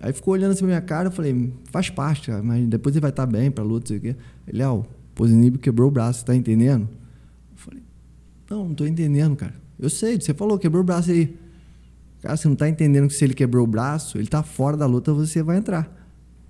Aí 0.00 0.10
ficou 0.14 0.32
olhando 0.32 0.52
assim 0.52 0.60
pra 0.60 0.68
minha 0.68 0.80
cara, 0.80 1.08
eu 1.08 1.12
falei, 1.12 1.52
faz 1.70 1.90
parte, 1.90 2.28
cara, 2.28 2.42
mas 2.42 2.66
depois 2.66 2.94
ele 2.94 3.00
vai 3.02 3.10
estar 3.10 3.26
tá 3.26 3.30
bem 3.30 3.50
pra 3.50 3.62
luta, 3.62 3.80
não 3.80 3.86
sei 3.88 3.96
o 3.98 4.00
quê. 4.00 4.20
Ele, 4.48 4.58
Léo, 4.58 4.86
o 5.18 5.58
quebrou 5.58 5.88
o 5.88 5.90
braço, 5.90 6.24
tá 6.24 6.34
entendendo? 6.34 6.88
Eu 7.52 7.56
falei, 7.56 7.82
não, 8.48 8.68
não 8.68 8.74
tô 8.74 8.86
entendendo, 8.86 9.36
cara. 9.36 9.54
Eu 9.78 9.90
sei, 9.90 10.18
você 10.18 10.32
falou, 10.32 10.58
quebrou 10.58 10.82
o 10.82 10.84
braço 10.84 11.10
aí. 11.10 11.36
Cara, 12.26 12.36
você 12.36 12.48
não 12.48 12.56
tá 12.56 12.68
entendendo 12.68 13.06
que 13.06 13.14
se 13.14 13.24
ele 13.24 13.34
quebrou 13.34 13.62
o 13.62 13.68
braço, 13.68 14.18
ele 14.18 14.26
tá 14.26 14.42
fora 14.42 14.76
da 14.76 14.84
luta, 14.84 15.12
você 15.12 15.44
vai 15.44 15.58
entrar. 15.58 15.88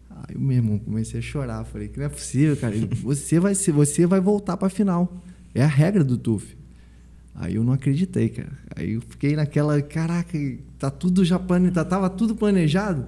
Aí 0.08 0.34
o 0.34 0.40
meu 0.40 0.56
irmão 0.56 0.78
comecei 0.78 1.20
a 1.20 1.22
chorar. 1.22 1.64
Falei 1.64 1.88
que 1.88 1.98
não 1.98 2.06
é 2.06 2.08
possível, 2.08 2.56
cara. 2.56 2.74
Você 3.04 3.38
vai, 3.38 3.54
você 3.54 4.06
vai 4.06 4.18
voltar 4.18 4.56
pra 4.56 4.70
final. 4.70 5.22
É 5.54 5.62
a 5.62 5.66
regra 5.66 6.02
do 6.02 6.16
TUF. 6.16 6.56
Aí 7.34 7.56
eu 7.56 7.62
não 7.62 7.74
acreditei, 7.74 8.30
cara. 8.30 8.52
Aí 8.74 8.94
eu 8.94 9.02
fiquei 9.02 9.36
naquela, 9.36 9.82
caraca, 9.82 10.38
tá 10.78 10.90
tudo 10.90 11.22
já 11.26 11.38
planejado, 11.38 11.90
tava 11.90 12.08
tudo 12.08 12.34
planejado. 12.34 13.06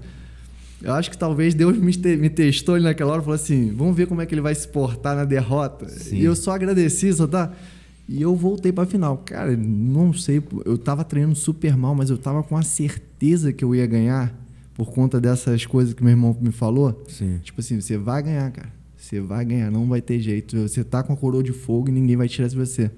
Eu 0.83 0.93
acho 0.93 1.11
que 1.11 1.17
talvez 1.17 1.55
Deus 1.55 1.75
me, 1.79 1.93
te, 1.93 2.17
me 2.19 2.29
testou 2.29 2.75
ali 2.75 2.85
naquela 2.85 3.13
hora 3.13 3.23
e 3.23 3.25
falou 3.25 3.35
assim: 3.35 3.75
vamos 3.75 3.97
ver 3.97 4.07
como 4.07 4.21
é 4.21 4.27
que 4.27 4.35
ele 4.35 4.43
vai 4.43 4.55
se 4.55 4.69
portar 4.69 5.17
na 5.17 5.25
derrota. 5.25 5.89
Sim. 5.89 6.17
E 6.17 6.25
eu 6.25 6.37
só 6.37 6.51
agradeci, 6.51 7.11
só 7.15 7.27
tá. 7.27 7.51
E 8.09 8.23
eu 8.23 8.35
voltei 8.35 8.73
para 8.73 8.85
a 8.85 8.87
final. 8.87 9.19
Cara, 9.19 9.55
não 9.55 10.15
sei, 10.15 10.43
eu 10.65 10.79
tava 10.79 11.05
treinando 11.05 11.35
super 11.35 11.77
mal, 11.77 11.95
mas 11.95 12.09
eu 12.09 12.17
tava 12.17 12.43
com 12.43 12.57
a 12.57 12.63
certeza 12.63 13.53
que 13.53 13.63
eu 13.63 13.75
ia 13.75 13.87
ganhar 13.87 14.35
por 14.75 14.91
conta 14.93 15.21
dessas 15.21 15.67
coisas 15.67 15.93
que 15.93 16.03
meu 16.03 16.13
irmão 16.13 16.35
me 16.41 16.51
falou. 16.51 17.05
Sim. 17.09 17.39
Tipo 17.43 17.61
assim, 17.61 17.81
você 17.81 17.99
vai 17.99 18.23
ganhar, 18.23 18.51
cara. 18.51 18.73
Você 18.97 19.21
vai 19.21 19.45
ganhar, 19.45 19.71
não 19.71 19.87
vai 19.87 20.01
ter 20.01 20.21
jeito. 20.21 20.57
Você 20.57 20.83
tá 20.83 21.03
com 21.03 21.13
a 21.13 21.17
coroa 21.17 21.43
de 21.43 21.53
fogo 21.53 21.89
e 21.89 21.93
ninguém 21.93 22.17
vai 22.17 22.29
tirar 22.29 22.49
de 22.49 22.57
você. 22.57 22.91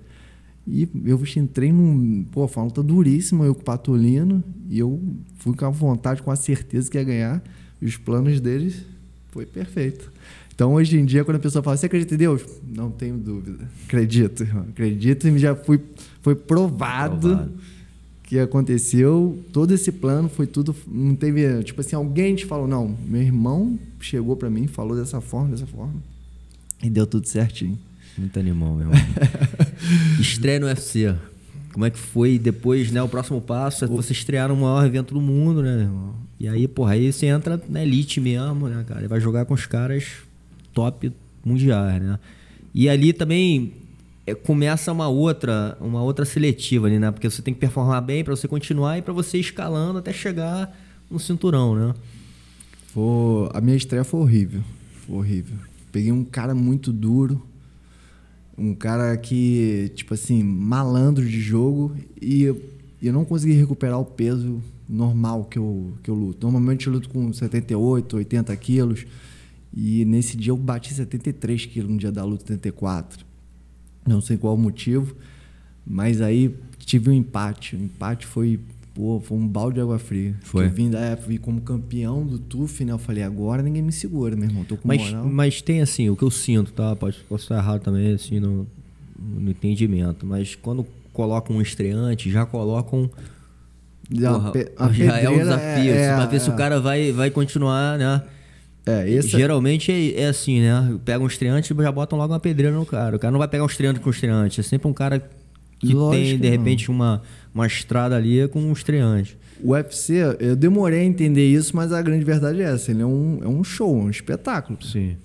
E 0.67 0.89
eu 1.05 1.21
entrei 1.37 1.73
num. 1.73 2.25
Pô, 2.31 2.47
foi 2.47 2.63
uma 2.63 2.67
luta 2.67 2.83
duríssima, 2.83 3.45
eu 3.45 3.55
com 3.55 3.63
o 3.63 3.65
Patolino. 3.65 4.45
E 4.69 4.79
eu 4.79 5.03
fui 5.37 5.57
com 5.57 5.65
a 5.65 5.71
vontade, 5.71 6.23
com 6.23 6.31
a 6.31 6.37
certeza 6.37 6.91
que 6.91 6.97
ia 6.97 7.05
ganhar. 7.05 7.43
E 7.81 7.87
os 7.87 7.97
planos 7.97 8.41
deles 8.41 8.85
foi 9.29 9.45
perfeito. 9.45 10.13
Então, 10.61 10.75
hoje 10.75 10.99
em 10.99 11.07
dia, 11.07 11.25
quando 11.25 11.39
a 11.39 11.41
pessoa 11.41 11.63
fala, 11.63 11.75
você 11.75 11.87
acredita 11.87 12.15
em 12.15 12.19
Deus? 12.19 12.43
Não 12.63 12.91
tenho 12.91 13.17
dúvida. 13.17 13.67
Acredito, 13.87 14.43
irmão. 14.43 14.67
Acredito 14.69 15.27
e 15.27 15.39
já 15.39 15.57
fui, 15.57 15.81
foi 16.21 16.35
provado, 16.35 17.29
provado, 17.29 17.53
que 18.25 18.39
aconteceu. 18.39 19.43
Todo 19.55 19.73
esse 19.73 19.91
plano 19.91 20.29
foi 20.29 20.47
tudo. 20.47 20.77
Não 20.87 21.15
teve. 21.15 21.63
Tipo 21.63 21.81
assim, 21.81 21.97
alguém 21.97 22.35
te 22.35 22.45
falou, 22.45 22.69
não. 22.69 22.95
Meu 23.07 23.23
irmão 23.23 23.79
chegou 24.01 24.37
para 24.37 24.51
mim, 24.51 24.67
falou 24.67 24.95
dessa 24.95 25.19
forma, 25.19 25.53
dessa 25.53 25.67
forma. 25.67 25.95
E 26.83 26.91
deu 26.91 27.07
tudo 27.07 27.27
certinho. 27.27 27.79
Muito 28.19 28.39
animal, 28.39 28.75
meu 28.75 28.89
irmão. 28.89 29.01
Estreia 30.21 30.61
no 30.61 30.67
UFC. 30.67 31.17
Como 31.73 31.87
é 31.87 31.91
que 31.91 31.99
foi 31.99 32.39
depois, 32.39 32.91
né? 32.91 33.03
O 33.03 33.09
próximo 33.09 33.41
passo 33.41 33.87
é 33.87 33.89
você 33.89 34.13
estrear 34.13 34.51
no 34.51 34.57
maior 34.57 34.85
evento 34.85 35.15
do 35.15 35.23
mundo, 35.23 35.63
né, 35.63 35.85
irmão? 35.85 36.17
E 36.39 36.47
aí, 36.47 36.69
porra, 36.69 36.93
aí 36.93 37.11
você 37.11 37.25
entra 37.25 37.59
na 37.67 37.83
elite 37.83 38.21
mesmo, 38.21 38.69
né, 38.69 38.85
cara? 38.87 39.03
E 39.03 39.09
vai 39.09 39.19
jogar 39.23 39.47
com 39.47 39.55
os 39.55 39.65
caras 39.65 40.29
top 40.73 41.13
mundiais, 41.45 42.03
né? 42.03 42.19
E 42.75 42.89
ali 42.89 43.13
também 43.13 43.73
é, 44.27 44.35
começa 44.35 44.93
uma 44.93 45.09
outra, 45.09 45.77
uma 45.81 46.03
outra 46.03 46.25
seletiva 46.25 46.87
ali, 46.87 46.99
né? 46.99 47.11
Porque 47.11 47.29
você 47.29 47.43
tem 47.43 47.53
que 47.53 47.61
performar 47.61 48.01
bem 48.03 48.23
para 48.23 48.35
você 48.35 48.47
continuar 48.47 48.99
e 48.99 49.03
para 49.03 49.13
você 49.13 49.39
ir 49.39 49.41
escalando 49.41 49.99
até 49.99 50.13
chegar 50.13 50.77
no 51.11 51.19
cinturão, 51.19 51.75
né? 51.75 51.95
Foi, 52.89 53.49
a 53.53 53.61
minha 53.61 53.77
estreia 53.77 54.05
foi 54.05 54.21
horrível, 54.21 54.63
foi 55.07 55.17
horrível. 55.17 55.57
Peguei 55.93 56.13
um 56.13 56.25
cara 56.25 56.55
muito 56.55 56.93
duro, 56.93 57.43
um 58.57 58.75
cara 58.75 59.17
que, 59.17 59.91
tipo 59.95 60.15
assim, 60.15 60.43
malandro 60.43 61.27
de 61.27 61.41
jogo 61.41 61.97
e 62.21 62.45
eu 63.03 63.13
não 63.13 63.25
consegui 63.25 63.53
recuperar 63.55 63.99
o 63.99 64.05
peso 64.05 64.63
normal 64.89 65.45
que 65.45 65.59
eu, 65.59 65.93
que 66.03 66.11
eu 66.11 66.15
luto. 66.15 66.47
Normalmente 66.47 66.87
eu 66.87 66.93
luto 66.93 67.09
com 67.09 67.33
78, 67.33 68.17
80 68.17 68.57
quilos. 68.57 69.07
E 69.73 70.05
nesse 70.05 70.37
dia 70.37 70.51
eu 70.51 70.57
bati 70.57 70.93
73 70.93 71.67
quilos 71.67 71.91
no 71.91 71.97
dia 71.97 72.11
da 72.11 72.25
luta 72.25 72.45
74. 72.47 73.25
Não 74.07 74.21
sei 74.21 74.37
qual 74.37 74.55
o 74.55 74.59
motivo, 74.59 75.15
mas 75.87 76.21
aí 76.21 76.55
tive 76.79 77.11
um 77.11 77.13
empate. 77.13 77.77
O 77.77 77.83
empate 77.83 78.27
foi, 78.27 78.59
pô, 78.95 79.21
foi 79.21 79.39
um 79.39 79.47
balde 79.47 79.77
de 79.77 79.81
água 79.81 79.99
fria. 79.99 80.35
Foi. 80.43 80.67
Eu 80.67 80.71
vim, 80.71 80.91
é, 80.95 81.15
vim 81.15 81.37
como 81.37 81.61
campeão 81.61 82.27
do 82.27 82.39
TUF, 82.39 82.85
né? 82.85 82.93
Eu 82.93 82.99
falei, 82.99 83.23
agora 83.23 83.63
ninguém 83.63 83.83
me 83.83 83.93
segura, 83.93 84.35
meu 84.35 84.47
irmão. 84.47 84.65
Tô 84.65 84.77
com 84.77 84.89
mas, 84.89 85.01
moral. 85.01 85.27
Mas 85.27 85.63
tem 85.63 85.81
assim, 85.81 86.11
o 86.11 86.17
que 86.17 86.25
eu 86.25 86.31
sinto, 86.31 86.73
tá? 86.73 86.97
Pode, 86.97 87.19
posso 87.29 87.45
estar 87.45 87.59
errado 87.59 87.83
também, 87.83 88.13
assim, 88.13 88.41
no, 88.41 88.67
no 89.19 89.51
entendimento. 89.51 90.27
Mas 90.27 90.57
quando 90.57 90.85
colocam 91.13 91.57
um 91.57 91.63
estreante, 91.63 92.31
já 92.31 92.45
colocam. 92.45 93.09
Já, 94.13 94.33
porra, 94.33 94.53
já 94.93 95.19
é 95.19 95.29
um 95.29 95.39
desafio. 95.39 95.93
É, 95.93 96.07
é, 96.07 96.27
ver 96.27 96.37
é, 96.37 96.39
se 96.41 96.51
o 96.51 96.57
cara 96.57 96.81
vai, 96.81 97.13
vai 97.13 97.31
continuar, 97.31 97.97
né? 97.97 98.23
É, 98.87 99.09
esse 99.09 99.29
Geralmente 99.29 99.93
é, 99.93 100.23
é, 100.23 100.29
assim, 100.29 100.61
né? 100.61 100.99
Pega 101.05 101.23
um 101.23 101.27
estreante 101.27 101.73
e 101.73 101.83
já 101.83 101.93
botam 101.93 102.19
logo 102.19 102.33
uma 102.33 102.41
pedreira 102.41 102.75
no 102.75 102.87
cara. 102.87 103.17
O 103.17 103.19
cara 103.19 103.31
não 103.31 103.39
vai 103.39 103.49
pegar 103.49 103.63
um 103.63 103.67
estreante 103.67 104.01
com 104.01 104.09
um 104.09 104.13
estreante. 104.13 104.61
É 104.61 104.63
sempre 104.63 104.89
um 104.89 104.93
cara 104.93 105.29
que 105.79 105.93
Lógico, 105.95 106.25
tem, 106.25 106.39
de 106.39 106.49
repente, 106.49 106.91
uma, 106.91 107.23
uma 107.55 107.67
estrada 107.67 108.17
ali 108.17 108.47
com 108.49 108.61
um 108.61 108.73
estreante. 108.73 109.37
O 109.63 109.73
UFC, 109.73 110.15
eu 110.39 110.57
demorei 110.57 111.01
a 111.01 111.05
entender 111.05 111.47
isso, 111.47 111.77
mas 111.77 111.93
a 111.93 112.01
grande 112.01 112.25
verdade 112.25 112.61
é 112.63 112.65
essa. 112.65 112.91
Ele 112.91 113.03
é 113.03 113.07
um, 113.07 113.41
é 113.43 113.49
um 113.49 113.63
show, 113.63 113.95
um 113.95 114.09
espetáculo. 114.09 114.79
Sim. 114.83 115.17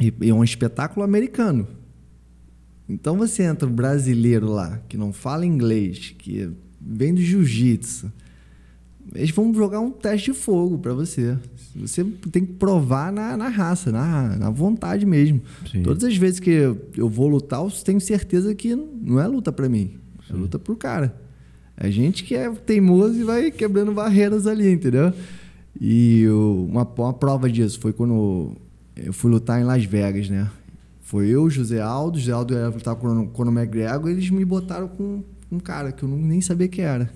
E, 0.00 0.12
e 0.22 0.30
é 0.30 0.34
um 0.34 0.44
espetáculo 0.44 1.04
americano. 1.04 1.66
Então 2.88 3.16
você 3.16 3.42
entra 3.44 3.68
um 3.68 3.72
brasileiro 3.72 4.50
lá, 4.50 4.80
que 4.88 4.96
não 4.96 5.12
fala 5.12 5.46
inglês, 5.46 6.14
que 6.18 6.50
vem 6.80 7.14
do 7.14 7.20
jiu-jitsu. 7.20 8.12
Eles 9.14 9.30
vão 9.30 9.52
jogar 9.52 9.80
um 9.80 9.90
teste 9.90 10.32
de 10.32 10.38
fogo 10.38 10.78
para 10.78 10.94
você. 10.94 11.36
Você 11.76 12.04
tem 12.32 12.44
que 12.44 12.52
provar 12.52 13.12
na, 13.12 13.36
na 13.36 13.48
raça, 13.48 13.90
na, 13.90 14.36
na 14.36 14.50
vontade 14.50 15.04
mesmo. 15.04 15.40
Sim. 15.70 15.82
Todas 15.82 16.04
as 16.04 16.16
vezes 16.16 16.40
que 16.40 16.50
eu 16.50 17.08
vou 17.08 17.28
lutar, 17.28 17.60
eu 17.60 17.70
tenho 17.70 18.00
certeza 18.00 18.54
que 18.54 18.74
não 18.74 19.20
é 19.20 19.26
luta 19.26 19.52
para 19.52 19.68
mim. 19.68 19.92
É 20.28 20.32
luta 20.32 20.58
pro 20.58 20.76
cara. 20.76 21.14
É 21.76 21.90
gente 21.90 22.24
que 22.24 22.34
é 22.34 22.50
teimoso 22.50 23.18
e 23.18 23.24
vai 23.24 23.50
quebrando 23.50 23.92
barreiras 23.92 24.46
ali, 24.46 24.70
entendeu? 24.70 25.12
E 25.80 26.22
eu, 26.22 26.66
uma, 26.68 26.82
uma 26.84 27.12
prova 27.12 27.50
disso 27.50 27.80
foi 27.80 27.92
quando 27.92 28.54
eu 28.94 29.12
fui 29.12 29.30
lutar 29.30 29.60
em 29.60 29.64
Las 29.64 29.84
Vegas, 29.84 30.28
né? 30.28 30.50
Foi 31.00 31.28
eu, 31.28 31.48
José 31.48 31.80
Aldo, 31.80 32.18
José 32.18 32.32
Aldo 32.32 32.54
ia 32.54 32.68
lutar 32.68 32.94
com 32.94 33.22
o 33.22 33.28
Conor 33.28 33.52
McGregor, 33.52 34.10
eles 34.10 34.30
me 34.30 34.44
botaram 34.44 34.88
com 34.88 35.24
um 35.50 35.58
cara 35.58 35.90
que 35.90 36.02
eu 36.02 36.08
nem 36.08 36.40
sabia 36.40 36.68
quem 36.68 36.84
era. 36.84 37.10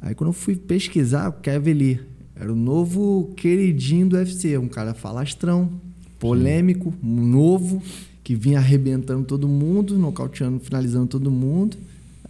Aí 0.00 0.14
quando 0.14 0.28
eu 0.28 0.34
fui 0.34 0.56
pesquisar, 0.56 1.28
o 1.28 1.32
Kevin 1.32 1.72
Lee. 1.72 2.00
Era 2.34 2.50
o 2.50 2.56
novo 2.56 3.34
queridinho 3.36 4.08
do 4.08 4.16
UFC, 4.16 4.56
um 4.56 4.66
cara 4.66 4.94
falastrão, 4.94 5.70
polêmico, 6.18 6.90
Sim. 6.92 7.06
novo, 7.06 7.82
que 8.24 8.34
vinha 8.34 8.58
arrebentando 8.58 9.24
todo 9.24 9.46
mundo, 9.46 9.98
nocauteando, 9.98 10.58
finalizando 10.58 11.06
todo 11.06 11.30
mundo. 11.30 11.76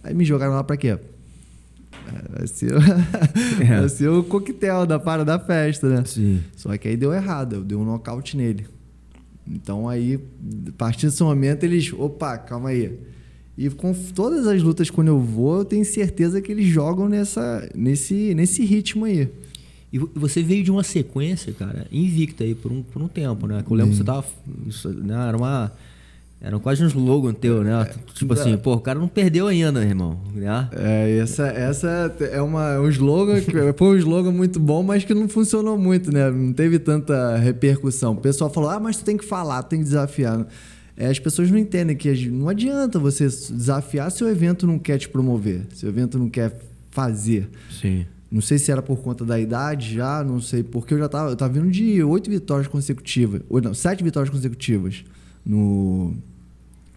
Aí 0.03 0.13
me 0.13 0.25
jogaram 0.25 0.53
lá 0.53 0.63
pra 0.63 0.75
quê? 0.75 0.97
É, 2.07 2.39
vai 2.39 2.47
ser, 2.47 2.73
é. 3.61 3.79
vai 3.79 3.89
ser 3.89 4.09
o 4.09 4.21
coquetel 4.23 4.85
da 4.85 4.99
para 4.99 5.23
da 5.23 5.39
festa, 5.39 5.87
né? 5.87 6.03
Sim. 6.05 6.41
Só 6.57 6.75
que 6.77 6.89
aí 6.89 6.97
deu 6.97 7.13
errado, 7.13 7.57
eu 7.57 7.63
dei 7.63 7.77
um 7.77 7.85
nocaute 7.85 8.35
nele. 8.35 8.65
Então 9.47 9.87
aí, 9.87 10.19
a 10.67 10.71
partir 10.73 11.05
desse 11.07 11.23
momento, 11.23 11.63
eles, 11.63 11.93
opa, 11.93 12.37
calma 12.37 12.69
aí. 12.69 12.99
E 13.57 13.69
com 13.69 13.93
todas 13.93 14.47
as 14.47 14.61
lutas 14.61 14.89
quando 14.89 15.09
eu 15.09 15.19
vou, 15.19 15.59
eu 15.59 15.65
tenho 15.65 15.85
certeza 15.85 16.41
que 16.41 16.51
eles 16.51 16.65
jogam 16.65 17.09
nessa, 17.09 17.69
nesse, 17.75 18.33
nesse 18.33 18.63
ritmo 18.63 19.05
aí. 19.05 19.29
E 19.93 19.97
você 19.97 20.41
veio 20.41 20.63
de 20.63 20.71
uma 20.71 20.83
sequência, 20.83 21.51
cara, 21.51 21.85
invicta 21.91 22.45
aí 22.45 22.55
por 22.55 22.71
um, 22.71 22.81
por 22.81 23.01
um 23.01 23.09
tempo, 23.09 23.45
né? 23.45 23.61
Que 23.65 23.71
eu 23.71 23.75
lembro 23.75 23.91
que 23.91 23.97
você 23.97 24.03
tava. 24.05 24.25
Isso, 24.65 24.87
né? 24.89 25.27
Era 25.27 25.35
uma. 25.35 25.71
Era 26.43 26.57
quase 26.57 26.83
um 26.83 26.87
slogan 26.87 27.33
teu, 27.33 27.63
né? 27.63 27.81
É, 27.81 28.13
tipo 28.15 28.33
assim, 28.33 28.57
pô, 28.57 28.73
o 28.73 28.79
cara 28.79 28.97
não 28.97 29.07
perdeu 29.07 29.47
ainda, 29.47 29.83
irmão. 29.83 30.17
Né? 30.33 30.69
É, 30.71 31.17
essa, 31.19 31.45
essa 31.47 32.15
é 32.31 32.41
uma, 32.41 32.79
um 32.79 32.89
slogan 32.89 33.39
que 33.41 33.51
foi 33.77 33.87
um 33.89 33.95
slogan 33.97 34.31
muito 34.31 34.59
bom, 34.59 34.81
mas 34.81 35.03
que 35.03 35.13
não 35.13 35.29
funcionou 35.29 35.77
muito, 35.77 36.11
né? 36.11 36.31
Não 36.31 36.51
teve 36.51 36.79
tanta 36.79 37.37
repercussão. 37.37 38.13
O 38.13 38.17
pessoal 38.17 38.49
falou, 38.49 38.71
ah, 38.71 38.79
mas 38.79 38.97
tu 38.97 39.03
tem 39.03 39.17
que 39.17 39.25
falar, 39.25 39.61
tu 39.61 39.69
tem 39.69 39.79
que 39.79 39.85
desafiar. 39.85 40.47
É, 40.95 41.07
as 41.07 41.19
pessoas 41.19 41.49
não 41.49 41.57
entendem 41.57 41.95
que 41.95 42.29
não 42.29 42.49
adianta 42.49 42.99
você 42.99 43.25
desafiar 43.25 44.11
se 44.11 44.23
o 44.23 44.29
evento 44.29 44.67
não 44.67 44.77
quer 44.77 44.97
te 44.97 45.09
promover, 45.09 45.61
se 45.73 45.85
o 45.85 45.89
evento 45.89 46.17
não 46.19 46.29
quer 46.29 46.59
fazer. 46.89 47.49
Sim. 47.69 48.05
Não 48.31 48.41
sei 48.41 48.57
se 48.57 48.71
era 48.71 48.81
por 48.81 48.97
conta 48.99 49.25
da 49.25 49.39
idade 49.39 49.95
já, 49.95 50.23
não 50.23 50.39
sei, 50.39 50.63
porque 50.63 50.93
eu 50.93 50.99
já 50.99 51.07
estava 51.07 51.29
eu 51.31 51.35
tava 51.35 51.51
vindo 51.53 51.69
de 51.69 52.01
oito 52.01 52.29
vitórias 52.29 52.67
consecutivas, 52.67 53.41
ou 53.49 53.61
não, 53.61 53.73
sete 53.73 54.03
vitórias 54.03 54.29
consecutivas 54.29 55.03
no, 55.45 56.13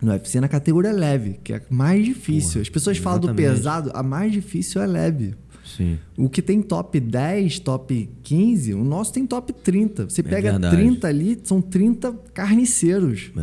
no 0.01 0.13
UFC 0.13 0.41
na 0.41 0.47
categoria 0.49 0.93
leve, 0.93 1.41
que 1.43 1.53
é 1.53 1.61
mais 1.69 2.05
difícil. 2.05 2.53
Porra, 2.53 2.63
As 2.63 2.69
pessoas 2.69 2.97
exatamente. 2.97 3.23
falam 3.23 3.35
do 3.35 3.37
pesado, 3.37 3.91
a 3.95 4.03
mais 4.03 4.31
difícil 4.31 4.81
é 4.81 4.87
leve. 4.87 5.35
Sim. 5.77 5.99
O 6.17 6.29
que 6.29 6.41
tem 6.41 6.63
top 6.63 6.99
10, 6.99 7.59
top 7.61 8.09
15, 8.23 8.75
o 8.75 8.85
nosso 8.85 9.13
tem 9.13 9.27
top 9.27 9.53
30. 9.53 10.09
Você 10.09 10.21
é 10.21 10.25
pega 10.25 10.53
verdade. 10.53 10.77
30 10.77 11.09
ali, 11.09 11.41
são 11.45 11.61
30 11.61 12.13
carniceiros. 12.33 13.31
É, 13.37 13.41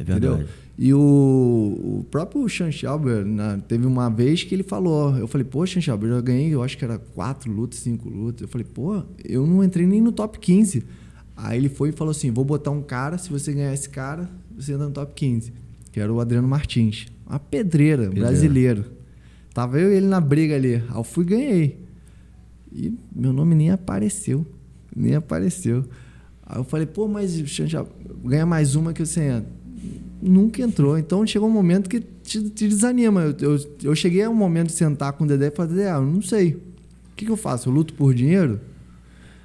é 0.00 0.04
verdade. 0.04 0.26
Entendeu? 0.26 0.48
E 0.76 0.92
o, 0.92 0.98
o 0.98 2.06
próprio 2.10 2.48
Sean 2.48 2.70
Shelby, 2.70 3.24
né, 3.24 3.62
teve 3.68 3.86
uma 3.86 4.10
vez 4.10 4.42
que 4.42 4.54
ele 4.54 4.64
falou, 4.64 5.16
eu 5.16 5.28
falei, 5.28 5.44
pô, 5.44 5.64
Sean 5.64 5.80
Shelby, 5.80 6.08
eu 6.08 6.22
ganhei, 6.22 6.52
eu 6.52 6.62
acho 6.64 6.76
que 6.76 6.84
era 6.84 6.98
quatro 6.98 7.50
lutas, 7.50 7.78
cinco 7.78 8.08
lutas. 8.08 8.42
Eu 8.42 8.48
falei, 8.48 8.66
pô, 8.66 9.02
eu 9.24 9.46
não 9.46 9.62
entrei 9.62 9.86
nem 9.86 10.00
no 10.00 10.10
top 10.10 10.38
15. 10.38 10.84
Aí 11.36 11.58
ele 11.58 11.68
foi 11.68 11.90
e 11.90 11.92
falou 11.92 12.10
assim, 12.10 12.30
vou 12.30 12.44
botar 12.44 12.70
um 12.70 12.82
cara, 12.82 13.18
se 13.18 13.30
você 13.30 13.52
ganhar 13.52 13.72
esse 13.72 13.88
cara, 13.88 14.28
você 14.56 14.72
entra 14.72 14.86
no 14.86 14.92
top 14.92 15.12
15. 15.14 15.52
Que 15.92 16.00
era 16.00 16.12
o 16.12 16.20
Adriano 16.20 16.48
Martins. 16.48 17.06
Uma 17.24 17.38
pedreira, 17.38 18.04
pedreira. 18.04 18.28
brasileiro. 18.28 18.84
Tava 19.54 19.78
eu 19.78 19.90
e 19.92 19.96
ele 19.96 20.06
na 20.06 20.20
briga 20.20 20.54
ali. 20.54 20.74
Aí 20.74 20.96
eu 20.96 21.04
fui 21.04 21.24
e 21.24 21.28
ganhei. 21.28 21.80
E 22.72 22.92
meu 23.14 23.32
nome 23.32 23.54
nem 23.54 23.70
apareceu. 23.70 24.44
Nem 24.94 25.14
apareceu. 25.14 25.84
Aí 26.44 26.58
eu 26.58 26.64
falei, 26.64 26.84
pô, 26.86 27.08
mas 27.08 27.38
Shelby, 27.48 27.90
ganha 28.24 28.44
mais 28.44 28.74
uma 28.74 28.92
que 28.92 29.06
você 29.06 29.22
entra 29.22 29.64
nunca 30.24 30.62
entrou. 30.62 30.98
Então 30.98 31.26
chegou 31.26 31.48
um 31.48 31.52
momento 31.52 31.88
que 31.88 32.00
te, 32.00 32.48
te 32.50 32.68
desanima. 32.68 33.22
Eu, 33.22 33.36
eu, 33.40 33.76
eu, 33.84 33.94
cheguei 33.94 34.22
a 34.22 34.30
um 34.30 34.34
momento 34.34 34.68
de 34.68 34.74
sentar 34.74 35.12
com 35.12 35.24
o 35.24 35.26
Dedé 35.26 35.48
e 35.48 35.50
falar, 35.50 35.68
Dedé, 35.68 35.92
eu 35.92 36.02
não 36.02 36.22
sei. 36.22 36.54
O 36.54 37.16
que, 37.16 37.26
que 37.26 37.30
eu 37.30 37.36
faço? 37.36 37.68
Eu 37.68 37.72
luto 37.72 37.94
por 37.94 38.14
dinheiro? 38.14 38.60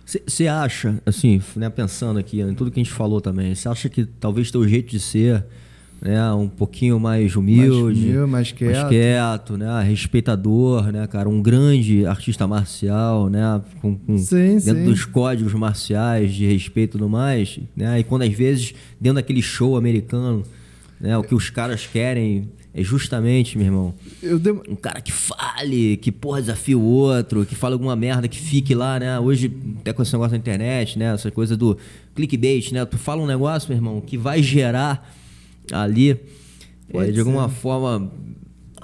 Você 0.05 0.47
acha, 0.47 0.99
assim, 1.05 1.39
né, 1.55 1.69
pensando 1.69 2.17
aqui 2.17 2.41
em 2.41 2.55
tudo 2.55 2.71
que 2.71 2.79
a 2.79 2.83
gente 2.83 2.93
falou 2.93 3.21
também, 3.21 3.53
você 3.53 3.69
acha 3.69 3.87
que 3.87 4.05
talvez 4.05 4.49
teu 4.49 4.67
jeito 4.67 4.89
de 4.89 4.99
ser 4.99 5.45
né, 6.01 6.31
um 6.33 6.47
pouquinho 6.47 6.99
mais 6.99 7.35
humilde, 7.35 8.13
mais, 8.13 8.29
mais 8.29 8.51
quieto, 8.51 8.75
mais 8.75 8.89
quieto 8.89 9.57
né, 9.57 9.83
respeitador, 9.83 10.91
né, 10.91 11.05
cara, 11.07 11.27
um 11.27 11.41
grande 11.41 12.05
artista 12.05 12.47
marcial, 12.47 13.29
né, 13.29 13.61
com, 13.81 13.95
com 13.95 14.17
sim, 14.17 14.57
dentro 14.57 14.75
sim. 14.75 14.85
dos 14.85 15.05
códigos 15.05 15.53
marciais 15.53 16.33
de 16.33 16.45
respeito 16.45 16.91
e 16.91 16.99
tudo 16.99 17.09
mais, 17.09 17.59
né, 17.75 17.99
e 17.99 18.03
quando 18.03 18.21
às 18.21 18.33
vezes 18.33 18.73
dentro 18.99 19.15
daquele 19.15 19.41
show 19.41 19.75
americano 19.75 20.43
né? 20.99 21.17
O 21.17 21.23
que 21.23 21.33
os 21.33 21.49
caras 21.49 21.87
querem 21.87 22.49
é 22.73 22.83
justamente, 22.83 23.57
meu 23.57 23.67
irmão, 23.67 23.95
dem... 24.21 24.61
um 24.69 24.75
cara 24.75 25.01
que 25.01 25.11
fale, 25.11 25.97
que 25.97 26.11
porra 26.11 26.41
desafie 26.41 26.75
o 26.75 26.81
outro, 26.81 27.45
que 27.45 27.55
fale 27.55 27.73
alguma 27.73 27.95
merda, 27.95 28.27
que 28.27 28.37
fique 28.37 28.75
lá, 28.75 28.99
né? 28.99 29.19
Hoje, 29.19 29.51
até 29.79 29.93
com 29.93 30.03
esse 30.03 30.11
negócio 30.13 30.33
na 30.33 30.37
internet, 30.37 30.99
né? 30.99 31.13
Essa 31.13 31.31
coisa 31.31 31.55
do 31.55 31.77
clickbait, 32.13 32.71
né? 32.71 32.83
Tu 32.85 32.97
fala 32.97 33.21
um 33.21 33.25
negócio, 33.25 33.69
meu 33.69 33.77
irmão, 33.77 34.01
que 34.01 34.17
vai 34.17 34.43
gerar 34.43 35.15
ali, 35.71 36.19
é, 36.93 37.11
de 37.11 37.19
alguma 37.19 37.49
forma, 37.49 38.11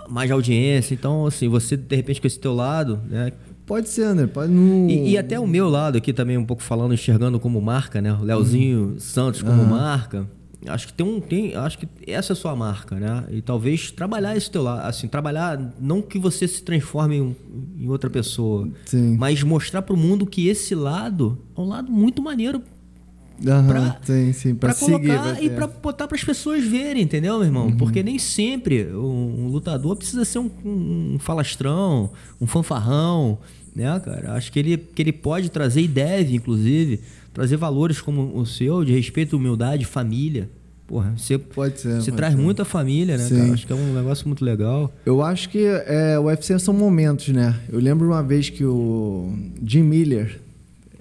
mais 0.09 0.31
audiência. 0.31 0.93
Então, 0.93 1.25
assim, 1.25 1.47
você, 1.47 1.75
de 1.77 1.95
repente, 1.95 2.21
com 2.21 2.27
esse 2.27 2.39
teu 2.39 2.53
lado, 2.53 2.99
né? 3.09 3.31
Pode 3.65 3.89
ser, 3.89 4.03
André. 4.03 4.27
Pode 4.27 4.51
no... 4.51 4.89
e, 4.89 5.11
e, 5.11 5.17
até 5.17 5.39
o 5.39 5.47
meu 5.47 5.67
lado 5.69 5.97
aqui 5.97 6.13
também, 6.13 6.37
um 6.37 6.45
pouco 6.45 6.61
falando, 6.61 6.93
enxergando 6.93 7.39
como 7.39 7.59
marca, 7.59 7.99
né? 7.99 8.13
O 8.13 8.23
Leozinho 8.23 8.91
uhum. 8.93 8.99
Santos 8.99 9.41
como 9.41 9.61
uhum. 9.63 9.69
marca. 9.69 10.27
Acho 10.67 10.87
que 10.87 10.93
tem 10.93 11.05
um. 11.05 11.19
Tem, 11.19 11.55
acho 11.55 11.77
que 11.77 11.87
essa 12.07 12.31
é 12.31 12.33
a 12.33 12.35
sua 12.35 12.55
marca, 12.55 12.95
né? 12.95 13.23
E 13.29 13.41
talvez 13.41 13.91
trabalhar 13.91 14.35
esse 14.35 14.49
teu 14.49 14.63
lado. 14.63 14.87
Assim, 14.87 15.07
trabalhar, 15.07 15.73
não 15.79 16.01
que 16.01 16.17
você 16.17 16.47
se 16.47 16.63
transforme 16.63 17.17
em, 17.17 17.35
em 17.79 17.89
outra 17.89 18.09
pessoa, 18.09 18.67
Sim. 18.85 19.15
mas 19.17 19.43
mostrar 19.43 19.81
para 19.81 19.93
o 19.93 19.97
mundo 19.97 20.25
que 20.25 20.47
esse 20.47 20.73
lado 20.73 21.37
é 21.55 21.61
um 21.61 21.67
lado 21.67 21.91
muito 21.91 22.21
maneiro 22.21 22.61
Uhum, 23.39 23.67
pra, 23.67 23.99
sim, 24.03 24.33
sim, 24.33 24.55
pra, 24.55 24.69
pra 24.69 24.79
colocar 24.79 25.35
seguir, 25.35 25.45
e 25.45 25.49
pra 25.49 25.67
botar 25.67 26.07
para 26.07 26.15
as 26.15 26.23
pessoas 26.23 26.63
verem, 26.63 27.03
entendeu, 27.03 27.35
meu 27.35 27.45
irmão? 27.45 27.65
Uhum. 27.67 27.77
Porque 27.77 28.01
nem 28.01 28.17
sempre 28.17 28.85
um, 28.93 29.45
um, 29.45 29.47
lutador 29.47 29.95
precisa 29.95 30.23
ser 30.23 30.39
um, 30.39 30.49
um, 30.63 31.17
falastrão, 31.19 32.11
um 32.39 32.47
fanfarrão, 32.47 33.37
né, 33.75 33.99
cara? 33.99 34.33
Acho 34.33 34.51
que 34.51 34.59
ele, 34.59 34.77
que 34.77 35.01
ele 35.01 35.11
pode 35.11 35.49
trazer 35.49 35.81
e 35.81 35.87
deve, 35.87 36.35
inclusive, 36.35 37.01
trazer 37.33 37.57
valores 37.57 37.99
como 37.99 38.37
o 38.37 38.45
seu, 38.45 38.85
de 38.85 38.93
respeito, 38.93 39.35
humildade, 39.35 39.85
família. 39.85 40.49
Porra, 40.87 41.13
você, 41.17 41.37
pode 41.37 41.79
ser, 41.79 41.95
você 41.95 42.11
pode 42.11 42.17
traz 42.17 42.35
ser. 42.35 42.41
muita 42.41 42.63
família, 42.63 43.17
né, 43.17 43.23
Sim. 43.25 43.37
cara? 43.37 43.53
Acho 43.53 43.67
que 43.67 43.73
é 43.73 43.75
um 43.75 43.93
negócio 43.93 44.27
muito 44.27 44.45
legal. 44.45 44.93
Eu 45.05 45.21
acho 45.21 45.49
que 45.49 45.65
é, 45.65 46.17
o 46.19 46.25
UFC 46.25 46.57
são 46.59 46.73
momentos, 46.73 47.29
né? 47.29 47.59
Eu 47.67 47.79
lembro 47.79 48.07
uma 48.07 48.21
vez 48.21 48.49
que 48.49 48.63
o 48.63 49.33
Jim 49.63 49.81
Miller 49.81 50.39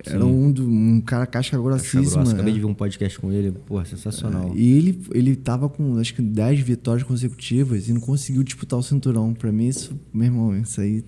era 0.07 0.25
um, 0.25 0.55
um 0.59 1.01
cara 1.01 1.27
casca 1.27 1.57
grossíssima. 1.59 2.23
Casca. 2.23 2.35
Acabei 2.35 2.53
de 2.53 2.61
ver 2.61 2.67
um 2.67 2.75
podcast 2.75 3.19
com 3.19 3.33
ele, 3.33 3.53
porra, 3.53 3.85
sensacional. 3.85 4.53
É, 4.55 4.59
e 4.59 4.73
ele, 4.77 5.03
ele 5.13 5.37
tava 5.37 5.69
com 5.69 5.99
acho 5.99 6.15
que 6.15 6.23
10 6.23 6.61
vitórias 6.61 7.07
consecutivas 7.07 7.89
e 7.89 7.93
não 7.93 8.01
conseguiu 8.01 8.43
disputar 8.43 8.79
o 8.79 8.83
cinturão. 8.83 9.33
Pra 9.33 9.51
mim, 9.51 9.67
isso, 9.67 9.99
meu 10.13 10.27
irmão, 10.27 10.57
isso 10.57 10.81
aí. 10.81 11.05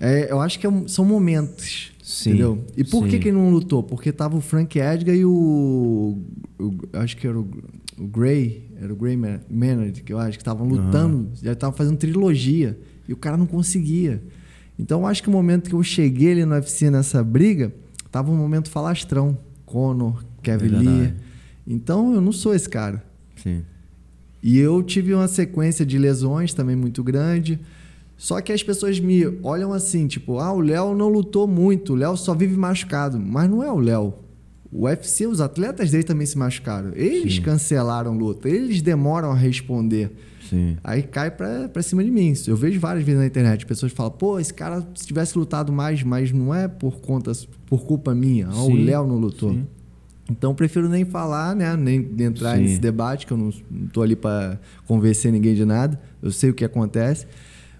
É, 0.00 0.32
eu 0.32 0.40
acho 0.40 0.58
que 0.58 0.66
é 0.66 0.70
são 0.88 1.04
momentos. 1.04 1.92
Sim, 2.02 2.30
entendeu? 2.30 2.64
E 2.76 2.82
por 2.82 3.04
que, 3.04 3.12
sim. 3.12 3.18
que 3.20 3.28
ele 3.28 3.36
não 3.36 3.50
lutou? 3.50 3.82
Porque 3.82 4.10
tava 4.10 4.36
o 4.36 4.40
Frank 4.40 4.76
Edgar 4.78 5.14
e 5.14 5.24
o. 5.24 6.18
o- 6.58 6.78
acho 6.94 7.16
que 7.16 7.26
era 7.26 7.38
o, 7.38 7.48
o 7.96 8.06
Gray. 8.08 8.68
Era 8.80 8.92
o 8.92 8.96
Gray 8.96 9.16
Maynard, 9.48 10.02
que 10.02 10.12
eu 10.12 10.18
acho, 10.18 10.36
que 10.36 10.42
estavam 10.42 10.66
lutando, 10.66 11.28
já 11.40 11.52
estavam 11.52 11.76
fazendo 11.76 11.96
trilogia. 11.96 12.76
E 13.08 13.12
o 13.12 13.16
cara 13.16 13.36
não 13.36 13.46
conseguia. 13.46 14.20
Então 14.76 15.00
eu 15.00 15.06
acho 15.06 15.22
que 15.22 15.28
o 15.28 15.32
momento 15.32 15.68
que 15.68 15.76
eu 15.76 15.82
cheguei 15.84 16.32
ali 16.32 16.44
no 16.44 16.54
UFC 16.54 16.90
nessa 16.90 17.22
briga, 17.22 17.72
tava 18.12 18.30
um 18.30 18.36
momento 18.36 18.70
falastrão. 18.70 19.36
Conor, 19.66 20.22
Kevin 20.42 20.66
É. 20.74 20.78
Lee. 20.78 21.14
Então 21.66 22.14
eu 22.14 22.20
não 22.20 22.30
sou 22.30 22.54
esse 22.54 22.68
cara. 22.68 23.02
Sim. 23.42 23.62
E 24.42 24.58
eu 24.58 24.82
tive 24.82 25.14
uma 25.14 25.26
sequência 25.28 25.84
de 25.86 25.98
lesões 25.98 26.52
também 26.52 26.76
muito 26.76 27.02
grande. 27.02 27.58
Só 28.16 28.40
que 28.40 28.52
as 28.52 28.62
pessoas 28.62 29.00
me 29.00 29.26
olham 29.42 29.72
assim, 29.72 30.06
tipo, 30.06 30.38
ah, 30.38 30.52
o 30.52 30.60
Léo 30.60 30.94
não 30.94 31.08
lutou 31.08 31.48
muito, 31.48 31.92
o 31.94 31.96
Léo 31.96 32.16
só 32.16 32.34
vive 32.34 32.56
machucado. 32.56 33.18
Mas 33.18 33.50
não 33.50 33.62
é 33.64 33.72
o 33.72 33.78
Léo. 33.78 34.14
O 34.70 34.84
UFC, 34.84 35.26
os 35.26 35.40
atletas 35.40 35.90
dele 35.90 36.04
também 36.04 36.26
se 36.26 36.36
machucaram. 36.38 36.92
Eles 36.94 37.34
Sim. 37.36 37.42
cancelaram 37.42 38.16
luta, 38.16 38.48
eles 38.48 38.80
demoram 38.82 39.30
a 39.32 39.34
responder. 39.34 40.10
Sim. 40.52 40.76
Aí 40.84 41.02
cai 41.02 41.30
pra, 41.30 41.68
pra 41.68 41.82
cima 41.82 42.04
de 42.04 42.10
mim. 42.10 42.34
Eu 42.46 42.56
vejo 42.56 42.78
várias 42.78 43.04
vezes 43.04 43.20
na 43.20 43.26
internet, 43.26 43.64
pessoas 43.64 43.90
falam, 43.90 44.12
pô, 44.12 44.38
esse 44.38 44.52
cara, 44.52 44.86
se 44.94 45.06
tivesse 45.06 45.36
lutado 45.38 45.72
mais, 45.72 46.02
mas 46.02 46.30
não 46.30 46.54
é 46.54 46.68
por 46.68 47.00
conta, 47.00 47.32
por 47.66 47.84
culpa 47.84 48.14
minha. 48.14 48.48
O 48.50 48.74
Léo 48.74 49.06
não 49.06 49.16
lutou. 49.16 49.52
sim. 49.52 49.66
Então 50.30 50.54
prefiro 50.54 50.88
nem 50.88 51.04
falar, 51.04 51.54
né? 51.54 51.76
Nem 51.76 52.08
entrar 52.20 52.56
Sim. 52.56 52.62
nesse 52.62 52.78
debate, 52.78 53.26
que 53.26 53.32
eu 53.32 53.36
não, 53.36 53.52
não 53.70 53.86
tô 53.88 54.02
ali 54.02 54.14
para 54.14 54.58
convencer 54.86 55.32
ninguém 55.32 55.54
de 55.54 55.64
nada. 55.64 56.00
Eu 56.22 56.30
sei 56.30 56.50
o 56.50 56.54
que 56.54 56.64
acontece. 56.64 57.26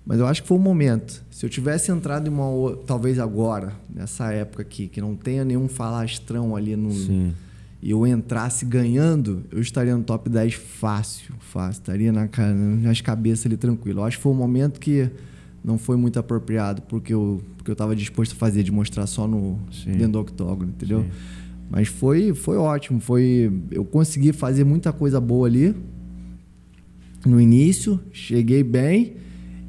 Mas 0.05 0.19
eu 0.19 0.27
acho 0.27 0.43
que 0.43 0.49
foi 0.49 0.57
o 0.59 0.61
momento. 0.61 1.23
Se 1.31 1.47
eu 1.47 1.51
tivesse 1.51 1.93
entrado 1.93 2.29
em 2.29 2.31
uma 2.31 2.77
talvez 2.87 3.19
agora, 3.19 3.73
nessa 3.89 4.33
época 4.33 4.63
aqui, 4.63 4.89
que 4.89 5.01
não 5.01 5.15
tenha 5.15 5.45
nenhum 5.45 5.69
falastrão 5.69 6.57
ali 6.57 6.75
no 6.75 6.91
Sim. 6.91 7.33
E 7.83 7.91
eu 7.91 8.07
entrasse 8.07 8.65
ganhando, 8.65 9.43
eu 9.51 9.61
estaria 9.61 9.97
no 9.97 10.05
top 10.05 10.31
10 10.31 10.55
fácil, 10.55 11.35
fácil. 11.41 11.81
Estaria 11.81 12.13
na, 12.13 12.29
nas 12.81 13.01
cabeças 13.01 13.45
ali 13.47 13.57
tranquilo. 13.57 14.01
Eu 14.01 14.05
acho 14.05 14.19
que 14.19 14.23
foi 14.23 14.31
um 14.31 14.37
momento 14.37 14.79
que 14.79 15.11
não 15.65 15.77
foi 15.77 15.97
muito 15.97 16.17
apropriado 16.17 16.83
porque 16.83 17.13
eu 17.13 17.43
porque 17.57 17.71
eu 17.71 17.75
estava 17.75 17.95
disposto 17.95 18.33
a 18.33 18.35
fazer, 18.37 18.63
de 18.65 18.73
mostrar 18.73 19.07
só 19.07 19.27
no 19.27 19.59
Sim. 19.71 19.93
dentro 19.93 20.13
do 20.13 20.21
octógono, 20.21 20.71
entendeu? 20.71 21.03
Sim. 21.03 21.11
Mas 21.69 21.89
foi 21.89 22.33
foi 22.33 22.57
ótimo, 22.57 23.01
foi 23.01 23.53
eu 23.73 23.85
consegui 23.85 24.33
fazer 24.33 24.63
muita 24.63 24.93
coisa 24.93 25.21
boa 25.21 25.49
ali 25.49 25.75
no 27.27 27.41
início, 27.41 28.01
cheguei 28.13 28.63
bem 28.63 29.15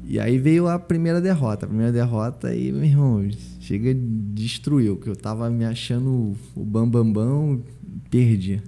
e 0.06 0.20
aí 0.20 0.38
veio 0.38 0.68
a 0.68 0.78
primeira 0.78 1.20
derrota. 1.20 1.66
A 1.66 1.68
primeira 1.68 1.90
derrota 1.90 2.54
e 2.54 2.70
meu 2.70 2.84
irmão 2.84 3.28
chega 3.58 3.92
destruiu, 3.94 4.96
que 4.98 5.08
eu 5.08 5.16
tava 5.16 5.50
me 5.50 5.64
achando 5.64 6.36
o 6.54 6.64
bambambam, 6.64 7.12
bam, 7.12 7.56
bam, 7.56 7.62
perdi. 8.10 8.60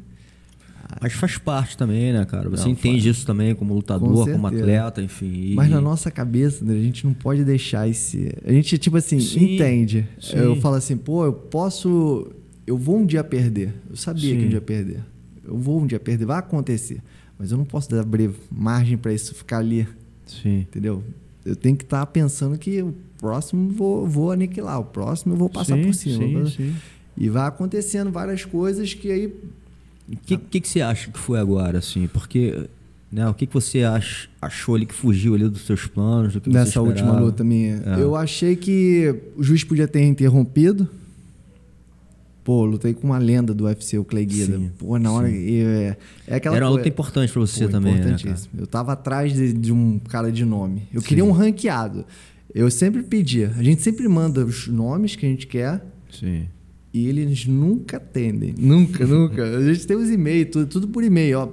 Mas 1.01 1.13
faz 1.15 1.37
parte 1.37 1.77
também, 1.77 2.13
né, 2.13 2.25
cara? 2.25 2.49
Você 2.49 2.65
Não, 2.65 2.71
entende 2.71 3.03
faz. 3.03 3.17
isso 3.17 3.27
também 3.27 3.55
como 3.55 3.71
Com 3.71 3.77
lutador, 3.77 4.09
como 4.31 4.49
certeza. 4.49 4.63
atleta, 4.63 5.03
enfim. 5.03 5.53
Mas 5.55 5.69
na 5.69 5.81
nossa 5.81 6.11
cabeça, 6.13 6.65
André, 6.65 6.77
a 6.79 6.83
gente 6.83 7.05
não 7.05 7.13
pode 7.13 7.45
deixar 7.45 7.89
esse. 7.89 8.33
A 8.45 8.53
gente, 8.53 8.79
tipo 8.79 8.97
assim, 8.97 9.19
Sim, 9.19 9.55
entende. 9.55 10.07
sim. 10.21 10.37
Eu 10.37 10.57
falo 10.57 10.77
assim, 10.77 10.97
pô, 10.97 11.25
eu 11.25 11.33
posso. 11.33 12.31
Eu 12.67 12.77
vou 12.79 12.99
um 12.99 13.07
dia 13.07 13.25
perder. 13.25 13.75
Eu 13.91 13.97
sabia 13.97 14.31
Sim. 14.33 14.39
que 14.41 14.47
um 14.47 14.49
dia 14.49 14.61
perder. 14.61 15.01
Eu 15.45 15.59
vou 15.59 15.81
um 15.81 15.87
dia 15.87 15.99
perder, 15.99 16.25
vai 16.25 16.39
acontecer. 16.39 17.01
Mas 17.39 17.51
eu 17.51 17.59
não 17.59 17.65
posso 17.65 17.91
dar 17.91 18.01
abrir 18.01 18.31
margem 18.51 18.97
para 18.97 19.13
isso 19.13 19.35
ficar 19.35 19.59
ali, 19.59 19.87
Sim. 20.25 20.61
entendeu? 20.61 21.03
Eu 21.45 21.55
tenho 21.55 21.77
que 21.77 21.85
estar 21.85 22.05
pensando 22.07 22.57
que 22.59 22.81
o 22.83 22.95
próximo 23.19 23.71
eu 23.71 23.75
vou, 23.75 24.07
vou 24.07 24.33
aniquilar, 24.33 24.81
o 24.81 24.85
próximo 24.85 25.35
eu 25.35 25.39
vou 25.39 25.49
passar 25.49 25.77
por 25.77 25.93
cima. 25.95 26.47
sim, 26.47 26.57
sim. 26.57 26.75
E 27.17 27.29
vai 27.29 27.47
acontecendo 27.47 28.11
várias 28.11 28.45
coisas 28.45 28.93
que 28.93 29.11
aí. 29.11 29.27
O 30.09 30.17
que, 30.25 30.37
que, 30.37 30.61
que 30.61 30.69
você 30.69 30.81
acha 30.81 31.11
que 31.11 31.19
foi 31.19 31.39
agora, 31.39 31.79
assim? 31.79 32.07
Porque, 32.07 32.69
né, 33.11 33.29
o 33.29 33.35
que, 33.35 33.47
que 33.47 33.55
você 33.55 33.83
ach, 33.83 34.29
achou 34.41 34.75
ali 34.75 34.87
que 34.87 34.95
fugiu 34.95 35.35
ali 35.35 35.49
dos 35.49 35.63
seus 35.67 35.87
planos, 35.87 36.35
do 36.35 36.41
que 36.41 36.49
você 36.49 36.59
Nessa 36.59 36.81
última 36.81 37.19
luta 37.19 37.43
minha. 37.43 37.83
É. 37.85 38.03
Eu 38.03 38.15
achei 38.15 38.55
que 38.55 39.15
o 39.37 39.43
juiz 39.43 39.65
podia 39.65 39.89
ter 39.89 40.03
interrompido. 40.05 40.89
Pô, 42.45 42.65
lutei 42.65 42.95
com 42.95 43.09
uma 43.09 43.19
lenda 43.19 43.53
do 43.53 43.65
UFC, 43.65 43.99
o 43.99 44.05
Clay 44.05 44.25
Guida. 44.25 44.57
Sim, 44.57 44.71
Pô, 44.79 44.97
na 45.01 45.11
hora. 45.11 45.29
sim. 45.29 45.35
e, 45.35 45.63
é, 45.63 45.97
é 46.29 46.37
aquela 46.37 46.55
Era 46.55 46.67
uma 46.67 46.77
luta 46.77 46.89
importante 46.89 47.33
pra 47.33 47.41
você 47.41 47.65
Pô, 47.65 47.73
também, 47.73 47.95
né, 47.95 47.99
importantíssimo. 47.99 48.53
Eu 48.57 48.69
tava 48.69 48.93
atrás 48.93 49.33
de, 49.33 49.53
de 49.53 49.73
um 49.73 49.99
cara 49.99 50.31
de 50.31 50.45
nome. 50.45 50.83
Eu 50.95 51.01
Sim. 51.01 51.09
queria 51.09 51.25
um 51.25 51.33
ranqueado. 51.33 52.05
Eu 52.55 52.71
sempre 52.71 53.03
pedia. 53.03 53.53
A 53.59 53.63
gente 53.65 53.83
sempre 53.83 54.07
manda 54.07 54.45
os 54.45 54.69
nomes 54.69 55.17
que 55.17 55.27
a 55.27 55.29
gente 55.29 55.49
quer 55.49 55.85
Sim. 56.09 56.47
E 56.97 57.09
eles 57.09 57.47
nunca 57.47 57.99
atendem. 57.99 58.55
Nunca, 58.59 59.05
nunca. 59.07 59.43
A 59.43 59.63
gente 59.63 59.87
tem 59.87 59.95
os 59.95 60.09
e-mails, 60.09 60.49
tudo, 60.51 60.67
tudo 60.67 60.89
por 60.89 61.05
e-mail, 61.05 61.41
ó. 61.41 61.49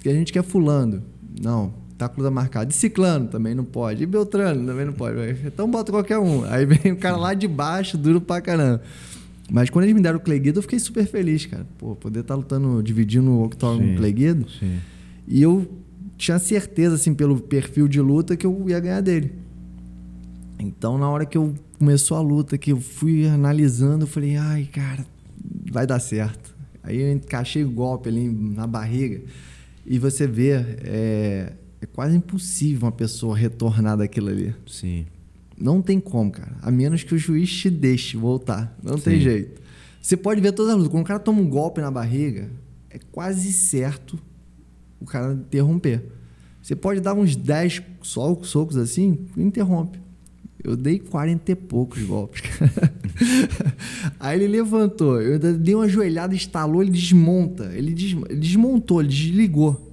Que 0.00 0.10
a 0.10 0.12
gente 0.12 0.30
quer 0.30 0.42
fulano. 0.42 1.02
Não, 1.42 1.72
tá 1.96 2.06
com 2.06 2.22
marcada. 2.30 2.70
E 2.70 2.74
ciclano 2.74 3.28
também 3.28 3.54
não 3.54 3.64
pode. 3.64 4.02
E 4.02 4.06
Beltrano 4.06 4.66
também 4.66 4.84
não 4.84 4.92
pode. 4.92 5.16
Então 5.46 5.70
bota 5.70 5.90
qualquer 5.90 6.18
um. 6.18 6.44
Aí 6.44 6.66
vem 6.66 6.92
o 6.92 6.96
cara 6.98 7.16
lá 7.16 7.32
de 7.32 7.48
baixo, 7.48 7.96
duro 7.96 8.20
pra 8.20 8.42
caramba. 8.42 8.82
Mas 9.50 9.70
quando 9.70 9.84
eles 9.84 9.94
me 9.94 10.02
deram 10.02 10.18
o 10.18 10.20
Clay 10.20 10.38
Guida, 10.38 10.58
eu 10.58 10.62
fiquei 10.62 10.78
super 10.78 11.06
feliz, 11.06 11.46
cara. 11.46 11.66
Pô, 11.78 11.96
poder 11.96 12.20
estar 12.20 12.34
lutando, 12.34 12.82
dividindo 12.82 13.30
o 13.30 13.44
octógono 13.44 13.86
com 13.86 13.94
o 13.94 13.96
Clay 13.96 14.12
Guida. 14.12 14.44
Sim. 14.60 14.80
E 15.26 15.42
eu 15.42 15.66
tinha 16.18 16.38
certeza, 16.38 16.96
assim, 16.96 17.14
pelo 17.14 17.40
perfil 17.40 17.88
de 17.88 18.02
luta, 18.02 18.36
que 18.36 18.46
eu 18.46 18.68
ia 18.68 18.80
ganhar 18.80 19.00
dele. 19.00 19.32
Então, 20.58 20.98
na 20.98 21.08
hora 21.08 21.26
que 21.26 21.36
eu 21.36 21.54
começou 21.78 22.16
a 22.16 22.20
luta, 22.20 22.56
que 22.56 22.72
eu 22.72 22.80
fui 22.80 23.26
analisando, 23.26 24.04
eu 24.04 24.08
falei, 24.08 24.36
ai, 24.36 24.64
cara, 24.64 25.04
vai 25.70 25.86
dar 25.86 25.98
certo. 26.00 26.54
Aí 26.82 27.00
eu 27.00 27.12
encaixei 27.12 27.64
o 27.64 27.70
golpe 27.70 28.08
ali 28.08 28.28
na 28.28 28.66
barriga. 28.66 29.20
E 29.86 29.98
você 29.98 30.26
vê, 30.26 30.52
é, 30.84 31.52
é 31.80 31.86
quase 31.86 32.16
impossível 32.16 32.86
uma 32.86 32.92
pessoa 32.92 33.36
retornar 33.36 33.96
daquilo 33.96 34.28
ali. 34.28 34.54
Sim. 34.66 35.06
Não 35.56 35.80
tem 35.80 36.00
como, 36.00 36.30
cara. 36.30 36.56
A 36.62 36.70
menos 36.70 37.02
que 37.02 37.14
o 37.14 37.18
juiz 37.18 37.50
te 37.50 37.70
deixe 37.70 38.16
voltar. 38.16 38.76
Não 38.82 38.98
tem 38.98 39.16
Sim. 39.18 39.20
jeito. 39.20 39.62
Você 40.00 40.16
pode 40.16 40.40
ver 40.40 40.52
todas 40.52 40.72
as 40.72 40.76
lutas. 40.76 40.92
Quando 40.92 41.04
o 41.04 41.06
cara 41.06 41.18
toma 41.18 41.40
um 41.40 41.48
golpe 41.48 41.80
na 41.80 41.90
barriga, 41.90 42.50
é 42.90 42.98
quase 43.10 43.52
certo 43.52 44.18
o 45.00 45.06
cara 45.06 45.32
interromper. 45.32 46.02
Você 46.60 46.74
pode 46.74 47.00
dar 47.00 47.14
uns 47.14 47.36
10 47.36 47.82
só 48.02 48.34
socos 48.42 48.76
assim, 48.76 49.26
interrompe. 49.36 49.98
Eu 50.64 50.76
dei 50.76 50.98
40 50.98 51.52
e 51.52 51.54
poucos 51.54 52.02
golpes. 52.02 52.42
Aí 54.18 54.38
ele 54.42 54.48
levantou, 54.48 55.20
eu 55.20 55.38
dei 55.38 55.74
uma 55.74 55.86
joelhada, 55.86 56.34
estalou, 56.34 56.80
ele 56.80 56.90
desmonta. 56.90 57.70
Ele, 57.74 57.92
des- 57.92 58.16
ele 58.30 58.40
desmontou, 58.40 59.00
ele 59.00 59.10
desligou. 59.10 59.92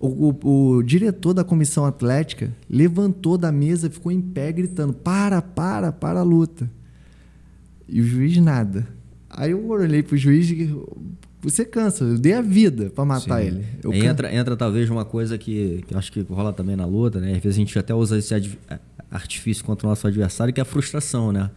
O, 0.00 0.08
o, 0.28 0.76
o, 0.76 0.82
diretor 0.82 1.32
da 1.32 1.44
comissão 1.44 1.84
atlética 1.84 2.52
levantou 2.68 3.38
da 3.38 3.52
mesa, 3.52 3.88
ficou 3.88 4.10
em 4.10 4.20
pé 4.20 4.50
gritando: 4.50 4.92
para, 4.92 5.40
para, 5.40 5.92
para 5.92 6.18
a 6.18 6.24
luta. 6.24 6.68
E 7.88 8.00
o 8.00 8.04
juiz 8.04 8.36
nada. 8.38 8.88
Aí 9.28 9.52
eu 9.52 9.68
olhei 9.68 10.02
pro 10.02 10.16
juiz 10.16 10.50
e 10.50 10.74
você 11.42 11.64
cansa, 11.64 12.04
eu 12.04 12.18
dei 12.18 12.32
a 12.32 12.42
vida 12.42 12.90
para 12.90 13.04
matar 13.04 13.40
Sim. 13.40 13.46
ele. 13.46 13.64
entra, 14.04 14.34
entra 14.34 14.56
talvez 14.56 14.90
uma 14.90 15.04
coisa 15.04 15.38
que, 15.38 15.82
que 15.86 15.94
eu 15.94 15.98
acho 15.98 16.10
que 16.12 16.20
rola 16.22 16.52
também 16.52 16.76
na 16.76 16.84
luta, 16.84 17.20
né? 17.20 17.32
Às 17.32 17.38
vezes 17.38 17.56
a 17.56 17.60
gente 17.60 17.78
até 17.78 17.94
usa 17.94 18.18
esse 18.18 18.34
artifício 19.10 19.64
contra 19.64 19.86
o 19.86 19.90
nosso 19.90 20.06
adversário, 20.06 20.52
que 20.54 20.60
é 20.60 20.62
a 20.62 20.66
frustração, 20.66 21.32
né? 21.32 21.50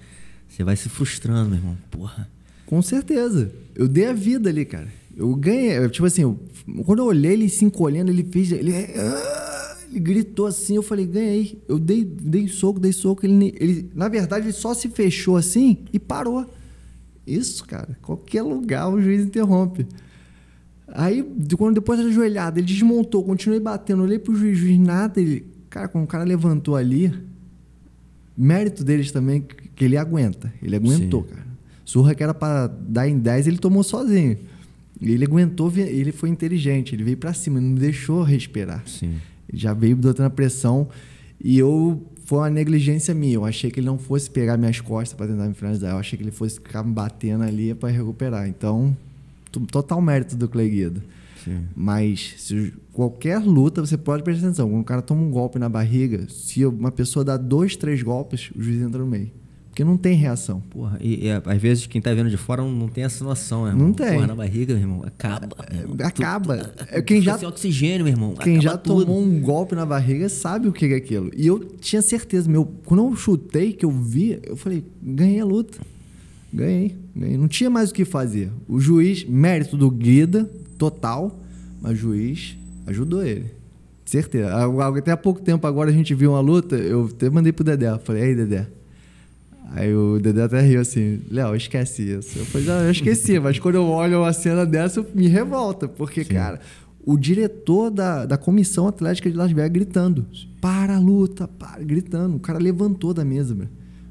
Você 0.47 0.63
vai 0.63 0.75
se 0.75 0.89
frustrando, 0.89 1.49
meu 1.49 1.59
irmão. 1.59 1.77
Porra. 1.89 2.29
Com 2.65 2.81
certeza. 2.81 3.51
Eu 3.75 3.87
dei 3.87 4.05
a 4.05 4.13
vida 4.13 4.49
ali, 4.49 4.65
cara. 4.65 4.87
Eu 5.15 5.35
ganhei. 5.35 5.87
Tipo 5.89 6.05
assim, 6.05 6.23
eu, 6.23 6.39
quando 6.85 6.99
eu 6.99 7.05
olhei 7.05 7.33
ele 7.33 7.49
se 7.49 7.65
encolhendo, 7.65 8.11
ele 8.11 8.23
fez. 8.23 8.51
Ele, 8.51 8.71
ah, 8.75 9.77
ele 9.89 9.99
gritou 9.99 10.45
assim, 10.45 10.75
eu 10.75 10.83
falei, 10.83 11.05
ganhei. 11.05 11.61
Eu 11.67 11.79
dei, 11.79 12.03
dei 12.03 12.47
soco, 12.47 12.79
dei 12.79 12.93
soco. 12.93 13.25
Ele, 13.25 13.55
ele, 13.59 13.91
na 13.95 14.07
verdade, 14.09 14.45
ele 14.45 14.53
só 14.53 14.73
se 14.73 14.89
fechou 14.89 15.37
assim 15.37 15.85
e 15.91 15.99
parou. 15.99 16.45
Isso, 17.25 17.65
cara. 17.65 17.97
Qualquer 18.01 18.41
lugar 18.41 18.89
o 18.89 19.01
juiz 19.01 19.23
interrompe. 19.23 19.87
Aí, 20.87 21.23
quando 21.57 21.75
depois 21.75 21.99
da 21.99 22.09
joelhada, 22.09 22.59
ele 22.59 22.67
desmontou, 22.67 23.23
continuei 23.23 23.59
batendo, 23.59 24.03
olhei 24.03 24.19
pro 24.19 24.35
juiz, 24.35 24.57
juiz 24.57 24.79
nada. 24.79 25.19
Ele, 25.19 25.45
cara, 25.69 25.87
quando 25.87 26.03
o 26.03 26.07
cara 26.07 26.23
levantou 26.23 26.75
ali, 26.75 27.11
mérito 28.37 28.83
deles 28.83 29.11
também, 29.11 29.45
que 29.75 29.85
ele 29.85 29.97
aguenta. 29.97 30.53
Ele 30.61 30.75
aguentou, 30.75 31.23
Sim. 31.23 31.35
cara. 31.35 31.47
Surra 31.85 32.15
que 32.15 32.23
era 32.23 32.33
para 32.33 32.67
dar 32.67 33.07
em 33.07 33.17
10, 33.17 33.47
ele 33.47 33.57
tomou 33.57 33.83
sozinho. 33.83 34.37
Ele 35.01 35.25
aguentou, 35.25 35.71
ele 35.75 36.11
foi 36.11 36.29
inteligente, 36.29 36.95
ele 36.95 37.03
veio 37.03 37.17
para 37.17 37.33
cima, 37.33 37.59
não 37.59 37.75
deixou 37.75 38.23
respirar. 38.23 38.83
Sim. 38.87 39.15
Ele 39.49 39.59
já 39.59 39.73
veio 39.73 39.95
botando 39.95 40.27
a 40.27 40.29
pressão 40.29 40.87
e 41.43 41.59
eu 41.59 42.01
foi 42.25 42.39
uma 42.39 42.49
negligência 42.49 43.13
minha. 43.13 43.35
Eu 43.35 43.45
achei 43.45 43.69
que 43.69 43.79
ele 43.79 43.87
não 43.87 43.97
fosse 43.97 44.29
pegar 44.29 44.57
minhas 44.57 44.79
costas 44.79 45.15
para 45.15 45.27
tentar 45.27 45.45
me 45.45 45.53
finalizar. 45.53 45.91
Eu 45.91 45.97
achei 45.97 46.17
que 46.17 46.23
ele 46.23 46.31
fosse 46.31 46.55
ficar 46.55 46.83
me 46.83 46.93
batendo 46.93 47.43
ali 47.43 47.73
para 47.73 47.89
recuperar. 47.89 48.47
Então, 48.47 48.95
total 49.69 50.01
mérito 50.01 50.35
do 50.35 50.47
Clay 50.47 50.69
Guido. 50.69 51.03
Sim. 51.43 51.65
Mas 51.75 52.35
se 52.37 52.73
qualquer 52.91 53.39
luta, 53.39 53.85
você 53.85 53.97
pode 53.97 54.23
prestar 54.23 54.47
atenção. 54.47 54.69
Quando 54.69 54.81
o 54.81 54.85
cara 54.85 55.01
toma 55.01 55.21
um 55.21 55.29
golpe 55.29 55.59
na 55.59 55.69
barriga, 55.69 56.27
se 56.29 56.65
uma 56.65 56.91
pessoa 56.91 57.25
dá 57.25 57.37
dois, 57.37 57.75
três 57.75 58.01
golpes, 58.01 58.51
o 58.55 58.61
juiz 58.61 58.81
entra 58.81 58.99
no 58.99 59.07
meio. 59.07 59.31
Porque 59.73 59.83
não 59.83 59.97
tem 59.97 60.15
reação. 60.15 60.61
Porra, 60.69 60.99
e, 61.01 61.25
e 61.25 61.31
às 61.31 61.59
vezes 61.59 61.87
quem 61.87 61.99
tá 61.99 62.13
vendo 62.13 62.29
de 62.29 62.37
fora 62.37 62.61
não, 62.61 62.71
não 62.71 62.87
tem 62.87 63.03
essa 63.03 63.23
noção, 63.23 63.67
irmão. 63.67 63.87
Não 63.87 63.93
tem. 63.93 64.13
Porra, 64.13 64.27
na 64.27 64.35
barriga, 64.35 64.75
meu 64.75 64.83
irmão, 64.83 65.01
acaba. 65.03 65.47
Irmão. 65.71 65.97
Acaba. 65.99 66.57
Tu, 66.57 66.85
tu, 66.85 66.85
é 66.91 67.01
quem 67.01 67.19
já 67.19 67.39
sem 67.39 67.47
oxigênio, 67.47 68.03
meu 68.03 68.13
irmão. 68.13 68.35
Quem 68.35 68.61
já 68.61 68.77
tudo. 68.77 69.03
tomou 69.03 69.19
um 69.19 69.41
golpe 69.41 69.73
na 69.73 69.83
barriga 69.83 70.29
sabe 70.29 70.67
o 70.67 70.71
que 70.71 70.85
é 70.85 70.95
aquilo. 70.95 71.31
E 71.35 71.47
eu 71.47 71.57
tinha 71.81 72.03
certeza, 72.03 72.47
meu, 72.47 72.65
quando 72.85 73.03
eu 73.03 73.15
chutei, 73.15 73.73
que 73.73 73.83
eu 73.83 73.89
vi, 73.89 74.39
eu 74.43 74.55
falei, 74.55 74.83
ganhei 75.01 75.39
a 75.39 75.45
luta. 75.45 75.79
Ganhei, 76.53 76.95
ganhei. 77.15 77.35
Não 77.35 77.47
tinha 77.47 77.67
mais 77.67 77.89
o 77.89 77.95
que 77.95 78.05
fazer. 78.05 78.51
O 78.67 78.79
juiz, 78.79 79.25
mérito 79.25 79.75
do 79.75 79.89
Guida, 79.89 80.47
total, 80.83 81.39
mas 81.81 81.93
o 81.93 81.95
juiz 81.95 82.57
ajudou 82.85 83.23
ele. 83.23 83.51
Certeza. 84.03 84.49
Até 84.97 85.11
há 85.11 85.17
pouco 85.17 85.41
tempo 85.41 85.65
agora 85.65 85.89
a 85.89 85.93
gente 85.93 86.13
viu 86.13 86.31
uma 86.31 86.41
luta, 86.41 86.75
eu 86.75 87.05
até 87.05 87.29
mandei 87.29 87.53
pro 87.53 87.63
Dedé. 87.63 87.97
Falei, 87.99 88.23
aí, 88.23 88.35
Dedé, 88.35 88.67
Aí 89.71 89.95
o 89.95 90.19
Dedé 90.19 90.43
até 90.43 90.59
riu 90.61 90.81
assim, 90.81 91.21
Léo, 91.31 91.55
esquece 91.55 92.03
isso. 92.03 92.37
Eu 92.37 92.45
falei, 92.45 92.67
não, 92.67 92.81
eu 92.81 92.91
esqueci, 92.91 93.39
mas 93.39 93.57
quando 93.57 93.75
eu 93.75 93.85
olho 93.85 94.19
uma 94.19 94.33
cena 94.33 94.65
dessa, 94.65 95.05
me 95.15 95.27
revolta, 95.27 95.87
porque, 95.87 96.25
Sim. 96.25 96.33
cara, 96.33 96.59
o 97.05 97.17
diretor 97.17 97.89
da, 97.89 98.25
da 98.25 98.37
comissão 98.37 98.87
atlética 98.87 99.31
de 99.31 99.37
Las 99.37 99.51
Vegas 99.51 99.71
gritando, 99.71 100.27
para 100.59 100.97
a 100.97 100.99
luta, 100.99 101.47
para, 101.47 101.81
gritando. 101.81 102.35
O 102.35 102.39
cara 102.39 102.59
levantou 102.59 103.13
da 103.13 103.23
mesa, 103.23 103.55
bro, 103.55 103.69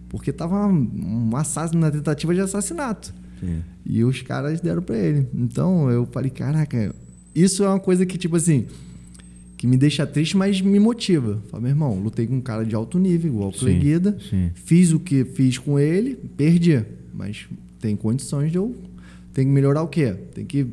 porque 0.09 0.33
tava 0.33 0.67
um, 0.67 1.31
um 1.31 1.37
assassino 1.37 1.81
na 1.81 1.91
tentativa 1.91 2.35
de 2.35 2.41
assassinato. 2.41 3.15
Sim. 3.43 3.63
E 3.85 4.05
os 4.05 4.23
caras 4.23 4.61
deram 4.61 4.83
para 4.83 4.97
ele. 4.97 5.27
Então 5.35 5.91
eu 5.91 6.07
falei, 6.07 6.31
caraca, 6.31 6.95
isso 7.35 7.65
é 7.65 7.69
uma 7.69 7.81
coisa 7.81 8.07
que, 8.07 8.17
tipo 8.17 8.37
assim, 8.37 8.67
que 9.57 9.67
me 9.67 9.77
deixa 9.77 10.07
triste, 10.07 10.37
mas 10.37 10.61
me 10.61 10.79
motiva. 10.79 11.43
Fala, 11.51 11.63
meu 11.63 11.71
irmão, 11.71 11.99
lutei 11.99 12.27
com 12.27 12.37
um 12.37 12.41
cara 12.41 12.65
de 12.65 12.75
alto 12.75 12.99
nível, 12.99 13.33
igual 13.33 13.49
o 13.51 13.53
Cleguida, 13.53 14.17
fiz 14.55 14.93
o 14.93 15.01
que 15.01 15.25
fiz 15.25 15.59
com 15.59 15.79
ele, 15.79 16.17
perdi. 16.37 16.85
Mas 17.13 17.47
tem 17.81 17.97
condições 17.97 18.51
de 18.51 18.59
eu. 18.59 18.75
Tem 19.33 19.45
que 19.45 19.51
melhorar 19.51 19.83
o 19.83 19.89
quê? 19.89 20.15
Tem 20.35 20.45
que 20.45 20.67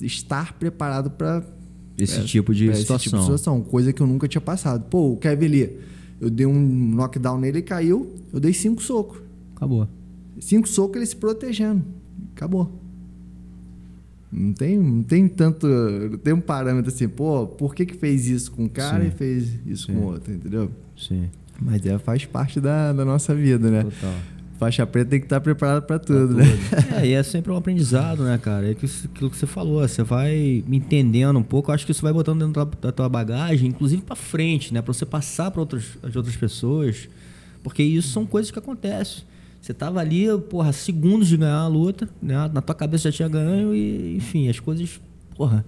estar 0.00 0.54
preparado 0.58 1.10
para 1.10 1.44
esse, 1.96 2.20
é, 2.20 2.24
tipo 2.24 2.54
de 2.54 2.74
situação. 2.74 2.96
esse 2.96 3.04
tipo 3.04 3.16
de 3.16 3.22
situação. 3.22 3.60
Coisa 3.62 3.92
que 3.92 4.00
eu 4.00 4.06
nunca 4.06 4.26
tinha 4.26 4.40
passado. 4.40 4.84
Pô, 4.88 5.12
o 5.12 5.16
Kevin 5.16 5.46
Lee, 5.46 5.78
eu 6.20 6.30
dei 6.30 6.46
um 6.46 6.94
knockdown 6.94 7.38
nele 7.38 7.58
e 7.58 7.62
caiu, 7.62 8.14
eu 8.32 8.40
dei 8.40 8.52
cinco 8.52 8.82
socos. 8.82 9.20
Acabou. 9.54 9.86
Cinco 10.40 10.68
socos 10.68 10.96
ele 10.96 11.06
se 11.06 11.16
protegendo. 11.16 11.84
Acabou. 12.40 12.72
Não 14.32 14.54
tem, 14.54 14.78
não 14.78 15.02
tem 15.02 15.28
tanto. 15.28 15.66
Não 15.66 16.16
tem 16.16 16.32
um 16.32 16.40
parâmetro 16.40 16.90
assim, 16.90 17.06
pô, 17.06 17.46
por 17.46 17.74
que, 17.74 17.84
que 17.84 17.94
fez 17.94 18.26
isso 18.28 18.50
com 18.52 18.64
um 18.64 18.68
cara 18.68 19.02
Sim. 19.02 19.08
e 19.08 19.10
fez 19.10 19.58
isso 19.66 19.86
Sim. 19.88 19.94
com 19.94 20.06
outro, 20.06 20.32
entendeu? 20.32 20.70
Sim. 20.96 21.28
Mas 21.60 21.84
é, 21.84 21.98
faz 21.98 22.24
parte 22.24 22.58
da, 22.58 22.94
da 22.94 23.04
nossa 23.04 23.34
vida, 23.34 23.70
né? 23.70 23.82
Total. 23.82 24.14
Faixa 24.58 24.86
preta 24.86 25.10
tem 25.10 25.20
que 25.20 25.26
estar 25.26 25.38
preparado 25.42 25.82
para 25.82 25.98
tudo, 25.98 26.34
pra 26.34 26.44
tudo, 26.44 26.92
né? 26.92 27.02
É, 27.02 27.06
e 27.08 27.12
é 27.12 27.22
sempre 27.22 27.52
um 27.52 27.56
aprendizado, 27.56 28.24
né, 28.24 28.38
cara? 28.38 28.68
É 28.68 28.70
aquilo 28.70 29.30
que 29.30 29.36
você 29.36 29.46
falou, 29.46 29.86
você 29.86 30.02
vai 30.02 30.64
entendendo 30.66 31.38
um 31.38 31.42
pouco, 31.42 31.70
acho 31.72 31.84
que 31.84 31.92
isso 31.92 32.02
vai 32.02 32.12
botando 32.12 32.46
dentro 32.46 32.64
da 32.80 32.90
tua 32.90 33.08
bagagem, 33.08 33.68
inclusive 33.68 34.00
para 34.00 34.16
frente, 34.16 34.72
né? 34.72 34.80
Para 34.80 34.94
você 34.94 35.04
passar 35.04 35.50
para 35.50 35.60
outras, 35.60 35.98
as 36.02 36.16
outras 36.16 36.36
pessoas, 36.36 37.06
porque 37.62 37.82
isso 37.82 38.08
são 38.08 38.24
coisas 38.24 38.50
que 38.50 38.58
acontecem. 38.58 39.24
Você 39.60 39.74
tava 39.74 40.00
ali, 40.00 40.26
porra, 40.48 40.72
segundos 40.72 41.28
de 41.28 41.36
ganhar 41.36 41.58
a 41.58 41.68
luta, 41.68 42.08
né? 42.20 42.50
Na 42.52 42.62
tua 42.62 42.74
cabeça 42.74 43.10
já 43.10 43.16
tinha 43.16 43.28
ganho 43.28 43.74
e, 43.74 44.16
enfim, 44.16 44.48
as 44.48 44.58
coisas, 44.58 45.00
porra, 45.36 45.64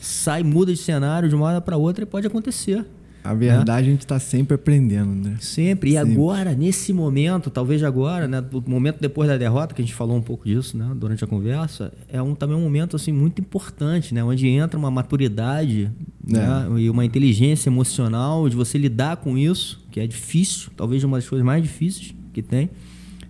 sai, 0.00 0.42
muda 0.42 0.72
de 0.72 0.78
cenário 0.78 1.28
de 1.28 1.34
uma 1.34 1.46
hora 1.46 1.60
para 1.60 1.76
outra 1.76 2.04
e 2.04 2.06
pode 2.06 2.26
acontecer. 2.26 2.84
A 3.24 3.32
verdade, 3.34 3.86
né? 3.86 3.88
a 3.88 3.90
gente 3.92 4.00
está 4.00 4.18
sempre 4.18 4.56
aprendendo, 4.56 5.14
né? 5.14 5.36
Sempre. 5.40 5.90
E 5.90 5.92
sempre. 5.92 6.12
agora, 6.12 6.54
nesse 6.54 6.92
momento, 6.92 7.50
talvez 7.50 7.82
agora, 7.84 8.26
né? 8.26 8.44
O 8.52 8.68
momento 8.68 8.98
depois 9.00 9.28
da 9.28 9.36
derrota, 9.36 9.74
que 9.74 9.80
a 9.80 9.84
gente 9.84 9.94
falou 9.94 10.16
um 10.16 10.22
pouco 10.22 10.44
disso, 10.44 10.76
né? 10.76 10.92
Durante 10.96 11.22
a 11.22 11.26
conversa, 11.26 11.92
é 12.08 12.20
um, 12.20 12.34
também 12.34 12.56
um 12.56 12.62
momento, 12.62 12.96
assim, 12.96 13.12
muito 13.12 13.40
importante, 13.40 14.12
né? 14.12 14.24
Onde 14.24 14.48
entra 14.48 14.76
uma 14.76 14.90
maturidade 14.90 15.88
é. 16.28 16.32
né? 16.32 16.66
e 16.78 16.90
uma 16.90 17.04
inteligência 17.04 17.70
emocional 17.70 18.48
de 18.48 18.56
você 18.56 18.76
lidar 18.76 19.18
com 19.18 19.38
isso, 19.38 19.80
que 19.90 20.00
é 20.00 20.06
difícil, 20.06 20.72
talvez 20.76 21.04
uma 21.04 21.16
das 21.16 21.28
coisas 21.28 21.46
mais 21.46 21.62
difíceis 21.62 22.12
que 22.32 22.42
tem 22.42 22.70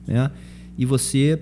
né? 0.06 0.30
E 0.76 0.84
você 0.86 1.40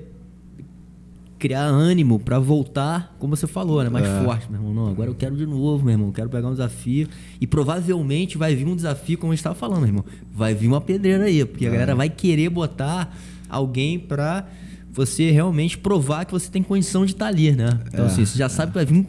criar 1.40 1.64
ânimo 1.64 2.20
para 2.20 2.38
voltar, 2.38 3.16
como 3.18 3.34
você 3.34 3.46
falou, 3.46 3.82
né? 3.82 3.88
Mais 3.88 4.06
é. 4.06 4.22
forte, 4.22 4.46
meu 4.50 4.60
irmão. 4.60 4.74
Não, 4.74 4.92
agora 4.92 5.08
eu 5.08 5.14
quero 5.14 5.34
de 5.34 5.46
novo, 5.46 5.84
meu 5.84 5.92
irmão. 5.92 6.12
Quero 6.12 6.28
pegar 6.28 6.48
um 6.48 6.52
desafio. 6.52 7.08
E 7.40 7.46
provavelmente 7.46 8.36
vai 8.36 8.54
vir 8.54 8.66
um 8.66 8.76
desafio, 8.76 9.16
como 9.16 9.32
a 9.32 9.34
gente 9.34 9.40
estava 9.40 9.54
falando, 9.54 9.78
meu 9.78 9.88
irmão. 9.88 10.04
Vai 10.34 10.54
vir 10.54 10.68
uma 10.68 10.80
pedreira 10.80 11.24
aí, 11.24 11.44
porque 11.44 11.64
é. 11.64 11.68
a 11.68 11.72
galera 11.72 11.94
vai 11.94 12.10
querer 12.10 12.50
botar 12.50 13.16
alguém 13.48 13.98
para 13.98 14.46
você 14.92 15.30
realmente 15.30 15.78
provar 15.78 16.24
que 16.26 16.32
você 16.32 16.50
tem 16.50 16.62
condição 16.62 17.06
de 17.06 17.12
estar 17.12 17.26
tá 17.26 17.30
ali, 17.30 17.52
né? 17.52 17.78
Então, 17.86 18.04
é, 18.04 18.08
assim, 18.08 18.26
você 18.26 18.36
já 18.36 18.48
sabe 18.48 18.72
que 18.72 18.78
vai 18.78 18.84
vir 18.84 19.06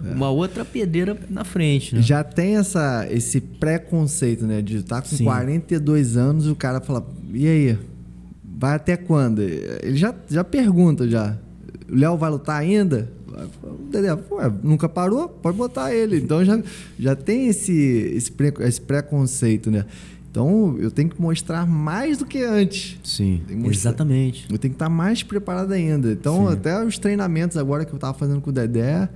uma 0.00 0.30
outra 0.30 0.64
pedreira 0.64 1.18
na 1.28 1.44
frente, 1.44 1.94
né? 1.94 2.00
Já 2.00 2.22
tem 2.24 2.56
essa, 2.56 3.06
esse 3.10 3.40
preconceito, 3.40 4.46
né? 4.46 4.62
De 4.62 4.78
estar 4.78 5.02
tá 5.02 5.08
com 5.08 5.16
Sim. 5.16 5.24
42 5.24 6.16
anos 6.16 6.46
e 6.46 6.50
o 6.50 6.56
cara 6.56 6.80
fala, 6.80 7.06
e 7.32 7.46
aí? 7.46 7.78
Vai 8.58 8.74
até 8.74 8.96
quando? 8.96 9.40
Ele 9.40 9.96
já, 9.96 10.12
já 10.28 10.42
pergunta 10.42 11.08
já. 11.08 11.38
O 11.88 11.94
Léo 11.94 12.16
vai 12.16 12.28
lutar 12.28 12.60
ainda? 12.60 13.08
Ué, 14.32 14.52
nunca 14.64 14.88
parou? 14.88 15.28
Pode 15.28 15.56
botar 15.56 15.94
ele. 15.94 16.16
Então 16.16 16.44
já, 16.44 16.60
já 16.98 17.14
tem 17.14 17.46
esse, 17.46 17.72
esse, 17.72 18.32
pre, 18.32 18.52
esse 18.60 18.80
preconceito, 18.80 19.70
né? 19.70 19.86
Então 20.28 20.76
eu 20.80 20.90
tenho 20.90 21.08
que 21.08 21.22
mostrar 21.22 21.68
mais 21.68 22.18
do 22.18 22.26
que 22.26 22.42
antes. 22.42 22.98
Sim, 23.04 23.42
exatamente. 23.64 24.48
Eu 24.50 24.58
tenho 24.58 24.72
que 24.72 24.76
estar 24.76 24.88
mais 24.88 25.22
preparado 25.22 25.72
ainda. 25.72 26.10
Então, 26.10 26.48
Sim. 26.48 26.52
até 26.52 26.84
os 26.84 26.98
treinamentos 26.98 27.56
agora 27.56 27.84
que 27.84 27.92
eu 27.92 27.96
estava 27.96 28.12
fazendo 28.18 28.40
com 28.40 28.50
o 28.50 28.52
Dedé, 28.52 29.08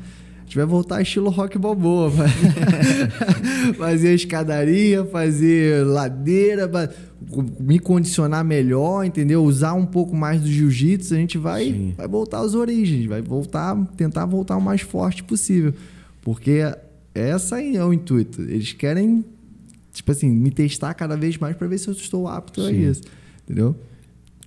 gente 0.52 0.56
vai 0.56 0.66
voltar 0.66 1.00
estilo 1.00 1.30
rock 1.30 1.58
balboa. 1.58 2.12
fazer 3.78 4.14
escadaria, 4.14 5.02
fazer 5.06 5.86
ladeira, 5.86 6.70
me 7.58 7.78
condicionar 7.78 8.44
melhor, 8.44 9.04
entendeu? 9.04 9.42
Usar 9.42 9.72
um 9.72 9.86
pouco 9.86 10.14
mais 10.14 10.42
do 10.42 10.46
jiu-jitsu, 10.46 11.14
a 11.14 11.16
gente 11.16 11.38
vai, 11.38 11.94
vai 11.96 12.06
voltar 12.06 12.40
às 12.40 12.54
origens, 12.54 13.06
vai 13.06 13.22
voltar, 13.22 13.74
tentar 13.96 14.26
voltar 14.26 14.58
o 14.58 14.60
mais 14.60 14.82
forte 14.82 15.24
possível. 15.24 15.72
Porque 16.20 16.60
essa 17.14 17.62
é 17.62 17.82
o 17.82 17.90
intuito. 17.90 18.42
Eles 18.42 18.74
querem, 18.74 19.24
tipo 19.90 20.12
assim, 20.12 20.28
me 20.28 20.50
testar 20.50 20.92
cada 20.92 21.16
vez 21.16 21.38
mais 21.38 21.56
para 21.56 21.66
ver 21.66 21.78
se 21.78 21.88
eu 21.88 21.94
estou 21.94 22.28
apto 22.28 22.60
Sim. 22.60 22.68
a 22.68 22.72
isso, 22.72 23.02
entendeu? 23.44 23.74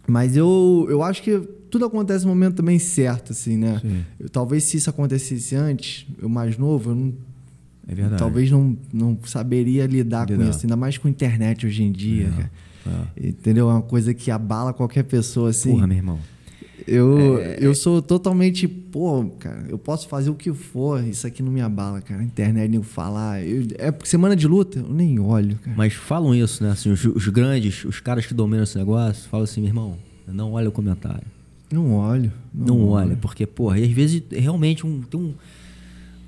Mas 0.07 0.38
eu, 0.38 0.86
eu 0.88 1.02
acho 1.02 1.23
que 1.23 1.41
tudo 1.76 1.85
acontece 1.85 2.23
no 2.26 2.30
momento 2.30 2.56
também 2.56 2.80
certo, 2.80 3.34
assim, 3.34 3.57
né? 3.57 3.81
Eu, 4.19 4.30
talvez 4.30 4.64
se 4.64 4.77
isso 4.77 4.89
acontecesse 4.89 5.56
antes, 5.56 6.06
eu 6.22 6.30
mais 6.30 6.57
novo, 6.57 6.91
eu 6.91 6.95
não, 6.95 7.14
É 7.88 7.93
verdade. 7.93 8.18
Talvez 8.19 8.49
não, 8.49 8.77
não 8.93 9.18
saberia 9.26 9.85
lidar, 9.85 10.30
Lidar. 10.30 10.43
com 10.43 10.49
isso, 10.49 10.60
ainda 10.64 10.76
mais 10.77 10.97
com 10.97 11.07
internet 11.10 11.65
hoje 11.65 11.84
em 11.84 11.91
dia. 11.91 12.31
É. 12.88 13.27
Entendeu? 13.27 13.69
É 13.69 13.73
uma 13.73 13.81
coisa 13.81 14.14
que 14.14 14.31
abala 14.31 14.72
qualquer 14.73 15.03
pessoa 15.03 15.49
assim. 15.49 15.72
Porra, 15.72 15.85
meu 15.88 15.97
irmão. 15.97 16.19
Eu, 16.88 17.39
É. 17.39 17.57
eu 17.60 17.73
sou 17.76 18.02
totalmente, 18.02 18.68
pô, 18.68 19.26
cara, 19.39 19.65
eu 19.69 19.77
posso 19.77 20.07
fazer 20.07 20.30
o 20.30 20.35
que 20.35 20.53
for, 20.53 21.03
isso 21.03 21.26
aqui 21.27 21.41
não 21.43 21.52
me 21.52 21.60
abala, 21.61 21.99
cara. 22.02 22.23
Internet, 22.23 22.69
nem 22.69 22.81
falar. 22.84 23.43
Eu- 23.43 23.65
é 23.77 23.91
porque 23.91 24.07
semana 24.07 24.35
de 24.35 24.47
luta, 24.47 24.80
eu 24.80 24.93
nem 24.93 25.19
olho, 25.19 25.57
cara. 25.64 25.76
Mas 25.76 25.93
falam 25.93 26.34
isso, 26.35 26.64
né? 26.64 26.72
Assim, 26.72 26.89
os, 26.91 27.03
os 27.03 27.27
grandes, 27.27 27.84
os 27.85 27.99
caras 27.99 28.26
que 28.26 28.34
dominam 28.34 28.64
esse 28.64 28.77
negócio, 28.77 29.27
falam 29.30 29.43
assim, 29.43 29.61
meu 29.61 29.69
irmão, 29.69 29.97
não 30.27 30.53
olha 30.53 30.69
o 30.69 30.72
comentário. 30.72 31.34
Não 31.71 31.93
olho. 31.93 32.31
Não, 32.53 32.89
olha, 32.89 33.17
porque, 33.17 33.45
porra, 33.45 33.79
e 33.79 33.83
às 33.83 33.91
vezes 33.91 34.21
realmente 34.31 34.85
um, 34.85 35.01
tem 35.01 35.19
um, 35.19 35.33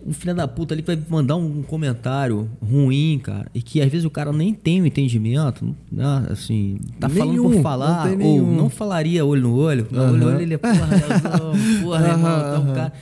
um 0.05 0.13
filho 0.13 0.33
da 0.33 0.47
puta 0.47 0.73
ali 0.73 0.81
que 0.81 0.95
vai 0.95 0.99
mandar 1.09 1.35
um 1.35 1.61
comentário 1.61 2.49
ruim, 2.61 3.19
cara, 3.23 3.49
e 3.53 3.61
que 3.61 3.81
às 3.81 3.89
vezes 3.91 4.05
o 4.05 4.09
cara 4.09 4.33
nem 4.33 4.53
tem 4.53 4.81
o 4.81 4.85
entendimento, 4.85 5.75
né? 5.91 6.27
Assim, 6.29 6.79
tá 6.99 7.07
falando 7.07 7.31
Nenhum, 7.31 7.51
por 7.51 7.61
falar, 7.61 8.09
não 8.17 8.25
ou 8.25 8.41
não 8.41 8.69
falaria 8.69 9.25
olho 9.25 9.41
no 9.41 9.55
olho, 9.55 9.87
olho 9.91 10.17
no 10.17 10.27
olho 10.27 10.41
ele 10.41 10.55
é 10.55 10.57
porra, 10.57 10.87
porra, 11.81 12.07
irmão, 12.07 12.39
então, 12.39 12.73
cara. 12.73 12.93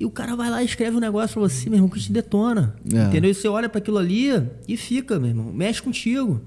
E 0.00 0.04
o 0.04 0.10
cara 0.10 0.34
vai 0.34 0.50
lá 0.50 0.62
e 0.62 0.66
escreve 0.66 0.96
um 0.96 1.00
negócio 1.00 1.34
pra 1.34 1.48
você, 1.48 1.70
meu 1.70 1.76
irmão, 1.76 1.88
que 1.88 2.00
te 2.00 2.10
detona. 2.10 2.74
É. 2.92 3.04
Entendeu? 3.04 3.30
E 3.30 3.34
você 3.34 3.46
olha 3.46 3.68
pra 3.68 3.78
aquilo 3.78 3.98
ali 3.98 4.30
e 4.66 4.76
fica, 4.76 5.16
meu 5.20 5.28
irmão, 5.28 5.52
mexe 5.52 5.80
contigo. 5.80 6.40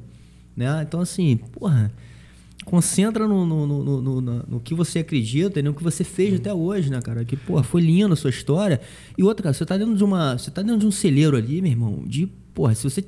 Né? 0.57 0.81
Então, 0.85 0.99
assim, 0.99 1.37
porra, 1.37 1.89
concentra 2.65 3.27
no, 3.27 3.45
no, 3.45 3.65
no, 3.67 4.01
no, 4.01 4.21
no- 4.21 4.59
que 4.59 4.73
você 4.73 4.99
acredita 4.99 5.59
e 5.59 5.63
no 5.63 5.73
que 5.73 5.83
você 5.83 6.03
fez 6.03 6.33
até 6.35 6.53
hoje, 6.53 6.89
né, 6.89 6.99
cara? 7.01 7.23
Que, 7.23 7.37
porra, 7.37 7.63
foi 7.63 7.81
lindo 7.81 8.13
a 8.13 8.17
sua 8.17 8.29
história. 8.31 8.81
E 9.17 9.23
outra, 9.23 9.43
cara, 9.43 9.53
você 9.53 9.65
tá 9.65 9.77
dentro 9.77 9.95
de 9.95 10.03
uma. 10.03 10.37
Você 10.37 10.49
tá 10.51 10.61
dentro 10.61 10.79
de 10.79 10.87
um 10.87 10.91
celeiro 10.91 11.37
ali, 11.37 11.61
meu 11.61 11.71
irmão, 11.71 12.03
de, 12.05 12.25
porra, 12.53 12.73
se 12.75 12.83
você 12.83 13.05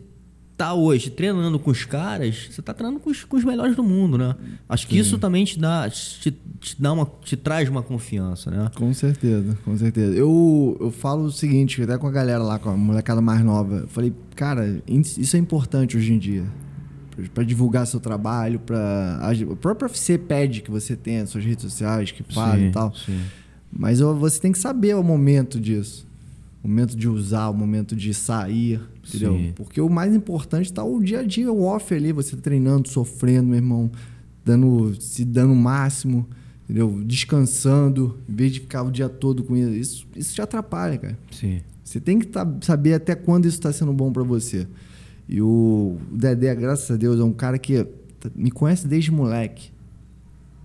tá 0.55 0.73
hoje 0.73 1.11
treinando 1.11 1.59
com 1.59 1.69
os 1.69 1.85
caras, 1.85 2.47
você 2.49 2.61
tá 2.63 2.73
treinando 2.73 2.99
com 2.99 3.11
os, 3.11 3.23
com 3.23 3.37
os 3.37 3.43
melhores 3.43 3.75
do 3.75 3.83
mundo, 3.83 4.17
né? 4.17 4.35
Acho 4.67 4.87
que 4.87 4.97
isso 4.97 5.17
também 5.19 5.45
te 5.45 5.59
dá, 5.59 5.87
te, 5.87 6.31
te 6.59 6.81
dá 6.81 6.93
uma, 6.93 7.05
te 7.23 7.35
traz 7.37 7.69
uma 7.69 7.83
confiança, 7.83 8.49
né? 8.49 8.71
Com 8.75 8.91
certeza, 8.91 9.55
com 9.63 9.77
certeza. 9.77 10.15
Eu, 10.15 10.75
eu 10.81 10.89
falo 10.89 11.25
o 11.25 11.31
seguinte, 11.31 11.79
até 11.83 11.95
com 11.97 12.07
a 12.07 12.11
galera 12.11 12.41
lá, 12.43 12.57
com 12.57 12.69
a 12.69 12.75
molecada 12.77 13.21
mais 13.21 13.43
nova. 13.43 13.75
Eu 13.81 13.87
falei, 13.87 14.11
cara, 14.35 14.81
isso 14.87 15.35
é 15.35 15.39
importante 15.39 15.95
hoje 15.95 16.11
em 16.13 16.17
dia. 16.17 16.45
Pra 17.33 17.43
divulgar 17.43 17.87
seu 17.87 17.99
trabalho, 17.99 18.59
pra. 18.59 19.19
A 19.21 19.55
própria 19.55 19.87
UFC 19.87 20.17
pede 20.17 20.61
que 20.61 20.69
você 20.69 20.95
tenha 20.95 21.25
suas 21.25 21.43
redes 21.43 21.63
sociais, 21.63 22.11
que 22.11 22.21
fale 22.23 22.63
Sim, 22.63 22.67
e 22.67 22.71
tal. 22.71 22.93
sim. 22.93 23.19
Mas 23.71 23.99
você 23.99 24.39
tem 24.39 24.51
que 24.51 24.59
saber 24.59 24.95
o 24.95 25.03
momento 25.03 25.59
disso. 25.59 26.05
O 26.63 26.67
momento 26.67 26.95
de 26.95 27.07
usar, 27.07 27.49
o 27.49 27.53
momento 27.53 27.95
de 27.95 28.13
sair, 28.13 28.79
entendeu? 29.07 29.33
Sim. 29.37 29.53
Porque 29.55 29.79
o 29.81 29.89
mais 29.89 30.13
importante 30.15 30.71
tá 30.71 30.83
o 30.83 31.01
dia 31.01 31.19
a 31.19 31.23
dia, 31.23 31.51
o 31.51 31.63
off 31.63 31.93
ali, 31.93 32.11
você 32.11 32.35
treinando, 32.35 32.89
sofrendo, 32.89 33.47
meu 33.47 33.55
irmão, 33.57 33.89
dando, 34.43 34.95
se 34.99 35.23
dando 35.23 35.53
o 35.53 35.55
máximo, 35.55 36.27
entendeu? 36.65 37.01
Descansando, 37.05 38.17
em 38.27 38.33
vez 38.35 38.51
de 38.53 38.59
ficar 38.61 38.83
o 38.83 38.91
dia 38.91 39.07
todo 39.09 39.43
com 39.43 39.55
isso. 39.55 39.71
Isso, 39.73 40.07
isso 40.15 40.33
te 40.35 40.41
atrapalha, 40.41 40.97
cara. 40.97 41.17
Sim. 41.31 41.61
Você 41.83 41.99
tem 42.01 42.19
que 42.19 42.27
tá- 42.27 42.45
saber 42.61 42.93
até 42.95 43.15
quando 43.15 43.45
isso 43.45 43.57
está 43.57 43.71
sendo 43.71 43.93
bom 43.93 44.11
para 44.11 44.23
você. 44.23 44.67
E 45.27 45.41
o, 45.41 45.97
Dedé, 46.11 46.55
graças 46.55 46.89
a 46.89 46.95
Deus, 46.95 47.19
é 47.19 47.23
um 47.23 47.33
cara 47.33 47.57
que 47.57 47.85
me 48.35 48.51
conhece 48.51 48.87
desde 48.87 49.11
moleque. 49.11 49.71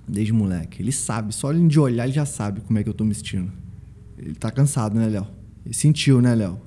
Desde 0.06 0.32
moleque. 0.32 0.82
Ele 0.82 0.92
sabe, 0.92 1.34
só 1.34 1.52
ele 1.52 1.66
de 1.66 1.80
olhar 1.80 2.04
ele 2.04 2.12
já 2.12 2.24
sabe 2.24 2.60
como 2.60 2.78
é 2.78 2.82
que 2.82 2.88
eu 2.88 2.94
tô 2.94 3.04
me 3.04 3.14
sentindo. 3.14 3.50
Ele 4.18 4.34
tá 4.34 4.50
cansado, 4.50 4.98
né, 4.98 5.08
Léo? 5.08 5.26
Ele 5.64 5.74
sentiu, 5.74 6.20
né, 6.20 6.34
Léo? 6.34 6.60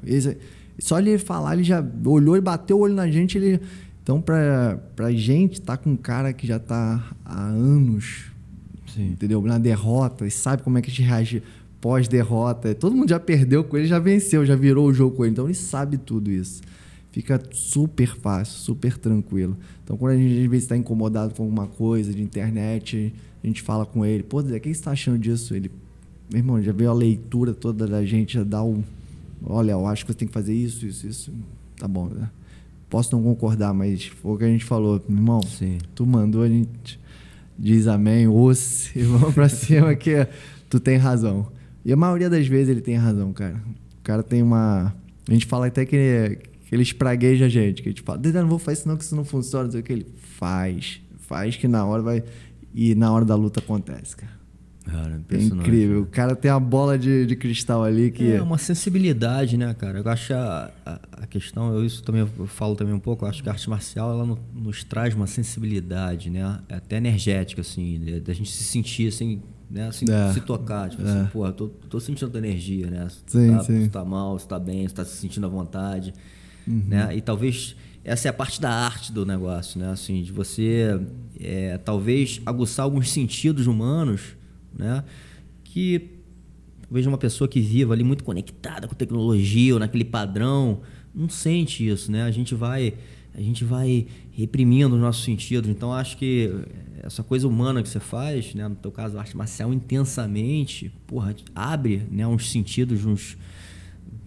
Só 0.80 1.00
ele 1.00 1.18
falar, 1.18 1.54
ele 1.54 1.64
já 1.64 1.86
olhou 2.06 2.36
e 2.36 2.42
bateu 2.42 2.78
o 2.78 2.82
olho 2.82 2.94
na 2.94 3.10
gente. 3.10 3.38
Ele... 3.38 3.62
Então, 4.04 4.22
pra, 4.22 4.78
pra 4.96 5.12
gente 5.12 5.62
tá 5.62 5.78
com 5.78 5.92
um 5.92 5.98
cara 5.98 6.32
que 6.34 6.46
já 6.46 6.60
tá 6.60 7.12
há 7.24 7.48
anos 7.48 8.36
Sim. 8.96 9.12
entendeu? 9.12 9.42
Na 9.42 9.58
derrota, 9.58 10.26
e 10.26 10.32
sabe 10.32 10.64
como 10.64 10.78
é 10.78 10.82
que 10.82 10.90
a 10.90 10.94
gente 10.94 11.02
reage 11.02 11.44
pós-derrota. 11.82 12.74
Todo 12.74 12.96
mundo 12.96 13.10
já 13.10 13.20
perdeu 13.20 13.64
com 13.64 13.78
ele, 13.78 13.88
já 13.88 14.00
venceu, 14.00 14.46
já 14.46 14.56
virou 14.56 14.88
o 14.88 14.94
jogo 14.94 15.18
com 15.18 15.26
ele. 15.26 15.34
Então 15.34 15.46
ele 15.46 15.54
sabe 15.54 15.98
tudo 15.98 16.32
isso. 16.32 16.62
Fica 17.16 17.42
super 17.54 18.14
fácil, 18.14 18.60
super 18.60 18.98
tranquilo. 18.98 19.56
Então 19.82 19.96
quando 19.96 20.16
a 20.16 20.18
gente 20.18 20.38
às 20.38 20.50
vezes 20.50 20.66
está 20.66 20.76
incomodado 20.76 21.34
com 21.34 21.44
alguma 21.44 21.66
coisa 21.66 22.14
de 22.14 22.22
internet, 22.22 23.14
a 23.42 23.48
gente 23.48 23.62
fala 23.62 23.86
com 23.86 24.06
ele, 24.06 24.22
pô, 24.22 24.42
Zé, 24.42 24.58
o 24.58 24.60
que 24.60 24.68
você 24.68 24.72
está 24.72 24.92
achando 24.92 25.18
disso? 25.18 25.56
Ele, 25.56 25.72
meu 26.30 26.40
irmão, 26.40 26.62
já 26.62 26.74
veio 26.74 26.90
a 26.90 26.94
leitura 26.94 27.54
toda 27.54 27.88
da 27.88 28.04
gente, 28.04 28.34
já 28.34 28.44
dá 28.44 28.62
um. 28.62 28.84
Olha, 29.46 29.72
eu 29.72 29.88
acho 29.88 30.06
que 30.06 30.12
você 30.12 30.18
tem 30.18 30.28
que 30.28 30.34
fazer 30.34 30.54
isso, 30.54 30.86
isso, 30.86 31.08
isso. 31.08 31.34
Tá 31.78 31.88
bom, 31.88 32.10
né? 32.10 32.30
Posso 32.90 33.16
não 33.16 33.24
concordar, 33.24 33.74
mas 33.74 34.08
foi 34.08 34.34
o 34.34 34.38
que 34.38 34.44
a 34.44 34.50
gente 34.50 34.66
falou, 34.66 35.02
meu 35.08 35.18
irmão. 35.18 35.42
Sim. 35.42 35.78
Tu 35.96 36.06
mandou, 36.06 36.44
a 36.44 36.50
gente 36.50 37.00
diz 37.58 37.88
amém, 37.88 38.28
ouça 38.28 38.90
e 38.94 39.04
vamos 39.08 39.34
pra 39.34 39.48
cima 39.48 39.96
que 39.96 40.28
tu 40.70 40.82
tem 40.82 40.98
razão. 40.98 41.48
E 41.86 41.94
a 41.94 41.96
maioria 41.96 42.30
das 42.30 42.46
vezes 42.46 42.68
ele 42.68 42.82
tem 42.82 42.98
razão, 42.98 43.32
cara. 43.32 43.56
O 44.00 44.04
cara 44.04 44.22
tem 44.22 44.44
uma. 44.44 44.94
A 45.30 45.32
gente 45.32 45.46
fala 45.46 45.68
até 45.68 45.86
que 45.86 46.40
ele, 46.76 46.84
espragueja 46.84 47.46
a 47.46 47.50
gente, 47.50 47.82
que 47.82 47.90
a 47.90 47.92
gente 47.92 48.02
fala, 48.02 48.18
Dedé, 48.20 48.42
não 48.42 48.50
vou 48.50 48.60
fazer 48.60 48.80
isso 48.80 48.88
não, 48.88 48.98
que 48.98 49.04
isso 49.04 49.16
não 49.16 49.26
funciona, 49.26 49.66
não 49.66 49.72
sei 49.72 49.82
o 49.82 49.84
que. 49.84 49.94
Ele 49.94 50.06
faz. 50.38 51.02
Faz 51.20 51.56
que 51.56 51.68
na 51.68 51.86
hora 51.86 52.02
vai. 52.04 52.24
E 52.74 52.94
na 52.96 53.12
hora 53.12 53.26
da 53.26 53.36
luta 53.36 53.60
acontece, 53.60 54.16
cara. 54.16 54.36
Cara, 54.86 55.20
É 55.32 55.38
incrível. 55.42 56.02
O 56.04 56.06
cara 56.06 56.36
tem 56.36 56.52
a 56.52 56.60
bola 56.60 56.96
de, 56.96 57.26
de 57.26 57.36
cristal 57.36 57.84
ali 57.84 58.12
que. 58.12 58.34
É 58.34 58.42
uma 58.42 58.60
sensibilidade, 58.60 59.58
né, 59.58 59.74
cara? 59.74 59.98
Eu 60.00 60.08
acho 60.08 60.32
a, 60.36 60.72
a, 60.86 61.00
a 61.24 61.26
questão, 61.26 61.74
eu 61.74 61.84
isso 61.84 62.04
também 62.04 62.22
eu 62.22 62.46
falo 62.46 62.76
também 62.76 62.94
um 62.94 63.00
pouco, 63.00 63.26
eu 63.26 63.30
acho 63.30 63.42
que 63.42 63.50
a 63.50 63.54
arte 63.54 63.68
marcial 63.68 64.12
ela 64.12 64.26
no- 64.28 64.38
nos 64.54 64.84
traz 64.84 65.16
uma 65.16 65.26
sensibilidade, 65.26 66.30
né? 66.30 66.60
Até 66.70 66.98
energética, 66.98 67.62
assim, 67.62 68.00
da 68.24 68.32
gente 68.32 68.52
se 68.52 68.64
sentir 68.64 69.08
assim, 69.08 69.42
né? 69.72 69.88
Assim, 69.88 70.06
É. 70.08 70.32
se 70.34 70.42
tocar, 70.42 70.88
tipo 70.92 71.02
É. 71.02 71.10
assim, 71.10 71.30
pô, 71.32 71.52
tô, 71.52 71.68
tô 71.90 72.00
sentindo 72.00 72.30
tua 72.30 72.38
energia, 72.40 72.86
né? 72.92 73.08
Se 73.10 73.24
Sim, 73.26 73.52
tá, 73.54 73.64
sim. 73.64 73.84
se 73.86 73.90
tá 73.90 74.06
mal, 74.06 74.38
se 74.38 74.48
tá 74.48 74.60
bem, 74.60 74.88
se 74.88 74.94
tá 74.94 75.04
se 75.04 75.18
sentindo 75.18 75.48
à 75.48 75.50
vontade, 75.50 76.14
Uhum. 76.68 76.84
né? 76.88 77.16
E 77.16 77.22
talvez 77.22 77.76
essa 78.04 78.28
é 78.28 78.30
a 78.30 78.34
parte 78.34 78.62
da 78.62 78.70
arte 78.70 79.12
do 79.12 79.26
negócio, 79.26 79.80
né? 79.80 79.90
Assim, 79.90 80.22
de 80.22 80.32
você 80.32 81.00
é, 81.40 81.78
talvez 81.80 82.42
aguçar 82.46 82.84
alguns 82.84 83.10
sentidos 83.12 83.68
humanos, 83.68 84.36
né? 84.74 85.04
Que 85.64 86.12
veja 86.90 87.10
uma 87.10 87.18
pessoa 87.18 87.48
que 87.48 87.60
viva 87.60 87.94
ali 87.94 88.04
muito 88.04 88.24
conectada 88.24 88.88
com 88.88 88.94
tecnologia 88.94 89.74
ou 89.74 89.80
naquele 89.80 90.06
padrão, 90.06 90.82
não 91.14 91.28
sente 91.28 91.88
isso, 91.88 92.12
né? 92.12 92.24
A 92.24 92.32
gente 92.32 92.54
vai 92.54 92.94
a 93.34 93.42
gente 93.42 93.66
vai 93.66 94.08
reprimindo 94.32 94.96
os 94.96 95.02
nossos 95.02 95.26
sentidos. 95.26 95.70
Então 95.70 95.94
acho 95.94 96.16
que 96.18 96.54
essa 97.04 97.22
coisa 97.22 97.48
humana 97.48 97.84
que 97.84 97.90
você 97.90 98.00
faz, 98.00 98.56
né, 98.56 98.68
no 98.68 98.76
teu 98.76 98.92
caso 98.92 99.18
a 99.18 99.20
arte 99.20 99.36
marcial 99.36 99.74
intensamente, 99.74 100.92
porra, 101.06 101.36
abre, 101.54 102.08
né, 102.10 102.26
uns 102.26 102.50
sentidos, 102.50 103.04
uns 103.06 103.38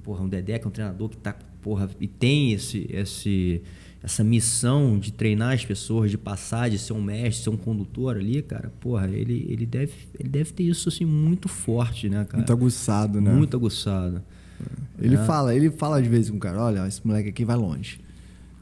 porra, 0.02 0.23
um 0.23 0.28
Dedé 0.28 0.59
que 0.59 0.65
é 0.65 0.69
um 0.69 0.70
treinador 0.70 1.09
que 1.09 1.16
tá, 1.16 1.35
porra, 1.69 1.90
e 2.01 2.07
tem 2.09 2.53
esse 2.53 2.86
esse 2.90 3.61
essa 4.03 4.23
missão 4.24 4.97
de 4.99 5.12
treinar 5.12 5.53
as 5.55 5.65
pessoas, 5.65 6.11
de 6.11 6.16
passar, 6.16 6.70
de 6.70 6.78
ser 6.78 6.93
um 6.93 7.03
mestre, 7.03 7.43
ser 7.45 7.51
um 7.51 7.57
condutor 7.57 8.16
ali, 8.16 8.40
cara, 8.43 8.73
porra, 8.81 9.09
ele, 9.09 9.45
ele, 9.51 9.66
deve, 9.66 9.93
ele 10.19 10.28
deve 10.28 10.53
ter 10.53 10.62
isso 10.62 10.89
assim 10.89 11.05
muito 11.05 11.49
forte, 11.49 12.09
né, 12.09 12.24
cara? 12.24 12.36
Muito 12.39 12.53
aguçado, 12.53 13.20
né? 13.20 13.32
Muito 13.35 13.57
aguçado. 13.57 14.23
Ele 15.01 15.16
É. 15.16 15.24
fala, 15.24 15.55
ele 15.55 15.69
fala 15.70 15.99
às 16.01 16.07
vezes 16.07 16.31
com 16.31 16.36
o 16.36 16.40
cara, 16.40 16.62
olha, 16.62 16.86
esse 16.86 17.05
moleque 17.07 17.28
aqui 17.31 17.45
vai 17.45 17.57
longe. 17.57 18.01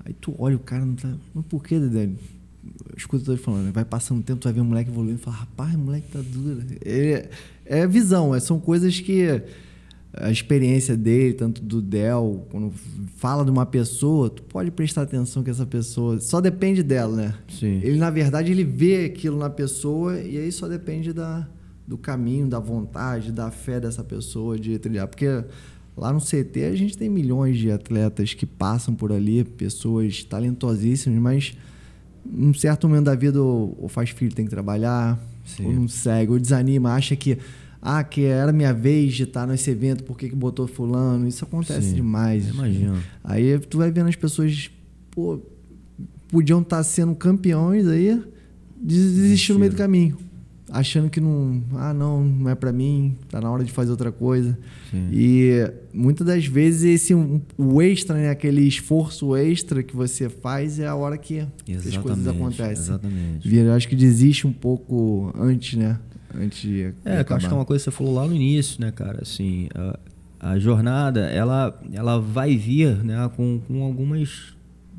Aí 0.05 0.15
tu 0.15 0.35
olha, 0.39 0.57
o 0.57 0.59
cara 0.61 0.85
não 0.87 0.95
tá. 0.95 1.15
Mas 1.35 1.45
por 1.47 1.63
que, 1.63 1.79
Dedé? 1.79 2.09
Escuta 2.97 3.31
eu 3.31 3.37
tô 3.37 3.43
falando, 3.43 3.71
vai 3.73 3.85
passando 3.85 4.21
o 4.21 4.23
tempo, 4.23 4.41
tu 4.41 4.45
vai 4.45 4.55
ver 4.55 4.61
o 4.63 4.65
moleque 4.65 4.91
evoluindo 4.91 5.19
e 5.21 5.23
fala, 5.23 5.37
rapaz, 5.37 5.75
o 5.75 5.79
moleque 5.79 6.09
tá 6.11 6.21
duro. 6.23 6.63
Ele- 6.83 7.29
é 7.67 7.87
visão, 7.87 8.35
é- 8.35 8.41
são 8.41 8.59
coisas 8.59 8.99
que 9.01 9.43
a 10.17 10.31
experiência 10.31 10.97
dele, 10.97 11.35
tanto 11.35 11.63
do 11.63 11.83
Del, 11.83 12.47
quando 12.51 12.73
fala 13.17 13.45
de 13.45 13.51
uma 13.51 13.67
pessoa, 13.67 14.31
tu 14.31 14.43
pode 14.43 14.71
prestar 14.71 15.03
atenção 15.03 15.43
que 15.43 15.51
essa 15.51 15.67
pessoa. 15.67 16.19
Só 16.21 16.41
depende 16.41 16.83
dela, 16.83 17.15
né? 17.17 17.35
Sim. 17.49 17.81
Ele, 17.83 17.99
na 17.99 18.11
verdade, 18.11 18.51
ele 18.51 18.65
vê 18.65 19.05
aquilo 19.05 19.39
na 19.39 19.51
pessoa 19.51 20.19
e 20.19 20.39
aí 20.39 20.51
só 20.51 20.69
depende 20.69 21.13
da, 21.13 21.47
do 21.87 21.99
caminho, 21.99 22.47
da 22.47 22.59
vontade, 22.59 23.31
da 23.31 23.51
fé 23.51 23.79
dessa 23.79 24.03
pessoa 24.03 24.59
de 24.59 24.79
trilhar. 24.79 25.07
Porque 25.07 25.27
lá 25.97 26.13
no 26.13 26.21
CT 26.21 26.65
a 26.65 26.77
gente 26.77 26.97
tem 26.97 27.11
milhões 27.11 27.59
de 27.59 27.71
atletas 27.71 28.33
que 28.33 28.47
passam 28.47 28.95
por 28.95 29.13
ali, 29.13 29.45
pessoas 29.45 30.25
talentosíssimas, 30.25 31.21
mas 31.21 31.57
num 32.25 32.55
certo 32.55 32.89
momento 32.89 33.05
da 33.05 33.15
vida 33.15 33.41
ou, 33.41 33.77
ou 33.81 33.89
faz 33.89 34.11
filho, 34.11 34.35
tem 34.35 34.47
que 34.47 34.51
trabalhar, 34.51 35.19
Sim. 35.45 35.67
ou 35.67 35.73
não 35.73 35.89
segue, 35.89 36.33
ou 36.33 36.39
desanima, 36.39 36.95
acha 36.95 37.15
que 37.15 37.39
ah, 37.89 38.03
que 38.03 38.25
era 38.25 38.53
minha 38.53 38.73
vez 38.75 39.15
de 39.15 39.23
estar 39.23 39.47
nesse 39.47 39.71
evento, 39.71 40.03
por 40.05 40.19
que, 40.19 40.29
que 40.29 40.35
botou 40.37 40.67
fulano? 40.67 41.27
Isso 41.29 41.45
acontece 41.45 41.91
Sim, 41.91 41.95
demais. 41.97 42.49
imagino. 42.49 42.97
Aí 43.23 43.59
tu 43.61 43.79
vai 43.79 43.91
vendo 43.91 44.09
as 44.09 44.17
pessoas, 44.17 44.71
pô, 45.11 45.39
podiam 46.29 46.61
estar 46.63 46.83
sendo 46.83 47.15
campeões 47.15 47.87
aí, 47.87 48.21
des- 48.77 49.15
desistir 49.15 49.53
no 49.53 49.59
meio 49.61 49.71
do 49.73 49.77
caminho. 49.77 50.17
achando 50.69 51.09
que 51.09 51.21
não, 51.21 51.63
ah, 51.75 51.95
não, 51.95 52.25
não 52.25 52.51
é 52.51 52.55
para 52.57 52.73
mim, 52.73 53.15
tá 53.31 53.41
na 53.41 53.49
hora 53.49 53.63
de 53.63 53.71
fazer 53.71 53.93
outra 53.93 54.11
coisa. 54.11 54.59
Sim. 54.91 55.09
E 55.13 55.71
muitas 55.95 56.27
das 56.27 56.45
vezes 56.45 56.83
esse 56.83 57.15
o 57.15 57.81
extra, 57.81 58.17
né, 58.17 58.31
aquele 58.31 58.63
esforço 58.63 59.37
extra 59.37 59.81
que 59.85 59.95
você 59.95 60.29
faz 60.29 60.81
é 60.81 60.87
a 60.89 60.95
hora 60.97 61.17
que, 61.17 61.47
que 61.65 61.73
as 61.73 61.97
coisas 61.97 62.27
acontecem. 62.27 62.73
Exatamente. 62.73 63.55
Eu 63.57 63.73
acho 63.75 63.87
que 63.89 63.95
desiste 63.95 64.45
um 64.47 64.53
pouco 64.53 65.33
antes, 65.39 65.79
né? 65.79 65.99
Antes 66.39 66.61
de 66.61 66.95
É, 67.05 67.25
eu 67.29 67.37
acho 67.37 67.49
que 67.49 67.53
é 67.53 67.57
uma 67.57 67.65
coisa 67.65 67.85
que 67.85 67.91
você 67.91 67.97
falou 67.97 68.15
lá 68.15 68.27
no 68.27 68.35
início, 68.35 68.81
né, 68.81 68.91
cara? 68.91 69.21
Assim, 69.23 69.69
a, 69.75 69.99
a 70.53 70.59
jornada, 70.59 71.21
ela, 71.21 71.79
ela 71.93 72.21
vai 72.21 72.57
vir, 72.57 73.03
né, 73.05 73.31
com, 73.37 73.61
com 73.67 73.83
algumas 73.83 74.57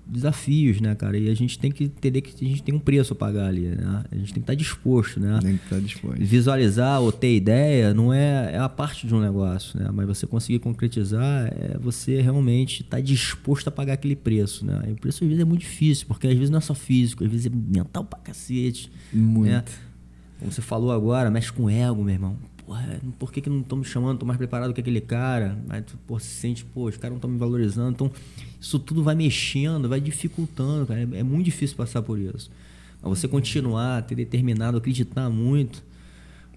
desafios, 0.08 0.80
né, 0.80 0.96
cara? 0.96 1.18
E 1.18 1.30
a 1.30 1.36
gente 1.36 1.60
tem 1.60 1.72
que 1.72 1.84
entender 1.86 2.22
que 2.22 2.46
a 2.46 2.48
gente 2.48 2.64
tem 2.64 2.74
um 2.74 2.80
preço 2.80 3.14
a 3.14 3.16
pagar 3.16 3.48
ali, 3.48 3.68
né? 3.68 4.04
A 4.10 4.16
gente 4.16 4.34
tem 4.34 4.36
que 4.36 4.40
estar 4.40 4.56
disposto, 4.56 5.20
né? 5.20 5.38
Tem 5.42 5.58
que 5.58 5.64
estar 5.64 5.80
disposto. 5.80 6.18
Visualizar 6.20 7.02
ou 7.02 7.12
ter 7.12 7.36
ideia 7.36 7.94
não 7.94 8.14
é, 8.14 8.54
é 8.54 8.58
a 8.58 8.70
parte 8.70 9.06
de 9.06 9.14
um 9.14 9.20
negócio, 9.20 9.78
né? 9.80 9.90
Mas 9.94 10.08
você 10.08 10.26
conseguir 10.26 10.60
concretizar 10.60 11.48
é 11.48 11.78
você 11.80 12.22
realmente 12.22 12.84
estar 12.84 13.02
disposto 13.02 13.68
a 13.68 13.72
pagar 13.72 13.94
aquele 13.94 14.16
preço, 14.16 14.66
né? 14.66 14.82
E 14.88 14.92
o 14.94 14.96
preço 14.96 15.24
às 15.24 15.28
vezes 15.28 15.42
é 15.42 15.46
muito 15.46 15.62
difícil, 15.62 16.08
porque 16.08 16.28
às 16.28 16.34
vezes 16.34 16.50
não 16.50 16.60
é 16.60 16.62
só 16.62 16.74
físico, 16.74 17.24
às 17.24 17.30
vezes 17.30 17.48
é 17.48 17.50
mental 17.50 18.06
pra 18.06 18.20
cacete. 18.20 18.90
Muito. 19.12 19.52
Né? 19.52 19.64
Como 20.40 20.52
você 20.52 20.62
falou 20.62 20.92
agora, 20.92 21.30
mexe 21.30 21.52
com 21.52 21.70
ego, 21.70 22.04
meu 22.04 22.14
irmão 22.14 22.38
porra, 22.68 23.00
por 23.18 23.32
que, 23.32 23.40
que 23.40 23.50
não 23.50 23.62
estão 23.62 23.78
me 23.78 23.86
chamando? 23.86 24.16
Estou 24.16 24.28
mais 24.28 24.38
preparado 24.38 24.74
que 24.74 24.82
aquele 24.82 25.00
cara. 25.00 25.58
Aí 25.70 25.82
tu 25.82 25.98
pô, 26.06 26.20
se 26.20 26.28
sente, 26.28 26.66
pô, 26.66 26.84
os 26.84 26.98
caras 26.98 27.12
não 27.12 27.18
estão 27.18 27.30
me 27.30 27.38
valorizando. 27.38 27.92
Então, 27.92 28.12
isso 28.60 28.78
tudo 28.78 29.02
vai 29.02 29.16
mexendo, 29.16 29.88
vai 29.88 30.02
dificultando, 30.02 30.86
cara. 30.86 31.00
É, 31.00 31.20
é 31.20 31.24
muito 31.24 31.46
difícil 31.46 31.78
passar 31.78 32.02
por 32.02 32.20
isso. 32.20 32.52
Mas 33.02 33.20
você 33.20 33.28
continuar, 33.28 34.02
ter 34.04 34.16
determinado, 34.16 34.78
acreditar 34.78 35.30
muito. 35.30 35.82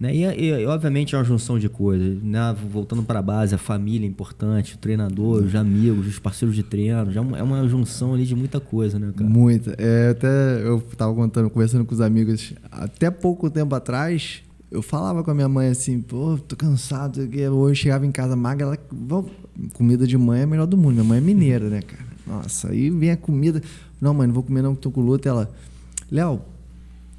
Né? 0.00 0.14
E, 0.16 0.24
e, 0.24 0.66
obviamente 0.66 1.14
é 1.14 1.18
uma 1.18 1.24
junção 1.24 1.58
de 1.58 1.68
coisas. 1.68 2.22
Né? 2.22 2.56
Voltando 2.72 3.02
para 3.02 3.18
a 3.18 3.22
base, 3.22 3.54
a 3.54 3.58
família 3.58 4.06
é 4.06 4.08
importante, 4.08 4.74
o 4.74 4.78
treinador, 4.78 5.44
os 5.44 5.54
amigos, 5.54 6.06
os 6.06 6.18
parceiros 6.18 6.56
de 6.56 6.62
treino. 6.62 7.12
Já 7.12 7.20
é 7.20 7.42
uma 7.42 7.68
junção 7.68 8.14
ali 8.14 8.24
de 8.24 8.34
muita 8.34 8.58
coisa, 8.58 8.98
né, 8.98 9.12
cara? 9.14 9.28
Muita. 9.28 9.74
É, 9.76 10.10
até 10.10 10.66
eu 10.66 10.78
estava 10.78 11.14
contando, 11.14 11.50
conversando 11.50 11.84
com 11.84 11.94
os 11.94 12.00
amigos, 12.00 12.54
até 12.70 13.10
pouco 13.10 13.50
tempo 13.50 13.74
atrás, 13.74 14.42
eu 14.70 14.80
falava 14.80 15.22
com 15.22 15.30
a 15.30 15.34
minha 15.34 15.48
mãe 15.48 15.68
assim, 15.68 16.00
pô, 16.00 16.38
tô 16.38 16.56
cansado. 16.56 17.20
Hoje 17.20 17.34
eu 17.42 17.74
chegava 17.74 18.06
em 18.06 18.12
casa 18.12 18.34
magra, 18.34 18.68
ela, 18.68 19.24
comida 19.74 20.06
de 20.06 20.16
mãe 20.16 20.40
é 20.40 20.44
a 20.44 20.46
melhor 20.46 20.66
do 20.66 20.78
mundo. 20.78 20.92
Minha 20.92 21.04
mãe 21.04 21.18
é 21.18 21.20
mineira, 21.20 21.68
né, 21.68 21.82
cara? 21.82 22.08
Nossa, 22.26 22.70
aí 22.70 22.88
vem 22.88 23.10
a 23.10 23.16
comida. 23.18 23.60
Não, 24.00 24.14
mãe, 24.14 24.26
não 24.26 24.34
vou 24.34 24.42
comer 24.42 24.62
não, 24.62 24.74
que 24.74 24.80
tô 24.80 24.90
com 24.90 25.02
luta. 25.02 25.28
Ela, 25.28 25.50
Léo, 26.10 26.40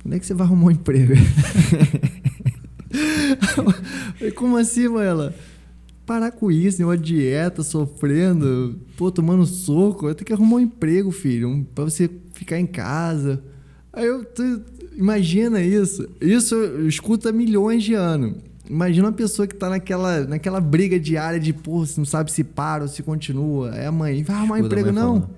quando 0.01 0.15
é 0.15 0.19
que 0.19 0.25
você 0.25 0.33
vai 0.33 0.47
arrumar 0.47 0.67
um 0.67 0.71
emprego? 0.71 1.13
Como 4.35 4.57
assim? 4.57 4.85
Ela, 4.85 5.33
parar 6.05 6.31
com 6.31 6.51
isso, 6.51 6.83
uma 6.83 6.97
dieta, 6.97 7.63
sofrendo, 7.63 8.79
pô, 8.97 9.11
tomando 9.11 9.45
soco. 9.45 10.07
Eu 10.07 10.15
tenho 10.15 10.25
que 10.25 10.33
arrumar 10.33 10.57
um 10.57 10.59
emprego, 10.59 11.11
filho, 11.11 11.65
pra 11.73 11.83
você 11.83 12.09
ficar 12.33 12.59
em 12.59 12.67
casa. 12.67 13.41
Aí 13.93 14.05
eu, 14.05 14.25
imagina 14.95 15.61
isso. 15.61 16.07
Isso 16.19 16.55
eu 16.55 16.87
escuto 16.87 17.29
há 17.29 17.31
milhões 17.31 17.83
de 17.83 17.93
anos. 17.93 18.35
Imagina 18.69 19.07
uma 19.07 19.13
pessoa 19.13 19.47
que 19.47 19.55
tá 19.55 19.69
naquela, 19.69 20.21
naquela 20.21 20.61
briga 20.61 20.99
diária 20.99 21.39
de, 21.39 21.51
pô, 21.51 21.85
você 21.85 21.99
não 21.99 22.05
sabe 22.05 22.31
se 22.31 22.43
para 22.43 22.83
ou 22.83 22.87
se 22.87 23.03
continua. 23.03 23.75
É 23.75 23.87
a 23.87 23.91
mãe, 23.91 24.23
vai 24.23 24.35
arrumar 24.35 24.59
emprego, 24.59 24.91
não. 24.91 25.29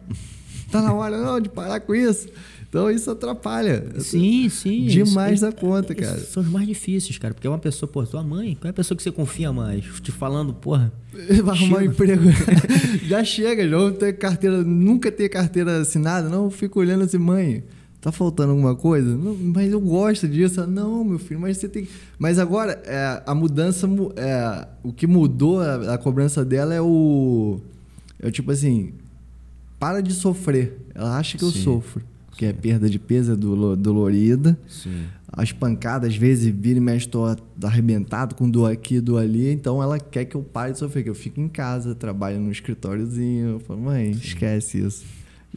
Tá 0.71 0.81
na 0.81 0.93
hora 0.93 1.17
não 1.17 1.39
de 1.39 1.49
parar 1.49 1.79
com 1.81 1.93
isso. 1.93 2.27
Então 2.73 2.89
isso 2.89 3.11
atrapalha. 3.11 3.85
Sim, 3.99 4.49
sim. 4.49 4.87
Demais 4.87 5.33
isso, 5.33 5.45
da 5.45 5.51
conta, 5.51 5.93
cara. 5.93 6.17
São 6.17 6.41
os 6.41 6.49
mais 6.49 6.65
difíceis, 6.65 7.19
cara. 7.19 7.31
Porque 7.31 7.45
é 7.45 7.49
uma 7.49 7.59
pessoa, 7.59 7.87
pô, 7.87 8.03
tua 8.03 8.23
mãe, 8.23 8.57
qual 8.59 8.67
é 8.67 8.71
a 8.71 8.73
pessoa 8.73 8.97
que 8.97 9.03
você 9.03 9.11
confia 9.11 9.53
mais? 9.53 9.85
Te 10.01 10.11
falando, 10.11 10.55
porra. 10.55 10.91
Vai 11.43 11.55
arrumar 11.55 11.77
um 11.77 11.81
emprego. 11.83 12.23
já 13.07 13.23
chega, 13.23 13.69
já 13.69 13.91
ter 13.91 14.13
carteira, 14.13 14.63
nunca 14.63 15.11
ter 15.11 15.29
carteira 15.29 15.81
assinada, 15.81 16.27
não. 16.27 16.45
Eu 16.45 16.49
fico 16.49 16.79
olhando 16.79 17.03
assim, 17.03 17.19
mãe 17.19 17.63
tá 18.01 18.11
faltando 18.11 18.53
alguma 18.53 18.75
coisa? 18.75 19.15
Não, 19.15 19.35
mas 19.35 19.71
eu 19.71 19.79
gosto 19.79 20.27
disso. 20.27 20.65
Não, 20.65 21.03
meu 21.03 21.19
filho, 21.19 21.39
mas 21.39 21.59
você 21.59 21.69
tem. 21.69 21.87
Mas 22.17 22.39
agora, 22.39 22.81
é, 22.87 23.21
a 23.23 23.35
mudança, 23.35 23.87
é, 24.15 24.67
o 24.81 24.91
que 24.91 25.05
mudou 25.05 25.61
a, 25.61 25.93
a, 25.93 25.97
cobrança 25.99 26.43
dela 26.43 26.73
é 26.73 26.81
o. 26.81 27.59
É 28.19 28.27
o 28.27 28.31
tipo 28.31 28.49
assim, 28.49 28.93
para 29.79 30.01
de 30.01 30.11
sofrer. 30.11 30.75
Ela 30.95 31.19
acha 31.19 31.37
que 31.37 31.45
Sim. 31.45 31.51
eu 31.55 31.63
sofro. 31.63 32.12
Que 32.37 32.45
é 32.45 32.53
perda 32.53 32.89
de 32.89 32.99
peso, 32.99 33.33
é 33.33 33.35
dolorida. 33.35 34.57
Sim. 34.67 35.03
As 35.35 35.51
pancadas, 35.51 36.09
às 36.09 36.15
vezes, 36.15 36.53
vira 36.55 36.77
e 36.77 36.81
mexe, 36.81 37.07
tô 37.07 37.25
arrebentado 37.63 38.35
com 38.35 38.47
dor 38.49 38.71
aqui, 38.71 39.01
dor 39.01 39.19
ali. 39.19 39.51
Então, 39.51 39.81
ela 39.81 39.99
quer 39.99 40.25
que 40.25 40.35
eu 40.35 40.43
pare 40.43 40.73
de 40.73 40.79
sofrer, 40.79 41.03
que 41.03 41.09
eu 41.09 41.15
fique 41.15 41.41
em 41.41 41.47
casa, 41.47 41.95
trabalho 41.95 42.39
no 42.39 42.51
escritóriozinho. 42.51 43.49
Eu 43.49 43.59
falo, 43.59 43.79
mãe, 43.79 44.13
Sim. 44.13 44.19
esquece 44.19 44.79
isso. 44.79 45.03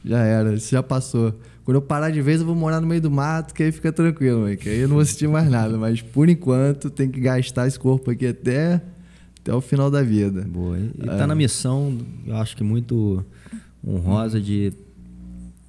Já 0.05 0.21
era, 0.21 0.55
isso 0.55 0.71
já 0.71 0.83
passou. 0.83 1.35
Quando 1.65 1.77
eu 1.77 1.83
parar 1.83 2.11
de 2.11 2.23
vez, 2.23 2.41
eu 2.41 2.47
vou 2.47 2.55
morar 2.55 2.81
no 2.81 2.87
meio 2.87 3.01
do 3.01 3.11
mato, 3.11 3.53
que 3.53 3.63
aí 3.63 3.73
fica 3.73 3.93
tranquilo, 3.93 4.43
mãe, 4.43 4.57
que 4.57 4.69
aí 4.69 4.79
eu 4.79 4.89
não 4.89 4.95
vou 4.95 5.05
sentir 5.05 5.29
mais 5.29 5.51
nada. 5.51 5.77
Mas 5.77 6.01
por 6.01 6.29
enquanto, 6.29 6.89
tem 6.89 7.11
que 7.11 7.21
gastar 7.21 7.67
esse 7.67 7.79
corpo 7.79 8.11
aqui 8.11 8.29
até, 8.29 8.81
até 9.41 9.53
o 9.53 9.61
final 9.61 9.91
da 9.91 10.03
vida. 10.03 10.43
Boa. 10.43 10.79
E 10.79 11.07
tá 11.07 11.25
é. 11.25 11.27
na 11.27 11.35
missão, 11.35 11.99
eu 12.25 12.37
acho 12.37 12.57
que 12.57 12.63
muito 12.63 13.25
honrosa 13.85 14.41
de 14.41 14.73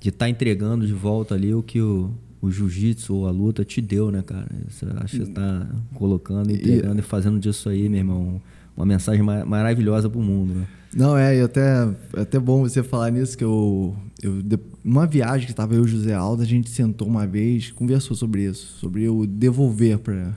de 0.07 0.15
estar 0.15 0.25
tá 0.25 0.29
entregando 0.29 0.87
de 0.87 0.93
volta 0.93 1.35
ali 1.35 1.53
o 1.53 1.61
que 1.61 1.81
o, 1.81 2.11
o 2.41 2.49
jiu-jitsu 2.49 3.13
ou 3.13 3.27
a 3.27 3.31
luta 3.31 3.65
te 3.65 3.81
deu, 3.81 4.09
né, 4.09 4.21
cara? 4.21 4.47
Você 4.69 4.85
acha 4.95 5.17
que 5.17 5.23
está 5.23 5.67
colocando, 5.93 6.49
entregando 6.49 6.95
e, 6.95 6.99
e 6.99 7.03
fazendo 7.03 7.37
disso 7.39 7.67
aí, 7.67 7.89
meu 7.89 7.99
irmão, 7.99 8.41
uma 8.75 8.85
mensagem 8.85 9.21
maravilhosa 9.21 10.09
para 10.09 10.19
o 10.19 10.23
mundo, 10.23 10.53
né? 10.53 10.67
Não, 10.95 11.17
é, 11.17 11.37
e 11.37 11.41
até, 11.41 11.89
é 12.15 12.21
até 12.21 12.39
bom 12.39 12.61
você 12.61 12.81
falar 12.81 13.11
nisso, 13.11 13.37
que 13.37 13.43
eu, 13.43 13.95
eu 14.23 14.41
numa 14.81 15.05
viagem 15.05 15.45
que 15.45 15.51
estava 15.51 15.73
eu 15.73 15.81
e 15.81 15.83
o 15.83 15.87
José 15.87 16.13
Aldo, 16.13 16.41
a 16.41 16.45
gente 16.45 16.69
sentou 16.69 17.05
uma 17.05 17.27
vez, 17.27 17.71
conversou 17.71 18.15
sobre 18.15 18.45
isso, 18.45 18.77
sobre 18.79 19.03
eu 19.03 19.25
devolver 19.27 19.99
para 19.99 20.33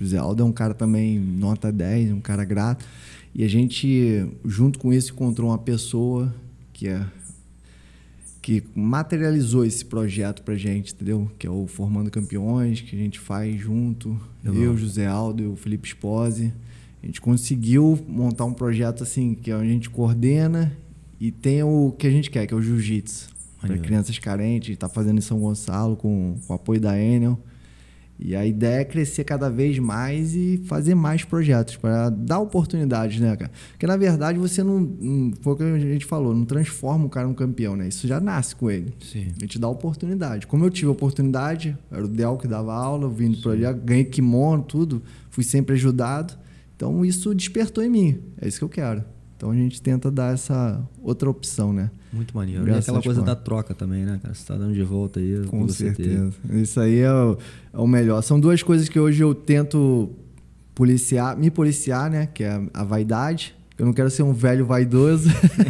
José 0.00 0.18
Aldo 0.18 0.42
é 0.42 0.44
um 0.44 0.52
cara 0.52 0.74
também 0.74 1.20
nota 1.20 1.70
10, 1.70 2.10
um 2.10 2.20
cara 2.20 2.44
grato, 2.44 2.84
e 3.32 3.44
a 3.44 3.48
gente, 3.48 4.26
junto 4.44 4.80
com 4.80 4.92
isso, 4.92 5.12
encontrou 5.12 5.50
uma 5.50 5.58
pessoa 5.58 6.34
que 6.72 6.88
é 6.88 7.06
que 8.42 8.64
materializou 8.74 9.64
esse 9.64 9.84
projeto 9.84 10.42
pra 10.42 10.56
gente, 10.56 10.92
entendeu? 10.92 11.30
Que 11.38 11.46
é 11.46 11.50
o 11.50 11.68
Formando 11.68 12.10
Campeões, 12.10 12.80
que 12.80 12.96
a 12.96 12.98
gente 12.98 13.20
faz 13.20 13.56
junto, 13.58 14.20
eu, 14.44 14.76
José 14.76 15.06
Aldo 15.06 15.44
e 15.44 15.46
o 15.46 15.54
Felipe 15.54 15.88
Spose. 15.88 16.52
A 17.00 17.06
gente 17.06 17.20
conseguiu 17.20 18.04
montar 18.08 18.44
um 18.44 18.52
projeto 18.52 19.04
assim, 19.04 19.34
que 19.34 19.52
a 19.52 19.62
gente 19.64 19.88
coordena 19.88 20.76
e 21.20 21.30
tem 21.30 21.62
o 21.62 21.94
que 21.96 22.04
a 22.04 22.10
gente 22.10 22.30
quer, 22.30 22.46
que 22.48 22.52
é 22.52 22.56
o 22.56 22.60
jiu-jitsu. 22.60 23.30
Para 23.60 23.78
crianças 23.78 24.18
carentes, 24.18 24.70
está 24.70 24.88
fazendo 24.88 25.18
em 25.18 25.20
São 25.20 25.38
Gonçalo 25.38 25.94
com, 25.94 26.36
com 26.44 26.52
o 26.52 26.56
apoio 26.56 26.80
da 26.80 26.98
Enel. 26.98 27.38
E 28.24 28.36
a 28.36 28.46
ideia 28.46 28.82
é 28.82 28.84
crescer 28.84 29.24
cada 29.24 29.50
vez 29.50 29.78
mais 29.80 30.34
e 30.34 30.62
fazer 30.66 30.94
mais 30.94 31.24
projetos 31.24 31.76
para 31.76 32.08
dar 32.08 32.38
oportunidades, 32.38 33.18
né, 33.18 33.36
cara? 33.36 33.50
Porque 33.72 33.84
na 33.84 33.96
verdade 33.96 34.38
você 34.38 34.62
não, 34.62 34.78
não. 34.78 35.32
Foi 35.40 35.54
o 35.54 35.56
que 35.56 35.62
a 35.64 35.78
gente 35.78 36.04
falou, 36.04 36.32
não 36.32 36.44
transforma 36.44 37.06
o 37.06 37.08
cara 37.08 37.26
num 37.26 37.34
campeão, 37.34 37.74
né? 37.74 37.88
Isso 37.88 38.06
já 38.06 38.20
nasce 38.20 38.54
com 38.54 38.70
ele. 38.70 38.94
Sim. 39.00 39.32
A 39.36 39.40
gente 39.40 39.58
dá 39.58 39.68
oportunidade. 39.68 40.46
Como 40.46 40.64
eu 40.64 40.70
tive 40.70 40.86
oportunidade, 40.86 41.76
era 41.90 42.04
o 42.04 42.08
Del 42.08 42.36
que 42.36 42.46
dava 42.46 42.72
aula, 42.72 43.04
eu 43.04 43.10
vim 43.10 43.32
do 43.32 43.38
projeto, 43.38 43.80
ganhei 43.82 44.04
kimono, 44.04 44.62
tudo, 44.62 45.02
fui 45.28 45.42
sempre 45.42 45.74
ajudado. 45.74 46.34
Então 46.76 47.04
isso 47.04 47.34
despertou 47.34 47.82
em 47.82 47.90
mim. 47.90 48.20
É 48.40 48.46
isso 48.46 48.58
que 48.58 48.64
eu 48.64 48.68
quero. 48.68 49.04
Então 49.42 49.50
a 49.50 49.56
gente 49.56 49.82
tenta 49.82 50.08
dar 50.08 50.32
essa 50.32 50.80
outra 51.02 51.28
opção, 51.28 51.72
né? 51.72 51.90
Muito 52.12 52.32
maneiro. 52.32 52.62
Graças 52.62 52.86
e 52.86 52.90
aquela 52.90 53.02
coisa 53.02 53.22
da 53.22 53.34
troca 53.34 53.74
também, 53.74 54.04
né, 54.04 54.20
cara? 54.22 54.32
Você 54.32 54.46
tá 54.46 54.56
dando 54.56 54.72
de 54.72 54.84
volta 54.84 55.18
aí. 55.18 55.44
Com 55.48 55.68
certeza. 55.68 56.32
Isso 56.48 56.78
aí 56.78 57.00
é 57.00 57.12
o, 57.12 57.36
é 57.72 57.78
o, 57.78 57.86
melhor. 57.88 58.22
São 58.22 58.38
duas 58.38 58.62
coisas 58.62 58.88
que 58.88 59.00
hoje 59.00 59.20
eu 59.20 59.34
tento 59.34 60.10
policiar, 60.76 61.36
me 61.36 61.50
policiar, 61.50 62.08
né? 62.08 62.28
Que 62.32 62.44
é 62.44 62.62
a 62.72 62.84
vaidade. 62.84 63.52
Eu 63.76 63.84
não 63.84 63.92
quero 63.92 64.10
ser 64.10 64.22
um 64.22 64.32
velho 64.32 64.64
vaidoso. 64.64 65.28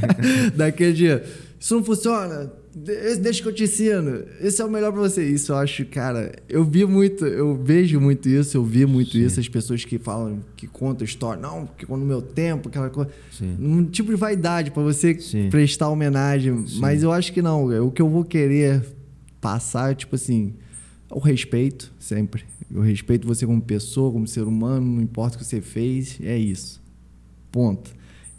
Daquele 0.55 0.93
dia, 0.93 1.25
isso 1.59 1.75
não 1.75 1.83
funciona, 1.83 2.53
Deixa 2.75 3.43
que 3.43 3.49
eu 3.49 3.55
te 3.55 3.65
ensino. 3.65 4.25
Esse 4.41 4.63
é 4.63 4.65
o 4.65 4.71
melhor 4.71 4.93
para 4.93 5.03
você. 5.03 5.23
Isso 5.25 5.53
eu 5.53 5.57
acho, 5.57 5.85
cara. 5.87 6.33
Eu 6.49 6.65
vi 6.65 6.87
muito, 6.87 7.27
eu 7.27 7.55
vejo 7.55 8.01
muito 8.01 8.29
isso, 8.29 8.57
eu 8.57 8.65
vi 8.65 8.87
muito 8.87 9.13
Sim. 9.13 9.25
isso. 9.25 9.39
As 9.39 9.49
pessoas 9.49 9.85
que 9.85 9.99
falam, 9.99 10.41
que 10.57 10.67
contam 10.67 11.05
história. 11.05 11.41
Não, 11.41 11.67
porque 11.67 11.85
no 11.87 11.99
meu 11.99 12.23
tempo, 12.23 12.71
aquela 12.71 12.89
coisa. 12.89 13.11
Sim. 13.31 13.57
Um 13.61 13.85
tipo 13.85 14.11
de 14.11 14.17
vaidade 14.17 14.71
para 14.71 14.83
você 14.83 15.19
Sim. 15.21 15.51
prestar 15.51 15.91
homenagem. 15.91 16.65
Mas 16.79 17.03
eu 17.03 17.13
acho 17.13 17.33
que 17.33 17.43
não. 17.43 17.67
O 17.87 17.91
que 17.91 18.01
eu 18.01 18.09
vou 18.09 18.25
querer 18.25 18.83
passar 19.39 19.93
é, 19.93 19.95
tipo 19.95 20.15
assim, 20.15 20.55
o 21.11 21.19
respeito, 21.19 21.93
sempre. 21.99 22.45
Eu 22.75 22.81
respeito 22.81 23.29
você 23.29 23.45
como 23.45 23.61
pessoa, 23.61 24.11
como 24.11 24.27
ser 24.27 24.45
humano, 24.45 24.87
não 24.95 25.03
importa 25.03 25.37
o 25.37 25.39
que 25.41 25.45
você 25.45 25.61
fez. 25.61 26.19
É 26.23 26.39
isso. 26.39 26.81
Ponto. 27.51 27.91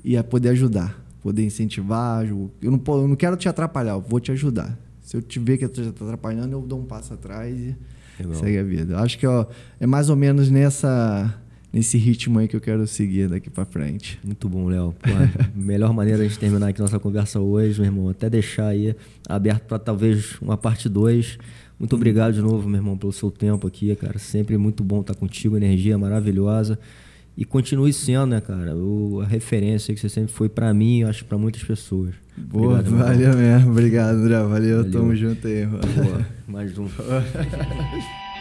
E 0.03 0.15
é 0.17 0.23
poder 0.23 0.49
ajudar 0.49 1.02
poder 1.23 1.45
incentivar. 1.45 2.25
Eu 2.25 2.51
não, 2.61 2.81
eu 2.87 3.07
não 3.07 3.15
quero 3.15 3.37
te 3.37 3.47
atrapalhar, 3.47 3.93
eu 3.93 4.01
vou 4.01 4.19
te 4.19 4.31
ajudar. 4.31 4.77
Se 5.01 5.17
eu 5.17 5.21
te 5.21 5.39
ver 5.39 5.57
que 5.57 5.65
você 5.65 5.81
está 5.81 6.05
atrapalhando, 6.05 6.53
eu 6.53 6.61
dou 6.61 6.79
um 6.79 6.85
passo 6.85 7.13
atrás. 7.13 7.57
E... 7.57 7.75
Legal. 8.19 8.35
Segue 8.35 8.57
a 8.59 8.63
vida. 8.63 8.99
Acho 8.99 9.17
que 9.17 9.25
ó, 9.25 9.45
é 9.79 9.87
mais 9.87 10.09
ou 10.09 10.15
menos 10.15 10.51
nessa 10.51 11.39
nesse 11.71 11.97
ritmo 11.97 12.37
aí 12.37 12.47
que 12.47 12.55
eu 12.55 12.61
quero 12.61 12.85
seguir 12.85 13.27
daqui 13.27 13.49
para 13.49 13.65
frente. 13.65 14.19
Muito 14.23 14.47
bom, 14.47 14.67
Léo. 14.67 14.93
melhor 15.55 15.91
maneira 15.91 16.19
de 16.19 16.25
a 16.25 16.27
gente 16.27 16.37
terminar 16.37 16.67
aqui 16.67 16.79
nossa 16.79 16.99
conversa 16.99 17.39
hoje, 17.39 17.81
meu 17.81 17.89
irmão. 17.89 18.09
Até 18.09 18.29
deixar 18.29 18.67
aí 18.67 18.95
aberto 19.27 19.63
para 19.63 19.79
talvez 19.79 20.39
uma 20.39 20.55
parte 20.55 20.87
2. 20.87 21.39
Muito 21.79 21.95
obrigado 21.95 22.33
de 22.33 22.41
novo, 22.41 22.69
meu 22.69 22.79
irmão, 22.79 22.95
pelo 22.95 23.11
seu 23.11 23.31
tempo 23.31 23.65
aqui, 23.65 23.95
cara. 23.95 24.19
Sempre 24.19 24.55
muito 24.57 24.83
bom 24.83 25.01
estar 25.01 25.15
contigo, 25.15 25.57
energia 25.57 25.97
maravilhosa. 25.97 26.77
E 27.35 27.43
continue 27.43 27.91
sendo, 27.91 28.27
né, 28.27 28.41
cara, 28.41 28.75
o, 28.75 29.21
a 29.21 29.25
referência 29.25 29.93
que 29.93 29.99
você 29.99 30.07
sempre 30.07 30.31
foi 30.31 30.49
para 30.49 30.71
mim 30.73 30.99
e 30.99 31.03
acho 31.03 31.25
para 31.25 31.37
muitas 31.37 31.63
pessoas. 31.63 32.13
Boa, 32.37 32.79
Obrigado, 32.79 32.97
valeu 32.97 33.33
mesmo. 33.35 33.71
Obrigado, 33.71 34.15
André. 34.15 34.35
Valeu, 34.37 34.49
valeu. 34.77 34.91
tamo 34.91 35.15
junto 35.15 35.47
aí. 35.47 35.65
Boa, 35.65 36.25
mais 36.47 36.77
um. 36.77 36.87